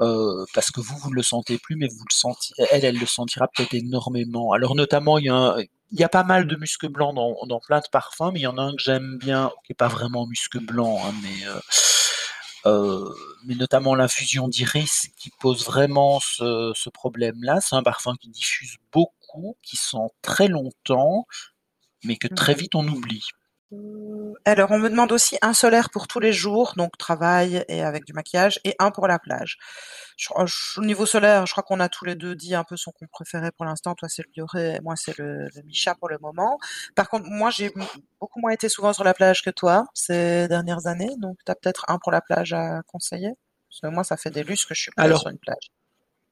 euh, 0.00 0.44
parce 0.54 0.70
que 0.70 0.80
vous, 0.80 0.96
vous 0.98 1.10
ne 1.10 1.14
le 1.14 1.22
sentez 1.22 1.58
plus, 1.58 1.76
mais 1.76 1.88
vous 1.88 2.04
le 2.08 2.14
sentez, 2.14 2.54
elle, 2.70 2.84
elle 2.84 2.98
le 2.98 3.06
sentira 3.06 3.48
peut-être 3.48 3.74
énormément. 3.74 4.52
Alors 4.52 4.74
notamment, 4.74 5.18
il 5.18 5.26
y 5.26 5.30
a, 5.30 5.56
il 5.92 6.00
y 6.00 6.04
a 6.04 6.08
pas 6.08 6.24
mal 6.24 6.46
de 6.46 6.56
muscles 6.56 6.88
blancs 6.88 7.14
dans, 7.14 7.36
dans, 7.46 7.60
plein 7.60 7.80
de 7.80 7.88
parfums, 7.90 8.30
mais 8.32 8.40
il 8.40 8.42
y 8.42 8.46
en 8.46 8.58
a 8.58 8.62
un 8.62 8.76
que 8.76 8.82
j'aime 8.82 9.18
bien, 9.18 9.50
qui 9.64 9.72
n'est 9.72 9.76
pas 9.76 9.88
vraiment 9.88 10.26
musc 10.26 10.56
blanc, 10.58 11.00
hein, 11.04 11.12
mais, 11.22 11.46
euh, 11.46 11.60
euh, 12.66 13.14
mais 13.44 13.54
notamment 13.54 13.94
l'infusion 13.94 14.48
d'iris 14.48 15.08
qui 15.18 15.30
pose 15.40 15.64
vraiment 15.64 16.20
ce, 16.20 16.72
ce 16.74 16.90
problème-là. 16.90 17.60
C'est 17.60 17.74
un 17.76 17.82
parfum 17.82 18.14
qui 18.20 18.28
diffuse 18.28 18.76
beaucoup, 18.92 19.56
qui 19.62 19.76
sent 19.76 20.08
très 20.22 20.48
longtemps, 20.48 21.26
mais 22.04 22.16
que 22.16 22.28
très 22.28 22.54
mmh. 22.54 22.58
vite 22.58 22.74
on 22.74 22.86
oublie. 22.86 23.24
Alors, 24.44 24.72
on 24.72 24.78
me 24.78 24.88
demande 24.88 25.12
aussi 25.12 25.38
un 25.42 25.52
solaire 25.54 25.90
pour 25.90 26.08
tous 26.08 26.18
les 26.18 26.32
jours, 26.32 26.74
donc 26.76 26.98
travail 26.98 27.64
et 27.68 27.82
avec 27.82 28.04
du 28.04 28.12
maquillage, 28.12 28.60
et 28.64 28.74
un 28.80 28.90
pour 28.90 29.06
la 29.06 29.20
plage. 29.20 29.58
au 30.34 30.82
niveau 30.82 31.06
solaire, 31.06 31.46
je 31.46 31.52
crois 31.52 31.62
qu'on 31.62 31.78
a 31.78 31.88
tous 31.88 32.04
les 32.04 32.16
deux 32.16 32.34
dit 32.34 32.54
un 32.54 32.64
peu 32.64 32.76
son 32.76 32.90
qu'on 32.90 33.06
préférait 33.06 33.52
pour 33.52 33.64
l'instant. 33.64 33.94
Toi, 33.94 34.08
c'est 34.08 34.22
le 34.22 34.30
Bioré, 34.32 34.76
et 34.76 34.80
moi, 34.80 34.96
c'est 34.96 35.16
le, 35.18 35.48
le 35.54 35.62
Micha 35.62 35.94
pour 35.94 36.08
le 36.08 36.18
moment. 36.18 36.58
Par 36.96 37.08
contre, 37.08 37.26
moi, 37.28 37.50
j'ai 37.50 37.72
beaucoup 38.20 38.40
moins 38.40 38.50
été 38.50 38.68
souvent 38.68 38.92
sur 38.92 39.04
la 39.04 39.14
plage 39.14 39.42
que 39.42 39.50
toi 39.50 39.84
ces 39.94 40.48
dernières 40.48 40.86
années, 40.86 41.14
donc 41.18 41.38
tu 41.46 41.52
as 41.52 41.54
peut-être 41.54 41.84
un 41.88 41.98
pour 41.98 42.10
la 42.10 42.20
plage 42.20 42.52
à 42.52 42.82
conseiller? 42.88 43.34
Parce 43.68 43.80
que 43.82 43.86
moi, 43.86 44.02
ça 44.02 44.16
fait 44.16 44.30
des 44.30 44.42
lustres 44.42 44.68
que 44.68 44.74
je 44.74 44.82
suis 44.82 44.92
pas 44.92 45.06
sur 45.16 45.28
une 45.28 45.38
plage. 45.38 45.70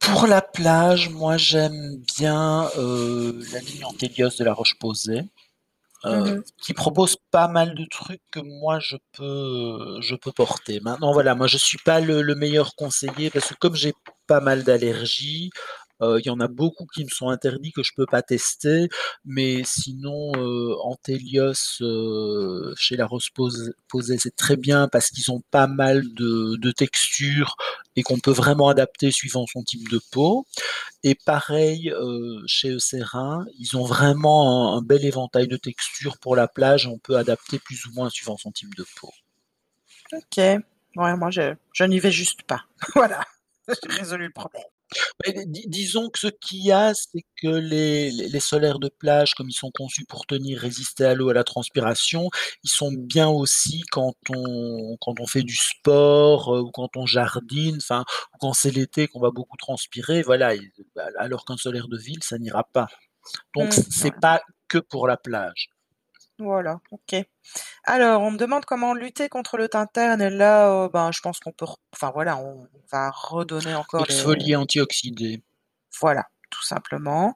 Pour 0.01 0.27
la 0.27 0.43
plage, 0.43 1.09
moi, 1.11 1.37
j'aime 1.37 2.03
bien 2.17 2.69
euh, 2.79 3.41
la 3.53 3.61
ligne 3.61 3.85
Antélios 3.85 4.31
de 4.39 4.45
la 4.45 4.53
Roche-Posay. 4.53 5.25
Euh, 6.05 6.37
mmh 6.37 6.43
qui 6.63 6.75
propose 6.75 7.17
pas 7.33 7.49
mal 7.49 7.75
de 7.75 7.85
trucs 7.91 8.23
que 8.31 8.39
moi 8.41 8.79
je 8.79 8.97
peux 9.13 10.01
je 10.01 10.15
peux 10.15 10.31
porter. 10.33 10.79
Maintenant 10.81 11.13
voilà, 11.13 11.35
moi 11.35 11.49
je 11.49 11.57
suis 11.57 11.79
pas 11.79 12.01
le, 12.01 12.23
le 12.23 12.35
meilleur 12.37 12.77
conseiller 12.77 13.31
parce 13.31 13.49
que 13.49 13.55
comme 13.55 13.75
j'ai 13.75 13.95
pas 14.29 14.41
mal 14.41 14.63
d'allergies, 14.63 15.51
il 16.01 16.23
y 16.25 16.31
en 16.31 16.41
a 16.41 16.49
beaucoup 16.49 16.87
qui 16.87 17.05
me 17.05 17.11
sont 17.11 17.29
interdits 17.29 17.73
que 17.73 17.83
je 17.83 17.93
peux 17.97 18.07
pas 18.07 18.23
tester, 18.23 18.89
mais 19.25 19.63
sinon 19.65 20.33
euh, 20.37 20.75
Antelios 20.83 21.83
chez 22.77 22.97
la 22.97 23.07
Rose 23.07 23.29
Posée, 23.31 24.19
c'est 24.19 24.37
très 24.37 24.57
bien 24.57 24.89
parce 24.89 25.11
qu'ils 25.11 25.31
ont 25.31 25.43
pas 25.51 25.67
mal 25.67 26.03
de, 26.15 26.73
textures 26.73 27.57
et 27.97 28.03
qu'on 28.03 28.21
peut 28.21 28.33
vraiment 28.33 28.69
adapter 28.69 29.11
suivant 29.11 29.47
son 29.47 29.63
type 29.63 29.89
de 29.89 30.01
peau. 30.13 30.47
Et 31.03 31.15
pareil 31.15 31.93
chez 32.47 32.71
Eucerin, 32.71 33.47
ils 33.59 33.77
ont 33.77 33.85
vraiment 33.85 34.77
un, 34.77 34.83
bel 34.83 35.05
éventail 35.05 35.49
de 35.49 35.57
textures 35.57 36.19
pour 36.19 36.37
la 36.37 36.47
plage, 36.47 36.87
on 36.87 36.99
peut 36.99 37.17
adapter 37.17 37.59
plus 37.59 37.87
ou 37.87 37.93
moins 37.93 38.11
suivant 38.11 38.37
son 38.37 38.53
type 38.53 38.75
de 38.77 38.85
peau. 39.01 39.11
Ok, 40.13 40.37
ouais, 40.37 41.17
moi 41.17 41.31
je, 41.31 41.55
je 41.73 41.85
n'y 41.85 41.99
vais 41.99 42.13
juste 42.13 42.43
pas. 42.43 42.65
voilà, 42.95 43.25
j'ai 43.69 43.97
résolu 43.99 44.27
le 44.27 44.33
problème 44.33 44.65
disons 45.67 46.09
que 46.11 46.19
ce 46.19 46.29
qu'il 46.29 46.65
y 46.65 46.73
a, 46.73 46.95
c'est 46.95 47.25
que 47.43 47.49
les, 47.49 48.11
les, 48.11 48.41
solaires 48.41 48.79
de 48.79 48.89
plage, 48.89 49.35
comme 49.35 49.49
ils 49.49 49.55
sont 49.55 49.71
conçus 49.71 50.05
pour 50.05 50.27
tenir, 50.27 50.59
résister 50.61 51.05
à 51.05 51.15
l'eau, 51.15 51.29
à 51.29 51.35
la 51.35 51.45
transpiration, 51.45 52.31
ils 52.65 52.71
sont 52.71 52.93
bien 52.93 53.29
aussi 53.29 53.83
quand 53.91 54.15
on, 54.31 54.97
quand 55.01 55.21
on 55.21 55.27
fait 55.27 55.43
du 55.43 55.57
sport 55.57 56.55
euh, 56.55 56.61
ou 56.61 56.71
quand 56.71 56.97
on 56.97 57.07
jardine, 57.07 57.77
enfin, 57.77 58.05
quand 58.41 58.53
c'est 58.53 58.71
l'été 58.71 59.09
qu'on 59.09 59.21
va 59.21 59.31
beaucoup 59.31 59.57
transpirer, 59.57 60.23
voilà. 60.23 60.55
Bah, 60.95 61.09
alors 61.19 61.45
qu'un 61.45 61.57
solaire 61.57 61.89
de 61.89 61.99
ville, 61.99 62.23
ça 62.23 62.39
n'ira 62.39 62.65
pas. 62.65 62.89
Donc, 63.55 63.77
mmh, 63.77 63.83
c'est 63.91 64.21
pas 64.21 64.43
que 64.69 64.79
pour 64.79 65.07
la 65.07 65.17
plage. 65.17 65.69
Voilà, 66.39 66.81
ok. 66.93 67.17
Alors, 67.85 68.23
on 68.23 68.31
me 68.31 68.39
demande 68.39 68.65
comment 68.65 68.95
lutter 68.95 69.29
contre 69.29 69.57
le 69.57 69.69
teint 69.69 69.87
terne 69.87 70.23
et 70.23 70.31
là, 70.31 70.71
euh, 70.71 70.89
ben, 70.89 71.11
je 71.13 71.21
pense 71.21 71.41
qu'on 71.41 71.51
peut, 71.51 71.67
enfin 71.93 72.13
voilà, 72.13 72.37
on 72.37 72.69
va 72.93 73.11
redonner 73.11 73.75
encore 73.75 74.05
Exfolier 74.05 74.55
antioxydé. 74.55 75.43
Voilà, 76.01 76.27
tout 76.51 76.63
simplement. 76.63 77.35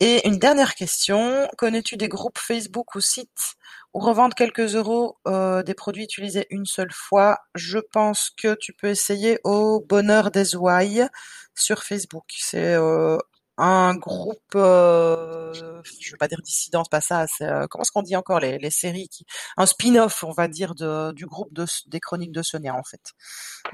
Et 0.00 0.26
une 0.28 0.38
dernière 0.38 0.74
question, 0.74 1.48
connais-tu 1.56 1.96
des 1.96 2.08
groupes 2.08 2.38
Facebook 2.38 2.94
ou 2.94 3.00
sites 3.00 3.54
où 3.94 4.00
revendre 4.00 4.34
quelques 4.34 4.74
euros 4.74 5.16
euh, 5.26 5.62
des 5.62 5.74
produits 5.74 6.04
utilisés 6.04 6.46
une 6.50 6.66
seule 6.66 6.92
fois? 6.92 7.38
Je 7.54 7.78
pense 7.78 8.30
que 8.30 8.54
tu 8.54 8.74
peux 8.74 8.88
essayer 8.88 9.38
au 9.44 9.80
Bonheur 9.80 10.30
des 10.30 10.56
Ouailles 10.56 11.06
sur 11.54 11.84
Facebook. 11.84 12.24
C'est 12.36 12.74
euh, 12.74 13.16
un 13.62 13.94
groupe, 13.94 14.40
euh, 14.56 15.52
je 16.00 16.10
veux 16.10 16.16
pas 16.16 16.26
dire 16.26 16.40
dissident, 16.42 16.82
pas 16.84 17.00
ça, 17.00 17.26
c'est 17.28 17.44
euh, 17.44 17.66
comment 17.70 17.82
est-ce 17.82 17.92
qu'on 17.92 18.02
dit 18.02 18.16
encore 18.16 18.40
les, 18.40 18.58
les 18.58 18.70
séries 18.70 19.08
qui, 19.08 19.24
un 19.56 19.66
spin-off, 19.66 20.24
on 20.24 20.32
va 20.32 20.48
dire 20.48 20.74
de, 20.74 21.12
du 21.12 21.26
groupe 21.26 21.52
de, 21.52 21.64
des 21.86 22.00
chroniques 22.00 22.32
de 22.32 22.42
Sonia 22.42 22.74
en 22.74 22.82
fait. 22.82 23.12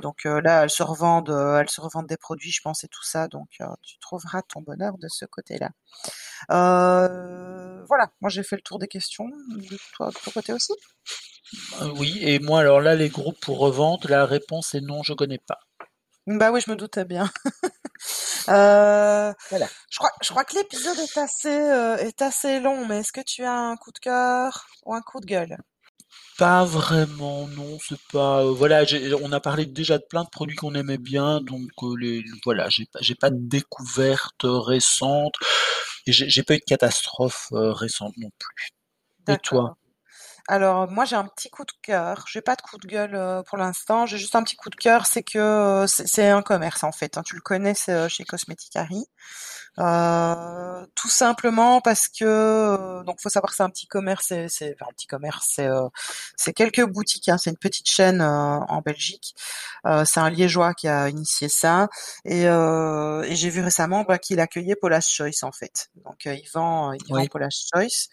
Donc 0.02 0.26
euh, 0.26 0.42
là, 0.42 0.64
elles 0.64 0.70
se 0.70 0.82
revendent, 0.82 1.30
euh, 1.30 1.60
elles 1.60 1.70
se 1.70 1.80
revendent 1.80 2.06
des 2.06 2.18
produits, 2.18 2.50
je 2.50 2.60
pense 2.60 2.84
et 2.84 2.88
tout 2.88 3.02
ça, 3.02 3.28
donc 3.28 3.48
tu 3.82 3.98
trouveras 3.98 4.42
ton 4.42 4.60
bonheur 4.60 4.98
de 4.98 5.08
ce 5.08 5.24
côté-là. 5.24 5.70
voilà, 6.48 8.10
moi 8.20 8.28
j'ai 8.28 8.42
fait 8.42 8.56
le 8.56 8.62
tour 8.62 8.78
des 8.78 8.88
questions. 8.88 9.26
Toi, 9.94 10.10
de 10.10 10.24
ton 10.24 10.30
côté 10.32 10.52
aussi? 10.52 10.74
Oui, 11.96 12.18
et 12.20 12.40
moi 12.40 12.60
alors 12.60 12.82
là, 12.82 12.94
les 12.94 13.08
groupes 13.08 13.40
pour 13.40 13.58
revente, 13.58 14.04
la 14.04 14.26
réponse 14.26 14.74
est 14.74 14.82
non, 14.82 15.02
je 15.02 15.14
connais 15.14 15.38
pas. 15.38 15.60
Bah 16.26 16.52
oui, 16.52 16.60
je 16.60 16.70
me 16.70 16.76
doutais 16.76 17.06
bien. 17.06 17.30
euh, 18.48 19.32
voilà. 19.50 19.68
Je 19.90 19.98
crois, 19.98 20.10
je 20.22 20.30
crois 20.30 20.44
que 20.44 20.54
l'épisode 20.54 20.98
est 20.98 21.18
assez, 21.18 21.48
euh, 21.48 21.96
est 21.96 22.22
assez 22.22 22.60
long, 22.60 22.86
mais 22.86 23.00
est-ce 23.00 23.12
que 23.12 23.20
tu 23.20 23.44
as 23.44 23.52
un 23.52 23.76
coup 23.76 23.92
de 23.92 23.98
cœur 23.98 24.66
ou 24.84 24.94
un 24.94 25.02
coup 25.02 25.20
de 25.20 25.26
gueule? 25.26 25.56
Pas 26.38 26.64
vraiment, 26.64 27.46
non. 27.48 27.78
C'est 27.86 28.00
pas. 28.12 28.44
Euh, 28.44 28.52
voilà, 28.52 28.84
on 29.22 29.32
a 29.32 29.40
parlé 29.40 29.66
déjà 29.66 29.98
de 29.98 30.04
plein 30.08 30.24
de 30.24 30.30
produits 30.30 30.56
qu'on 30.56 30.74
aimait 30.74 30.98
bien, 30.98 31.40
donc 31.40 31.70
euh, 31.82 31.94
les, 31.98 32.24
voilà, 32.44 32.68
j'ai 32.68 32.86
pas, 32.86 32.98
j'ai 33.02 33.14
pas 33.14 33.30
de 33.30 33.38
découverte 33.38 34.44
récente 34.44 35.34
et 36.06 36.12
j'ai 36.12 36.42
pas 36.42 36.54
eu 36.54 36.58
de 36.58 36.64
catastrophe 36.64 37.48
récente 37.52 38.14
non 38.16 38.30
plus. 38.38 38.70
Et 39.28 39.36
toi? 39.38 39.76
Alors 40.48 40.90
moi 40.90 41.04
j'ai 41.04 41.16
un 41.16 41.26
petit 41.26 41.50
coup 41.50 41.64
de 41.64 41.72
cœur. 41.82 42.24
J'ai 42.26 42.40
pas 42.40 42.56
de 42.56 42.62
coup 42.62 42.78
de 42.78 42.86
gueule 42.86 43.14
euh, 43.14 43.42
pour 43.42 43.58
l'instant. 43.58 44.06
J'ai 44.06 44.18
juste 44.18 44.34
un 44.34 44.42
petit 44.42 44.56
coup 44.56 44.70
de 44.70 44.76
cœur, 44.76 45.06
c'est 45.06 45.22
que 45.22 45.38
euh, 45.38 45.86
c'est 45.86 46.28
un 46.30 46.42
commerce 46.42 46.84
en 46.84 46.92
fait. 46.92 47.18
Hein. 47.18 47.22
Tu 47.24 47.34
le 47.34 47.42
connais, 47.42 47.74
c'est 47.74 47.92
euh, 47.92 48.08
chez 48.08 48.24
Cosmeticari. 48.24 49.06
Euh, 49.78 50.84
tout 50.96 51.08
simplement 51.08 51.80
parce 51.80 52.08
que 52.08 52.24
euh, 52.24 53.04
donc 53.04 53.20
faut 53.20 53.28
savoir 53.28 53.50
que 53.50 53.56
c'est 53.56 53.62
un 53.62 53.70
petit 53.70 53.86
commerce, 53.86 54.32
c'est 54.48 54.76
un 54.80 54.92
petit 54.92 55.06
commerce, 55.06 55.52
c'est 55.54 55.68
euh, 55.68 55.88
c'est 56.36 56.52
quelques 56.52 56.84
boutiques, 56.84 57.28
hein, 57.28 57.38
c'est 57.38 57.50
une 57.50 57.56
petite 57.56 57.88
chaîne 57.88 58.20
en 58.20 58.80
Belgique. 58.80 59.34
c'est 60.04 60.20
un 60.20 60.30
liégeois 60.30 60.74
qui 60.74 60.88
a 60.88 61.08
initié 61.08 61.48
ça 61.48 61.88
et, 62.24 62.42
et 62.44 63.36
j'ai 63.36 63.50
vu 63.50 63.60
récemment 63.60 64.04
bah, 64.04 64.18
qu'il 64.18 64.40
accueillait 64.40 64.76
Paula's 64.76 65.08
Choice 65.08 65.42
en 65.44 65.52
fait. 65.52 65.90
Donc 66.04 66.24
il 66.24 66.48
vend 66.52 66.92
il 66.92 67.06
vend 67.08 67.24
Paula's 67.26 67.68
Choice. 67.72 68.08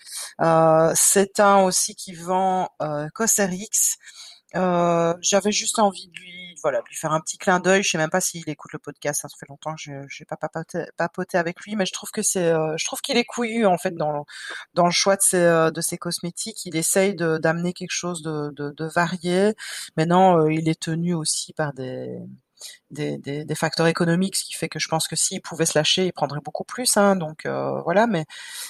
c'est 0.95 1.39
un 1.39 1.57
aussi 1.61 1.95
qui 1.95 2.13
vend 2.25 2.69
euh, 2.81 3.07
Cosrx. 3.13 3.97
J'avais 4.53 5.51
juste 5.51 5.79
envie 5.79 6.07
de 6.07 6.19
lui 6.19 6.45
voilà, 6.65 6.81
lui 6.87 6.95
faire 6.95 7.11
un 7.11 7.19
petit 7.21 7.37
clin 7.37 7.59
d'œil. 7.59 7.83
Je 7.83 7.89
sais 7.89 7.97
même 7.99 8.09
pas 8.09 8.21
s'il 8.21 8.49
écoute 8.49 8.73
le 8.73 8.79
podcast. 8.79 9.21
Ça 9.21 9.27
fait 9.29 9.45
longtemps 9.47 9.75
que 9.75 9.81
je 9.81 9.91
n'ai 9.91 10.25
pas 10.27 10.37
papoté, 10.97 11.37
avec 11.37 11.61
lui, 11.61 11.75
mais 11.75 11.85
je 11.85 11.93
trouve 11.93 12.09
que 12.09 12.23
c'est, 12.23 12.51
euh, 12.51 12.75
je 12.77 12.85
trouve 12.85 13.01
qu'il 13.01 13.17
est 13.17 13.23
couillu 13.23 13.67
en 13.67 13.77
fait 13.77 13.95
dans 13.95 14.25
dans 14.73 14.85
le 14.85 14.91
choix 14.91 15.15
de 15.15 15.21
ses 15.21 15.37
euh, 15.37 15.69
de 15.69 15.81
ses 15.81 15.97
cosmétiques. 15.97 16.65
Il 16.65 16.75
essaye 16.75 17.15
d'amener 17.15 17.73
quelque 17.73 17.91
chose 17.91 18.21
de, 18.23 18.51
de, 18.55 18.71
de 18.71 18.85
varié. 18.85 19.53
Maintenant, 19.97 20.39
euh, 20.39 20.51
il 20.51 20.67
est 20.69 20.79
tenu 20.81 21.13
aussi 21.13 21.53
par 21.53 21.73
des 21.73 22.17
des, 22.91 23.17
des, 23.17 23.45
des, 23.45 23.55
facteurs 23.55 23.87
économiques, 23.87 24.35
ce 24.35 24.45
qui 24.45 24.53
fait 24.53 24.69
que 24.69 24.79
je 24.79 24.87
pense 24.87 25.07
que 25.07 25.15
s'il 25.15 25.41
pouvait 25.41 25.65
se 25.65 25.77
lâcher, 25.77 26.05
il 26.05 26.13
prendrait 26.13 26.39
beaucoup 26.43 26.63
plus. 26.63 26.97
Hein, 26.97 27.15
donc 27.15 27.45
euh, 27.45 27.81
voilà, 27.81 28.07
mais 28.07 28.25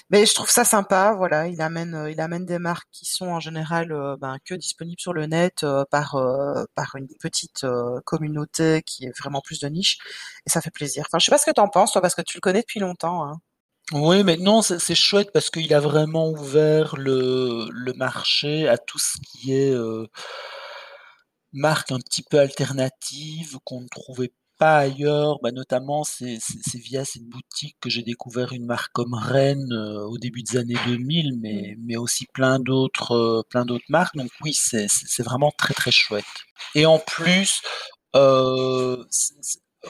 mais 0.09 0.25
je 0.25 0.33
trouve 0.33 0.49
ça 0.49 0.63
sympa. 0.65 1.13
Voilà, 1.17 1.47
il 1.47 1.61
amène 1.61 1.95
euh, 1.95 2.11
il 2.11 2.19
amène 2.21 2.45
des 2.45 2.59
marques 2.59 2.87
qui 2.91 3.05
sont 3.05 3.27
en 3.27 3.39
général 3.39 3.91
euh, 3.91 4.15
ben, 4.19 4.37
que 4.45 4.55
disponibles 4.55 4.99
sur 4.99 5.13
le 5.13 5.25
net 5.27 5.65
par 5.91 6.17
par 6.75 6.95
une 6.95 7.07
petite 7.19 7.65
communauté 8.05 8.81
qui 8.83 9.05
est 9.05 9.17
vraiment 9.19 9.41
plus 9.41 9.59
de 9.59 9.67
niche 9.67 9.97
et 10.45 10.49
ça 10.49 10.61
fait 10.61 10.71
plaisir. 10.71 11.05
Enfin, 11.07 11.19
je 11.19 11.25
sais 11.25 11.31
pas 11.31 11.37
ce 11.37 11.45
que 11.45 11.51
t'en 11.51 11.67
penses 11.69 11.91
toi 11.91 12.01
parce 12.01 12.15
que 12.15 12.21
tu 12.21 12.37
le 12.37 12.41
connais 12.41 12.61
depuis 12.61 12.79
longtemps. 12.79 13.23
Hein. 13.25 13.39
Oui, 13.91 14.23
mais 14.23 14.37
non, 14.37 14.61
c'est 14.61 14.79
c'est 14.79 14.95
chouette 14.95 15.31
parce 15.31 15.49
qu'il 15.49 15.73
a 15.73 15.79
vraiment 15.79 16.29
ouvert 16.29 16.95
le 16.97 17.67
le 17.71 17.93
marché 17.93 18.67
à 18.67 18.77
tout 18.77 18.97
ce 18.99 19.17
qui 19.21 19.53
est, 19.53 19.75
heu 21.55 21.59
marque 21.61 21.91
un 21.91 21.99
petit 21.99 22.23
peu 22.23 22.39
alternative 22.39 23.57
qu'on 23.65 23.81
ne 23.81 23.87
trouvait 23.87 24.33
pas 24.59 24.77
ailleurs. 24.79 25.39
Bah, 25.43 25.51
notamment, 25.51 26.03
c'est 26.03 26.39
via 26.75 27.05
cette 27.05 27.25
boutique 27.25 27.77
que 27.81 27.89
j'ai 27.89 28.03
découvert 28.03 28.53
une 28.53 28.65
marque 28.65 28.91
comme 28.93 29.13
Rennes, 29.15 29.69
heu, 29.73 30.05
au 30.07 30.17
début 30.17 30.43
des 30.43 30.57
années 30.57 30.77
2000, 30.87 31.33
Mmh. 31.35 31.39
mais 31.41 31.75
mais 31.79 31.97
aussi 31.97 32.25
plein 32.33 32.59
d'autres, 32.59 33.13
heu, 33.15 33.43
plein 33.49 33.65
d'autres 33.65 33.85
marques. 33.89 34.15
Donc 34.17 34.31
oui, 34.43 34.53
c'est 34.55 34.87
vraiment 35.23 35.51
très, 35.57 35.73
très 35.73 35.91
chouette 35.91 36.25
et 36.75 36.85
en 36.85 36.99
plus, 36.99 37.61
c 39.11 39.33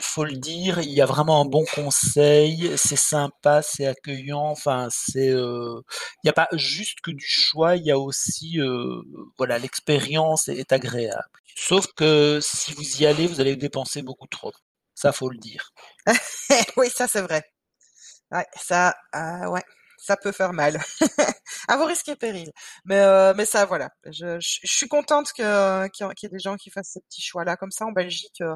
faut 0.00 0.24
le 0.24 0.32
dire, 0.36 0.80
il 0.80 0.90
y 0.90 1.00
a 1.00 1.06
vraiment 1.06 1.40
un 1.40 1.44
bon 1.44 1.64
conseil, 1.74 2.72
c'est 2.76 2.96
sympa, 2.96 3.62
c'est 3.62 3.86
accueillant, 3.86 4.44
enfin 4.50 4.88
c'est, 4.90 5.30
heu, 5.30 5.82
il 6.22 6.26
y 6.26 6.30
a 6.30 6.32
pas 6.32 6.48
juste 6.52 7.00
que 7.02 7.10
du 7.10 7.24
choix, 7.26 7.76
il 7.76 7.84
y 7.84 7.90
a 7.90 7.98
aussi, 7.98 8.58
heu, 8.60 9.02
voilà, 9.38 9.58
l'expérience 9.58 10.48
est 10.48 10.72
agréable. 10.72 11.24
Sauf 11.56 11.86
que 11.96 12.38
si 12.42 12.72
vous 12.74 13.02
y 13.02 13.06
allez, 13.06 13.26
vous 13.26 13.40
allez 13.40 13.56
dépenser 13.56 14.02
beaucoup 14.02 14.26
trop. 14.28 14.52
Ça, 14.94 15.12
faut 15.12 15.28
le 15.30 15.38
dire. 15.38 15.70
Oui, 16.76 16.88
ça 16.90 17.06
c'est 17.08 17.22
vrai. 17.22 17.44
Ouais, 18.32 18.46
ça, 18.56 18.94
heu, 19.16 19.48
ouais, 19.50 19.62
ça 20.06 20.16
peut 20.16 20.32
faire 20.32 20.52
mal. 20.52 20.80
À 21.68 21.76
vos 21.76 21.84
risques 21.84 22.08
et 22.08 22.16
périls. 22.16 22.52
Mais, 22.84 23.00
heu, 23.00 23.34
mais 23.36 23.44
ça 23.44 23.64
voilà, 23.66 23.90
je 24.06 24.38
je 24.40 24.58
je 24.62 24.72
suis 24.72 24.88
contente 24.88 25.32
que 25.32 25.88
qu'il 25.88 26.06
y 26.22 26.26
ait 26.26 26.28
des 26.28 26.38
gens 26.38 26.56
qui 26.56 26.70
fassent 26.70 26.90
ces 26.94 27.00
petits 27.00 27.22
choix-là 27.22 27.56
comme 27.56 27.70
ça 27.72 27.86
en 27.86 27.92
Belgique, 27.92 28.40
heu, 28.40 28.54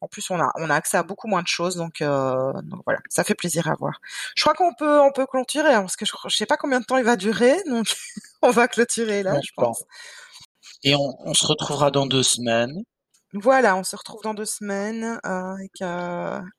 en 0.00 0.08
plus 0.08 0.30
on 0.30 0.40
a 0.40 0.50
on 0.56 0.68
a 0.70 0.74
accès 0.74 0.96
à 0.98 1.02
beaucoup 1.02 1.28
moins 1.28 1.42
de 1.42 1.46
choses 1.48 1.76
donc, 1.76 2.00
heu, 2.02 2.52
donc 2.64 2.82
voilà, 2.86 3.00
ça 3.08 3.24
fait 3.24 3.34
plaisir 3.34 3.68
à 3.68 3.74
voir. 3.78 4.00
Je 4.36 4.42
crois 4.42 4.54
qu'on 4.54 4.74
peut 4.74 5.00
on 5.00 5.12
peut 5.12 5.26
clôturer, 5.26 5.72
hein, 5.74 5.82
parce 5.82 5.96
que 5.96 6.04
je 6.06 6.12
je 6.28 6.36
sais 6.36 6.46
pas 6.46 6.56
combien 6.58 6.80
de 6.80 6.84
temps 6.84 6.98
il 6.98 7.04
va 7.04 7.16
durer, 7.16 7.56
donc 7.68 7.86
on 8.42 8.50
va 8.50 8.68
clôturer 8.68 9.22
là, 9.22 9.40
je 9.42 9.50
pense. 9.56 9.84
et 10.84 10.94
on 10.94 11.16
on 11.20 11.32
se 11.34 11.46
retrouvera 11.46 11.90
dans 11.90 12.06
2 12.06 12.22
semaines. 12.22 12.82
Voilà, 13.32 13.76
on 13.76 13.84
se 13.84 13.94
retrouve 13.96 14.22
dans 14.22 14.34
2 14.34 14.44
semaines, 14.44 15.20
avec, 15.22 15.80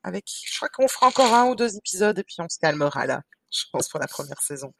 avec 0.02 0.24
je 0.46 0.56
crois 0.56 0.68
qu'on 0.70 0.88
fera 0.88 1.06
encore 1.08 1.34
un 1.34 1.46
ou 1.48 1.54
2 1.54 1.76
épisodes 1.76 2.18
et 2.18 2.24
puis 2.24 2.36
on 2.38 2.48
se 2.48 2.58
calmera 2.58 3.04
là, 3.06 3.20
je 3.52 3.64
pense 3.70 3.88
pour 3.88 4.00
la 4.00 4.08
première 4.08 4.40
saison. 4.40 4.72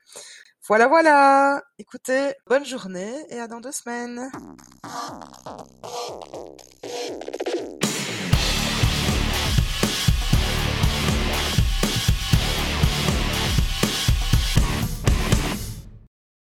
Voilà, 0.67 0.89
voilà! 0.89 1.63
Écoutez, 1.79 2.35
bonne 2.47 2.65
journée 2.65 3.27
et 3.31 3.39
à 3.39 3.49
dans 3.49 3.61
2 3.61 3.73
semaines. 3.73 4.31